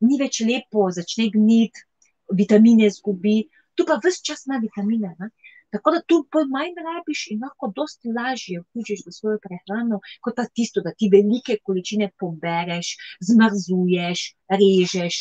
ni 0.05 0.19
več 0.21 0.43
lepo, 0.45 0.89
začne 0.93 1.31
gniti, 1.33 1.87
vitamine 2.37 2.89
izgubi, 2.89 3.49
tu 3.75 3.87
pa 3.89 3.99
ves 4.05 4.21
čas 4.25 4.47
ima 4.47 4.61
vitamine, 4.63 5.15
ne. 5.19 5.33
Tako 5.71 5.91
da 5.95 6.01
tu 6.03 6.17
manj 6.51 6.75
rabiš 6.83 7.27
in 7.31 7.43
lahko 7.45 7.73
dosti 7.77 8.13
lažje 8.17 8.61
vključiš 8.61 9.05
v 9.07 9.13
svojo 9.15 9.39
prehrano 9.43 10.01
kot 10.21 10.35
pa 10.37 10.45
tisto, 10.55 10.83
da 10.83 10.91
ti 10.99 11.11
velike 11.13 11.59
količine 11.63 12.11
pobereš, 12.19 12.97
zmrzuješ, 13.29 14.25
režeš. 14.51 15.21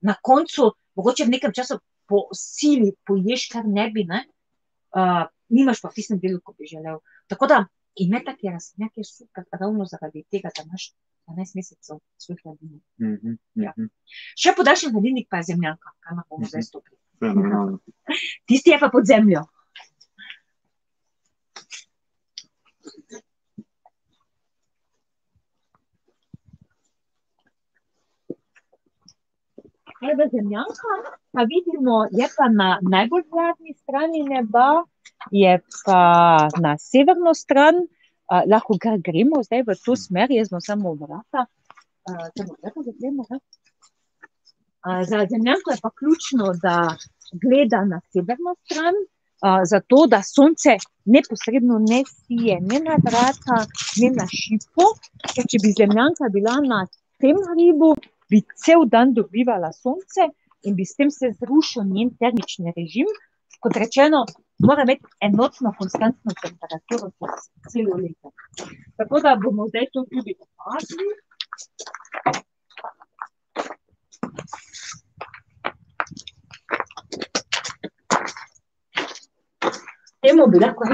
Na 0.00 0.14
koncu 0.22 0.72
mogoče 0.98 1.26
v 1.26 1.34
nekem 1.36 1.52
času 1.54 1.78
po 2.08 2.26
sili 2.36 2.92
poješ, 3.06 3.48
kar 3.52 3.68
ne 3.68 3.88
bi, 3.90 4.04
ne, 4.08 4.24
nimaš 5.52 5.80
pa 5.82 5.90
v 5.92 5.96
tistem 5.96 6.20
delu, 6.20 6.40
ko 6.44 6.54
bi 6.58 6.68
želel. 6.68 7.00
Tako 7.30 7.46
da 7.46 7.64
imeti 7.96 8.24
take 8.24 8.50
rastlinjake 8.50 9.00
je 9.00 9.04
super 9.04 9.44
ravno 9.52 9.84
zaradi 9.84 10.24
tega, 10.30 10.50
da 10.56 10.64
imaš 10.64 10.92
dvanajst 11.26 11.54
mesecev 11.54 12.00
svoj 12.18 12.36
hladilnik. 12.42 12.84
Ja. 13.54 13.72
Še 14.36 14.54
podaljšan 14.56 14.92
hladilnik 14.96 15.28
pa 15.30 15.40
je 15.40 15.52
zemljanka, 15.52 15.94
kamor 16.04 16.26
bomo 16.28 16.48
zdaj 16.48 16.66
stopili. 16.68 16.98
Tisti 18.48 18.72
je 18.72 18.78
pa 18.80 18.88
pod 18.92 19.06
zemljo. 19.06 19.44
Tale 30.02 30.28
zemljanka, 30.32 30.92
pa 31.32 31.42
vidimo, 31.52 31.96
je 32.18 32.26
pa 32.36 32.46
na 32.60 32.68
najbolj 32.94 33.22
hladni 33.30 33.74
strani 33.82 34.22
neba, 34.22 34.68
je 35.30 35.52
pa 35.86 36.02
na 36.64 36.72
severno 36.78 37.34
stran, 37.34 37.74
lahko 38.52 38.78
kar 38.82 38.98
gremo 39.08 39.42
zdaj 39.46 39.62
v 39.68 39.76
to 39.84 39.94
smer, 39.96 40.34
jaz 40.34 40.50
bom 40.50 40.60
samo 40.60 40.94
vrata, 41.02 41.46
samo 42.36 42.56
vrata 42.58 42.80
zapremo, 42.88 43.26
ne. 43.30 43.38
za 45.10 45.18
zemljanko 45.30 45.70
je 45.70 45.78
pa 45.82 45.90
ključno, 45.98 46.50
da 46.64 46.76
gleda 47.44 47.84
na 47.92 48.00
severno 48.12 48.54
stran, 48.64 48.98
zato 49.72 50.06
da 50.06 50.22
sonce 50.22 50.74
neposredno 51.04 51.78
ne 51.78 52.02
sije 52.14 52.58
ne 52.60 52.78
na 52.88 52.96
vrata 53.06 53.58
ne 54.02 54.10
na 54.18 54.26
šipo, 54.40 54.88
ker 55.34 55.46
če 55.50 55.62
bi 55.62 55.76
zemljanka 55.78 56.32
bila 56.38 56.58
na 56.72 56.86
tem 57.22 57.38
hribu, 57.50 57.94
bi 58.32 58.40
cel 58.64 58.82
dan 58.94 59.12
dobivala 59.16 59.70
sonce 59.82 60.24
in 60.66 60.72
bi 60.78 60.84
s 60.90 60.96
tem 60.96 61.10
se 61.10 61.26
zrušil 61.40 61.84
njen 61.94 62.10
termični 62.20 62.72
režim. 62.76 63.08
Kot 63.62 63.76
rečeno, 63.84 64.24
mora 64.66 64.82
imeti 64.86 65.06
enotno 65.28 65.74
konstantno 65.78 66.30
temperaturo 66.44 67.10
celo 67.70 67.96
leto. 68.02 68.32
Tako 68.96 69.20
da 69.24 69.36
bomo 69.42 69.68
zdaj 69.68 69.86
to 69.92 70.04
tudi 70.12 70.32
opazili. 70.44 71.12
Temu 80.22 80.46
bi 80.50 80.58
lahko 80.64 80.84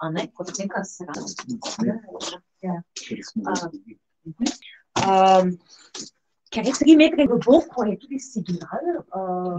a 0.00 0.10
ne, 0.10 0.26
kot 0.34 0.52
neka 0.58 0.84
srana. 0.84 2.40
Ja. 2.62 2.82
ker 6.50 6.66
je 6.66 6.72
tri 6.78 6.96
metre 6.98 7.26
globoko, 7.30 7.84
je 7.86 7.96
tudi 7.98 8.18
signal, 8.18 8.88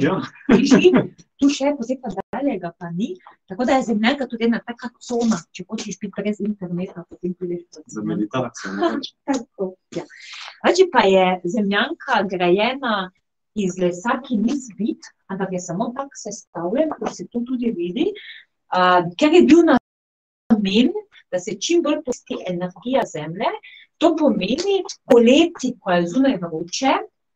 Ja. 0.03 0.17
tu 1.39 1.49
še, 1.49 1.71
potem 1.77 1.97
pa 2.03 2.11
dalje 2.17 2.57
ga 2.59 2.73
pa 2.77 2.91
ni, 2.91 3.13
tako 3.49 3.65
da 3.65 3.77
je 3.79 3.87
zemljanka 3.89 4.27
tudi 4.29 4.49
ena 4.49 4.59
taka 4.65 4.91
cona, 4.99 5.39
če 5.55 5.65
hočeš 5.69 5.97
biti 6.01 6.13
brez 6.17 6.41
interneta, 6.43 7.05
potem 7.09 7.33
prideš 7.37 7.63
do 7.71 7.85
Za 7.95 8.03
meditacijo. 8.05 8.91
Tako, 9.29 9.71
ja. 9.95 10.05
Drugače 10.61 10.85
pa 10.93 11.05
je 11.07 11.25
zemljanka 11.55 12.21
grajena 12.29 13.09
iz 13.55 13.79
lesa, 13.79 14.19
ki 14.25 14.37
ni 14.37 14.55
zvit, 14.55 15.09
ampak 15.31 15.55
je 15.55 15.59
samo 15.59 15.91
tako 15.95 16.15
sestavljen, 16.15 16.91
kot 16.99 17.15
se 17.15 17.27
to 17.31 17.41
tudi 17.47 17.71
vidi, 17.75 18.11
ker 19.17 19.33
je 19.33 19.41
bil 19.47 19.63
namen, 20.61 20.91
da 21.31 21.39
se 21.39 21.55
čim 21.59 21.83
bolj 21.83 22.01
energija 22.47 23.01
Zemlje, 23.13 23.51
to 23.97 24.15
pomeni, 24.15 24.81
poleti, 25.11 25.75
ko 25.79 25.91
je 25.91 26.07
zunaj 26.07 26.37
vroče, 26.41 26.93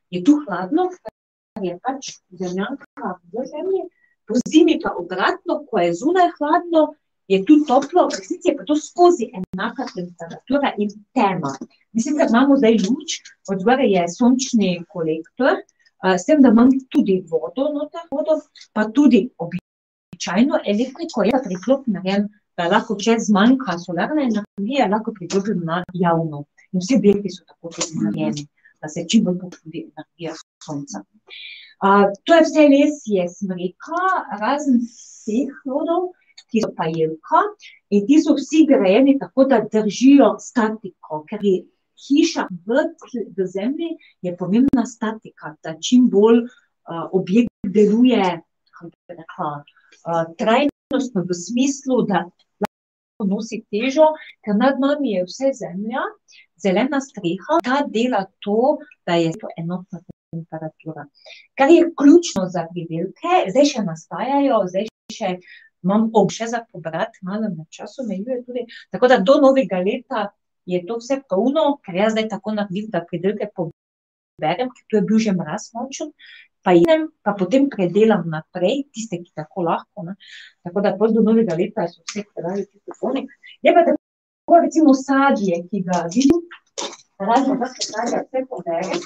je 0.10 0.24
tu 0.24 0.40
hladno, 0.46 0.90
ker 0.94 1.66
je 1.68 1.76
pač 1.84 2.12
zemljanka 2.42 3.12
v 3.34 3.46
zemlji, 3.52 3.84
pozimi 4.28 4.80
pa 4.84 4.96
obratno, 4.98 5.62
ko 5.70 5.80
je 5.80 5.94
zunaj 5.94 6.32
hladno, 6.40 6.88
je 7.28 7.42
tu 7.46 7.60
toplo, 7.66 8.08
v 8.10 8.18
resnici 8.18 8.50
je 8.50 8.56
pa 8.58 8.66
to 8.66 8.76
skozi 8.78 9.30
enaka 9.34 9.86
temperatura 9.94 10.74
in 10.78 10.90
tema. 11.14 11.54
Mi 11.94 12.02
sicer 12.02 12.30
imamo 12.30 12.58
zdaj 12.58 12.78
luč, 12.86 13.20
od 13.50 13.62
zgoraj 13.62 13.90
je 13.98 14.08
sončni 14.14 14.72
kolektor, 14.90 15.62
s 16.06 16.26
tem, 16.26 16.42
da 16.42 16.52
imam 16.54 16.70
tudi 16.94 17.22
vodo 17.30 17.70
noter, 17.74 18.06
vodo, 18.12 18.40
pa 18.74 18.86
tudi 18.94 19.30
običajno 19.42 20.62
elektriko, 20.66 21.24
je 21.26 21.34
pa 21.34 21.42
priklop 21.46 21.88
narejen, 21.88 22.28
da 22.30 22.45
lahko, 22.64 22.96
če 22.96 23.18
zmanjka 23.20 23.78
solarne 23.80 24.30
energije, 24.30 24.88
lahko 24.90 25.14
priklopim 25.14 25.64
na 25.68 25.84
javno. 25.94 26.46
In 26.72 26.80
vsi 26.84 26.98
objekti 26.98 27.32
so 27.32 27.44
tako 27.48 27.72
tudi 27.76 28.00
narejeni, 28.04 28.48
da 28.82 28.90
se 28.90 29.06
čim 29.10 29.24
bolj 29.24 29.40
energija 29.84 30.36
sonca. 30.64 31.04
to 32.24 32.36
je 32.36 32.42
vse 32.42 32.68
lesje 32.72 33.28
smreka, 33.30 34.02
razen 34.42 34.80
teh 35.26 35.52
hlodov, 35.64 36.14
ki 36.52 36.62
so 36.64 36.72
pa 36.78 36.88
jelka, 36.88 37.42
in 37.90 38.06
ti 38.08 38.22
so 38.22 38.36
vsi 38.38 38.66
grajeni 38.70 39.18
tako, 39.20 39.46
da 39.52 39.60
držijo 39.72 40.36
statiko, 40.40 41.24
ker 41.30 41.44
je 41.44 41.64
hiša 42.08 42.48
v 42.68 42.86
v 43.38 43.48
zemlji, 43.48 43.98
je 44.22 44.36
pomembna 44.38 44.86
statika, 44.86 45.56
da 45.64 45.76
čim 45.80 46.10
bolj, 46.10 46.46
objekt 47.12 47.50
deluje, 47.64 48.42
kako 48.72 48.90
bi 48.90 49.16
rekla, 49.18 49.52
trajnostno 50.38 51.24
v 51.26 51.34
smislu, 51.34 52.02
da 52.06 52.26
nosi 53.24 53.62
težo, 53.72 54.12
ker 54.44 54.58
nad 54.60 54.80
nami 54.80 55.16
je 55.16 55.24
vse 55.30 55.52
zemlja, 55.56 56.04
zelena 56.60 57.00
streha, 57.02 57.60
ta 57.64 57.84
dela 57.88 58.26
to, 58.44 58.78
da 59.08 59.16
je 59.16 59.32
to 59.40 59.48
enotna 59.58 60.02
temperatura. 60.32 61.06
Kar 61.56 61.72
je 61.72 61.92
ključno 61.96 62.48
za 62.52 62.66
pridelke, 62.74 63.46
zdaj 63.52 63.70
še 63.72 63.86
nastajajo, 63.86 64.60
zdaj 64.72 64.90
še 65.14 65.38
imam 65.86 66.10
še 66.32 66.50
za 66.50 66.64
pobrati, 66.72 67.22
malo 67.22 67.52
me 67.54 67.66
čas 67.70 68.00
omejuje 68.02 68.44
tudi, 68.46 68.66
tako 68.92 69.08
da 69.08 69.22
do 69.22 69.40
novega 69.42 69.80
leta 69.80 70.32
je 70.66 70.82
to 70.86 70.98
vse 70.98 71.22
polno, 71.30 71.78
ker 71.86 71.96
jaz 71.96 72.16
zdaj 72.18 72.30
tako 72.36 72.56
naredim, 72.58 72.90
da 72.90 73.06
pridelke 73.06 73.48
berem, 74.42 74.72
ker 74.74 74.84
to 74.90 74.98
je 74.98 75.06
bil 75.08 75.22
že 75.22 75.32
mraz 75.32 75.70
močen, 75.74 76.12
pa 76.66 76.74
idem, 76.74 77.06
pa 77.22 77.36
potem 77.38 77.68
predelam 77.70 78.26
naprej, 78.34 78.88
tiste, 78.94 79.20
ki 79.22 79.32
tako 79.38 79.68
lahko. 79.68 80.06
Ne. 80.08 80.16
Tako 80.66 80.82
da 80.82 80.96
pol 80.98 81.14
do 81.14 81.22
novega 81.26 81.58
leta 81.60 81.86
so 81.92 82.02
vse 82.02 82.26
predali 82.34 82.66
ti 82.66 82.82
telefoni. 82.82 83.28
Je 83.66 83.74
pa 83.76 83.86
tako 83.86 84.62
recimo 84.64 84.96
sadje, 84.98 85.62
ki 85.70 85.84
ga 85.86 86.02
vidim, 86.10 86.42
razne 87.22 87.60
vrste 87.62 87.88
sadja, 87.92 88.24
vse 88.26 88.44
poberem. 88.50 89.06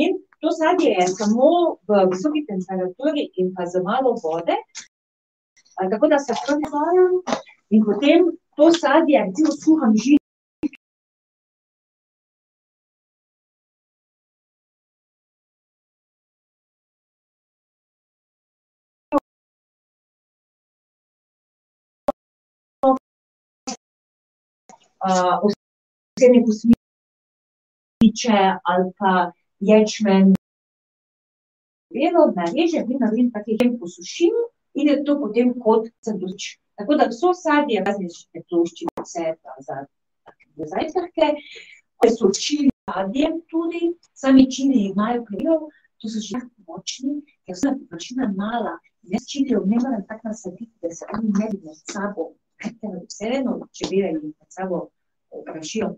In 0.00 0.16
to 0.40 0.50
sadje 0.56 0.96
je 0.96 1.06
samo 1.12 1.50
v 1.88 2.00
visoki 2.14 2.46
temperaturi 2.48 3.28
in 3.40 3.52
pa 3.54 3.68
z 3.68 3.84
malo 3.84 4.16
vode, 4.24 4.56
tako 5.76 6.08
da 6.08 6.18
se 6.18 6.34
prvi 6.46 6.66
in 7.70 7.84
potem 7.84 8.32
to 8.56 8.72
sadje, 8.72 9.20
recimo 9.28 9.52
skuham 9.60 9.92
žit, 9.96 10.23
osebne 25.46 26.40
kosmiče 26.46 28.38
ali 28.62 28.86
pa 28.98 29.12
ječmen. 29.60 30.34
Vedno 31.94 32.22
narežem 32.36 32.90
in 32.90 32.98
naredim 33.00 33.30
take 33.32 33.56
kem 33.60 33.78
posušim 33.78 34.34
in 34.74 34.88
je 34.88 35.04
to 35.04 35.12
potem 35.20 35.54
kot 35.64 35.82
sanduč. 36.04 36.40
Tako 36.74 36.94
da 36.98 37.04
vso 37.10 37.30
sadje, 37.34 37.84
različne 37.86 38.42
ploščice 38.48 39.22
za 39.66 39.76
zajtrke, 40.72 41.26
so 42.16 42.30
čili 42.34 42.70
sadje 42.90 43.30
tudi, 43.50 43.82
sami 44.14 44.50
čili 44.50 44.88
imajo 44.90 45.22
vpliv, 45.22 45.68
to 45.98 46.10
so 46.10 46.20
že 46.20 46.40
močni, 46.66 47.14
ker 47.46 47.56
so 47.56 47.76
površina 47.78 48.32
mala. 48.36 48.74
Jaz 49.12 49.28
čilijev 49.30 49.66
ne 49.66 49.78
morem 49.82 50.02
tako 50.08 50.28
nasaditi, 50.28 50.72
da 50.82 50.90
se 50.90 51.06
oni 51.14 51.30
ne 51.38 51.46
bi 51.52 51.58
med 51.66 51.78
sabo 51.92 52.32
vseeno, 53.08 53.58
če 53.72 53.88
gledajo 53.90 54.20
med 54.24 54.48
sabo 54.56 54.78
prašijo. 55.46 55.94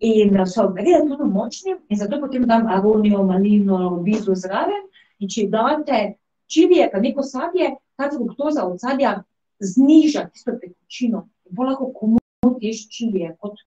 In 0.00 0.34
so 0.46 0.72
relativno 0.76 1.26
močni 1.26 1.76
in 1.88 1.98
zato 1.98 2.20
potem 2.20 2.46
dam 2.46 2.66
aronijo, 2.66 3.22
malino, 3.22 4.00
bizo 4.02 4.34
zraven 4.34 4.88
in 5.18 5.28
če 5.28 5.46
date 5.48 6.00
čilije 6.46 6.90
pa 6.92 7.00
neko 7.00 7.22
sadje, 7.22 7.76
ta 7.96 8.10
fruktoza 8.10 8.66
od 8.66 8.80
sadja 8.80 9.22
zniža 9.60 10.28
tisto 10.32 10.56
tekočino. 10.60 11.28
In 11.46 11.56
pol 11.56 11.70
lahko 11.70 11.92
komot 11.92 12.60
ješ 12.60 12.88
čilije 12.88 13.36
kot 13.40 13.62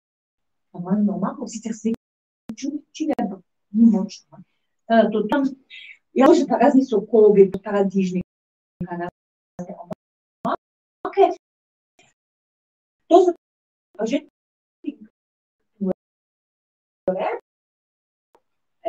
normalno 0.72 1.16
omako, 1.16 1.48
sicer 1.48 1.72
se 1.74 1.94
čuti 2.56 2.82
čilije, 2.92 3.14
ampak 3.22 3.40
ni 3.70 3.86
močno. 3.90 4.42
To 5.12 5.22
tam, 5.30 5.46
ja, 6.14 6.28
še 6.34 6.44
pa 6.48 6.58
razni 6.60 6.84
sokovi, 6.84 7.50
paradižnik, 7.62 8.24
razne 8.90 9.74
omake, 9.74 11.32
To 13.08 13.22
so 13.22 13.32
že 14.04 14.26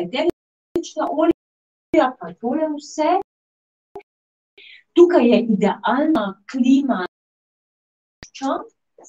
eterična 0.01 1.05
olja, 1.11 2.07
pa 2.19 2.33
to 2.41 2.55
je 2.55 2.67
vse. 2.77 3.11
Tukaj 4.93 5.25
je 5.29 5.37
idealna 5.41 6.25
klima 6.51 7.05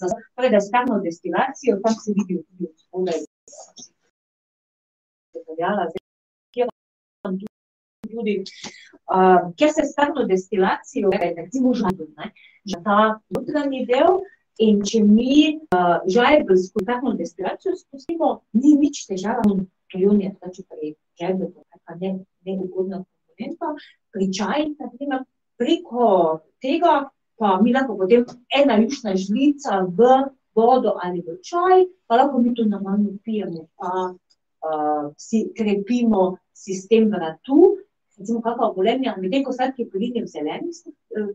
za 0.01 0.07
predestarno 0.37 1.01
destilacijo, 1.01 1.81
tam 1.85 1.95
se 2.03 2.13
vidi 2.17 2.45
tudi 2.45 2.65
od 2.71 2.81
spodaj. 2.81 3.19
Tudi, 8.11 8.35
uh, 9.15 9.41
kjer 9.57 9.71
se 9.77 9.83
starno 9.93 10.25
destilacijo, 10.25 11.11
recimo 11.37 11.75
žadu, 11.75 12.05
ne, 12.17 12.33
že 12.65 12.77
ta 12.85 13.21
notranji 13.29 13.87
del, 13.87 14.21
In 14.59 14.81
če 14.83 15.03
mi 15.07 15.35
uh, 15.55 16.01
žajbe 16.11 16.57
s 16.57 16.73
kontaktno 16.75 17.13
destilacijo 17.19 17.77
spustimo, 17.79 18.31
ni 18.59 18.75
nič 18.75 19.05
težava, 19.07 19.45
to 19.47 20.01
je 20.01 20.09
unija, 20.11 20.33
če 20.55 20.65
pri 20.67 20.95
žajbe, 21.21 21.53
to 21.55 21.97
je 22.01 22.11
neugodna 22.49 23.05
komponenta. 23.05 23.75
Pri 24.11 24.27
čaji, 24.35 24.73
naprimer, 24.81 25.23
preko 25.59 26.09
tega 26.63 27.09
pa 27.39 27.61
mi 27.63 27.73
lahko 27.73 27.95
potem 27.97 28.27
ena 28.51 28.77
jušna 28.83 29.15
žlica 29.15 29.85
v 29.87 30.11
vodo 30.59 30.99
ali 30.99 31.23
v 31.23 31.39
čaj, 31.39 31.87
pa 32.11 32.19
lahko 32.19 32.43
mi 32.43 32.55
to 32.55 32.67
normalno 32.67 33.15
pijemo, 33.23 33.69
pa 33.79 34.11
uh, 34.11 35.15
si 35.15 35.47
krepimo 35.55 36.39
sistem 36.51 37.07
vratu, 37.15 37.79
recimo 38.19 38.43
kakva 38.43 38.70
obolenja, 38.70 39.16
medtem 39.19 39.45
ko 39.47 39.55
sladki 39.55 39.89
polini 39.93 40.24
v 40.24 40.31
zelenih 40.31 40.78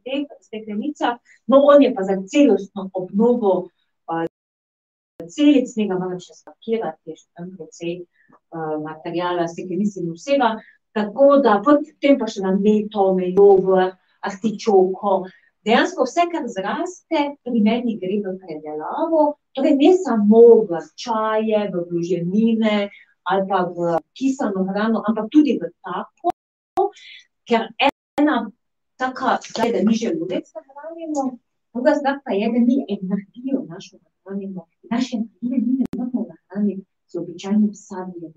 teh 0.03 0.27
steklenicah, 0.43 1.17
no, 1.47 1.63
on 1.71 1.83
je 1.83 1.93
pa 1.95 2.03
za 2.07 2.17
celostno 2.27 2.89
obnovo 2.93 3.53
uh, 4.11 4.27
celic, 5.29 5.71
njega 5.77 5.97
moram 5.99 6.19
še 6.19 6.35
spakirati, 6.37 7.13
je 7.13 7.19
še 7.21 7.27
tam 7.37 7.51
precej 7.57 7.93
uh, 8.03 8.77
materijala, 8.83 9.47
steklenic 9.51 9.95
in 10.01 10.11
vsega, 10.15 10.55
tako 10.93 11.37
da 11.43 11.59
potem 11.65 12.19
pa 12.19 12.29
še 12.29 12.43
na 12.45 12.53
meto, 12.57 13.11
mejovo, 13.17 13.79
artičoko, 14.23 15.23
dejansko 15.67 16.05
vse, 16.07 16.27
kar 16.31 16.45
zraste, 16.51 17.23
pri 17.43 17.63
meni 17.63 17.97
gre 17.99 18.19
v 18.23 18.35
predelavo, 18.43 19.33
torej 19.55 19.75
ne 19.79 19.91
samo 19.99 20.43
v 20.69 20.83
čaje, 20.99 21.65
v 21.71 21.87
vloženine, 21.89 22.77
ali 23.23 23.47
pa 23.47 23.63
v 23.71 23.97
kisano 24.17 24.67
hrano, 24.67 25.03
ampak 25.07 25.31
tudi 25.31 25.55
v 25.59 25.71
tako, 25.83 26.32
ker 27.47 27.61
ena 28.19 28.37
taka, 28.97 29.37
zdaj, 29.49 29.71
da 29.73 29.79
mi 29.87 29.93
želodec 29.93 30.45
nahranimo, 30.55 31.21
druga 31.73 31.91
stvar 31.99 32.15
pa 32.25 32.31
je, 32.31 32.47
da 32.53 32.59
mi 32.67 32.75
energijo 32.95 33.65
našo 33.69 33.97
nahranimo. 34.05 34.67
Naše 34.91 35.17
energije 35.17 35.57
mi 35.67 35.73
ne 35.79 35.85
moramo 35.97 36.25
nahraniti 36.33 36.85
z 37.07 37.19
običajnim 37.19 37.73
sadjem, 37.73 38.33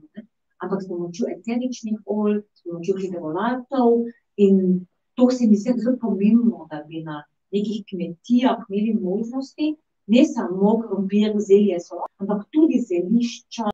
ampak 0.63 0.83
s 0.83 0.89
pomočjo 0.89 1.27
eteričnih 1.37 1.99
olj, 2.07 2.41
s 2.55 2.63
pomočjo 2.65 2.95
hidrolatov 3.03 3.91
in 4.37 4.87
to 5.15 5.31
se 5.31 5.47
mi 5.47 5.57
zdi 5.57 5.73
zelo 5.77 5.97
pomembno, 6.01 6.67
da 6.71 6.85
bi 6.89 7.03
na 7.03 7.25
nekih 7.53 7.85
kmetijah 7.89 8.59
imeli 8.69 8.95
možnosti, 9.03 9.77
ne 10.07 10.25
samo 10.25 10.79
krompir, 10.83 11.33
zelje 11.49 11.81
so, 11.81 12.03
ampak 12.21 12.45
tudi 12.51 12.81
zelišča, 12.89 13.71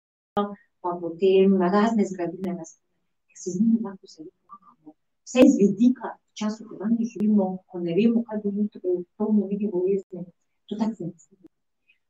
pa 0.82 0.90
potem 1.00 1.56
razne 1.74 2.04
zgradine 2.10 2.56
ker 3.26 3.36
se 3.42 3.50
z 3.50 3.60
njimi 3.60 3.78
lahko 3.84 4.06
zelo 4.06 4.30
vse 5.32 5.40
iz 5.48 5.54
vidika 5.58 6.08
času, 6.38 6.64
ko 6.68 6.76
danes 6.80 7.08
živimo, 7.12 7.58
ko 7.66 7.80
ne 7.80 7.94
vemo, 7.96 8.24
kaj 8.28 8.40
bo 8.44 8.50
jutri, 8.56 8.80
to 9.16 9.24
bomo 9.24 9.46
videli 9.46 9.70
bolezni. 9.72 10.24
To 10.68 10.76
tako 10.78 10.94
se 10.94 11.04
mi 11.04 11.12
zdi. 11.18 11.36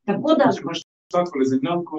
Tako 0.07 0.35
da. 0.39 0.49
Če 0.55 0.63
imaš 0.65 0.83
tako 1.15 1.45
zemljanko, 1.53 1.99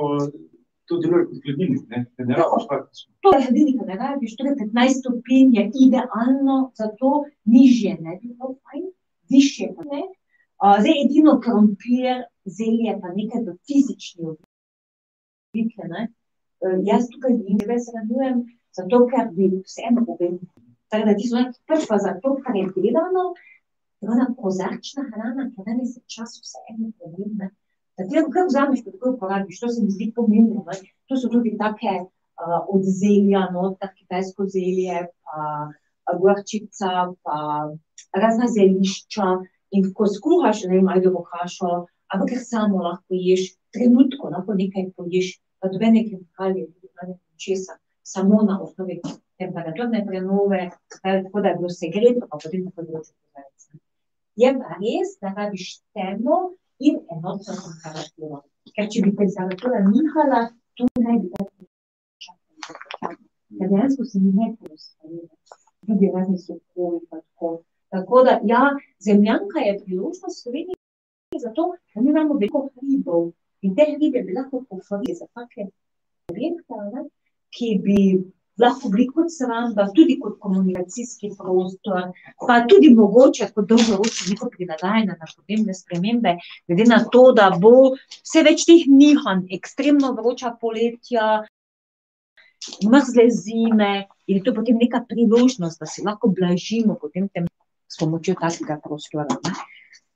to 0.88 0.98
deluje 1.04 1.28
kot 1.30 1.46
hladilnik, 1.46 1.84
ne? 1.92 2.00
Ne 2.30 2.40
rabiš 2.40 2.66
praktično. 2.72 3.14
To 3.26 3.36
je 3.36 3.44
hladilnik, 3.46 3.86
ne 3.92 4.00
rabiš, 4.02 4.36
torej 4.40 4.58
petnajst 4.62 5.00
stopinj 5.04 5.56
je 5.60 5.64
idealno, 5.86 6.58
zato 6.80 7.14
nižje 7.56 7.96
ne 8.00 8.18
bi 8.22 8.34
bilo 8.34 8.56
fajn, 8.64 8.90
višje 9.32 9.70
pa 9.78 9.88
ne. 9.92 10.04
zdaj 10.82 11.00
edino 11.06 11.38
krompir, 11.44 12.26
zelje 12.58 12.98
pa 13.02 13.14
nekaj 13.16 13.46
v 13.48 13.56
fizični 13.68 14.28
obliki, 14.34 15.88
ne. 15.96 16.10
jaz 16.90 17.08
tukaj 17.12 17.40
res 17.72 17.90
radujem, 17.96 18.44
zato 18.76 19.06
ker 19.12 19.32
bi 19.36 19.50
vseeno 19.64 20.06
povedala, 20.08 20.53
Tako 20.94 21.06
da 21.10 21.14
ti 21.18 21.28
so 21.28 21.40
pač 21.70 21.86
pa 21.90 21.98
zato, 21.98 22.36
kar 22.46 22.56
je 22.56 22.68
gledano, 22.76 23.22
ona 24.14 24.28
kozarčna 24.38 25.06
hrana, 25.10 25.48
ki 25.50 25.64
danes 25.66 25.96
je 25.98 26.02
čas 26.16 26.36
vseeno 26.38 26.92
pomembna. 27.00 27.48
Da 27.98 28.06
ti 28.10 28.22
kar 28.36 28.46
vzameš, 28.50 28.84
pa 28.86 28.94
tako 28.94 29.14
uporabiš, 29.16 29.62
to 29.64 29.70
se 29.74 29.86
mi 29.86 29.96
zdi 29.96 30.12
pomembno, 30.16 30.62
ne. 30.68 30.78
To 31.10 31.18
so 31.18 31.32
tudi 31.34 31.56
take 31.58 31.96
uh, 32.04 32.60
od 32.76 32.86
zelja 33.00 33.48
noter, 33.56 33.90
kitajsko 33.98 34.46
zelje, 34.54 35.08
pa 35.26 36.14
gorčica, 36.22 37.10
pa 37.26 37.40
razna 38.14 38.52
zelišča. 38.54 39.34
In 39.74 39.90
ko 39.98 40.06
skuhaš, 40.06 40.68
ne 40.68 40.76
vem, 40.76 40.94
ajdovo 40.94 41.26
kašo, 41.34 41.74
ampak 42.14 42.36
ker 42.36 42.46
samo 42.46 42.86
lahko 42.86 43.18
ješ, 43.18 43.50
trenutko 43.74 44.30
lahko 44.30 44.62
nekaj 44.62 44.92
poješ, 44.94 45.34
pa 45.58 45.74
nobene 45.74 46.06
kemikalije, 46.06 46.70
nobene 46.86 47.18
česa, 47.42 47.82
samo 48.06 48.46
na 48.46 48.62
osnovi 48.62 49.02
temperaturne 49.38 50.06
prenove, 50.08 50.70
tako 51.02 51.42
da 51.42 51.50
je 51.50 51.56
bilo 51.56 51.70
segreto, 51.70 52.28
pa 52.30 52.40
potem 52.44 52.66
tako 52.70 52.86
določeno 52.88 53.20
pozornice. 53.22 53.80
Je 54.42 54.52
pa 54.60 54.78
res, 54.82 55.14
da 55.22 55.34
rabiš 55.38 55.68
temno 55.96 56.40
in 56.80 57.00
enotno 57.16 57.58
temperaturo. 57.66 58.42
Ker 58.76 58.90
če 58.94 59.04
bi 59.06 59.14
temperatura 59.20 59.84
nihala, 59.88 60.42
to 60.78 60.88
naj 61.06 61.20
bi 61.22 61.32
bilo 61.34 61.50
čakanje. 62.26 63.22
Ja, 63.60 63.68
dejansko 63.70 64.06
se 64.10 64.22
mi 64.24 64.32
ne 64.38 64.54
postavlja. 64.58 65.28
Tudi 65.88 66.10
razni 66.16 66.40
sokovi 66.40 67.04
pa 67.10 67.20
tako. 67.20 67.60
Tako 67.94 68.24
da, 68.26 68.40
ja, 68.50 68.64
zemljanka 69.06 69.62
je 69.62 69.80
priložnost 69.86 70.42
Sloveniji 70.44 70.80
zato, 71.40 71.76
da 71.96 72.02
mi 72.02 72.10
imamo 72.10 72.34
veliko 72.34 72.70
hribov 72.76 73.32
in 73.62 73.76
te 73.76 73.86
hribe 73.96 74.24
bi 74.24 74.34
lahko 74.34 74.64
pohvalili 74.70 75.16
za 75.16 75.28
take 75.36 75.68
objekte, 76.32 77.04
ki 77.56 77.70
bi 77.84 78.00
lahko 78.60 78.90
bili 78.90 79.08
kot 79.10 79.32
sramba, 79.34 79.88
tudi 79.96 80.18
kot 80.22 80.38
komunikacijski 80.40 81.32
prostor, 81.38 82.12
pa 82.48 82.60
tudi 82.70 82.92
mogoče 82.94 83.50
kot 83.56 83.68
dolgoročno 83.70 84.30
neko 84.30 84.50
prilagajanje 84.54 85.16
na 85.16 85.30
podnebne 85.36 85.74
spremembe, 85.74 86.36
glede 86.68 86.86
na 86.90 87.00
to, 87.16 87.24
da 87.38 87.50
bo 87.62 87.74
vse 87.96 88.46
več 88.46 88.68
teh 88.70 88.86
nihanj, 88.88 89.48
ekstremno 89.58 90.14
vroča 90.20 90.54
poletja, 90.62 91.42
mrzle 92.86 93.28
zime, 93.30 93.94
in 94.28 94.40
je 94.40 94.44
to 94.44 94.54
potem 94.56 94.78
neka 94.80 95.04
priložnost, 95.10 95.80
da 95.80 95.90
si 95.90 96.06
lahko 96.06 96.30
blažimo 96.32 96.96
potem 97.02 97.28
tem 97.30 97.50
s 97.90 98.00
pomočjo 98.00 98.38
takega 98.40 98.80
prostora, 98.84 99.28
ne. 99.44 99.56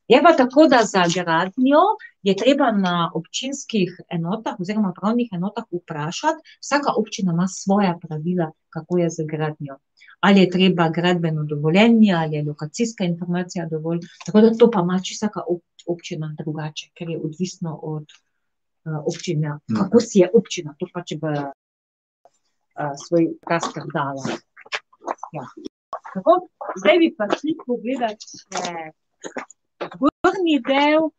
Je 0.08 0.22
pa 0.24 0.32
tako, 0.38 0.68
da 0.72 0.80
za 0.84 1.04
gradnjo 1.16 1.82
je 2.24 2.36
treba 2.36 2.72
na 2.72 3.12
občinskih 3.16 4.02
enotah 4.10 4.60
oziroma 4.60 4.90
upravnih 4.90 5.30
enotah 5.32 5.64
vprašati, 5.72 6.44
vsaka 6.62 6.94
občina 7.00 7.34
ima 7.34 7.48
svoja 7.48 7.98
pravila, 8.02 8.52
kako 8.70 8.98
je 8.98 9.10
z 9.10 9.26
gradnjo. 9.32 9.78
Ali 10.20 10.40
je 10.40 10.50
treba 10.50 10.90
gradbeno 10.90 11.44
dovoljenje 11.44 12.14
ali 12.14 12.36
je 12.36 12.44
lokacijska 12.44 13.04
informacija 13.04 13.68
dovolj, 13.72 14.00
tako 14.26 14.42
da 14.42 14.54
to 14.54 14.72
pa 14.72 14.80
ima 14.80 15.00
vsaka 15.14 15.42
občina 15.88 16.36
drugače, 16.40 16.90
ker 16.94 17.10
je 17.10 17.20
odvisno 17.24 17.80
od, 17.84 18.06
občine, 19.06 19.60
kako 19.78 20.00
si 20.00 20.20
je 20.20 20.30
občina 20.34 20.76
to 20.80 20.88
pač 20.94 21.12
v, 21.22 21.36
svoj 23.06 23.28
dala. 23.94 24.24
Ja. 25.34 25.46
Tako, 26.14 26.48
zdaj 26.80 26.98
bi 26.98 27.16
pa 27.18 27.28
šli 27.40 27.56
pogledat 27.66 28.24
še 28.24 28.92
zgornji 30.38 30.60
del, 30.62 31.10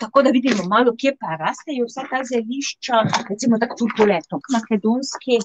tako 0.00 0.22
da 0.22 0.30
vidimo 0.30 0.64
malo, 0.68 0.94
kje 0.96 1.16
pa 1.20 1.36
rastejo 1.36 1.86
vsa 1.86 2.04
ta 2.10 2.22
zelišča, 2.24 3.02
recimo 3.28 3.58
tako 3.58 3.76
tudi 3.78 3.92
tule 3.96 4.18
makedonski, 4.52 5.38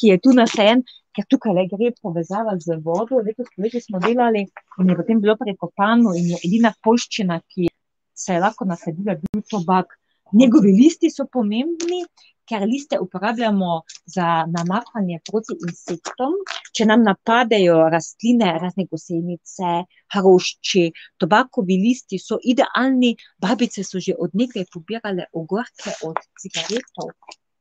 ki 0.00 0.10
je 0.10 0.18
tu 0.18 0.34
nasajen, 0.34 0.82
ker 1.14 1.24
tukajle 1.30 1.66
gre 1.70 1.92
povezava 2.02 2.56
z 2.58 2.78
vodo, 2.84 3.22
letos 3.26 3.48
poleti 3.56 3.80
smo 3.80 3.98
delali 3.98 4.44
in 4.80 4.90
je 4.90 4.96
potem 4.96 5.20
bilo 5.20 5.36
prekopano 5.36 6.14
in 6.18 6.34
je 6.34 6.42
edina 6.44 6.74
poljščina, 6.84 7.40
ki 7.48 7.70
se 8.14 8.34
je 8.34 8.42
lahko 8.42 8.66
nasadila, 8.66 9.14
bil 9.14 9.42
tobak. 9.50 9.94
Njegovi 10.32 10.74
listi 10.76 11.08
so 11.10 11.24
pomembni, 11.32 12.02
ker 12.48 12.64
liste 12.66 12.98
uporabljamo 13.00 13.82
za 14.06 14.28
namakanje 14.56 15.20
proti 15.30 15.56
insektom, 15.68 16.36
če 16.72 16.86
nam 16.90 17.04
napadejo 17.06 17.76
rastline, 17.94 18.52
razne 18.62 18.86
gosenice, 18.90 19.74
hrošči, 20.14 20.84
tobakovi 21.20 21.80
listi 21.82 22.20
so 22.22 22.40
idealni, 22.54 23.14
babice 23.42 23.84
so 23.84 24.00
že 24.00 24.16
od 24.18 24.34
nekdaj 24.34 24.70
pobirale 24.72 25.28
ogorke 25.32 25.94
od 26.08 26.24
cigaretov 26.40 27.12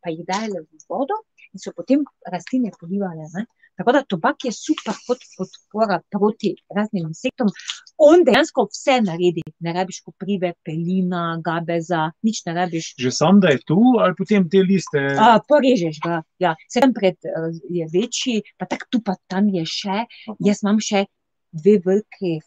pa 0.08 0.14
jih 0.14 0.24
dajale 0.28 0.64
v 0.64 0.86
vodo 0.90 1.18
in 1.58 1.62
so 1.62 1.74
potem 1.76 2.06
rastline 2.32 2.72
polivale, 2.80 3.26
ne. 3.34 3.48
Tako 3.78 3.94
da 3.94 4.02
tobak 4.10 4.46
je 4.46 4.52
super 4.52 4.96
kot 5.08 5.22
podpora 5.38 6.00
proti 6.10 6.56
raznim 6.76 7.12
insektom. 7.12 7.50
On 8.02 8.24
dejansko 8.26 8.66
vse 8.72 8.96
naredi, 9.06 9.44
ne 9.66 9.74
rabiš 9.74 10.00
koprive, 10.06 10.54
pelina, 10.66 11.38
gabeza, 11.46 12.08
nič 12.26 12.42
ne 12.48 12.56
rabiš. 12.58 12.88
Že 12.98 13.12
samo, 13.14 13.44
da 13.46 13.54
je 13.54 13.62
tu, 13.70 13.78
ali 14.02 14.18
potem 14.18 14.48
te 14.50 14.64
liste... 14.66 15.04
porežeš 15.50 16.02
ga, 16.06 16.24
ja, 16.42 16.56
je 17.78 17.90
večji, 17.94 18.42
pa 18.58 18.66
tako 18.66 18.90
tu 18.90 19.02
pa 19.06 19.18
tam 19.30 19.50
je 19.54 19.66
še, 19.70 20.06
jaz 20.46 20.66
imam 20.66 20.82
še 20.82 21.06
dve 21.54 21.78
veliki, 21.86 22.40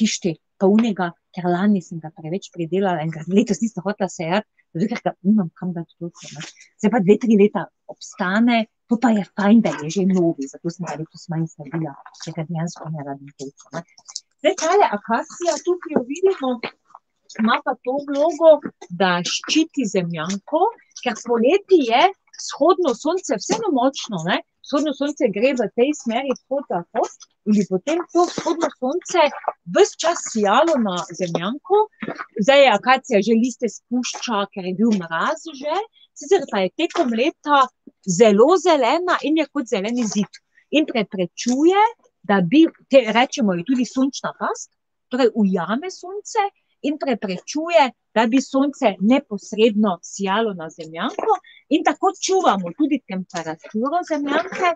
kišti 0.00 0.36
pa 0.60 0.68
onega, 0.68 1.10
ker 1.34 1.48
lani 1.48 1.80
sem 1.84 2.00
ga 2.00 2.10
preveč 2.16 2.48
pridelala 2.54 3.04
in 3.04 3.12
ga 3.12 3.24
letos 3.28 3.60
nisem 3.60 3.84
hotela 3.84 4.08
sejati, 4.12 4.48
zato 4.74 4.88
ker 4.90 5.00
ga 5.04 5.12
nimam 5.26 5.48
kam 5.58 5.72
dati 5.76 5.96
toliko, 5.98 6.28
ne. 6.34 6.44
Zdaj 6.80 6.92
pa 6.94 7.00
dve, 7.04 7.16
tri 7.22 7.38
leta 7.40 7.64
obstane, 7.90 8.58
pol 8.88 9.00
pa 9.02 9.12
je 9.14 9.24
fajn, 9.36 9.62
da 9.66 9.72
je 9.82 9.90
že 9.96 10.04
novi, 10.10 10.48
zato 10.50 10.72
sem 10.74 10.86
ga 10.88 10.98
letos 11.00 11.26
manj 11.32 11.48
sadila, 11.54 11.94
ker 12.24 12.36
ga 12.38 12.46
dejansko 12.48 12.90
ne 12.94 13.06
rabim 13.06 13.32
toliko. 13.38 13.82
Zdaj 14.40 14.54
tale 14.62 14.86
akacija 14.98 15.56
tu, 15.64 15.76
ki 15.82 15.96
jo 15.96 16.04
vidimo, 16.08 16.52
ima 17.42 17.58
pa 17.64 17.74
to 17.84 17.96
vlogo, 18.08 18.54
da 19.02 19.18
ščiti 19.26 19.86
zemljanko, 19.94 20.62
ker 21.02 21.18
poleti 21.26 21.84
je 21.90 22.06
vzhodno 22.40 22.94
sonce 22.96 23.38
vseeno 23.38 23.70
močno, 23.76 24.22
ne, 24.26 24.40
vzhodno 24.70 24.92
sonce 24.94 25.26
gre 25.34 25.50
v 25.58 25.66
tej 25.74 25.90
smeri 25.98 26.30
vzhod-zahod 26.30 27.10
in 27.50 27.56
bi 27.58 27.64
potem 27.66 27.98
to 28.14 28.22
vzhodno 28.30 28.68
sonce 28.78 29.24
ves 29.74 29.96
čas 29.98 30.22
sijalo 30.30 30.76
na 30.78 30.94
zemljanko, 31.10 31.80
zdaj 32.38 32.68
akacija 32.78 33.18
že 33.26 33.34
liste 33.34 33.66
spušča, 33.66 34.46
ker 34.54 34.70
je 34.70 34.74
bil 34.78 34.94
mraz 34.94 35.42
že, 35.58 35.74
sicer 36.14 36.46
pa 36.52 36.62
je 36.62 36.70
tekom 36.78 37.10
leta 37.10 37.66
zelo 38.06 38.54
zelena 38.62 39.18
in 39.26 39.42
je 39.42 39.46
kot 39.50 39.66
zeleni 39.66 40.06
zid. 40.06 40.30
In 40.70 40.86
preprečuje, 40.86 41.82
da 42.22 42.38
bi, 42.40 42.62
rečemo 43.18 43.58
ji 43.58 43.66
tudi 43.66 43.84
sončna 43.84 44.30
past, 44.38 44.70
torej 45.10 45.32
ujame 45.34 45.90
sonce 45.90 46.46
in 46.86 46.94
preprečuje, 46.98 47.90
da 48.14 48.26
bi 48.26 48.40
sonce 48.40 48.94
neposredno 49.00 49.98
sijalo 50.02 50.54
na 50.54 50.70
zemljanko, 50.70 51.32
in 51.74 51.84
tako 51.84 52.06
čuvamo 52.26 52.66
tudi 52.78 52.98
temperaturo 53.10 53.98
zemljanke, 54.10 54.68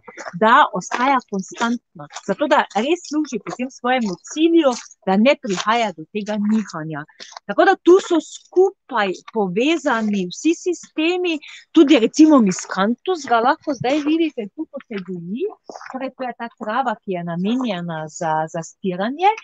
da 0.42 0.54
ostaja 0.78 1.18
konstantna, 1.30 2.04
zato 2.28 2.46
da 2.52 2.60
res 2.84 3.00
služi 3.08 3.38
potem 3.46 3.70
svojemu 3.78 4.14
cilju, 4.30 4.72
da 5.06 5.16
ne 5.26 5.34
prihaja 5.42 5.88
do 5.96 6.04
tega 6.14 6.36
nihanja. 6.50 7.02
Tako 7.48 7.66
da 7.68 7.74
tu 7.86 7.96
so 8.08 8.20
skupaj 8.34 9.10
povezani 9.34 10.22
vsi 10.30 10.54
sistemi, 10.66 11.34
tudi 11.74 11.98
recimo 12.06 12.38
miskantus 12.50 13.26
ga 13.30 13.42
lahko 13.48 13.74
zdaj 13.80 13.98
vidite 14.06 14.48
tu, 14.54 14.68
ko 14.70 14.78
se 14.86 15.02
goji, 15.08 15.50
torej 15.92 16.14
to 16.16 16.28
je 16.28 16.32
ta 16.38 16.48
trava, 16.60 16.94
ki 17.02 17.18
je 17.18 17.26
namenjena 17.32 18.00
za, 18.18 18.34
za 18.52 18.62
spiranje, 18.70 19.34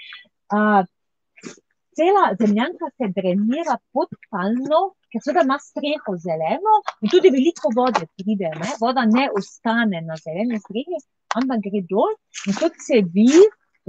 cela 1.97 2.25
zemljanka 2.41 2.91
se 2.97 3.09
drenira 3.17 3.77
podtalno, 3.93 4.81
ker 5.11 5.23
seveda 5.25 5.45
ima 5.47 5.59
streho 5.59 6.17
zeleno 6.27 6.75
in 7.03 7.11
tudi 7.13 7.33
veliko 7.35 7.73
vode 7.75 8.07
pride, 8.17 8.51
ne, 8.63 8.75
voda 8.81 9.07
ne 9.07 9.27
ostane 9.39 10.03
na 10.07 10.19
zeleni 10.21 10.61
strehi, 10.63 11.01
ampak 11.41 11.65
gre 11.67 11.83
dol 11.91 12.15
in 12.47 12.59
te 12.61 12.71
cevi 12.87 13.31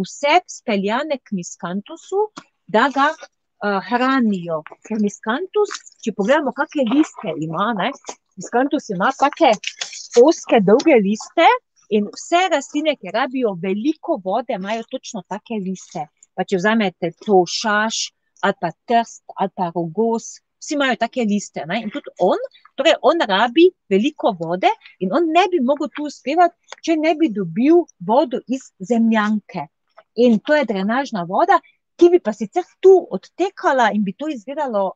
vse 0.01 0.39
speljane 0.49 1.19
k 1.21 1.37
miskantusu, 1.37 2.25
da 2.67 2.87
ga, 2.95 3.11
hranijo. 3.61 4.61
Ker 4.87 5.01
miskantus, 5.01 5.73
če 6.01 6.13
pogledamo, 6.17 6.53
kake 6.57 6.85
liste 6.89 7.33
ima, 7.45 7.71
ne, 7.77 7.91
miskantus 8.39 8.89
ima 8.89 9.11
take 9.17 9.51
ozke, 10.21 10.61
dolge 10.65 10.97
liste 10.97 11.45
in 11.93 12.07
vse 12.09 12.47
rastline, 12.53 12.95
ki 12.97 13.13
rabijo 13.13 13.53
veliko 13.61 14.17
vode, 14.23 14.57
imajo 14.57 14.87
točno 14.89 15.21
take 15.29 15.59
liste. 15.61 16.07
Pa 16.41 16.47
če 16.49 16.57
vzamete 16.57 17.11
to 17.21 17.43
šaš 17.45 18.07
ali 18.41 18.57
pa 18.57 18.71
trst 18.89 19.35
ali 19.37 19.51
pa 19.53 19.67
rogozz, 19.75 20.39
vsi 20.57 20.73
imajo 20.73 20.95
take 21.03 21.21
liste, 21.29 21.61
ne, 21.69 21.83
in 21.85 21.91
tudi 21.93 22.09
on, 22.25 22.41
torej 22.77 22.95
on 23.05 23.21
rabi 23.29 23.67
veliko 23.93 24.31
vode 24.39 24.71
in 25.05 25.13
on 25.13 25.27
ne 25.35 25.43
bi 25.51 25.59
mogel 25.61 25.91
tu 25.93 26.07
uspevati, 26.09 26.57
če 26.81 26.97
ne 26.97 27.13
bi 27.19 27.29
dobil 27.29 27.83
vodo 28.09 28.41
iz 28.49 28.71
zemljanke. 28.89 29.67
In 30.25 30.39
to 30.41 30.57
je 30.57 30.65
drenažna 30.73 31.27
voda, 31.29 31.59
ki 31.93 32.09
bi 32.09 32.19
pa 32.25 32.33
sicer 32.33 32.65
tu 32.81 32.95
odtekala 33.17 33.91
in 33.93 34.01
bi 34.01 34.17
to 34.17 34.33
izgledalo 34.33 34.87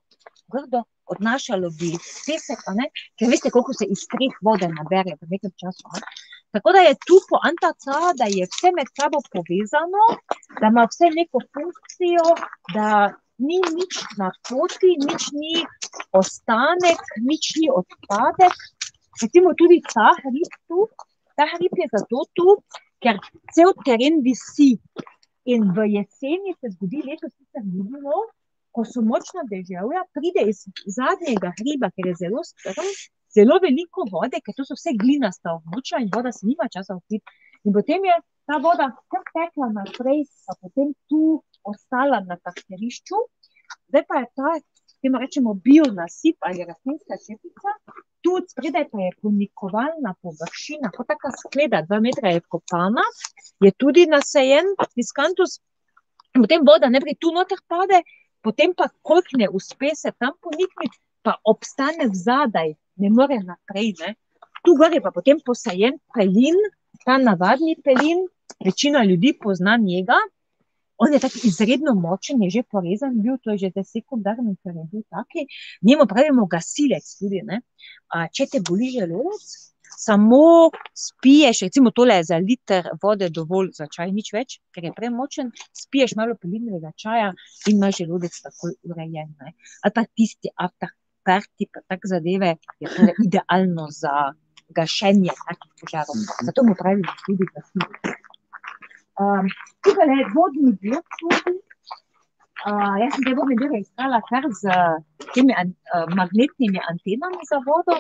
grdo, 0.49 0.81
odnašalo 1.13 1.69
bi 1.77 1.93
pesek, 2.25 2.65
ker 2.65 3.29
veste, 3.29 3.53
koliko 3.53 3.77
se 3.77 3.85
iz 3.85 4.01
streh 4.07 4.41
vode 4.41 4.73
nabere 4.73 5.13
v 5.21 5.29
nekem 5.29 5.53
času, 5.61 5.93
ne. 5.93 6.09
Tako 6.55 6.71
da 6.75 6.81
je 6.87 6.95
tu 7.07 7.17
poanta 7.29 7.69
ta, 7.85 8.01
da 8.19 8.25
je 8.37 8.43
vse 8.51 8.69
med 8.77 8.87
sabo 8.97 9.19
povezano, 9.33 10.03
da 10.59 10.65
ima 10.71 10.83
vse 10.91 11.07
neko 11.19 11.39
funkcijo, 11.53 12.27
da 12.75 12.89
ni 13.47 13.57
nič 13.77 13.93
na 14.19 14.29
poti, 14.47 14.91
nič 15.07 15.23
ni 15.41 15.55
ostanek, 16.19 17.01
nič 17.29 17.45
ni 17.59 17.67
odpadek. 17.79 18.55
Recimo 19.23 19.51
tudi 19.59 19.81
ta 19.93 20.07
hrib 20.21 20.51
tu, 20.67 20.87
ta 21.35 21.43
hrib 21.51 21.75
je 21.81 21.87
zato 21.95 22.23
tu, 22.37 22.47
ker 23.03 23.19
cel 23.55 23.75
teren 23.83 24.23
visi. 24.23 24.71
In 25.51 25.67
v 25.75 25.89
jeseni 25.97 26.55
se 26.59 26.71
zgodi, 26.73 27.03
letos 27.09 27.35
sicer 27.35 27.67
ni 27.67 27.83
bilo, 27.83 28.23
ko 28.73 28.87
so 28.87 29.03
močna 29.03 29.43
deževja, 29.51 30.07
pride 30.15 30.47
iz 30.51 30.63
zadnjega 30.97 31.51
hriba, 31.59 31.91
ker 31.95 32.09
je 32.09 32.15
zelo 32.23 32.41
strm, 32.47 32.87
zelo 33.35 33.59
veliko 33.63 34.05
vode, 34.11 34.39
ker 34.43 34.55
to 34.57 34.65
so 34.67 34.77
vse 34.77 34.95
glinasta 35.01 35.55
območja 35.57 36.01
in 36.03 36.11
voda 36.13 36.31
se 36.35 36.47
nima 36.47 36.69
časa 36.71 36.97
vpiti. 36.99 37.41
In 37.65 37.73
potem 37.75 38.05
je 38.07 38.15
ta 38.49 38.59
voda 38.61 38.91
kar 39.11 39.23
tekla 39.33 39.71
naprej 39.73 40.23
pa 40.45 40.55
potem 40.61 40.93
tu 41.09 41.21
ostala 41.65 42.21
na 42.29 42.37
parkirišču, 42.37 43.21
zdaj 43.89 44.03
pa 44.09 44.21
je 44.21 44.27
ta, 44.37 44.51
temu 45.01 45.21
rečemo 45.21 45.53
bionasip 45.65 46.37
ali 46.47 46.65
rastlinska 46.65 47.17
četica, 47.25 47.73
tu 48.25 48.37
spredaj 48.51 48.85
pa 48.91 49.01
je 49.05 49.11
ponikovalna 49.21 50.13
površina, 50.21 50.89
kot 50.95 51.09
taka 51.13 51.29
skleda, 51.41 51.81
dva 51.85 51.99
metra 52.01 52.33
je 52.33 52.41
vkopana, 52.45 53.05
je 53.65 53.71
tudi 53.81 54.05
nasajen 54.09 54.71
miskantus, 54.97 55.59
in 56.33 56.45
potem 56.45 56.65
voda 56.69 56.89
najprej 56.89 57.17
tu 57.21 57.33
noter 57.33 57.61
pade, 57.69 58.01
potem 58.45 58.73
pa, 58.77 58.89
koliko 59.01 59.41
ne 59.41 59.49
uspe 59.49 59.93
se 59.97 60.13
tam 60.21 60.33
ponikniti, 60.41 60.97
pa 61.25 61.35
obstane 61.43 62.09
zadaj, 62.13 62.75
ne 63.01 63.09
more 63.09 63.39
naprej, 63.41 63.93
ne. 63.99 64.15
tu 64.65 64.75
gor 64.77 64.93
je 64.93 65.01
pa 65.01 65.11
potem 65.13 65.41
posajen 65.45 65.99
pelin, 66.13 66.57
ta 67.05 67.17
navadni 67.17 67.75
pelin, 67.83 68.23
večina 68.65 69.03
ljudi 69.03 69.35
pozna 69.41 69.77
njega. 69.77 70.17
On 70.97 71.13
je 71.13 71.19
tako 71.19 71.41
izredno 71.43 71.93
močen, 71.93 72.43
je 72.43 72.49
že 72.49 72.63
porezan 72.71 73.17
bil, 73.21 73.35
to 73.43 73.51
je 73.51 73.57
že 73.65 73.69
zdaj 73.73 73.83
sekundarno, 73.83 74.55
ker 74.63 74.75
je 74.75 74.85
bil 74.91 75.03
taki. 75.09 75.43
Njemu 75.81 76.07
pravimo 76.07 76.45
gasilec 76.47 77.09
tudi, 77.19 77.41
ne. 77.43 77.61
če 78.31 78.47
te 78.51 78.61
boli 78.69 78.93
želodec, 78.95 79.49
samo 79.97 80.71
spiješ, 80.93 81.59
recimo 81.67 81.91
tole 81.91 82.23
za 82.23 82.37
liter 82.37 82.89
vode 83.03 83.29
dovolj 83.29 83.69
za 83.77 83.87
čaj, 83.91 84.11
nič 84.11 84.31
več, 84.33 84.59
ker 84.75 84.87
je 84.87 84.93
premočen, 84.95 85.51
spiješ 85.73 86.15
malo 86.19 86.35
pelinovega 86.41 86.91
čaja 86.95 87.33
in 87.67 87.77
imaš 87.77 88.01
želodec 88.03 88.39
takoj 88.47 88.75
urejen, 88.83 89.35
ne. 89.39 89.53
Ali 89.83 89.95
pa 89.95 90.05
tisti 90.05 90.51
afterparty 91.25 91.65
pa 91.73 91.81
take 91.89 92.07
zadeve, 92.07 92.57
je 92.79 92.87
tole 92.89 93.13
idealno 93.25 93.87
za 93.89 94.33
gašenje 94.69 95.31
takih 95.47 95.71
požarov, 95.81 96.17
zato 96.45 96.63
mu 96.63 96.75
pravimo 96.75 97.11
tudi 97.25 97.45
gasilec. 97.53 98.01
tukajle 99.83 100.15
je 100.19 100.25
vodni 100.35 100.71
vir 100.81 101.01
tudi. 101.19 101.59
jaz 103.01 103.13
sem 103.13 103.23
te 103.23 103.33
vodne 103.37 103.55
vire 103.61 103.79
iskala 103.79 104.21
kar 104.29 104.43
s 104.49 104.63
temi 105.33 105.53
magnetnimi 106.15 106.79
antenami 106.89 107.43
za 107.49 107.59
vodo 107.67 107.99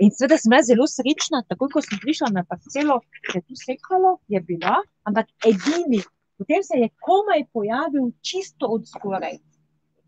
in 0.00 0.10
seveda 0.10 0.38
sem 0.38 0.50
bila 0.50 0.62
zelo 0.62 0.86
srečna, 0.86 1.42
takoj 1.50 1.68
ko 1.72 1.80
sem 1.82 1.98
prišla 1.98 2.30
na 2.30 2.44
parcelo, 2.44 3.00
se 3.30 3.38
je 3.38 3.42
tu 3.42 3.54
sekalo, 3.58 4.18
je 4.28 4.40
bila, 4.40 4.78
ampak 5.02 5.26
edini, 5.50 6.00
potem 6.38 6.62
se 6.62 6.78
je 6.78 6.88
komaj 7.02 7.42
pojavil 7.52 8.12
čisto 8.22 8.70
odzgoraj. 8.78 9.36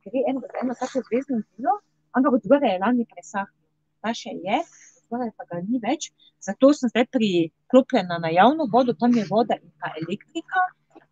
Gre 0.06 0.20
eno, 0.30 0.40
eno 0.62 0.74
tako 0.78 1.02
zvezdno 1.08 1.42
zidino, 1.42 1.74
ampak 2.16 2.38
od 2.38 2.46
zgoraj 2.46 2.74
je 2.74 2.82
lani 2.84 3.06
presahnilo. 3.10 3.66
Ta 4.00 4.14
še 4.16 4.32
je, 4.32 4.60
zgoraj 5.04 5.30
pa 5.36 5.44
ga 5.50 5.60
ni 5.66 5.80
več, 5.82 6.08
zato 6.40 6.72
sem 6.76 6.88
zdaj 6.92 7.06
priklopljena 7.16 8.20
na 8.22 8.30
javno 8.32 8.66
vodo, 8.72 8.94
tam 8.96 9.12
je 9.18 9.26
voda 9.28 9.58
in 9.60 9.70
pa 9.82 9.92
elektrika, 10.00 10.64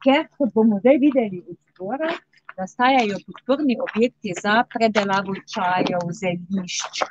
ker, 0.04 0.26
kot 0.38 0.54
bomo 0.54 0.78
zdaj 0.80 1.00
videli 1.02 1.42
od 1.44 1.58
zgoraj, 1.72 2.16
nastajajo 2.58 3.20
podporni 3.26 3.76
objekti 3.84 4.34
za 4.42 4.62
predelavo 4.72 5.36
čajev, 5.52 6.08
zelišč, 6.20 7.04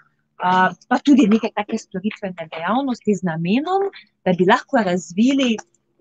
pa 0.89 0.99
tudi 1.05 1.27
neke 1.31 1.51
take 1.55 1.79
storitvene 1.79 2.49
dejavnosti 2.51 3.15
z 3.15 3.27
namenom, 3.29 3.87
da 4.25 4.33
bi 4.37 4.47
lahko 4.49 4.83
razvili 4.89 5.55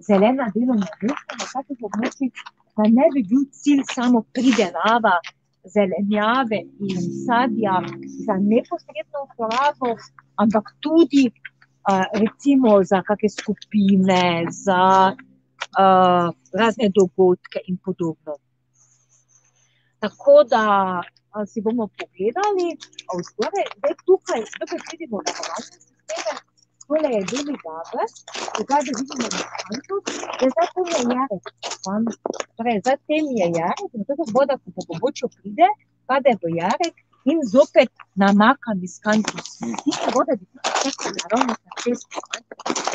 zelena 0.08 0.50
delovna 0.54 0.88
mesta 1.02 1.38
na 1.40 1.46
takih 1.52 1.84
območjih, 1.88 2.46
da 2.76 2.88
ne 2.92 3.06
bi 3.14 3.22
bil 3.30 3.46
cilj 3.52 3.84
samo 3.92 4.22
pridelava 4.36 5.14
zelenjave 5.74 6.58
in 6.80 6.98
sadja 7.26 7.80
za 8.26 8.34
neposredno 8.40 9.18
uporabo, 9.26 9.96
ampak 10.36 10.66
tudi, 10.80 11.30
recimo 12.22 12.82
za 12.84 13.02
kake 13.02 13.28
skupine, 13.28 14.46
za, 14.50 15.14
razne 16.60 16.88
dogodke 16.94 17.58
in 17.68 17.76
podobno. 17.84 18.36
Tako 19.98 20.44
da, 20.50 20.64
si 21.46 21.60
bomo 21.60 21.88
pogledali 21.98 22.68
zgoraj, 23.28 23.66
zdaj 23.78 23.94
tukaj 24.06 24.42
spet 24.52 24.70
vidimo 24.92 25.16
naravne 25.26 25.76
sisteme, 25.84 26.32
tole 26.86 27.08
je 27.16 27.22
Beli 27.30 27.54
Gaber, 27.64 28.08
odzadaj 28.60 28.92
vidimo 28.98 29.26
Monsanto, 29.34 29.94
zdaj 30.50 30.68
tam 30.74 30.86
je 30.92 31.00
Jarek, 31.14 31.44
torej 32.56 32.78
za 32.86 32.94
tem 33.06 33.24
je 33.40 33.46
Jarek, 33.58 33.90
in 33.96 34.04
tako 34.08 34.24
voda, 34.36 34.54
ko 34.62 34.68
po 34.76 34.82
pobočju 34.88 35.28
pride, 35.36 35.68
pade 36.08 36.30
v 36.42 36.54
Jarek 36.60 36.96
in 37.30 37.38
zopet 37.52 37.90
namaka 38.14 38.70
Miskantus. 38.80 39.48
Tista 39.84 40.08
voda 40.14 40.32
bi 40.38 40.44
tudi 40.52 40.70
tekla 40.82 41.10
naravnost 41.18 41.62
na 41.66 41.72
cesto, 41.82 42.18
ne. 42.32 42.40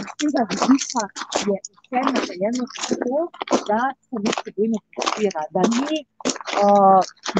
S 0.10 0.14
tega 0.20 0.42
vidika 0.52 1.04
je 1.48 1.58
vse 1.92 2.00
narejeno 2.16 2.66
tako, 2.88 3.18
da 3.68 3.80
se 4.08 4.16
medsebojno 4.24 4.78
podpira, 4.96 5.44
da 5.56 5.62
ni, 5.76 5.98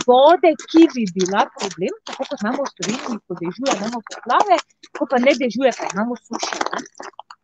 vode, 0.08 0.52
ki 0.70 0.84
bi 0.94 1.04
bila 1.18 1.46
problem, 1.58 1.94
tako 2.06 2.24
kot 2.30 2.44
imamo 2.44 2.64
v 2.68 2.72
Sloveniji, 2.76 3.20
ko 3.28 3.40
dežuje, 3.42 3.72
imamo 3.80 4.02
poplave, 4.10 4.58
ko 4.98 5.08
pa 5.12 5.18
ne 5.26 5.34
dežuje, 5.42 5.72
pa 5.80 5.88
imamo 5.94 6.20
sušo, 6.26 6.60
ne. 6.74 6.84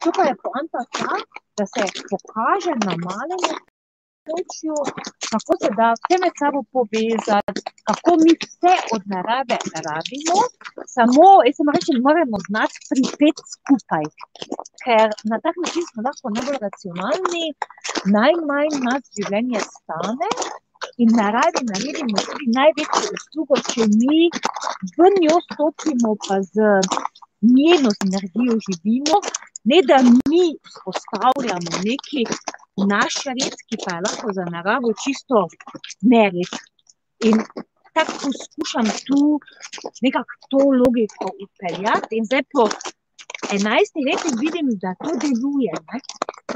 To 0.04 0.12
pa 0.16 0.28
je 0.30 0.36
poanta 0.44 0.82
ta, 1.00 1.14
da 1.58 1.66
se 1.74 1.88
pokaže 2.12 2.74
na 2.86 2.94
malem 3.08 3.42
območju, 4.28 4.76
kako 5.32 5.58
se 5.62 5.70
da 5.80 5.88
vse 5.98 6.16
med 6.24 6.34
sabo 6.42 6.62
povezati, 6.76 7.62
kako 7.90 8.12
mi 8.24 8.34
vse 8.44 8.74
od 8.96 9.02
narave 9.14 9.58
rabimo, 9.88 10.38
samo, 10.96 11.28
jaz 11.48 11.56
samo 11.60 11.76
rečem, 11.78 12.02
moramo 12.08 12.38
znati 12.48 12.78
pripeti 12.90 13.44
skupaj. 13.54 14.06
Ker 14.84 15.08
na 15.32 15.40
tak 15.44 15.56
način 15.64 15.84
smo 15.90 16.06
lahko 16.08 16.34
najbolj 16.36 16.60
racionalni, 16.68 17.46
najmanj 18.18 18.80
nas 18.88 19.04
življenje 19.18 19.62
stane 19.74 20.32
in 21.04 21.10
naravi 21.20 21.62
naredimo 21.72 22.18
tudi 22.30 22.52
največjo 22.60 23.12
uslugo, 23.18 23.62
če 23.72 23.88
mi 24.00 24.30
v 24.98 25.12
njo 25.22 25.38
stopimo 25.50 26.16
pa 26.28 26.42
z 26.52 26.72
njeno 27.56 27.90
energijo 28.06 28.58
živimo, 28.68 29.20
ne 29.72 29.82
da 29.90 29.98
mi 30.30 30.46
vzpostavljamo 30.70 31.84
neki 31.90 32.24
naš 32.86 33.24
red, 33.30 33.56
ki 33.70 33.80
pa 33.84 33.96
je 33.96 34.04
lahko 34.08 34.34
za 34.38 34.46
naravo 34.54 34.94
čisto 35.04 35.48
nered. 36.02 36.52
In 37.30 37.42
tako 37.98 38.14
poskušam 38.24 38.88
tu 39.08 39.22
nekako 40.06 40.34
to 40.52 40.62
logiko 40.82 41.32
vpeljati 41.42 42.20
in 42.20 42.26
zdaj 42.30 42.44
po 42.54 42.68
enajstih 43.56 44.04
letih 44.10 44.34
vidim, 44.44 44.68
da 44.84 44.94
to 45.04 45.12
deluje, 45.24 45.74
ne. 45.90 46.00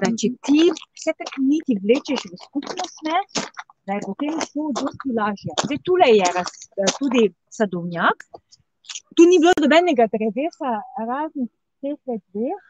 Da 0.01 0.07
če 0.19 0.29
ti 0.45 0.61
vse 0.69 1.13
te 1.17 1.25
niti 1.49 1.77
vlečeš 1.83 2.21
v 2.31 2.39
skupno 2.45 2.85
smer, 2.97 3.23
da 3.85 3.97
je 3.97 4.01
potem 4.05 4.37
to 4.53 4.67
dosti 4.79 5.13
lažje. 5.19 5.53
Zdaj 5.65 5.79
tule 5.87 6.09
je 6.21 6.45
tudi 6.99 7.23
sadovnjak, 7.57 8.25
tu 9.15 9.27
ni 9.29 9.39
bilo 9.43 9.53
nobenega 9.63 10.07
drevesa, 10.13 10.73
razen 11.09 11.49
teh 11.81 11.97
dveh, 12.33 12.61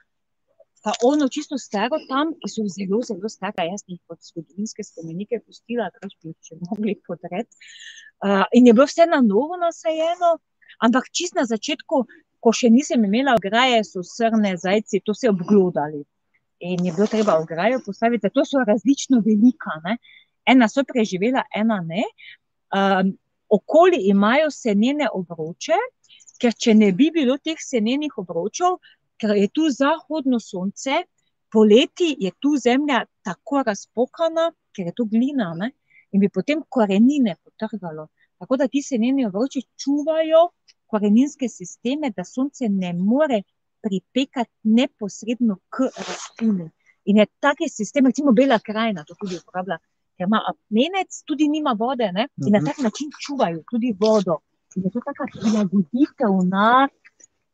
pa 0.82 0.94
ono 1.04 1.28
čisto 1.30 1.58
staro 1.58 2.00
tam, 2.10 2.34
ki 2.40 2.50
so 2.50 2.66
zelo, 2.76 3.02
zelo 3.06 3.30
stara, 3.30 3.66
jaz 3.70 3.84
jih 3.88 4.00
kot 4.10 4.20
zgodovinske 4.26 4.84
spomenike 4.84 5.42
pustila, 5.46 5.90
drugače 5.94 6.18
bi 6.22 6.32
jih 6.32 6.48
še 6.48 6.58
mogli 6.70 6.96
podreti. 7.08 7.56
in 8.54 8.68
je 8.68 8.74
bilo 8.74 8.86
vse 8.86 9.06
na 9.06 9.22
novo 9.22 9.58
nasajeno, 9.62 10.38
ampak 10.82 11.12
čisto 11.12 11.40
na 11.40 11.46
začetku, 11.46 12.06
ko 12.42 12.54
še 12.54 12.70
nisem 12.70 13.06
imela 13.06 13.36
ograje, 13.38 13.84
so 13.86 14.02
srne, 14.04 14.56
zajci 14.58 15.04
to 15.06 15.14
vse 15.14 15.30
obglodali. 15.30 16.04
In 16.62 16.86
je 16.86 16.94
bilo 16.94 17.08
treba 17.08 17.38
ograjo 17.42 17.82
postaviti, 17.86 18.30
to 18.30 18.46
so 18.46 18.64
različno 18.66 19.22
velika, 19.26 19.78
ne. 19.86 19.98
Ena 20.46 20.68
so 20.70 20.84
preživela, 20.84 21.44
ena 21.54 21.82
ne. 21.86 22.06
okoli 23.52 23.98
imajo 24.08 24.50
senene 24.50 25.10
obroče, 25.14 25.78
ker 26.42 26.54
če 26.58 26.74
ne 26.74 26.92
bi 26.98 27.12
bilo 27.14 27.36
teh 27.38 27.60
senenih 27.60 28.18
obročev, 28.18 28.78
ker 29.22 29.36
je 29.38 29.48
tu 29.54 29.70
zahodno 29.70 30.40
sonce, 30.40 31.04
poleti 31.54 32.16
je 32.20 32.32
tu 32.40 32.56
zemlja 32.58 33.06
tako 33.22 33.64
razpokana, 33.68 34.50
ker 34.76 34.90
je 34.90 34.94
to 34.98 35.06
glina, 35.06 35.54
ne, 35.58 35.72
in 36.12 36.20
bi 36.24 36.30
potem 36.30 36.64
korenine 36.70 37.36
potrgalo. 37.44 38.08
Tako 38.42 38.58
da 38.58 38.68
ti 38.68 38.82
seneni 38.82 39.26
obroči 39.26 39.62
čuvajo 39.78 40.48
koreninske 40.90 41.50
sisteme, 41.50 42.10
da 42.16 42.24
sonce 42.26 42.70
ne 42.70 42.94
more 42.94 43.44
pripekati 43.82 44.52
neposredno 44.64 45.58
k 45.70 45.92
rastlini. 45.98 46.70
In 47.06 47.18
je 47.18 47.26
taki 47.40 47.70
sistem, 47.70 48.06
recimo 48.06 48.32
Bela 48.32 48.60
krajina 48.60 49.04
to 49.04 49.16
tudi 49.20 49.38
uporablja, 49.38 49.78
ker 50.18 50.28
ima 50.28 50.42
apnenec, 50.52 51.22
tudi 51.26 51.48
nima 51.50 51.76
vode, 51.78 52.12
ne, 52.14 52.28
in 52.46 52.58
na 52.58 52.64
tak 52.66 52.82
način 52.86 53.14
čuvajo 53.26 53.64
tudi 53.70 53.94
vodo. 54.00 54.42
In 54.76 54.84
je 54.88 54.92
to 54.92 55.02
taka 55.06 55.28
prilagoditev 55.34 56.36
na 56.50 56.88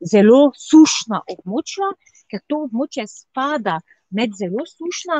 zelo 0.01 0.51
sušna 0.55 1.21
območja, 1.33 1.91
ker 2.29 2.41
to 2.47 2.63
območje 2.67 3.07
spada 3.09 3.79
med 4.11 4.35
zelo 4.39 4.63
sušna, 4.67 5.19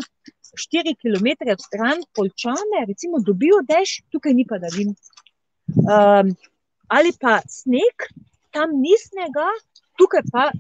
štiri 0.58 0.96
kilometre 1.02 1.56
stran 1.60 2.04
Poljčane 2.16 2.86
recimo 2.88 3.20
dobijo 3.20 3.62
dež, 3.68 4.02
tukaj 4.12 4.34
ni 4.34 4.46
padavin. 4.48 4.96
ali 6.88 7.12
pa 7.20 7.40
sneg, 7.50 8.08
tam 8.56 8.78
ni 8.80 8.96
snega, 9.02 9.48
tukaj 10.00 10.24
pa 10.32 10.52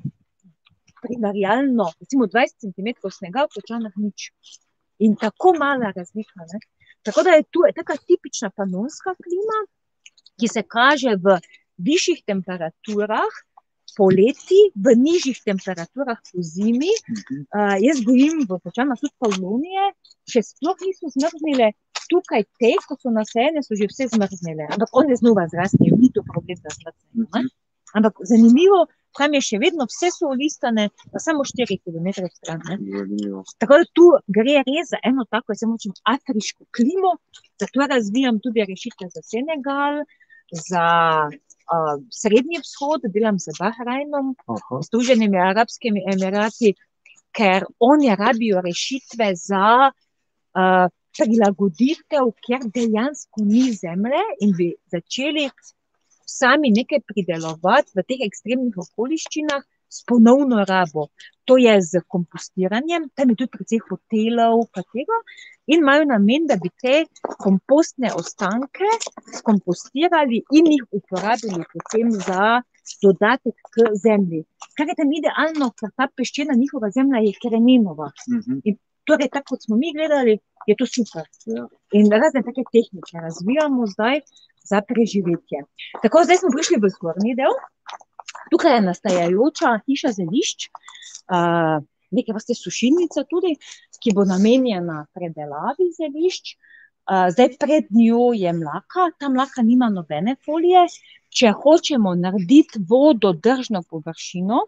primerjalno, 1.01 1.91
recimo 2.01 2.27
dvajset 2.27 2.67
centimetrov 2.67 3.13
snega, 3.15 3.45
v 3.45 3.55
Poljčanah 3.55 3.93
nič. 3.95 4.31
In 4.99 5.15
tako 5.15 5.53
mala 5.55 5.93
razlika, 5.95 6.43
ne. 6.51 6.59
Tako 7.05 7.23
da 7.23 7.37
je 7.37 7.43
tu 7.43 7.63
taka 7.75 7.95
tipična 7.95 8.49
panonska 8.49 9.13
klima, 9.15 9.59
ki 10.41 10.47
se 10.51 10.63
kaže 10.67 11.15
v 11.15 11.37
višjih 11.77 12.23
temperaturah 12.25 13.37
poleti, 13.95 14.59
v 14.75 14.95
nižjih 14.97 15.39
temperaturah 15.45 16.19
pozimi. 16.31 16.91
jaz 17.87 18.01
gojim 18.05 18.43
v 18.49 18.59
Poljčanah 18.63 18.99
tudi 18.99 19.15
paviljonije, 19.23 19.91
še 20.27 20.43
sploh 20.43 20.77
niso 20.83 21.11
zmrznile, 21.15 21.71
tukaj 22.11 22.43
te, 22.59 22.73
ko 22.87 22.97
so 22.99 23.13
nasajene, 23.13 23.63
so 23.63 23.77
že 23.79 23.89
vse 23.91 24.09
zmrznile, 24.15 24.67
ampak 24.73 24.91
one 24.91 25.15
znova 25.19 25.47
zrastejo, 25.51 25.97
ni 25.99 26.11
to 26.13 26.23
problem, 26.27 26.59
da 26.63 26.73
zmrznejo, 26.75 27.27
ne. 27.35 27.49
Ampak 27.95 28.19
zanimivo, 28.27 28.85
tam 29.17 29.33
je 29.33 29.41
še 29.41 29.59
vedno 29.61 29.87
vse 29.89 30.11
so 30.13 30.29
listane, 30.35 30.89
pa 31.11 31.21
samo 31.23 31.45
4 31.47 31.79
km 31.81 32.27
stran. 32.35 32.61
Ne. 32.67 32.77
Zanimivo. 32.99 33.43
Tako 33.63 33.79
da 33.81 33.89
tu 33.97 34.07
gre 34.37 34.61
res 34.67 34.91
za 34.91 34.99
eno 35.07 35.25
tako, 35.31 35.55
jaz 35.55 35.63
rečem, 35.65 35.95
afriško 36.13 36.67
klimo, 36.75 37.15
zato 37.61 37.87
razvijam 37.93 38.41
tudi 38.43 38.67
rešitve 38.67 39.09
za 39.15 39.23
Senegal, 39.23 40.03
za 40.67 40.85
uh, 41.73 41.95
Srednji 42.11 42.61
vzhod, 42.63 43.07
delam 43.13 43.39
z 43.39 43.55
Bahrajnom, 43.59 44.35
Aha. 44.47 44.81
Združenimi 44.87 45.39
arabskimi 45.39 46.03
emirati, 46.13 46.73
ker 47.35 47.65
oni 47.79 48.15
rabijo 48.15 48.61
rešitve 48.65 49.31
za 49.35 49.91
uh, 49.91 50.87
prilagoditev, 51.17 52.31
ker 52.45 52.67
dejansko 52.73 53.45
ni 53.45 53.71
zemlje 53.73 54.23
in 54.41 54.53
bi 54.57 54.71
začeli 54.93 55.49
sami 56.27 56.71
nekaj 56.75 57.01
pridelovati 57.07 57.95
v 57.95 58.03
teh 58.03 58.23
ekstremnih 58.27 58.77
okoliščinah 58.83 59.63
s 59.87 60.03
ponovno 60.03 60.65
rabo. 60.67 61.07
To 61.47 61.57
je 61.57 61.73
z 61.81 62.03
kompostiranjem, 62.11 63.07
tam 63.15 63.31
je 63.31 63.37
tudi 63.39 63.53
precej 63.55 63.81
hotelov, 63.87 64.67
pa 64.75 64.83
tega, 64.83 65.21
in 65.67 65.83
imajo 65.83 66.05
namen, 66.05 66.47
da 66.49 66.55
bi 66.63 66.69
te 66.81 66.95
kompostne 67.43 68.11
ostanke 68.15 68.89
skompostirali 69.39 70.41
in 70.59 70.71
jih 70.73 70.83
uporabili 70.99 71.63
potem 71.73 72.11
za 72.11 72.61
dodatek 73.03 73.55
k 73.73 73.91
zemlji. 74.03 74.43
Kar 74.77 74.87
je 74.87 74.97
tam 74.99 75.11
idealno, 75.19 75.71
ker 75.79 75.91
ta 75.95 76.07
peščena 76.15 76.55
njihova 76.57 76.91
zemlja 76.97 77.23
je 77.27 77.33
kremenova. 77.41 78.11
Mhm. 78.31 78.77
Torej, 79.07 79.29
tako 79.31 79.55
kot 79.55 79.63
smo 79.63 79.77
mi 79.79 79.93
gledali, 79.95 80.35
je 80.67 80.75
to 80.75 80.85
super. 80.85 81.23
In 81.95 82.11
razne 82.11 82.43
take 82.43 82.63
tehnike 82.73 83.23
razvijamo 83.23 83.87
zdaj 83.87 84.19
za 84.69 84.81
preživetje. 84.89 85.63
Tako, 86.03 86.23
zdaj 86.27 86.41
smo 86.41 86.51
prišli 86.55 86.79
v 86.83 86.91
zgornji 86.95 87.35
del. 87.39 87.55
Tukaj 88.51 88.75
je 88.75 88.81
nastajajoča 88.81 89.71
hiša 89.87 90.11
zelišč, 90.19 90.67
uh, 90.67 91.79
neke 92.11 92.33
vrste 92.33 92.55
sušilnica 92.55 93.23
tudi, 93.29 93.55
ki 94.03 94.13
bo 94.15 94.25
namenjena 94.27 95.05
predelavi 95.13 95.91
zelišč. 95.97 96.55
Zdaj 97.07 97.53
pred 97.59 97.85
njo 97.95 98.33
je 98.35 98.51
mlaka, 98.53 99.11
ta 99.19 99.29
mlaka 99.29 99.63
nima 99.63 99.89
nobene 99.89 100.35
folije. 100.45 100.87
Če 101.37 101.51
hočemo 101.61 102.13
narediti 102.15 102.81
vododržno 102.89 103.83
površino 103.89 104.59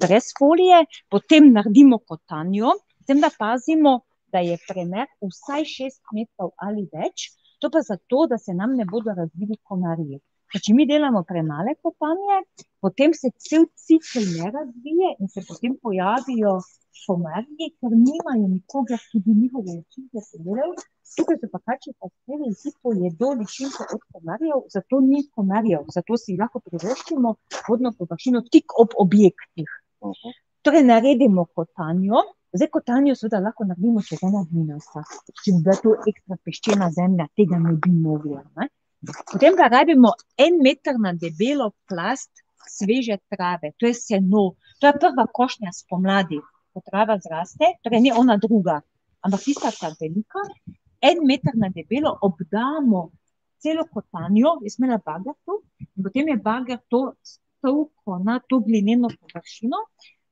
brez 0.00 0.30
folije, 0.38 0.84
potem 1.10 1.50
naredimo 1.52 1.98
kotanjo, 1.98 2.74
s 3.00 3.08
tem, 3.08 3.20
da 3.20 3.30
pazimo, 3.38 4.00
da 4.32 4.40
je 4.44 4.58
premer 4.68 5.08
vsaj 5.20 5.64
6 5.68 6.16
metrov 6.16 6.52
ali 6.56 6.84
več, 6.92 7.30
to 7.60 7.70
pa 7.70 7.82
zato, 7.84 8.26
da 8.26 8.38
se 8.38 8.54
nam 8.54 8.76
ne 8.76 8.84
bodo 8.88 9.16
razvili 9.16 9.58
komarji. 9.62 10.20
Ker 10.52 10.60
Če 10.64 10.74
mi 10.76 10.84
delamo 10.84 11.22
premale 11.24 11.72
kotanje, 11.80 12.42
potem 12.84 13.14
se 13.16 13.30
cel 13.40 13.62
cikel 13.84 14.26
ne 14.36 14.50
razvije 14.52 15.12
in 15.24 15.30
se 15.32 15.40
potem 15.48 15.78
pojavijo 15.80 16.58
komarji, 17.06 17.68
ker 17.80 17.94
nimajo 18.00 18.48
nikogar, 18.50 19.00
ki 19.12 19.20
bi 19.24 19.36
njihove 19.38 19.78
ličinke 19.78 20.20
pogledal. 20.32 20.74
Tukaj 21.12 21.38
so 21.40 21.48
pa 21.54 21.60
kači 21.70 21.94
pastiri 22.00 22.50
in 22.50 22.58
ti 22.60 22.72
pojedo 22.84 23.30
ličinke 23.40 23.86
od 23.96 24.04
komarjev, 24.12 24.60
zato 24.74 25.00
ni 25.06 25.22
komarjev, 25.38 25.88
zato 25.96 26.20
si 26.20 26.36
lahko 26.42 26.60
privoščimo 26.68 27.32
vodno 27.70 27.94
površino 27.98 28.44
tik 28.52 28.76
ob 28.84 28.96
objektih. 29.06 29.72
Aha. 30.10 30.36
Torej, 30.68 30.84
naredimo 30.92 31.46
kotanjo. 31.56 32.20
Zdaj, 32.52 32.68
kotanjo 32.76 33.16
seveda 33.16 33.40
lahko 33.48 33.64
naredimo 33.72 34.04
čez 34.04 34.20
ena 34.28 34.44
minuta. 34.52 35.04
Če 35.32 35.56
bi 35.56 35.64
bila 35.64 35.80
to 35.80 35.96
ekstra 36.12 36.40
peščena 36.44 36.92
zemlja, 37.00 37.30
tega 37.40 37.60
ne 37.64 37.76
bi 37.80 37.96
mogli. 37.96 38.36
Ne? 38.60 38.68
Potem 39.02 39.56
pa 39.58 39.66
rabimo 39.66 40.14
en 40.38 40.60
meter 40.62 40.94
na 40.98 41.12
debelo 41.12 41.72
plast 41.90 42.30
sveže 42.68 43.18
trave, 43.30 43.72
to 43.78 43.86
je 43.86 43.94
seno, 43.94 44.54
to 44.78 44.86
je 44.86 44.98
prva 45.02 45.26
košnja 45.26 45.72
spomladi, 45.74 46.38
ko 46.72 46.82
trava 46.86 47.18
zraste, 47.18 47.72
torej 47.82 48.04
ne 48.06 48.12
ona 48.14 48.36
druga, 48.38 48.78
ampak 49.26 49.42
tista 49.42 49.72
ta 49.74 49.90
velika. 49.98 50.46
En 51.02 51.26
meter 51.26 51.58
na 51.58 51.68
debelo 51.74 52.14
obdamo 52.22 53.10
celo 53.58 53.84
kotanjo, 53.90 54.56
jaz 54.62 54.78
imela 54.78 55.00
bager 55.02 55.34
tu, 55.44 55.58
in 55.82 56.02
potem 56.06 56.30
je 56.30 56.38
bager 56.38 56.78
to 56.88 57.02
stolko 57.26 58.18
na 58.22 58.38
to 58.38 58.60
glineno 58.62 59.10
površino, 59.10 59.82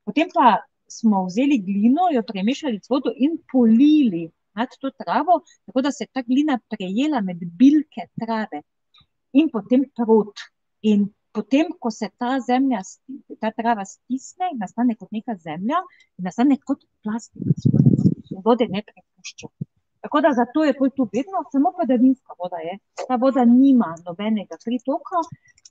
potem 0.07 0.31
pa 0.31 0.61
smo 0.87 1.25
vzeli 1.27 1.59
glino, 1.59 2.07
jo 2.11 2.23
premešali 2.23 2.79
z 2.79 2.91
vodo 2.91 3.11
in 3.15 3.37
polili 3.51 4.29
nad 4.57 4.69
to 4.81 4.91
travo, 5.03 5.41
tako 5.65 5.81
da 5.81 5.91
se 5.91 6.03
je 6.03 6.13
ta 6.13 6.21
glina 6.27 6.59
prejela 6.69 7.21
med 7.21 7.39
bilke 7.59 8.07
trave 8.19 8.61
in 9.33 9.49
potem 9.49 9.85
prot. 9.95 10.47
In 10.81 11.09
potem, 11.31 11.71
ko 11.79 11.91
se 11.91 12.09
ta 12.17 12.37
zemlja, 12.47 12.81
ta 13.39 13.51
trava 13.55 13.85
stisne, 13.85 14.51
nastane 14.59 14.95
kot 14.99 15.11
neka 15.15 15.35
zemlja, 15.39 15.79
in 16.17 16.27
nastane 16.27 16.57
kot 16.59 16.83
plastik, 17.03 17.67
in 18.31 18.41
vode 18.45 18.67
ne 18.67 18.83
prepušča. 18.87 19.47
Tako 20.01 20.21
da 20.25 20.31
zato 20.33 20.63
je 20.65 20.73
tu 20.95 21.07
vedno, 21.13 21.43
samo 21.51 21.71
padavinska 21.77 22.33
voda 22.39 22.59
je. 22.65 22.77
Ta 23.07 23.15
voda 23.21 23.45
nima 23.45 23.95
nobenega 24.05 24.57
pritoka, 24.65 25.21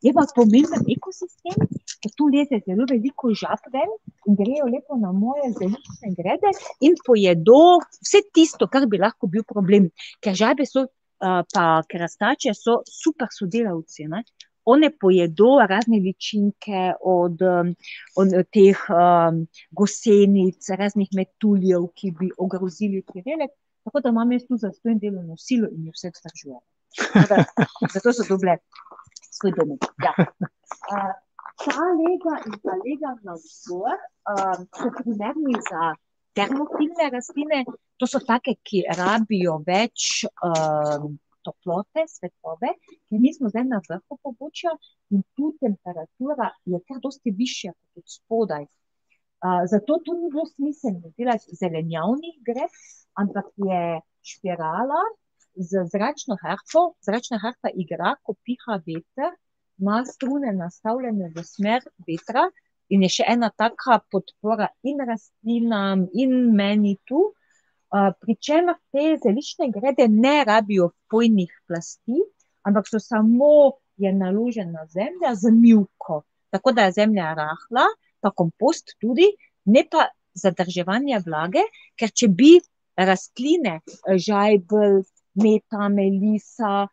je 0.07 0.12
pa 0.16 0.24
pomemben 0.36 0.86
ekosistem, 0.97 1.66
ker 2.02 2.12
tu 2.16 2.28
leze 2.32 2.60
zelo 2.66 2.86
veliko 2.90 3.32
žab 3.43 3.66
ven 3.72 3.93
in 4.28 4.39
grejo 4.39 4.68
lepo 4.72 4.98
na 5.01 5.12
moje 5.12 5.52
zeliščne 5.59 6.14
grede 6.18 6.52
in 6.86 6.97
pojedo 7.06 7.60
vse 8.01 8.22
tisto, 8.35 8.68
kar 8.72 8.86
bi 8.90 9.01
lahko 9.01 9.31
bil 9.32 9.44
problem. 9.44 9.90
Ker 10.24 10.36
žabe 10.36 10.66
so, 10.68 10.86
uh, 10.86 11.40
pa 11.55 11.66
krastače 11.89 12.55
so 12.56 12.81
super 12.89 13.31
sodelavci. 13.36 14.09
Ne? 14.12 14.24
One 14.70 14.90
pojedo 15.02 15.55
razne 15.68 15.98
ličinke 16.05 16.93
od, 17.12 17.40
od 18.20 18.35
teh 18.52 18.82
um, 18.93 19.40
gosenic, 19.72 20.68
raznih 20.78 21.09
metuljev, 21.16 21.89
ki 21.97 22.12
bi 22.18 22.28
ogrozili 22.39 23.01
pridelek. 23.02 23.56
Tako 23.89 24.02
da 24.05 24.12
imam 24.12 24.32
jaz 24.36 24.44
tu 24.47 24.59
za 24.60 24.68
svoj 24.77 24.98
delovno 25.01 25.39
silo 25.40 25.70
in 25.72 25.89
jo 25.89 25.97
vse 25.97 26.12
vzdržujem. 26.12 26.60
Zato 27.94 28.12
so 28.12 28.27
dobre 28.28 28.59
svoj 29.32 29.56
domek. 29.56 29.89
Ja. 30.05 30.12
Uh, 30.20 31.10
ta 31.61 31.87
lega 32.03 32.35
in 32.49 32.55
ta 32.65 32.77
lega 32.85 33.15
navzgor 33.27 33.97
um, 34.32 34.66
so 34.78 34.89
primerni 34.99 35.57
za 35.70 35.95
termofilne 36.39 37.11
rastline. 37.12 37.65
To 38.01 38.07
so 38.07 38.20
take, 38.24 38.57
ki 38.65 38.85
rabijo 38.97 39.59
več 39.66 40.24
um, 40.47 41.19
toplote, 41.45 42.05
svetlobe, 42.09 42.73
ker 43.09 43.20
mi 43.20 43.32
smo 43.37 43.51
zdaj 43.53 43.66
na 43.69 43.81
vrhu 43.87 44.19
pobočja 44.24 44.73
in 45.15 45.24
tu 45.37 45.53
temperatura 45.61 46.51
je 46.69 46.81
kar 46.89 47.01
dosti 47.05 47.32
višja 47.37 47.73
kot 47.73 48.03
od 48.03 48.15
spodaj. 48.16 48.69
Uh, 49.41 49.65
zato 49.73 49.97
tu 50.05 50.16
ni 50.16 50.28
bilo 50.32 50.45
smiselno 50.53 51.12
delati 51.16 51.57
zelenjavnih 51.57 52.41
greb, 52.45 52.81
ampak 53.20 53.53
je 53.69 54.01
špirala 54.32 55.01
z 55.57 55.85
zračno 55.93 56.37
harfo. 56.43 56.91
Zračna 57.05 57.41
harfa 57.43 57.73
igra, 57.74 58.15
ko 58.24 58.37
piha 58.45 58.77
veter, 58.85 59.32
ima 59.81 60.05
strune 60.07 60.52
nastavljene 60.52 61.32
v 61.35 61.44
smer 61.44 61.85
vetra 62.07 62.47
in 62.90 63.05
je 63.07 63.11
še 63.16 63.27
ena 63.28 63.51
taka 63.57 64.01
podpora 64.12 64.69
in 64.82 65.01
rastlinam, 65.07 66.07
in 66.12 66.51
meni 66.57 66.97
tu. 67.07 67.31
Uh, 67.90 68.12
pri 68.23 68.36
čemer 68.39 68.77
te 68.94 69.16
zeliščne 69.19 69.70
grede 69.74 70.07
ne 70.11 70.44
rabijo 70.47 70.93
pojnih 71.11 71.51
plasti, 71.66 72.20
ampak 72.62 72.86
so 72.86 73.01
samo 73.02 73.81
je 73.98 74.12
naložena 74.15 74.86
zemlja 74.94 75.35
z 75.35 75.51
mivko. 75.55 76.23
Tako 76.55 76.73
da 76.73 76.86
je 76.86 76.97
zemlja 77.01 77.32
rahla, 77.35 77.86
pa 78.20 78.31
kompost 78.31 78.94
tudi, 79.02 79.27
ne 79.65 79.82
pa 79.90 80.07
zadrževanje 80.35 81.19
vlage, 81.27 81.65
ker 81.98 82.15
če 82.15 82.31
bi 82.31 82.52
rastline, 82.97 83.81
žajbelj, 84.07 85.02
meta, 85.43 85.89
melisa, 85.90 86.86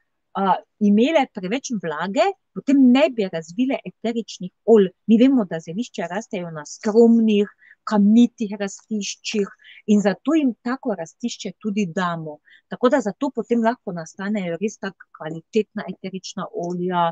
imele 0.79 1.25
preveč 1.33 1.71
vlage, 1.83 2.25
potem 2.53 2.81
ne 2.91 3.07
bi 3.09 3.29
razvile 3.31 3.79
eteričnih 3.85 4.51
olj. 4.65 4.89
Mi 5.07 5.17
vemo, 5.21 5.45
da 5.45 5.59
zelišča 5.59 6.09
rastejo 6.11 6.51
na 6.53 6.65
skromnih, 6.65 7.49
kamnitih 7.87 8.53
rastiščih 8.59 9.47
in 9.93 10.01
zato 10.03 10.35
jim 10.35 10.53
tako 10.63 10.95
rastišče 10.99 11.53
tudi 11.63 11.87
damo. 11.95 12.37
Tako 12.67 12.89
da 12.89 12.99
zato 13.01 13.29
potem 13.35 13.63
lahko 13.63 13.93
nastanejo 13.95 14.57
res 14.61 14.77
tako 14.77 15.07
kvalitetna 15.19 15.85
eterična 15.93 16.47
olja, 16.67 17.11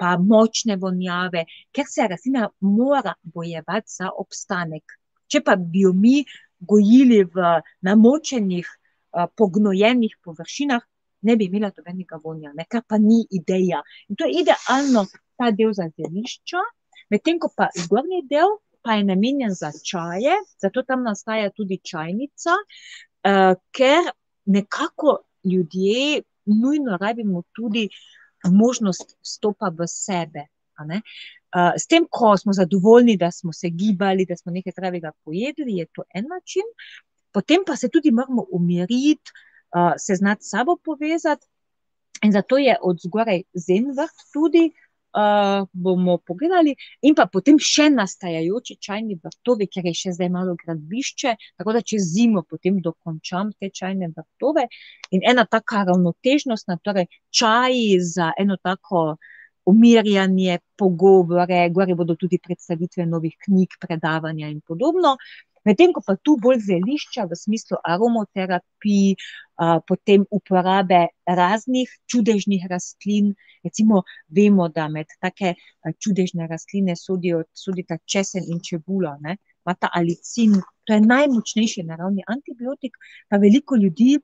pa 0.00 0.16
močne 0.16 0.76
vonjave, 0.80 1.44
ker 1.76 1.88
se 1.88 2.06
rastlina 2.08 2.48
mora 2.60 3.14
bojevati 3.22 3.96
za 3.98 4.12
obstanek. 4.22 4.96
Če 5.30 5.42
pa 5.46 5.56
bi 5.56 5.84
jo 5.86 5.92
mi 5.96 6.22
gojili 6.60 7.24
v 7.24 7.50
namočenih, 7.86 8.68
uh, 8.68 9.28
pognojenih 9.36 10.16
površinah, 10.24 10.84
ne 11.22 11.36
bi 11.36 11.48
imela 11.50 11.70
nobenega 11.76 12.18
vonja, 12.24 12.52
ne, 12.56 12.64
kar 12.68 12.82
pa 12.88 12.98
ni 12.98 13.24
ideja. 13.30 13.82
In 14.08 14.16
to 14.16 14.28
je 14.28 14.42
idealno 14.42 15.06
ta 15.38 15.50
del 15.50 15.72
za 15.76 15.88
zelišča, 15.96 16.62
medtem 17.10 17.38
ko 17.40 17.50
pa 17.56 17.68
zgornji 17.76 18.22
del 18.30 18.58
pa 18.82 18.96
je 18.96 19.04
namenjen 19.04 19.52
za 19.54 19.72
čaje, 19.84 20.38
zato 20.60 20.82
tam 20.82 21.02
nastaja 21.04 21.50
tudi 21.56 21.80
čajnica, 21.84 22.56
uh, 22.56 23.52
ker 23.76 24.12
nekako 24.44 25.18
ljudje 25.44 26.22
nujno 26.44 26.96
rabimo 27.00 27.42
tudi 27.52 27.88
možnost 28.44 29.16
vstopa 29.20 29.68
v 29.68 29.86
sebe. 29.86 30.46
Uh, 30.80 30.96
s 31.76 31.86
tem, 31.86 32.06
ko 32.10 32.36
smo 32.36 32.52
zadovoljni, 32.56 33.16
da 33.16 33.30
smo 33.30 33.52
se 33.52 33.68
gibali, 33.68 34.24
da 34.24 34.36
smo 34.36 34.52
nekaj 34.52 34.72
zdravega 34.72 35.12
pojedli, 35.24 35.76
je 35.76 35.86
to 35.92 36.02
en 36.14 36.24
način, 36.30 36.64
potem 37.32 37.64
pa 37.66 37.76
se 37.76 37.88
tudi 37.88 38.10
moramo 38.10 38.46
umiriti, 38.50 39.30
uh, 39.76 39.92
se 39.98 40.14
znati 40.14 40.44
sabo 40.44 40.76
povezati. 40.84 41.46
In 42.22 42.32
zato 42.32 42.58
je 42.58 42.76
od 42.82 42.98
zgoraj 43.00 43.42
zen 43.54 43.92
vrt 43.96 44.26
tudi, 44.32 44.70
uh, 45.16 45.66
bomo 45.72 46.18
pogledali, 46.18 46.74
in 47.02 47.14
pa 47.14 47.26
potem 47.32 47.58
še 47.58 47.88
nastajajoči 47.94 48.76
čajni 48.82 49.18
vrtovi, 49.22 49.66
ker 49.72 49.88
je 49.88 49.94
še 50.02 50.14
zdaj 50.18 50.30
malo 50.32 50.56
gradbišče, 50.60 51.34
tako 51.58 51.74
da 51.76 51.82
čez 51.82 52.06
zimo 52.12 52.42
potem 52.42 52.80
dokončam 52.84 53.52
te 53.58 53.70
čajne 53.74 54.12
vrtove. 54.14 54.66
In 55.16 55.26
ena 55.26 55.46
taka 55.46 55.84
ravnotežnost, 55.88 56.70
torej 56.84 57.08
čaji 57.30 58.00
za 58.04 58.32
eno 58.38 58.56
tako 58.62 59.16
umirjanje, 59.70 60.58
pogovore, 60.78 61.68
gore 61.70 61.94
bodo 61.94 62.16
tudi 62.18 62.40
predstavitve 62.42 63.06
novih 63.06 63.36
knjig, 63.44 63.76
predavanja 63.80 64.48
in 64.48 64.60
podobno. 64.66 65.16
Medtem 65.64 65.92
ko 65.92 66.00
pa 66.06 66.16
tu 66.16 66.36
bolj 66.40 66.62
zelišča 66.64 67.26
v 67.28 67.36
smislu 67.36 67.76
aromoterapij, 67.84 69.16
potem 69.88 70.24
uporabe 70.30 71.06
raznih 71.26 71.90
čudežnih 72.08 72.64
rastlin. 72.70 73.34
Recimo, 73.64 74.02
vemo, 74.28 74.68
da 74.72 74.88
med 74.88 75.06
take 75.20 75.54
čudežne 76.00 76.48
rastline 76.48 76.96
sodijo 76.96 77.42
tudi 77.64 77.84
česen 78.06 78.48
in 78.48 78.60
čebula, 78.64 79.18
ima 79.20 79.74
ta 79.74 79.90
alicin, 79.92 80.54
to 80.84 80.94
je 80.96 81.00
najmočnejši 81.00 81.82
naravni 81.84 82.24
antibiotik, 82.26 82.96
pa 83.28 83.36
veliko 83.36 83.76
ljudi 83.76 84.18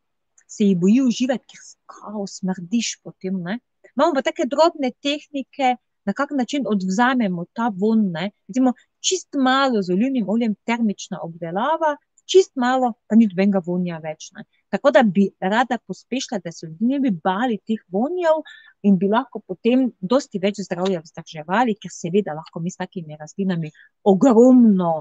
se 0.49 0.65
jih 0.65 0.79
boji 0.79 1.03
uživati, 1.03 1.45
ker 1.45 1.61
kao 1.87 2.27
smrdiš 2.27 3.01
potem. 3.05 3.43
Ne? 3.43 3.59
Imamo 3.97 4.15
pa 4.15 4.23
take 4.23 4.49
drobne 4.49 4.91
tehnike, 5.03 5.77
na 6.07 6.13
kak 6.13 6.31
način 6.31 6.65
odvzamemo 6.67 7.45
ta 7.53 7.69
von. 7.75 8.11
Ne? 8.15 8.31
Recimo, 8.49 8.73
čist 9.07 9.39
malo 9.49 9.83
z 9.83 9.95
olivnim 9.95 10.29
oljem, 10.29 10.55
termična 10.69 11.21
obdelava, 11.23 11.95
čist 12.27 12.53
malo, 12.59 12.93
pa 13.07 13.17
ni 13.17 13.29
nobenega 13.31 13.63
vonja 13.67 13.99
več. 14.03 14.31
Ne? 14.37 14.45
Tako 14.75 14.93
da 14.97 15.03
bi 15.03 15.29
rada 15.41 15.79
pospešila, 15.79 16.41
da 16.45 16.53
se 16.53 16.67
ljudje 16.67 16.89
ne 16.91 17.01
bi 17.05 17.13
bali 17.25 17.59
teh 17.67 17.83
vonjev 17.93 18.43
in 18.87 18.99
bi 18.99 19.11
lahko 19.11 19.41
potem 19.47 19.87
dosti 20.01 20.43
več 20.43 20.61
zdravja 20.67 21.03
vzdrževali, 21.05 21.77
ker 21.81 21.93
seveda 21.95 22.35
lahko 22.35 22.63
mi 22.65 22.75
s 22.75 22.83
takimi 22.83 23.19
rastlinami 23.21 23.71
ogromno 24.13 24.93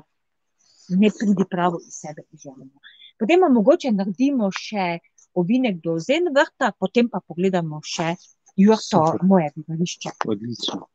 ne 1.01 1.09
pridi 1.19 1.49
pravo 1.49 1.81
iz 1.81 1.97
sebe 1.97 2.27
izželimo. 2.31 2.77
Potem 3.19 3.41
pa 3.41 3.49
mogoče 3.49 3.91
naredimo 3.95 4.51
še 4.53 4.99
ovinek 5.35 5.81
do 5.83 5.97
zen 5.99 6.29
vrta, 6.35 6.71
potem 6.79 7.09
pa 7.09 7.21
pogledamo 7.25 7.81
še 7.83 8.13
jurto 8.59 9.01
moje 9.23 9.49
bivališče. 9.55 10.13
Odlično. 10.29 10.85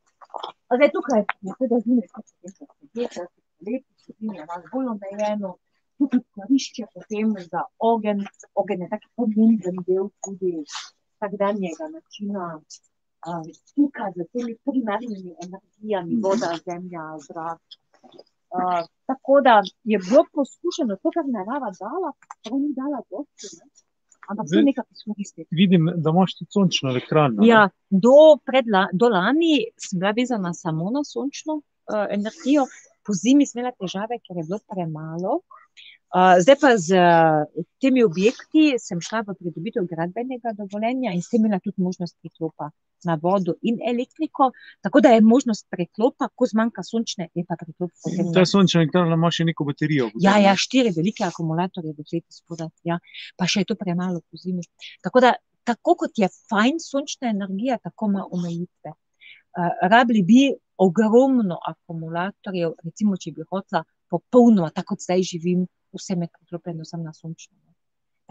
Zdaj 0.71 0.91
tukaj 0.95 1.25
je 1.25 1.55
seveda 1.59 1.81
zunaj, 1.85 2.07
kot 2.15 2.27
reče, 2.97 3.27
lepo, 3.67 3.91
lepo, 4.09 4.35
je 4.39 4.47
malo 4.51 4.65
bolj 4.73 4.87
omejeno, 4.95 5.51
tudi 5.99 6.19
korišče 6.35 6.87
potem 6.95 7.35
za 7.53 7.63
ogen, 7.79 8.25
ogen 8.55 8.83
je 8.83 8.89
tak 8.95 9.03
pomemben 9.17 9.83
del 9.89 10.09
tudi 10.25 10.53
vsakdanjega 10.65 11.89
načina 11.97 12.47
stika 13.53 14.13
z 14.17 14.25
temi 14.33 14.57
primarnimi 14.65 15.35
energijami, 15.45 16.21
voda, 16.25 16.53
zemlja, 16.67 17.05
zrak. 17.27 17.63
Uh, 18.51 18.87
tako 19.07 19.41
da 19.41 19.63
je 19.85 19.99
bilo 19.99 20.25
poskušeno 20.35 20.97
to, 21.03 21.11
kar 21.15 21.25
narava 21.27 21.71
dala, 21.81 22.13
pa 22.45 22.57
ni 22.57 22.73
dala 22.81 23.01
dosti, 23.11 23.47
ampak 24.29 24.47
vse 24.47 24.63
nekaj 24.69 24.85
izkoristiti. 24.91 25.49
Vidim, 25.51 25.91
da 25.97 26.11
imaš 26.11 26.35
tudi 26.39 26.51
sončno 26.57 26.91
elektrarno. 26.91 27.47
Ja, 27.47 27.69
do, 27.91 28.17
predla, 28.47 28.89
do 28.93 29.09
lani 29.09 29.55
sem 29.77 30.01
bila 30.01 30.15
vezana 30.17 30.55
samo 30.55 30.91
na 30.91 31.05
sončno 31.05 31.61
uh, 31.91 32.07
energijo, 32.11 32.67
po 33.07 33.17
zimi 33.17 33.47
sem 33.47 33.61
imela 33.61 33.75
težave, 33.77 34.21
ker 34.25 34.39
je 34.41 34.47
bilo 34.47 34.61
premalo. 34.71 35.41
Uh, 36.11 36.41
zdaj 36.43 36.57
pa 36.59 36.71
z 36.75 36.99
uh, 36.99 37.67
temi 37.79 38.03
objekti 38.03 38.75
sem 38.83 38.99
šla 38.99 39.23
v 39.29 39.37
pridobitev 39.39 39.85
gradbenega 39.87 40.57
dovoljenja 40.59 41.13
in 41.15 41.23
s 41.23 41.31
tem 41.31 41.45
imela 41.45 41.61
tudi 41.63 41.85
možnost 41.87 42.17
priklopa 42.19 42.73
na 43.07 43.15
vodo 43.23 43.55
in 43.63 43.79
elektriko. 43.87 44.51
Tako 44.83 45.01
da 45.01 45.13
je 45.15 45.21
možnost 45.21 45.67
preklopa, 45.71 46.29
ko 46.35 46.47
zmanjka 46.47 46.83
sončne, 46.83 47.29
je 47.35 47.45
pa 47.49 47.57
preklop. 47.61 47.93
Ta 48.35 48.45
sončna 48.47 48.83
elektrarna 48.83 49.15
ima 49.15 49.31
še 49.31 49.47
neko 49.53 49.65
baterijo. 49.69 50.11
Ja, 50.21 50.35
ja, 50.43 50.57
štiri 50.59 50.91
velike 50.97 51.25
akumulatorje 51.29 51.95
do 51.95 52.03
tega 52.03 52.27
spodaj, 52.35 52.73
ja. 52.85 52.99
pa 53.39 53.47
še 53.47 53.63
je 53.63 53.71
to 53.71 53.79
premalo 53.79 54.21
po 54.21 54.41
zimi. 54.43 54.67
Tako 55.07 55.23
da, 55.25 55.37
tako 55.65 55.95
kot 56.05 56.19
je 56.19 56.29
fajn 56.51 56.83
sončna 56.83 57.31
energija, 57.31 57.79
tako 57.79 58.11
ima 58.11 58.27
omejitve. 58.27 58.97
Uh, 59.51 59.71
rabili 59.91 60.27
bi 60.27 60.43
ogromno 60.81 61.59
akumulatorjev, 61.73 62.77
recimo, 62.85 63.19
če 63.21 63.35
bi 63.37 63.47
hotela 63.51 63.83
popolnoma, 64.11 64.71
tako 64.75 64.95
kot 64.95 65.05
zdaj 65.05 65.27
živim, 65.33 65.67
vse 65.97 66.17
me 66.17 66.29
priklopljeno 66.33 66.87
sem 66.89 67.03
na 67.05 67.13
sončno. 67.17 67.57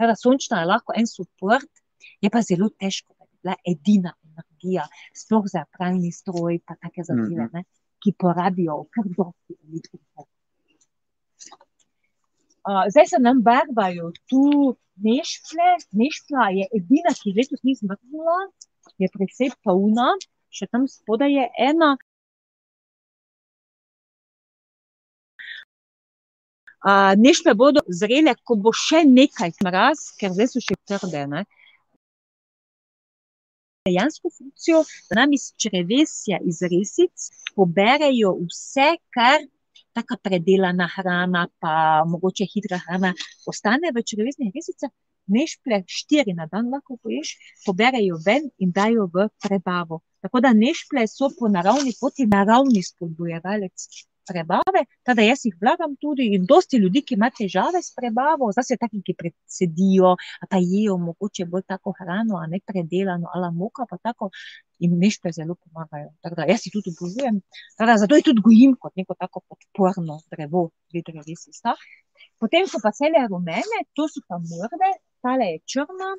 Teda, 0.00 0.16
sončna 0.16 0.62
je 0.62 0.70
lahko 0.70 0.96
en 0.96 1.06
support, 1.06 1.82
je 2.24 2.30
pa 2.32 2.42
zelo 2.42 2.70
težko, 2.80 3.14
da 3.18 3.28
bi 3.28 3.38
bila 3.42 3.54
edina 3.72 4.14
energija, 4.30 4.86
sploh 5.16 5.46
za 5.52 5.66
pralni 5.76 6.12
stroj, 6.12 6.58
pa 6.66 6.76
take 6.80 7.04
zadeve, 7.04 7.46
mm 7.46 7.48
-hmm. 7.52 7.64
ki 8.02 8.14
porabijo 8.18 8.84
kar 8.90 9.08
dosti 9.16 9.56
elektrike. 9.68 10.28
Uh, 12.60 12.84
zdaj 12.92 13.06
se 13.06 13.18
nam 13.18 13.42
barvajo 13.42 14.12
tu 14.28 14.76
nešple, 14.96 15.68
nešpla 15.92 16.48
je 16.58 16.66
edina, 16.76 17.12
ki 17.22 17.32
letos 17.36 17.62
ni 17.62 17.74
zmrznila, 17.74 18.38
je 18.98 19.08
precej 19.12 19.50
polna, 19.64 20.12
še 20.50 20.66
tam 20.66 20.88
spodaj 20.88 21.32
je 21.32 21.46
ena. 21.70 21.96
Uh, 26.80 27.12
nešpe 27.20 27.52
bodo 27.54 27.82
zrele, 27.92 28.32
ko 28.44 28.56
bo 28.56 28.72
še 28.72 29.02
nekaj 29.04 29.52
mraz, 29.64 30.10
ker 30.20 30.32
zdaj 30.32 30.48
so 30.52 30.62
še 30.64 30.78
trde. 30.88 31.26
Ne? 31.28 31.44
dejansko 33.88 34.30
funkcijo, 34.38 34.82
da 35.08 35.20
nam 35.20 35.32
iz 35.32 35.44
črevesja, 35.60 36.38
iz 36.50 36.58
resic, 36.72 37.30
poberejo 37.56 38.34
vse, 38.48 38.90
kar 39.14 39.46
taka 39.96 40.16
predelana 40.24 40.88
hrana, 40.94 41.46
pa 41.62 41.72
mogoče 42.06 42.46
hitra 42.52 42.78
hrana, 42.84 43.14
ostane 43.50 43.92
v 43.94 44.04
črevesnih 44.10 44.52
resicah. 44.54 44.92
Nešple 45.30 45.84
štiri 45.86 46.32
na 46.34 46.48
dan 46.50 46.72
lahko 46.74 46.96
poješ, 47.02 47.36
poberejo 47.66 48.16
ven 48.26 48.48
in 48.58 48.72
dajo 48.74 49.06
v 49.14 49.28
prebavo. 49.42 50.00
Tako 50.20 50.40
da 50.44 50.50
nešple 50.52 51.06
so 51.06 51.30
po 51.38 51.48
naravni 51.48 51.92
poti 52.00 52.26
naravni 52.26 52.82
spodbujevalec 52.82 53.86
prebave, 54.30 54.84
tada 55.06 55.24
jaz 55.26 55.44
jih 55.46 55.56
vlagam 55.60 55.96
tudi 56.00 56.28
in 56.36 56.46
dosti 56.48 56.80
ljudi, 56.82 57.02
ki 57.06 57.16
ima 57.18 57.30
težave 57.34 57.82
s 57.82 57.94
prebavo, 57.96 58.50
zdaj 58.54 58.66
se 58.70 58.78
taki, 58.80 59.02
ki 59.06 59.16
predsedijo, 59.18 60.14
pa 60.50 60.60
jejo 60.62 60.96
mogoče 61.06 61.46
bolj 61.52 61.66
tako 61.72 61.94
hrano, 61.98 62.38
a 62.42 62.46
ne 62.50 62.60
predelano, 62.66 63.30
ala 63.34 63.50
moka 63.50 63.86
pa 63.90 63.98
tako 64.08 64.30
in 64.80 64.96
nešpe 65.02 65.32
zelo 65.36 65.56
pomagajo. 65.62 66.10
Tako 66.24 66.40
da 66.40 66.48
jaz 66.48 66.66
jih 66.66 66.76
tudi 66.76 66.94
obožujem, 66.94 67.40
zato 68.02 68.18
jih 68.18 68.26
tudi 68.30 68.44
gojim 68.46 68.76
kot 68.80 68.96
neko 68.96 69.16
tako 69.18 69.42
podporno 69.48 70.20
drevo, 70.32 70.70
dve 70.92 71.04
drevesi 71.08 71.52
sta. 71.52 71.74
Potem 72.40 72.66
so 72.68 72.80
pa 72.82 72.92
cele 72.96 73.26
rumene, 73.28 73.84
to 73.96 74.08
so 74.08 74.22
pa 74.28 74.38
mrve, 74.40 74.92
tale 75.24 75.52
je 75.52 75.60
črna, 75.72 76.10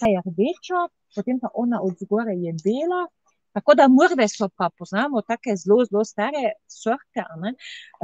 ta 0.00 0.10
je 0.10 0.22
rdeča, 0.26 0.88
potem 1.14 1.38
pa 1.42 1.50
ona 1.54 1.82
od 1.82 1.94
zgore 2.02 2.34
je 2.44 2.52
bela, 2.64 3.06
Tako 3.52 3.74
da 3.74 3.88
mrve 3.88 4.28
so 4.28 4.48
pa 4.56 4.68
poznamo, 4.78 5.22
tako 5.26 5.54
zelo, 5.62 5.84
zelo 5.88 6.04
stare 6.04 6.42
sorte, 6.70 7.24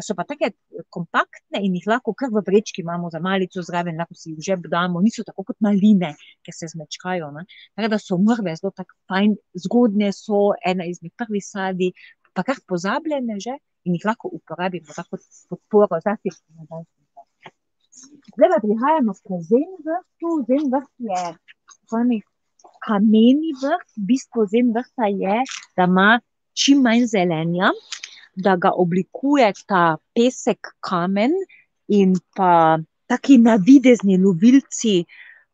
so 0.02 0.14
pa 0.18 0.24
tako 0.26 0.50
kompaktne 0.90 1.62
in 1.66 1.76
jih 1.78 1.86
lahko 1.92 2.14
kar 2.18 2.32
v 2.34 2.42
vrečki 2.48 2.82
imamo 2.82 3.10
za 3.14 3.20
malico 3.22 3.62
zraven, 3.62 3.98
lahko 4.00 4.14
si 4.18 4.32
jih 4.32 4.42
že 4.48 4.56
damo, 4.66 5.00
niso 5.04 5.22
tako 5.28 5.46
kot 5.50 5.60
maline, 5.60 6.14
ki 6.42 6.52
se 6.52 6.70
zmečkajo. 6.74 7.30
Ne? 7.38 7.46
Tako 7.78 7.92
da 7.94 7.98
so 8.02 8.18
mrve 8.18 8.56
zelo 8.58 8.74
tako 8.74 8.98
fajn, 9.12 9.38
zgodne 9.66 10.10
so, 10.12 10.50
ena 10.66 10.90
izmed 10.90 11.14
prvih 11.14 11.46
sadi, 11.46 11.92
pa 12.34 12.42
kar 12.42 12.58
pozabljene 12.68 13.38
že 13.40 13.58
in 13.86 13.94
jih 13.94 14.04
lahko 14.10 14.28
uporabimo 14.34 14.90
tako 14.96 15.22
podporo, 15.50 16.02
zlasti 16.02 16.34
na 16.58 16.66
daljši. 16.70 16.96
Zdaj 18.36 18.48
pa 18.52 18.58
prihajamo 18.64 19.12
k 19.14 19.38
zen 19.50 19.70
vrtu, 19.86 20.30
zen 20.48 20.64
vrt 20.72 20.92
je 21.08 21.20
kameni 22.86 23.52
vrt, 23.62 23.88
bistvo 24.08 24.46
zen 24.50 24.72
vrta 24.74 25.10
je, 25.10 25.42
da 25.76 25.84
ima 25.84 26.20
čim 26.56 26.82
manj 26.82 27.06
zelenja, 27.06 27.70
da 28.36 28.56
ga 28.56 28.72
oblikuje 28.76 29.52
ta 29.66 29.96
pesek, 30.14 30.72
kamen 30.80 31.32
in 31.88 32.14
pa 32.36 32.78
taki 33.06 33.38
navidezni 33.38 34.18
lovilci 34.18 35.04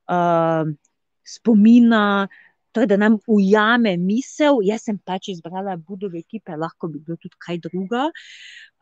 uh, 0.09 0.65
spomina, 1.25 2.29
torej 2.73 2.89
da 2.89 2.97
nam 2.97 3.19
ujame 3.27 3.97
misel. 3.97 4.63
Jaz 4.65 4.87
sem 4.89 4.99
pač 4.99 5.29
izbrala 5.35 5.77
Budove 5.77 6.19
ekipe, 6.19 6.57
lahko 6.57 6.89
bi 6.89 6.99
bilo 6.99 7.19
tudi 7.21 7.37
kaj 7.39 7.61
druga. 7.69 8.09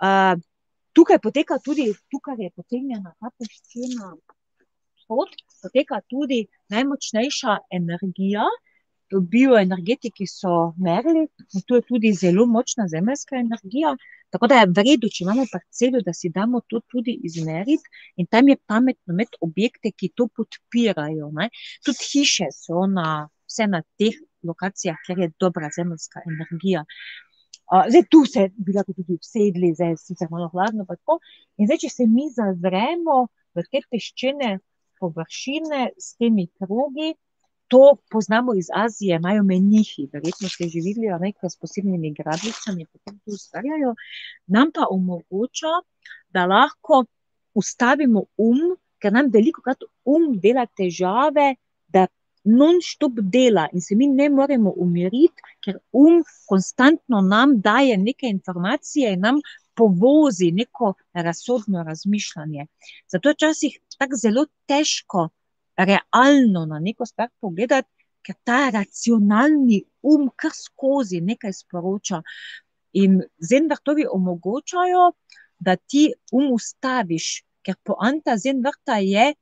Uh, 0.01 0.39
tukaj 0.93 1.19
poteka 1.23 1.59
tudi, 1.65 1.91
tukaj 2.11 2.39
je 2.39 2.51
potegnjena 2.57 3.15
ta 3.19 3.31
peščena 3.39 4.15
pot, 5.11 5.31
poteka 5.63 6.01
tudi 6.09 6.45
najmočnejša 6.73 7.57
energija, 7.79 8.47
bioenergetiki 9.19 10.27
so 10.27 10.73
merili, 10.79 11.27
in 11.55 11.63
to 11.67 11.77
je 11.77 11.83
tudi 11.83 12.13
zelo 12.15 12.47
močna 12.47 12.87
zemeljska 12.89 13.37
energija. 13.37 13.97
Tako 14.31 14.47
da 14.47 14.61
je 14.61 14.67
v 14.67 14.85
redu, 14.87 15.09
če 15.11 15.25
imamo 15.25 15.47
parcelo, 15.53 16.01
da 16.07 16.13
si 16.15 16.31
damo 16.31 16.61
to 16.71 16.81
tudi 16.87 17.17
izmeriti, 17.27 17.91
in 18.17 18.27
tam 18.31 18.49
je 18.49 18.57
pametno 18.67 19.15
imeti 19.15 19.41
objekte, 19.41 19.91
ki 19.91 20.13
to 20.15 20.29
podpirajo. 20.37 21.33
Ne. 21.35 21.49
Tudi 21.85 22.07
hiše 22.13 22.53
so 22.55 22.87
na, 22.87 23.27
vse 23.51 23.67
na 23.67 23.83
teh 23.99 24.15
lokacijah, 24.47 25.03
kjer 25.07 25.27
je 25.27 25.33
dobra 25.41 25.73
zemeljska 25.75 26.23
energija. 26.31 26.85
Uh, 27.71 27.85
zdaj, 27.91 28.07
tu 28.11 28.25
se 28.27 28.49
bi 28.55 28.73
lahko 28.75 28.95
tudi 28.95 29.19
usedli, 29.19 29.75
zdaj 29.75 29.95
je 29.95 30.01
sicer 30.07 30.31
malo 30.31 30.49
hladno. 30.55 30.87
In 31.59 31.67
zdaj, 31.67 31.83
če 31.85 31.91
se 31.97 32.07
mi 32.07 32.31
zazremo 32.35 33.27
v 33.55 33.67
te 33.67 33.83
peščene 33.91 34.59
površine 35.01 35.91
s 35.99 36.17
temi 36.17 36.47
krogi, 36.59 37.15
to 37.71 37.97
poznamo 38.11 38.55
iz 38.55 38.67
Azije, 38.75 39.17
imajo 39.17 39.43
menihi, 39.43 40.09
verjetno 40.13 40.49
ste 40.49 40.69
že 40.69 40.81
videli, 40.85 41.11
nekaj 41.21 41.51
s 41.51 41.57
posebnimi 41.57 42.15
gradljicami, 42.19 42.87
potem 42.93 43.19
to 43.19 43.35
ustvarjajo, 43.39 43.95
nam 44.47 44.73
pa 44.75 44.87
omogoča, 44.91 45.75
da 46.35 46.47
lahko 46.47 47.05
ustavimo 47.55 48.25
um, 48.37 48.77
ker 49.01 49.13
nam 49.13 49.31
veliko 49.33 49.63
krat 49.65 49.85
um 50.05 50.33
dela 50.45 50.67
težave, 50.79 51.55
da 51.89 52.07
non-stop 52.45 53.21
dela 53.35 53.67
in 53.73 53.81
se 53.85 53.97
mi 53.97 54.09
ne 54.09 54.29
moremo 54.29 54.73
umiriti, 54.85 55.49
ker 55.65 55.81
um 55.93 56.23
konstantno 56.49 57.21
nam 57.21 57.59
daje 57.61 57.97
neke 57.97 58.29
informacije 58.29 59.13
in 59.17 59.27
nam 59.29 59.41
povozi 59.81 60.51
neko 60.53 60.95
razsodno 61.13 61.83
razmišljanje. 61.83 62.67
Zato 63.09 63.29
je 63.29 63.37
včasih 63.39 63.79
tako 63.99 64.17
zelo 64.17 64.45
težko 64.69 65.29
realno 65.77 66.67
na 66.67 66.79
neko 66.79 67.07
stvar 67.07 67.29
pogledati, 67.41 67.89
ker 68.23 68.37
ta 68.45 68.71
racionalni 68.71 69.81
um 70.03 70.29
kar 70.37 70.53
skozi 70.53 71.21
nekaj 71.25 71.53
sporoča. 71.63 72.21
In 72.93 73.21
zenvrtovi 73.39 74.05
omogočajo, 74.13 75.13
da 75.59 75.77
ti 75.77 76.11
um 76.33 76.51
ustaviš, 76.53 77.31
ker 77.65 77.79
poanta 77.85 78.37
zenvrta 78.37 78.99
je 79.05 79.33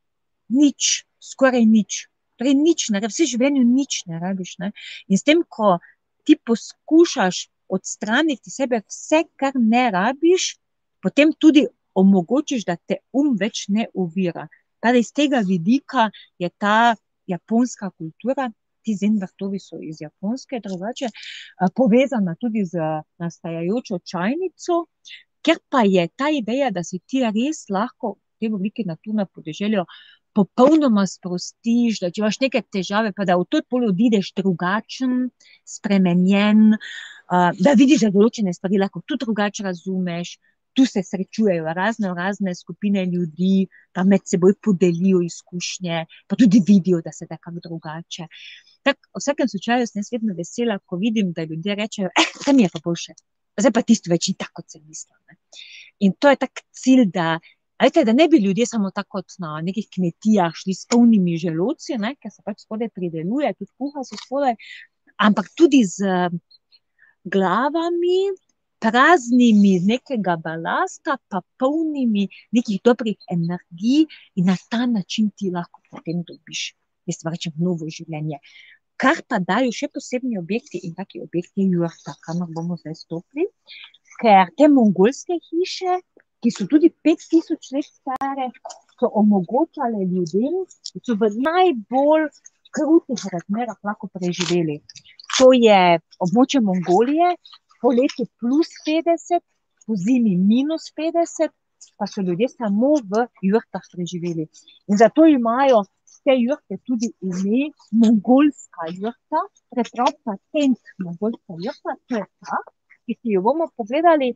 nič, 0.48 1.04
skoraj 1.18 1.64
nič. 1.66 2.06
Torej, 2.38 2.54
nič, 2.54 2.88
ne, 2.94 3.02
vse 3.02 3.26
življenje 3.26 3.64
nič 3.66 4.04
ne 4.06 4.20
rabiš. 4.22 4.58
Ne. 4.62 4.72
In 5.08 5.18
s 5.18 5.26
tem, 5.26 5.42
ko 5.42 5.78
ti 6.22 6.36
poskušaš 6.38 7.48
odstraniti 7.68 8.50
sebe, 8.50 8.82
vse, 8.86 9.24
kar 9.36 9.56
ne 9.56 9.88
rabiš, 9.90 10.54
potem 11.02 11.32
tudi 11.38 11.66
omogočiš, 11.94 12.64
da 12.64 12.76
te 12.76 13.00
um 13.12 13.34
več 13.40 13.66
ne 13.68 13.88
uvira. 13.94 14.46
Pa 14.80 14.94
iz 14.94 15.10
tega 15.12 15.42
vidika 15.46 16.10
je 16.38 16.50
ta 16.50 16.94
japonska 17.26 17.90
kultura, 17.90 18.48
ti 18.82 18.94
zenvrtovi 18.96 19.58
so 19.60 19.76
iz 19.82 20.00
Japonske, 20.00 20.60
drugače, 20.64 21.10
povezana 21.76 22.36
tudi 22.40 22.64
z 22.64 22.78
nastajajočo 23.20 23.98
čajnico, 23.98 24.84
ker 25.44 25.60
pa 25.68 25.82
je 25.84 26.06
ta 26.16 26.30
ideja, 26.32 26.70
da 26.70 26.84
se 26.84 27.02
ti 27.04 27.20
res 27.24 27.66
lahko 27.68 28.14
v 28.16 28.46
tej 28.46 28.54
obliki 28.54 28.86
naturno 28.86 29.26
podeželju 29.26 29.84
popolnoma 30.38 31.04
sprostiš, 31.10 32.00
da 32.00 32.10
če 32.14 32.22
imaš 32.22 32.40
neke 32.44 32.62
težave, 32.62 33.12
pa 33.16 33.26
da 33.26 33.36
v 33.40 33.46
to 33.50 33.60
pol 33.68 33.88
odideš 33.90 34.30
drugačen, 34.38 35.30
spremenjen, 35.66 36.78
da 37.28 37.74
vidiš, 37.76 38.06
da 38.06 38.12
določene 38.14 38.54
stvari 38.56 38.80
lahko 38.80 39.02
tudi 39.06 39.26
drugače 39.26 39.66
razumeš, 39.66 40.38
tu 40.78 40.86
se 40.86 41.02
srečujejo 41.02 41.72
razne, 41.74 42.12
razne 42.14 42.54
skupine 42.54 43.04
ljudi, 43.06 43.66
pa 43.92 44.04
med 44.04 44.22
seboj 44.24 44.54
podelijo 44.62 45.20
izkušnje, 45.26 46.04
pa 46.28 46.36
tudi 46.36 46.62
vidijo, 46.66 47.00
da 47.04 47.12
se 47.12 47.26
da 47.26 47.36
kako 47.36 47.64
drugače. 47.64 48.28
Tak, 48.86 49.08
v 49.10 49.18
vsakem 49.18 49.48
slučaju 49.50 49.88
sem 49.90 50.06
vedno 50.12 50.36
vesela, 50.38 50.78
ko 50.86 50.96
vidim, 50.96 51.32
da 51.36 51.44
ljudje 51.44 51.74
rečejo, 51.74 52.12
eh, 52.14 52.30
tam 52.44 52.60
je 52.62 52.70
pa 52.72 52.80
boljše. 52.84 53.16
Zdaj 53.58 53.72
pa 53.74 53.82
tisto 53.82 54.12
več 54.12 54.28
ni 54.30 54.36
tako, 54.38 54.62
kot 54.62 54.70
sem 54.70 54.84
mislila. 54.86 55.18
Ne. 55.26 55.38
In 56.06 56.14
to 56.14 56.30
je 56.30 56.38
tak 56.44 56.62
cilj, 56.70 57.08
da, 57.14 57.40
veste, 57.82 58.04
da 58.06 58.14
ne 58.14 58.28
bi 58.30 58.38
ljudje 58.44 58.68
samo 58.70 58.92
tako 58.94 59.24
na 59.42 59.58
nekih 59.66 59.88
kmetijah 59.96 60.54
šli 60.54 60.76
s 60.78 60.86
polnimi 60.86 61.34
želodci, 61.42 61.98
ne, 61.98 62.14
ker 62.22 62.30
se 62.30 62.46
pač 62.46 62.62
spodaj 62.62 62.92
prideluje, 62.94 63.50
tudi 63.58 63.72
kuha 63.74 64.06
se 64.06 64.20
spodaj, 64.22 64.54
ampak 65.26 65.50
tudi 65.58 65.82
z 65.90 66.06
glavami, 67.32 68.20
praznimi 68.78 69.78
nekega 69.82 70.36
balasta, 70.38 71.18
pa 71.30 71.42
polnimi 71.58 72.28
nekih 72.54 72.80
dobrih 72.84 73.18
energij, 73.30 74.06
in 74.38 74.50
na 74.50 74.56
ta 74.70 74.86
način 74.86 75.30
ti 75.36 75.50
lahko 75.54 75.82
potem 75.90 76.22
dobiš, 76.26 76.72
jaz 77.10 77.24
rečem, 77.26 77.54
novo 77.58 77.88
življenje. 77.90 78.38
Kar 78.98 79.22
pa 79.30 79.38
dajo 79.38 79.70
še 79.74 79.90
posebni 79.94 80.38
objekti, 80.38 80.80
in 80.82 80.94
taki 80.98 81.22
objekt 81.22 81.52
je 81.58 81.68
jurta, 81.70 82.16
kamor 82.26 82.50
bomo 82.54 82.78
zdaj 82.80 82.96
stopili, 82.98 83.46
ker 84.22 84.50
te 84.58 84.66
mongolske 84.70 85.38
hiše, 85.50 86.00
ki 86.42 86.50
so 86.54 86.66
tudi 86.70 86.90
pet 87.02 87.22
tisoč 87.30 87.70
let 87.74 87.86
stare, 87.86 88.50
so 88.98 89.10
omogočale 89.20 90.02
ljudem, 90.10 90.64
da 90.94 91.02
so 91.06 91.14
v 91.18 91.30
najbolj 91.46 92.26
krutih 92.74 93.22
razmerah 93.32 93.78
lahko 93.86 94.10
preživeli. 94.14 94.80
To 95.38 95.52
je 95.54 95.80
območje 96.24 96.60
Mongolije, 96.66 97.28
poleti 97.82 98.24
plus 98.40 98.72
petdeset, 98.86 99.44
pozimi 99.86 100.34
minus 100.36 100.90
petdeset, 100.98 101.52
pa 101.98 102.08
so 102.10 102.24
ljudje 102.26 102.48
samo 102.50 102.96
v 103.12 103.22
jurtah 103.46 103.84
preživeli. 103.92 104.48
In 104.90 104.98
zato 104.98 105.26
imajo 105.30 105.84
te 106.26 106.34
jurte 106.34 106.80
tudi 106.88 107.12
ime 107.22 107.70
mongolska 108.02 108.90
jurta, 108.96 109.44
preprosta 109.70 110.36
tent 110.52 110.92
mongolska 111.06 111.58
jurta, 111.64 111.94
to 112.10 112.18
je 112.18 112.26
ta, 112.42 112.60
ki 113.06 113.18
si 113.20 113.36
jo 113.36 113.46
bomo 113.46 113.70
pogledali, 113.78 114.34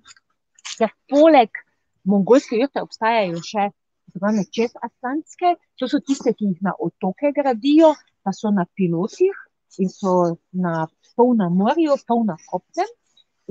ker 0.78 0.94
poleg 1.10 1.62
mongolske 2.08 2.62
jurte 2.62 2.86
obstajajo 2.86 3.42
še 3.42 3.70
tako 3.72 3.80
imenovane 4.12 4.44
čezatlantske, 4.54 5.56
to 5.80 5.88
so 5.88 5.98
tiste, 6.04 6.32
ki 6.36 6.52
jih 6.52 6.62
na 6.66 6.72
otoke 6.86 7.32
gradijo, 7.34 7.94
pa 8.22 8.32
so 8.36 8.54
na 8.54 8.66
pilotih 8.76 9.34
in 9.78 9.88
so 9.88 10.36
na 10.52 10.86
pol 11.16 11.34
na 11.36 11.48
morju, 11.48 11.96
pol 12.08 12.24
na 12.28 12.36
kopnem. 12.50 12.90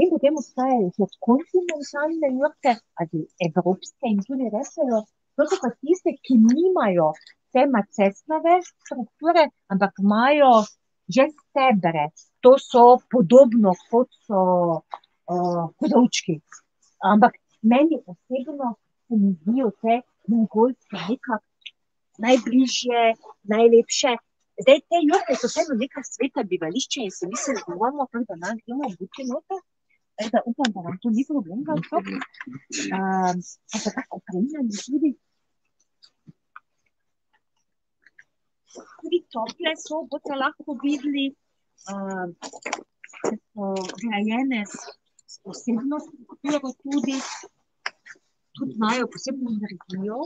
In 0.02 0.10
potem 0.10 0.38
obstajajo 0.40 0.90
še 0.96 1.08
kontinentalne 1.28 2.30
jurte, 2.38 2.78
ali 3.02 3.26
evropske, 3.48 4.10
in 4.10 4.22
tudi 4.26 4.48
rečejo, 4.54 5.02
to 5.36 5.48
so 5.52 5.58
pa 5.62 5.70
tiste, 5.80 6.14
ki 6.26 6.38
nimajo 6.40 7.12
te 7.52 7.66
macesnove 7.68 8.56
strukture, 8.70 9.50
ampak 9.74 10.00
imajo 10.04 10.52
že 11.12 11.28
stebre. 11.36 12.10
To 12.42 12.56
so 12.58 12.98
podobno, 13.12 13.76
kot 13.92 14.10
so 14.26 14.42
uh, 14.80 15.64
hodovčki. 15.80 16.40
Ampak 17.04 17.36
meni 17.62 18.00
osebno 18.06 18.76
se 19.08 19.16
mi 19.20 19.34
zdijo 19.42 19.72
te 19.82 20.02
mongolske 20.28 20.98
nekako 21.10 21.46
najbližje, 22.18 23.02
najlepše. 23.44 24.16
Zdaj, 24.60 24.80
te 24.92 25.00
jurte 25.08 25.36
so 25.40 25.48
vseeno 25.48 25.76
neka 25.80 26.04
sveta 26.04 26.44
bivališča 26.52 27.04
in 27.06 27.12
si 27.16 27.28
mislim, 27.34 27.60
da 27.68 27.76
bomo 27.82 28.08
tam, 28.12 28.24
da 28.30 28.36
nam 28.44 28.58
gremo 28.66 28.90
v 28.92 28.98
buči 29.00 29.24
noter. 29.30 29.62
Da 30.34 30.42
upam, 30.46 30.70
da 30.76 30.82
vam 30.86 30.98
to 31.02 31.10
ni 31.10 31.24
problem, 31.26 31.64
da 31.68 31.74
to. 31.90 31.98
Uh, 31.98 33.32
pa 33.72 33.78
so 33.84 33.94
tako 33.96 34.20
opremljeni 34.20 34.82
tudi. 34.86 35.12
Tudi 39.00 39.20
tople 39.34 39.72
so, 39.86 40.04
boste 40.12 40.38
lahko 40.44 40.76
videli, 40.84 41.26
uh, 41.94 42.28
so 43.24 43.72
grajene 44.04 44.62
s 44.68 45.40
posebno 45.44 46.00
strukturo 46.06 46.76
tudi, 46.84 47.18
tudi 48.60 48.78
imajo 48.78 49.10
posebno 49.16 49.56
energijo. 49.58 50.20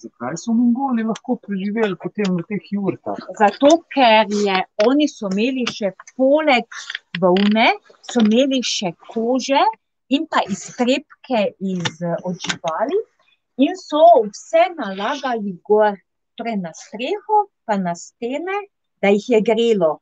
Zakaj 0.00 0.36
so 0.40 0.54
Mongoli 0.56 1.04
lahko 1.04 1.36
preživeli 1.44 1.96
potem 2.00 2.32
v 2.38 2.44
teh 2.48 2.72
jurtah? 2.72 3.20
Zato, 3.38 3.70
ker 3.92 4.30
je, 4.32 4.56
oni 4.86 5.08
so 5.10 5.30
imeli 5.32 5.66
še 5.68 5.92
poleg 6.16 6.80
volne, 7.20 7.68
so 8.00 8.24
imeli 8.24 8.62
še 8.64 8.94
kože 9.12 9.62
in 10.10 10.26
pa 10.26 10.42
iztrebke 10.48 11.46
iz 11.60 12.02
od 12.24 12.36
živali 12.40 13.00
in 13.60 13.76
so 13.76 14.04
vse 14.24 14.70
nalagali 14.76 15.56
gor, 15.64 15.98
torej 16.40 16.56
na 16.64 16.72
streho 16.74 17.48
pa 17.68 17.76
na 17.76 17.92
stene, 17.94 18.64
da 19.02 19.12
jih 19.12 19.28
je 19.36 19.44
grelo. 19.44 19.98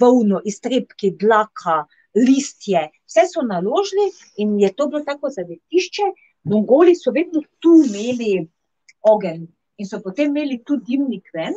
volno, 0.00 0.40
iztrebki, 0.44 1.14
dlaka, 1.16 1.86
listje, 2.14 2.90
vse 3.08 3.26
so 3.28 3.42
naložili 3.42 4.10
in 4.36 4.60
je 4.60 4.72
to 4.76 4.86
bilo 4.86 5.00
tako 5.04 5.30
zavetišče. 5.30 6.02
Mongoli 6.44 6.94
so 6.94 7.12
vedno 7.14 7.40
tu 7.58 7.72
imeli 7.86 8.48
ogenj 9.02 9.46
in 9.80 9.88
so 9.88 10.00
potem 10.04 10.30
imeli 10.30 10.60
tudi 10.66 10.94
dimnik 10.94 11.30
ven. 11.34 11.54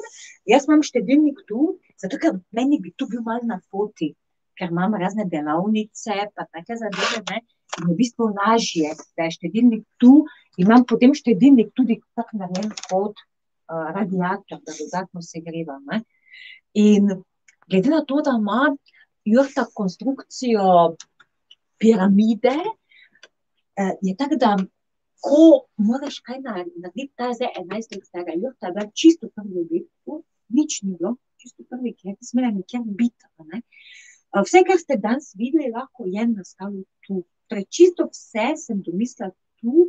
Jaz 0.49 0.65
imam 0.67 0.84
štedilnik 0.84 1.43
tu, 1.49 1.76
zato 2.01 2.17
ker 2.22 2.39
meni 2.55 2.80
bi 2.81 2.93
tu 2.97 3.07
bil 3.11 3.22
malo 3.26 3.43
na 3.45 3.59
poti, 3.72 4.13
ker 4.57 4.72
imam 4.72 4.95
razne 4.97 5.27
delavnice 5.30 6.31
pa 6.35 6.47
take 6.49 6.77
zadeve, 6.80 7.22
ne, 7.30 7.41
in 7.80 7.89
je 7.89 7.93
v 7.93 7.97
bistvu 7.99 8.31
lažje, 8.34 8.95
da 9.17 9.27
je 9.27 9.35
štedilnik 9.38 9.85
tu, 10.01 10.23
imam 10.57 10.85
potem 10.88 11.13
štedilnik 11.13 11.73
tudi 11.76 11.99
tako 12.15 12.41
narejen 12.41 12.72
kot, 12.89 13.19
radiator, 13.67 14.59
da 14.61 14.73
dodatno 14.80 15.22
segrevam, 15.22 15.84
ne. 15.91 16.03
In 16.73 17.09
glede 17.69 17.89
na 17.89 18.03
to, 18.05 18.22
da 18.22 18.35
ima 18.38 18.76
jurta 19.26 19.65
konstrukcijo 19.73 20.95
piramide, 21.77 22.55
eh, 23.76 23.93
je 24.01 24.15
tako, 24.15 24.35
da 24.35 24.57
ko 25.26 25.65
moraš 25.77 26.19
kaj 26.26 26.39
narediti, 26.45 27.11
ta 27.18 27.30
je 27.30 27.38
zdaj 27.39 27.53
enajst 27.61 27.95
let 27.95 28.06
stara 28.06 28.34
jurta, 28.38 28.72
da 28.76 28.89
čisto 28.93 29.30
prvi 29.35 29.61
objekt, 29.64 30.27
nič 30.57 30.81
ni 30.84 30.95
bilo, 30.97 31.15
čisto 31.41 31.65
prvi, 31.69 31.93
ki 31.97 32.11
je 32.11 32.15
smela 32.30 32.52
nikjer 32.53 32.84
biti. 32.85 33.30
Ne? 33.52 33.61
Vse, 34.35 34.61
kar 34.68 34.77
ste 34.81 34.99
danes 35.02 35.31
videli, 35.39 35.72
lahko 35.73 36.06
je 36.06 36.27
nastalo 36.27 36.84
tu. 37.07 37.23
Torej, 37.49 37.65
čisto 37.69 38.10
vse 38.10 38.53
sem 38.57 38.81
domislila 38.85 39.31
tu, 39.61 39.88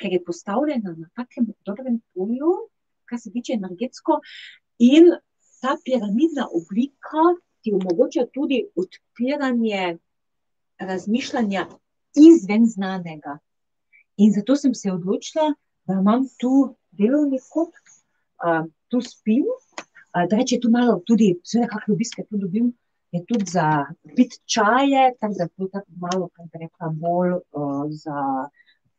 ker 0.00 0.12
je 0.12 0.24
postavljena 0.24 0.94
na 0.96 1.08
takem 1.16 1.48
dobrem 1.64 2.00
polju, 2.14 2.54
kar 3.04 3.20
se 3.20 3.32
tiče 3.32 3.56
energetsko, 3.56 4.20
in 4.78 5.12
ta 5.60 5.76
piramidna 5.84 6.46
oblika 6.56 7.24
ti 7.60 7.72
omogoča 7.76 8.26
tudi 8.32 8.62
odpiranje 8.76 9.98
razmišljanja 10.78 11.66
izven 12.16 12.66
znanega. 12.66 13.38
In 14.20 14.32
zato 14.36 14.56
sem 14.56 14.74
se 14.74 14.92
odločila, 14.92 15.46
da 15.88 15.96
imam 16.00 16.26
tu 16.40 16.52
delovni 16.98 17.38
kot, 17.52 17.72
uh, 18.44 18.66
tu 18.92 19.00
spim, 19.00 19.46
uh, 19.48 20.24
da 20.28 20.36
reče 20.36 20.60
tu 20.60 20.70
malo 20.70 20.98
tudi, 21.08 21.32
vse 21.44 21.64
kakšne 21.70 21.94
obiske 21.96 22.26
tu 22.28 22.40
dobim, 22.42 22.72
je 23.16 23.22
tudi 23.26 23.46
za 23.50 23.66
pit 24.16 24.36
čaje, 24.54 25.06
tako 25.20 25.34
da 25.38 25.46
tu 25.48 25.68
tako 25.72 25.92
malo, 26.04 26.28
kaj 26.34 26.50
bi 26.52 26.64
rekla, 26.64 26.90
bolj 27.04 27.32
uh, 27.38 27.86
za 28.04 28.18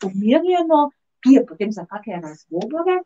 umirjeno, 0.06 0.90
tu 1.22 1.36
je 1.38 1.46
potem 1.46 1.72
za 1.72 1.86
kakšne 1.86 2.22
razgovore. 2.26 2.98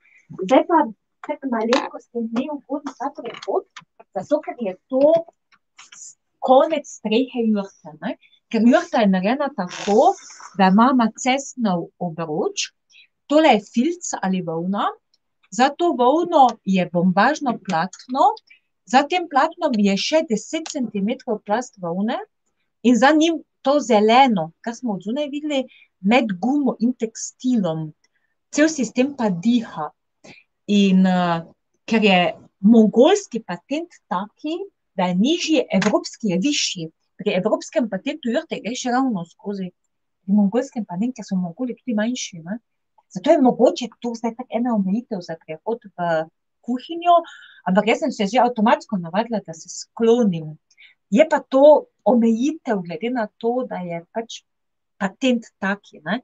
Zdaj 0.46 0.64
pa, 0.70 0.80
tako 1.28 1.52
malenkost 1.52 2.10
je 2.16 2.22
ne 2.22 2.46
ugodno 2.56 2.96
ta 3.00 3.12
prehod, 3.18 3.68
zato 4.16 4.40
ker 4.46 4.56
je 4.68 4.74
to 4.88 5.12
konec 6.40 6.88
strehe 6.88 7.44
jurta. 7.50 7.94
Ne? 8.02 8.16
Ker 8.51 8.61
jurta 8.61 9.01
je 9.01 9.09
narejena 9.09 9.49
tako, 9.57 10.13
da 10.57 10.69
ima 10.72 11.09
cestnov 11.19 11.88
obroč, 11.99 12.69
tole 13.27 13.55
je 13.55 13.63
filc 13.73 14.11
ali 14.22 14.41
volna, 14.41 14.85
za 15.51 15.69
to 15.69 15.91
volno 15.97 16.47
je 16.63 16.89
bombažno 16.93 17.57
platno, 17.65 18.30
za 18.85 19.01
tem 19.09 19.27
platnom 19.30 19.73
je 19.77 19.97
še 19.97 20.22
10 20.30 20.72
cm 20.72 21.38
plast 21.45 21.77
volne 21.81 22.17
in 22.84 22.97
za 22.97 23.11
njim 23.11 23.41
to 23.65 23.80
zeleno, 23.80 24.51
kar 24.61 24.76
smo 24.76 24.93
od 24.93 25.05
zunaj 25.07 25.30
videli, 25.31 25.63
med 25.99 26.35
gumo 26.41 26.76
in 26.80 26.93
tekstilom. 26.93 27.88
Cel 28.53 28.69
sistem 28.69 29.15
pa 29.17 29.30
diha. 29.30 29.89
In 30.67 31.01
ker 31.89 32.03
je 32.05 32.19
mongolski 32.59 33.41
patent 33.41 33.97
taki, 34.09 34.59
da 34.95 35.09
je 35.09 35.15
nižji, 35.15 35.65
evropski 35.80 36.34
je 36.34 36.39
višji. 36.41 36.85
Pri 37.16 37.34
evropskem 37.40 37.90
patentu 37.90 38.32
jurte 38.34 38.60
greš 38.64 38.88
ravno 38.92 39.24
skozi, 39.26 39.70
pri 40.26 40.34
mongolskem 40.36 40.86
pa 40.86 40.98
ne, 41.00 41.12
ker 41.16 41.26
so 41.28 41.38
mongoli 41.40 41.78
tudi 41.78 41.96
manjši. 41.98 42.42
Ne? 42.44 42.60
Zato 43.16 43.32
je 43.32 43.42
mogoče 43.42 43.88
to 44.04 44.14
zdaj 44.18 44.36
tako 44.36 44.58
ena 44.60 44.76
omejitev 44.76 45.22
za 45.24 45.38
prehod 45.40 45.88
v 45.96 46.26
kuhinjo, 46.66 47.16
ampak 47.70 47.88
jaz 47.88 48.04
sem 48.04 48.12
se 48.12 48.28
že 48.34 48.42
avtomatsko 48.42 48.98
navadila, 48.98 49.40
da 49.46 49.54
se 49.54 49.70
sklonim. 49.70 50.56
Je 51.10 51.26
pa 51.30 51.40
to 51.40 51.86
omejitev, 52.04 52.82
glede 52.84 53.10
na 53.14 53.28
to, 53.38 53.64
da 53.70 53.80
je 53.86 54.02
pač 54.12 54.42
patent 54.98 55.46
taki. 55.60 56.02
Ne? 56.04 56.22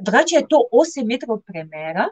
Drugače 0.00 0.40
je 0.40 0.46
to 0.48 0.64
8 0.72 1.06
metrov 1.06 1.42
premera, 1.46 2.08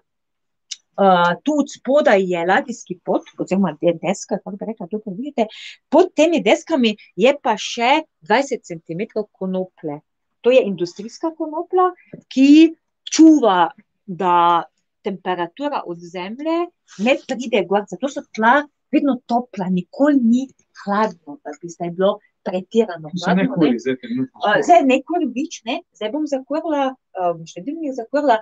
Uh, 0.95 1.35
tu 1.43 1.57
od 1.59 1.71
spodaj 1.73 2.23
je 2.23 2.47
ladijski 2.47 2.99
pot, 3.05 3.23
oziroma 3.39 3.73
deska, 3.81 4.39
kako 4.39 4.57
bi 4.57 4.67
rekla, 4.69 4.87
tukaj 4.91 5.15
vidite. 5.17 5.47
Pod 5.89 6.13
temi 6.15 6.43
deskami 6.43 6.95
je 7.17 7.35
pa 7.43 7.57
še 7.59 8.05
20 8.23 8.63
cm 8.63 9.25
konoplje. 9.33 10.01
To 10.45 10.53
je 10.53 10.63
industrijska 10.63 11.33
konoplja, 11.39 11.89
ki 12.29 12.75
čuva, 13.11 13.71
da 14.07 14.65
temperatura 15.05 15.83
od 15.87 15.99
zemlje 15.99 16.57
ne 16.99 17.17
pride 17.27 17.65
gor. 17.69 17.85
Zato 17.91 18.09
so 18.09 18.23
tla 18.37 18.63
vedno 18.93 19.17
topla, 19.27 19.69
nikoli 19.73 20.21
ni 20.21 20.47
hladno, 20.85 21.39
da 21.45 21.57
bi 21.61 21.69
zdaj 21.69 21.91
bilo 21.91 22.19
pretirano. 22.45 23.11
Nekoli, 23.37 23.71
ne? 23.71 23.79
zdaj, 23.83 23.97
uh, 24.25 24.59
zdaj 24.67 24.85
nekoli 24.89 25.31
več, 25.37 25.63
ne? 25.69 25.81
zdaj 25.97 26.13
bom 26.15 26.29
zakurila, 26.31 26.91
um, 27.21 27.43
še 27.49 27.65
vedno 27.65 27.89
je 27.89 27.97
zakurila. 28.01 28.39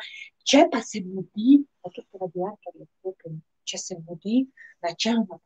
Če 0.49 0.67
pa 0.73 0.83
se 0.83 1.05
mudi, 1.07 1.63
to 1.83 1.93
radiator 2.21 2.75
je 2.75 2.87
kupen, 3.03 3.41
če 3.69 3.79
se 3.79 3.99
mudi, 4.03 4.45
načeloma. 4.85 5.39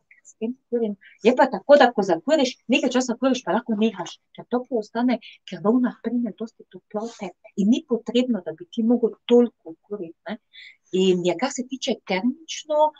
Je 1.22 1.32
pa 1.36 1.46
tako, 1.50 1.76
da 1.80 1.86
ko 1.94 2.02
zakuriš, 2.02 2.50
nekaj 2.72 2.90
časa 2.92 3.14
zakuriš, 3.14 3.42
pa 3.44 3.54
lahko 3.56 3.76
nehaš, 3.78 4.16
ker 4.36 4.44
to 4.50 4.58
ostane, 4.80 5.18
ker 5.48 5.62
rovna 5.64 5.94
prime 6.04 6.32
dosti 6.38 6.66
toplote 6.72 7.30
in 7.56 7.70
ni 7.72 7.84
potrebno, 7.88 8.42
da 8.44 8.52
bi 8.58 8.66
ti 8.72 8.82
mogel 8.82 9.14
toliko 9.30 9.76
kuriti. 9.86 10.36
In 10.92 11.24
je, 11.26 11.36
kar 11.40 11.52
se 11.54 11.64
tiče 11.70 11.96
termično, 12.10 12.90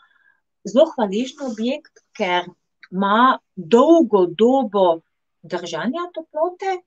zelo 0.70 0.86
hvaležen 0.94 1.44
objekt, 1.50 2.04
ker 2.16 2.48
ima 2.90 3.38
dolgo 3.56 4.26
dobo 4.26 4.86
držanja 5.50 6.10
toplote, 6.14 6.78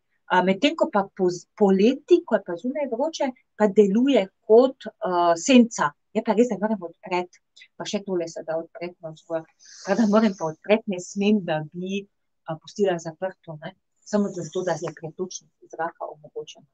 medtem 0.46 0.76
ko 0.78 0.90
pa 0.94 1.08
po, 1.16 1.30
poleti, 1.58 2.22
ko 2.26 2.38
je 2.38 2.44
pa 2.46 2.56
zunaj 2.60 2.90
vroče, 2.92 3.32
pa 3.58 3.68
deluje 3.68 4.28
kot 4.46 4.86
uh, 4.92 5.34
senca. 5.38 5.90
Je 6.14 6.22
pa 6.26 6.34
res, 6.38 6.50
da 6.50 6.58
moram 6.62 6.88
odpreti, 6.90 7.42
pa 7.78 7.86
še 7.86 8.02
tole 8.06 8.28
se 8.30 8.44
da 8.46 8.58
odpreti 8.58 8.98
na 9.06 9.14
vzgor. 9.14 9.46
Da 9.88 10.08
moram 10.10 10.34
pa 10.38 10.50
odpreti, 10.54 10.94
ne 10.94 11.02
smem, 11.02 11.42
da 11.46 11.62
bi 11.74 12.04
uh, 12.04 12.58
pustila 12.62 12.98
zaprto, 13.02 13.58
ne? 13.64 13.76
samo 14.10 14.30
zato, 14.34 14.64
da 14.66 14.74
je 14.74 14.90
pretočnost 14.98 15.70
zraka 15.70 16.08
omogočena. 16.10 16.66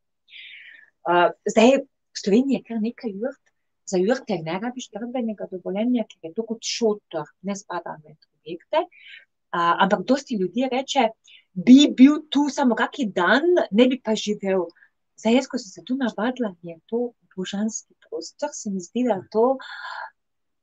Uh, 1.06 1.34
zdaj, 1.52 1.82
v 1.84 2.22
Sloveniji 2.22 2.62
je 2.62 2.64
kar 2.68 2.80
nekaj 2.80 3.12
jurt, 3.12 3.42
za 3.86 4.00
jurte 4.00 4.38
ne 4.42 4.56
rabiš 4.62 4.88
gradbenega 4.94 5.50
dovoljenja, 5.52 6.06
ker 6.10 6.30
je 6.30 6.34
to 6.38 6.46
kot 6.48 6.64
šotor, 6.64 7.28
ne 7.44 7.56
spada 7.60 7.98
med 8.04 8.16
objekte. 8.40 8.86
Uh, 8.88 9.76
ampak 9.84 10.08
dosti 10.08 10.40
ljudi 10.40 10.70
reče, 10.72 11.10
bi 11.56 11.88
bil 11.98 12.20
tu 12.30 12.50
samo 12.50 12.76
kaki 12.76 13.08
dan, 13.16 13.48
ne 13.72 13.88
bi 13.88 14.00
pa 14.04 14.16
živel. 14.16 14.68
Zdaj, 15.16 15.38
jaz, 15.40 15.48
ko 15.48 15.58
sem 15.58 15.72
se 15.72 15.84
tu 15.88 15.96
navadila, 15.96 16.52
je 16.62 16.76
to 16.92 17.14
božanski 17.36 17.96
prostor, 18.04 18.50
se 18.54 18.72
mi 18.72 18.80
zdi, 18.84 19.06
da 19.08 19.16
je 19.20 19.28
to 19.32 19.46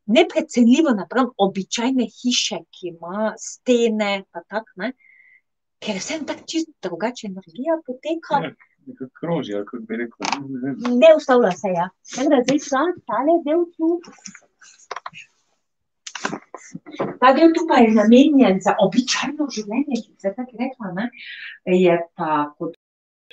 neprecenljivo 0.07 0.93
napram 0.97 1.31
običajne 1.39 2.07
hiše, 2.19 2.59
ki 2.75 2.93
ima 2.93 3.33
stene, 3.39 4.25
pa 4.33 4.43
tak, 4.49 4.69
ne, 4.77 4.93
ker 5.83 5.99
vse 6.01 6.19
en 6.21 6.29
tak 6.29 6.45
čisto 6.47 6.73
drugače 6.89 7.27
energija 7.31 7.79
poteka. 7.87 8.43
Ja. 8.45 8.53
Kroži, 9.21 9.55
kot 9.71 9.85
bi 9.87 9.97
rekel. 9.97 10.27
Ne 10.99 11.13
ustavlja 11.17 11.53
se, 11.55 11.71
ja. 11.71 11.87
Zdaj 12.15 12.59
ta, 12.67 12.83
tale 13.07 13.37
del 13.47 13.63
tu, 13.77 13.93
Ta 17.21 17.33
del 17.37 17.53
tu 17.57 17.67
pa 17.69 17.81
je 17.83 17.93
namenjen 17.95 18.61
za 18.65 18.75
običajno 18.81 19.49
življenje, 19.55 19.99
ki 20.05 20.13
se 20.19 20.33
tako 20.37 20.59
rekla, 20.61 20.93
ne, 20.97 21.09
je 21.79 21.99
pa 22.17 22.47
kot 22.59 22.77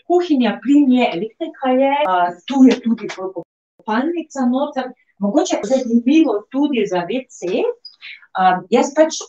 kuhinja, 0.10 0.58
plin 0.64 0.92
je, 0.92 1.10
elektrika 1.18 1.74
je, 1.78 1.94
uh, 2.10 2.30
tu 2.50 2.64
je 2.68 2.80
tudi 2.82 3.10
kopalnica 3.14 4.46
noter, 4.50 4.90
mogoče 5.22 5.60
je 5.62 5.70
zanimivo 5.74 6.40
tudi 6.52 6.86
za. 6.90 7.06
Uh, 7.06 8.64
jaz 8.74 8.92
pač 8.98 9.22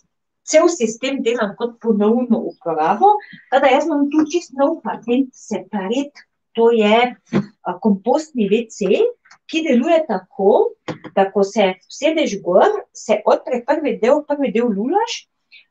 cel 0.50 0.68
sistem 0.72 1.20
delam 1.22 1.54
kot 1.58 1.76
ponovno 1.82 2.40
uporabo, 2.52 3.12
teda 3.52 3.70
jaz 3.74 3.86
imam 3.86 4.08
tu 4.10 4.24
čist 4.32 4.56
nov 4.58 4.80
patent 4.84 5.30
separat, 5.36 6.24
to 6.56 6.70
je 6.74 6.96
uh, 7.12 7.76
kompostni 7.84 8.48
WC, 8.50 9.04
ki 9.50 9.64
deluje 9.66 9.98
tako, 10.06 10.74
da 11.16 11.26
ko 11.32 11.44
se 11.44 11.72
sedeš 11.90 12.38
gor, 12.44 12.68
se 12.94 13.20
odpre 13.26 13.64
prvi 13.66 13.96
del, 14.02 14.22
prvi 14.28 14.52
del 14.54 14.70
lulaš, 14.70 15.24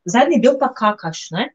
zadnji 0.05 0.41
del 0.43 0.57
pa 0.59 0.71
kakaš. 0.75 1.29
Ne? 1.35 1.49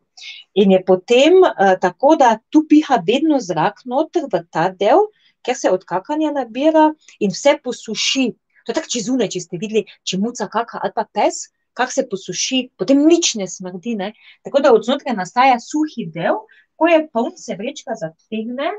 In 0.54 0.72
je 0.72 0.80
potem 0.86 1.40
uh, 1.42 1.74
tako, 1.80 2.14
da 2.16 2.38
tu 2.50 2.64
piha 2.68 3.00
vedno 3.06 3.40
zrak 3.40 3.84
noter 3.84 4.28
v 4.32 4.44
ta 4.50 4.70
del, 4.70 5.08
ker 5.44 5.56
se 5.58 5.70
od 5.70 5.84
kakanja 5.84 6.32
nabira 6.32 6.88
in 7.20 7.34
vse 7.34 7.58
posuši. 7.64 8.30
To 8.64 8.72
je 8.72 8.78
tako 8.78 8.92
čezune, 8.94 9.28
če 9.28 9.42
ste 9.44 9.60
videli, 9.60 9.84
če 10.08 10.18
muca 10.22 10.48
kaka 10.48 10.80
ali 10.80 10.94
pa 10.96 11.04
pes, 11.04 11.50
kak 11.76 11.92
se 11.92 12.06
posuši, 12.08 12.70
potem 12.80 13.02
nič 13.04 13.34
ne 13.36 13.48
smrdi. 13.50 13.98
Ne? 14.00 14.12
Tako 14.46 14.62
da 14.64 14.72
od 14.72 14.86
znotraj 14.86 15.16
nastaja 15.18 15.58
suhi 15.60 16.06
del, 16.14 16.40
ko 16.80 16.88
je 16.88 17.04
poln 17.12 17.34
se 17.36 17.58
vrečka 17.58 17.98
zategne, 17.98 18.72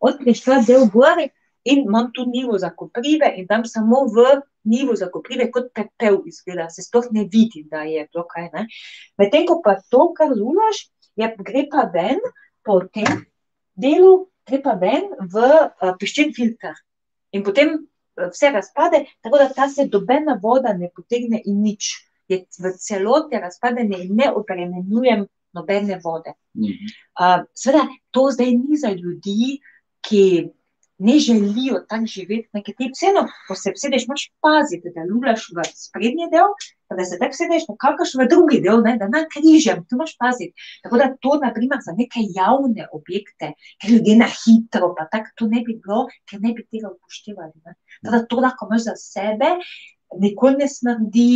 odpreš 0.00 0.40
ta 0.46 0.62
del 0.64 0.88
gor 0.92 1.20
in 1.66 1.84
imam 1.84 2.10
tu 2.14 2.24
nivo 2.30 2.58
za 2.58 2.70
koprive 2.70 3.32
in 3.36 3.46
tam 3.46 3.64
samo 3.64 4.04
v 4.14 4.40
nivo 4.64 4.94
za 4.94 5.08
koprive 5.10 5.50
kot 5.50 5.70
pepel 5.74 6.20
izgleda, 6.26 6.68
se 6.70 6.82
sploh 6.82 7.06
ne 7.10 7.26
vidi, 7.32 7.64
da 7.70 7.82
je 7.86 8.06
to 8.12 8.26
kaj. 8.28 8.50
Medtem 9.18 9.46
ko 9.46 9.60
pa 9.64 9.76
to, 9.90 10.12
kar 10.14 10.34
zulaš, 10.34 10.86
je 11.16 11.28
gre 11.38 11.66
pa 11.72 11.86
ven 11.94 12.22
po 12.66 12.80
tem 12.92 13.26
delu, 13.74 14.26
gre 14.46 14.62
pa 14.62 14.74
ven 14.80 15.12
v 15.20 15.44
uh, 15.44 15.94
piščen 16.00 16.34
filter. 16.36 16.74
In 17.34 17.44
potem 17.46 17.76
uh, 17.76 18.28
vse 18.32 18.50
razpade, 18.54 19.04
tako 19.22 19.42
da 19.42 19.48
ta 19.54 19.68
se 19.70 19.88
dobena 19.90 20.38
voda 20.42 20.74
ne 20.74 20.90
potegne 20.94 21.42
in 21.44 21.62
nič. 21.62 21.94
Je 22.26 22.42
v 22.58 22.72
celoti 22.82 23.38
razpadene 23.38 24.00
in 24.02 24.16
ne 24.18 24.32
obremenjujem 24.34 25.28
nobene 25.54 26.00
vode. 26.02 26.34
Uh, 26.58 27.44
Seveda, 27.54 27.86
to 28.10 28.26
zdaj 28.34 28.50
ni 28.58 28.78
za 28.82 28.90
ljudi, 28.90 29.60
ki 30.02 30.22
ne 30.98 31.18
želijo 31.18 31.80
tako 31.88 32.06
živeti, 32.06 32.48
nekaj 32.52 32.74
ti 32.78 32.88
vseeno, 32.92 33.22
ko 33.48 33.54
se 33.54 33.72
sedeš, 33.82 34.06
moraš 34.08 34.24
paziti, 34.44 34.92
da 34.94 35.04
lulaš 35.10 35.48
v 35.56 35.64
sprednji 35.74 36.28
del, 36.32 36.48
pa 36.88 36.96
da 36.96 37.04
se 37.04 37.18
tako 37.20 37.36
sedeš 37.40 37.66
nekako 37.68 38.06
v 38.20 38.28
drugi 38.32 38.60
del, 38.64 38.80
ne, 38.86 38.94
da 39.00 39.08
na 39.12 39.24
križem, 39.32 39.82
tu 39.88 39.98
moraš 40.00 40.14
paziti. 40.22 40.54
Tako 40.84 41.00
da 41.02 41.10
to, 41.20 41.34
naprimer, 41.42 41.82
za 41.86 41.92
neke 41.98 42.24
javne 42.38 42.88
objekte, 42.98 43.52
ker 43.82 43.92
ljudje 43.92 44.16
na 44.22 44.30
hitro, 44.40 44.94
pa 44.96 45.08
tako 45.12 45.34
to 45.36 45.50
ne 45.52 45.60
bi 45.66 45.76
bilo, 45.84 46.06
ker 46.30 46.40
ne 46.40 46.54
bi 46.56 46.64
tega 46.64 46.92
upoštevali. 46.94 47.54
Ne. 47.64 47.76
Tako 48.00 48.16
da 48.16 48.24
to 48.32 48.40
lahko 48.46 48.70
imaš 48.70 48.88
za 48.88 48.96
sebe, 49.02 49.52
nikoli 50.22 50.62
ne 50.64 50.68
smrdi, 50.68 51.30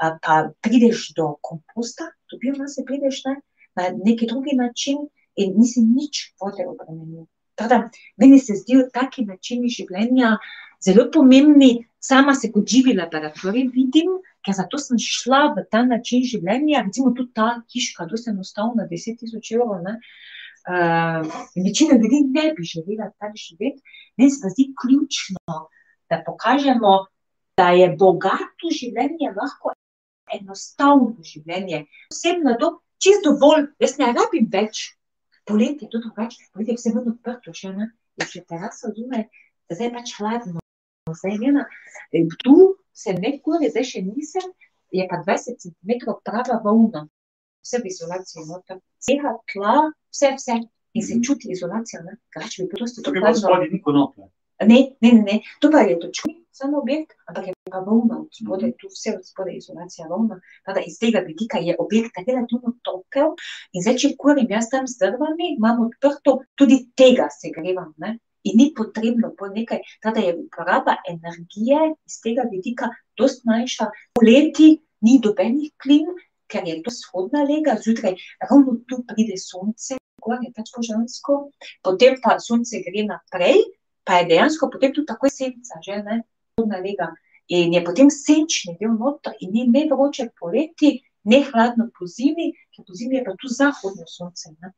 pa 0.00 0.36
prideš 0.62 1.10
do 1.16 1.34
komposta, 1.42 2.06
do 2.30 2.38
biomase 2.40 2.86
prideš 2.86 3.24
ne, 3.26 3.40
na 3.76 3.90
neki 4.04 4.26
drugi 4.30 4.56
način 4.56 5.02
in 5.36 5.54
nisi 5.58 5.82
nič 5.82 6.30
vode 6.40 6.66
obremenil. 6.68 7.26
Tako 7.60 7.68
da 7.68 7.90
meni 8.16 8.38
se 8.38 8.54
zdijo 8.56 8.86
taki 8.92 9.26
načini 9.28 9.68
življenja 9.68 10.38
zelo 10.80 11.10
pomembni, 11.12 11.84
sama 12.00 12.32
se 12.34 12.48
kot 12.52 12.68
živi 12.72 12.94
laboratorij 12.96 13.66
vidim, 13.74 14.14
ker 14.40 14.56
zato 14.56 14.78
sem 14.80 14.96
šla 14.96 15.42
v 15.56 15.66
ta 15.68 15.82
način 15.84 16.24
življenja, 16.24 16.86
recimo 16.86 17.12
tudi 17.16 17.34
ta 17.36 17.50
hiška, 17.74 18.06
dosti 18.08 18.32
enostavna, 18.32 18.86
deset 18.88 19.20
tisoč 19.20 19.52
evrov. 19.58 19.84
Uh, 20.70 21.28
večina 21.66 21.98
ljudi 22.00 22.22
ne 22.32 22.46
bi 22.56 22.64
želela 22.70 23.10
tako 23.20 23.36
živeti, 23.42 23.84
meni 24.16 24.32
se 24.32 24.52
zdi 24.54 24.66
ključno, 24.80 25.58
da 26.08 26.22
pokažemo, 26.24 26.94
da 27.60 27.70
je 27.76 27.90
bogato 28.00 28.72
življenje 28.72 29.34
lahko 29.36 29.74
enostavno 30.32 31.28
življenje. 31.32 31.84
Osebno 32.12 32.54
je 32.54 32.60
to 32.64 32.72
čisto 33.04 33.34
dovolj, 33.34 33.68
jaz 33.84 33.98
ne 34.00 34.14
rabim 34.16 34.48
več. 34.52 34.86
Poletje 35.44 35.86
je 35.86 35.90
to 35.90 35.98
drugače, 35.98 36.38
poletje 36.52 36.72
je 36.72 36.76
vse 36.76 36.90
bolj 36.90 37.08
odprto 37.08 37.52
še, 37.52 37.72
ne, 37.72 37.86
je 38.16 38.26
še 38.26 38.40
terasa 38.44 38.90
zunaj, 38.90 39.24
zdaj 39.70 39.86
je 39.86 39.92
pač 39.92 40.12
hladno. 40.18 40.60
Zdaj 41.12 41.32
je 41.32 41.48
ena, 41.48 41.64
eh, 42.12 42.26
tu 42.38 42.56
se 42.92 43.12
ne 43.14 43.40
kuri, 43.40 43.70
zdaj 43.70 43.84
še 43.84 44.02
nisem, 44.02 44.50
je 44.90 45.06
pa 45.08 45.16
dvajset 45.16 45.58
centimetrov 45.58 46.20
prava 46.22 46.60
volna. 46.60 47.06
Vse 47.62 47.78
v 47.78 47.86
izolaciji 47.86 48.46
noter, 48.46 48.78
ceha, 48.98 49.36
tla, 49.46 49.76
vse, 50.10 50.34
vse. 50.36 50.60
In 50.92 51.02
se 51.02 51.14
Mhm. 51.14 51.22
čuti 51.22 51.46
izolacija, 51.48 52.02
ne, 52.02 52.16
drugače 52.26 52.62
bi 52.62 52.68
bilo 52.68 52.80
dosti 52.80 53.02
Tukaj 53.02 53.22
pa 53.22 53.28
toplarno. 53.28 53.40
spodaj 53.40 53.68
ni 53.70 53.82
konoplje. 53.82 54.24
Ne, 54.60 54.78
ne, 55.00 55.12
ne, 55.12 55.22
ne, 55.22 55.36
to 55.60 55.70
pa 55.70 55.78
je 55.80 56.00
točkovni 56.00 56.39
samo 56.60 56.80
objekt, 56.82 57.14
ampak 57.28 57.46
je 57.48 57.54
pa 57.72 57.80
volna 57.86 58.20
od 58.22 58.30
spodaj, 58.36 58.72
tu 58.80 58.88
vse 58.92 59.14
od 59.18 59.26
spodaj 59.26 59.54
je 59.54 59.62
izolacija 59.62 60.08
volna. 60.12 60.40
Tako 60.64 60.76
da 60.78 60.82
iz 60.86 60.96
tega 61.02 61.20
vidika 61.26 61.58
je 61.58 61.76
objekt 61.84 62.18
relativno 62.28 62.72
topel 62.86 63.36
in 63.72 63.84
zdaj, 63.84 63.96
če 64.02 64.16
kurim 64.22 64.50
jaz 64.56 64.68
tam 64.72 64.88
z 64.90 64.98
drvami, 65.02 65.54
imam 65.58 65.86
odprto, 65.86 66.40
tudi 66.58 66.82
tega 67.00 67.30
segrevam, 67.40 67.94
ne. 68.04 68.18
In 68.48 68.56
ni 68.56 68.70
potrebno 68.76 69.34
pol 69.36 69.52
nekaj, 69.52 69.82
tako 70.00 70.14
da 70.16 70.20
je 70.24 70.36
uporaba 70.42 70.96
energije 71.12 71.80
iz 72.08 72.20
tega 72.24 72.46
vidika 72.52 72.88
dosti 73.20 73.44
manjša. 73.48 73.90
Poleti 74.16 74.70
ni 75.04 75.18
nobenih 75.24 75.74
klim, 75.82 76.08
ker 76.50 76.64
je 76.66 76.80
to 76.84 76.92
vzhodna 76.92 77.44
lega, 77.48 77.76
zjutraj 77.84 78.16
ravno 78.40 78.78
tu 78.88 79.02
pride 79.08 79.36
sonce, 79.40 80.00
gor 80.24 80.40
je 80.44 80.52
pač 80.56 80.72
požansko, 80.76 81.36
potem 81.84 82.16
pa 82.24 82.38
sonce 82.40 82.80
gre 82.86 83.04
naprej, 83.08 83.60
pa 84.04 84.20
je 84.20 84.30
dejansko 84.32 84.70
potem 84.72 84.96
tudi 84.96 85.08
takoj 85.12 85.32
senca, 85.32 85.80
že 85.84 86.00
ne, 86.06 86.22
lega. 86.58 87.14
In 87.48 87.72
je 87.74 87.84
potem 87.84 88.10
senčni 88.10 88.76
del 88.80 88.94
noter 88.94 89.34
in 89.40 89.50
ni 89.52 89.66
ne 89.68 89.86
vroče 89.90 90.30
poleti, 90.38 91.00
ne 91.24 91.42
hladno 91.42 91.88
pozimi, 91.98 92.52
ker 92.70 92.84
pozimi 92.86 93.16
je 93.16 93.24
pa 93.24 93.34
tu 93.40 93.48
zahodno 93.48 94.06
sonce, 94.06 94.54
ne. 94.60 94.72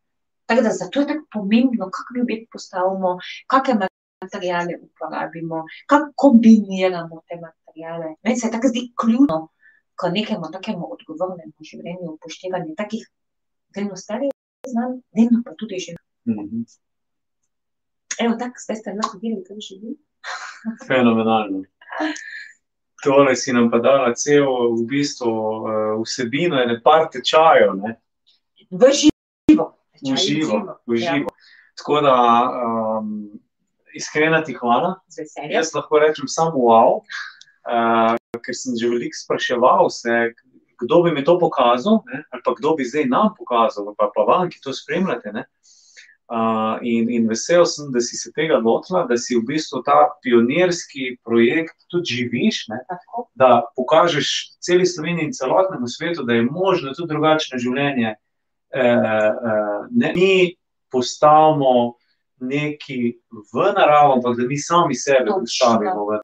Tako 0.47 0.63
da 0.63 0.71
zato 0.71 1.01
je 1.01 1.07
tako 1.07 1.27
pomembno, 1.33 1.91
kak 1.91 2.17
objekt 2.23 2.51
postavimo, 2.53 3.19
kake 3.47 3.75
materiale 4.23 4.79
uporabimo, 4.83 5.65
kako 5.87 6.13
kombiniramo 6.17 7.23
te 7.29 7.37
materiale. 7.41 8.15
Meni 8.23 8.37
se 8.37 8.51
tako 8.51 8.69
zdi 8.69 8.93
ključno 9.01 9.49
k 9.95 10.11
nekemu 10.13 10.51
takemu 10.53 10.89
odgovornemu 10.95 11.69
življenju, 11.71 12.15
upoštevanje 12.17 12.75
takih 12.77 13.05
delno 13.75 13.97
starih 13.97 14.33
znanj, 14.69 15.01
delno 15.17 15.43
pa 15.45 15.55
tudi 15.59 15.79
že. 15.79 15.95
Mhm. 16.29 16.65
Evo, 18.21 18.35
tako, 18.39 18.61
ste 18.61 18.97
lahko 18.97 19.19
videli, 19.23 19.45
kako 19.45 19.61
živim. 19.61 19.97
Fenomenalno. 20.87 21.63
Tole 23.03 23.35
si 23.37 23.53
nam 23.53 23.71
pa 23.71 23.79
dala 23.83 24.15
cel 24.15 24.47
v 24.47 24.87
bistvu 24.87 25.27
eh, 25.29 25.95
vsebino 26.05 26.61
ene 26.63 26.79
par 26.85 27.09
tečajev, 27.11 27.75
ne, 27.75 27.97
V 28.71 28.89
živo. 28.95 29.75
v 30.03 30.17
živo, 30.17 30.79
v 30.87 30.95
Ja. 30.97 31.15
živo. 31.15 31.29
Tako 31.79 32.01
da, 32.01 32.17
um, 32.99 33.31
iskrena 33.95 34.43
ti 34.45 34.55
hvala. 34.55 35.01
Jaz 35.51 35.75
lahko 35.75 35.99
rečem 35.99 36.29
samo 36.29 36.57
wow, 36.57 37.01
uh, 37.67 38.17
ker 38.41 38.55
sem 38.55 38.77
že 38.79 38.89
veliko 38.89 39.17
spraševal 39.17 39.91
se, 39.91 40.33
kdo 40.81 41.03
bi 41.03 41.11
mi 41.13 41.25
to 41.25 41.39
pokazal, 41.39 42.03
ne, 42.07 42.25
ali 42.31 42.43
pa 42.45 42.55
kdo 42.59 42.75
bi 42.77 42.85
zdaj 42.85 43.05
nam 43.07 43.35
pokazal, 43.39 43.95
pa, 43.99 44.11
pa 44.15 44.23
vam, 44.23 44.51
ki 44.51 44.61
to 44.63 44.73
spremljate. 44.73 45.33
Ne. 45.33 45.45
Uh, 46.31 46.79
in, 46.81 47.11
in 47.11 47.27
vesel 47.29 47.67
sem, 47.67 47.91
da 47.93 48.01
si 48.01 48.17
se 48.17 48.31
tega 48.33 48.57
lotila, 48.57 49.03
da 49.05 49.19
si 49.21 49.35
v 49.37 49.43
bistvu 49.45 49.83
ta 49.85 50.07
pionirski 50.25 51.19
projekt 51.27 51.75
tudi 51.93 52.15
živiš, 52.15 52.63
ne, 52.73 52.79
da 53.37 53.67
pokažeš 53.77 54.31
celi 54.65 54.87
Sloveniji 54.87 55.29
in 55.29 55.35
celotnemu 55.37 55.89
svetu, 55.89 56.25
da 56.25 56.39
je 56.39 56.47
možno 56.47 56.95
tudi 56.97 57.13
drugačno 57.13 57.59
življenje. 57.59 58.15
Eh, 58.73 58.81
eh, 58.81 59.33
ne, 59.91 60.13
mi 60.17 60.57
postavimo 60.89 61.99
neki 62.41 63.19
v 63.53 63.67
naravo, 63.77 64.17
ampak 64.17 64.37
da 64.39 64.47
mi 64.49 64.57
sami 64.59 64.95
sebe 64.95 65.27
Točno. 65.27 65.43
postavimo 65.45 66.07
v 66.07 66.23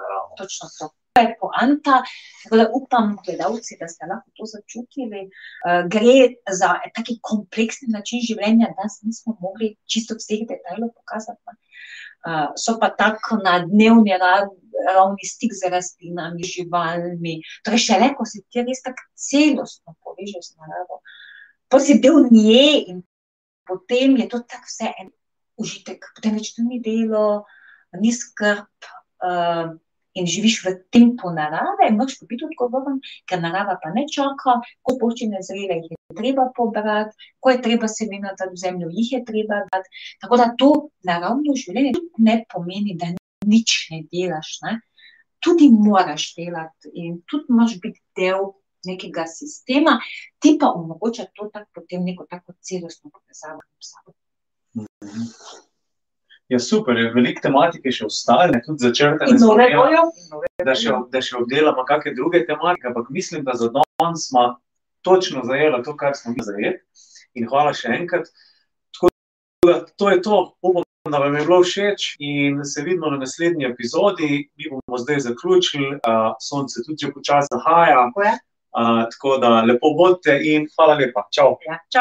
naravo. 0.00 0.32
Točno 0.38 0.72
to. 0.78 0.88
To 1.12 1.20
je 1.20 1.36
poanta, 1.40 2.02
tako 2.44 2.56
da 2.56 2.66
upam, 2.74 3.16
gledalci, 3.26 3.76
da 3.80 3.88
ste 3.88 4.06
lahko 4.06 4.30
to 4.36 4.46
začutili. 4.46 5.24
Uh, 5.26 5.80
gre 5.90 6.36
za 6.60 6.76
taki 6.94 7.18
kompleksni 7.22 7.90
način 7.90 8.22
življenja, 8.28 8.70
da 8.76 8.86
nismo 9.02 9.34
mogli 9.40 9.72
čisto 9.90 10.14
vseh 10.20 10.46
detajlov 10.50 10.92
pokazati. 10.94 11.42
ne. 11.46 11.58
Uh, 12.20 12.52
so 12.56 12.76
pa 12.78 12.90
tako 12.94 13.40
na 13.42 13.58
dnevni 13.64 14.14
ra- 14.22 14.46
ravni 14.86 15.26
stik 15.26 15.52
z 15.56 15.72
rastlinami, 15.74 16.46
živalmi. 16.46 17.40
Torej, 17.64 17.84
šele 17.88 18.12
ko 18.14 18.26
se 18.28 18.44
ti 18.46 18.62
res 18.62 18.82
tako 18.86 19.06
celostno 19.16 19.96
povežeš 20.04 20.52
z 20.52 20.58
naravo, 20.60 21.00
pa 21.68 21.80
si 21.80 21.98
del 21.98 22.28
nje 22.30 22.66
in 22.92 23.02
potem 23.66 24.18
je 24.20 24.28
to 24.28 24.44
tako 24.46 24.68
vse 24.68 24.94
en 24.94 25.10
užitek, 25.60 26.06
potem 26.16 26.38
več 26.38 26.54
to 26.54 26.62
ni 26.62 26.78
delo, 26.84 27.44
ni 27.98 28.12
skrb. 28.14 28.68
Uh, 29.20 29.74
in 30.14 30.26
živiš 30.26 30.56
v 30.64 30.72
tempu 30.92 31.30
narave, 31.34 31.90
moraš 31.94 32.18
pa 32.20 32.26
biti 32.30 32.46
odgovoren, 32.48 32.98
ker 33.30 33.40
narava 33.42 33.76
pa 33.82 33.92
ne 33.94 34.06
čaka, 34.10 34.56
ko 34.82 34.96
poščine 35.00 35.42
zrele, 35.46 35.78
jih 35.84 35.94
je 35.94 36.18
treba 36.18 36.48
pobrati, 36.56 37.30
ko 37.40 37.54
je 37.54 37.62
treba 37.62 37.88
semena 37.88 38.34
dati 38.34 38.54
v 38.54 38.62
zemljo, 38.64 38.90
jih 38.98 39.12
je 39.16 39.24
treba 39.24 39.62
dati. 39.70 40.04
Tako 40.22 40.40
da 40.42 40.50
to 40.58 40.70
naravno 41.06 41.56
življenje 41.62 41.94
tudi 41.98 42.28
ne 42.30 42.38
pomeni, 42.52 42.96
da 42.98 43.12
nič 43.46 43.76
ne 43.92 44.02
delaš. 44.10 44.56
Ne? 44.66 44.78
Tudi 45.40 45.70
moraš 45.72 46.32
delati 46.36 46.90
in 46.94 47.20
tudi 47.30 47.54
moraš 47.56 47.78
biti 47.80 48.02
del 48.18 48.50
nekega 48.84 49.26
sistema, 49.28 49.98
ti 50.40 50.56
pa 50.60 50.72
omogoča 50.72 51.26
to 51.36 51.48
tako 51.52 51.80
potem 51.80 52.04
neko 52.04 52.26
tako 52.28 52.56
celostno 52.60 53.10
povezavo 53.12 53.60
s 53.78 53.92
sabo. 53.92 54.16
Ja, 56.50 56.58
super, 56.58 56.98
je 56.98 57.12
veliko 57.14 57.44
tematike 57.44 57.92
še 57.94 58.08
ostale, 58.08 58.58
tudi 58.64 58.82
začrtane. 58.82 59.38
Smo 59.38 59.54
Da 60.66 60.74
še, 60.74 60.96
da 61.12 61.22
še 61.22 61.36
obdelamo 61.38 61.84
kakšne 61.86 62.16
druge 62.18 62.42
tematike, 62.48 62.88
ampak 62.90 63.12
mislim, 63.14 63.44
da 63.46 63.54
za 63.54 63.68
danes 63.70 64.26
smo 64.26 64.48
točno 65.06 65.44
zajeli 65.46 65.78
to, 65.86 65.94
kar 65.96 66.18
smo 66.18 66.34
mi 66.34 66.42
zajeli. 66.42 66.80
In 67.38 67.46
hvala 67.46 67.70
še 67.76 67.94
enkrat. 67.94 68.26
Tako 68.96 69.12
da 69.68 69.76
to 69.94 70.10
je 70.10 70.18
to, 70.26 70.40
upam, 70.66 70.82
da 71.06 71.22
vam 71.22 71.38
je 71.38 71.46
bilo 71.46 71.62
všeč 71.62 72.16
in 72.18 72.64
se 72.66 72.82
vidimo 72.82 73.14
na 73.14 73.22
naslednji 73.22 73.70
epizodi. 73.70 74.50
Mi 74.58 74.70
bomo 74.74 74.98
zdaj 74.98 75.22
zaključili, 75.30 75.94
uh, 76.02 76.32
sonce 76.42 76.82
tudi 76.86 77.06
že 77.06 77.12
počasi 77.14 77.54
zahaja. 77.54 78.08
Je. 78.24 78.34
Uh, 78.74 79.06
tako 79.14 79.38
da 79.38 79.60
lepo 79.62 79.94
bodite 79.94 80.34
in 80.42 80.66
hvala 80.74 80.98
lepa. 80.98 81.28
Čau. 81.30 81.56
Ja, 81.66 81.78
čau. 81.86 81.98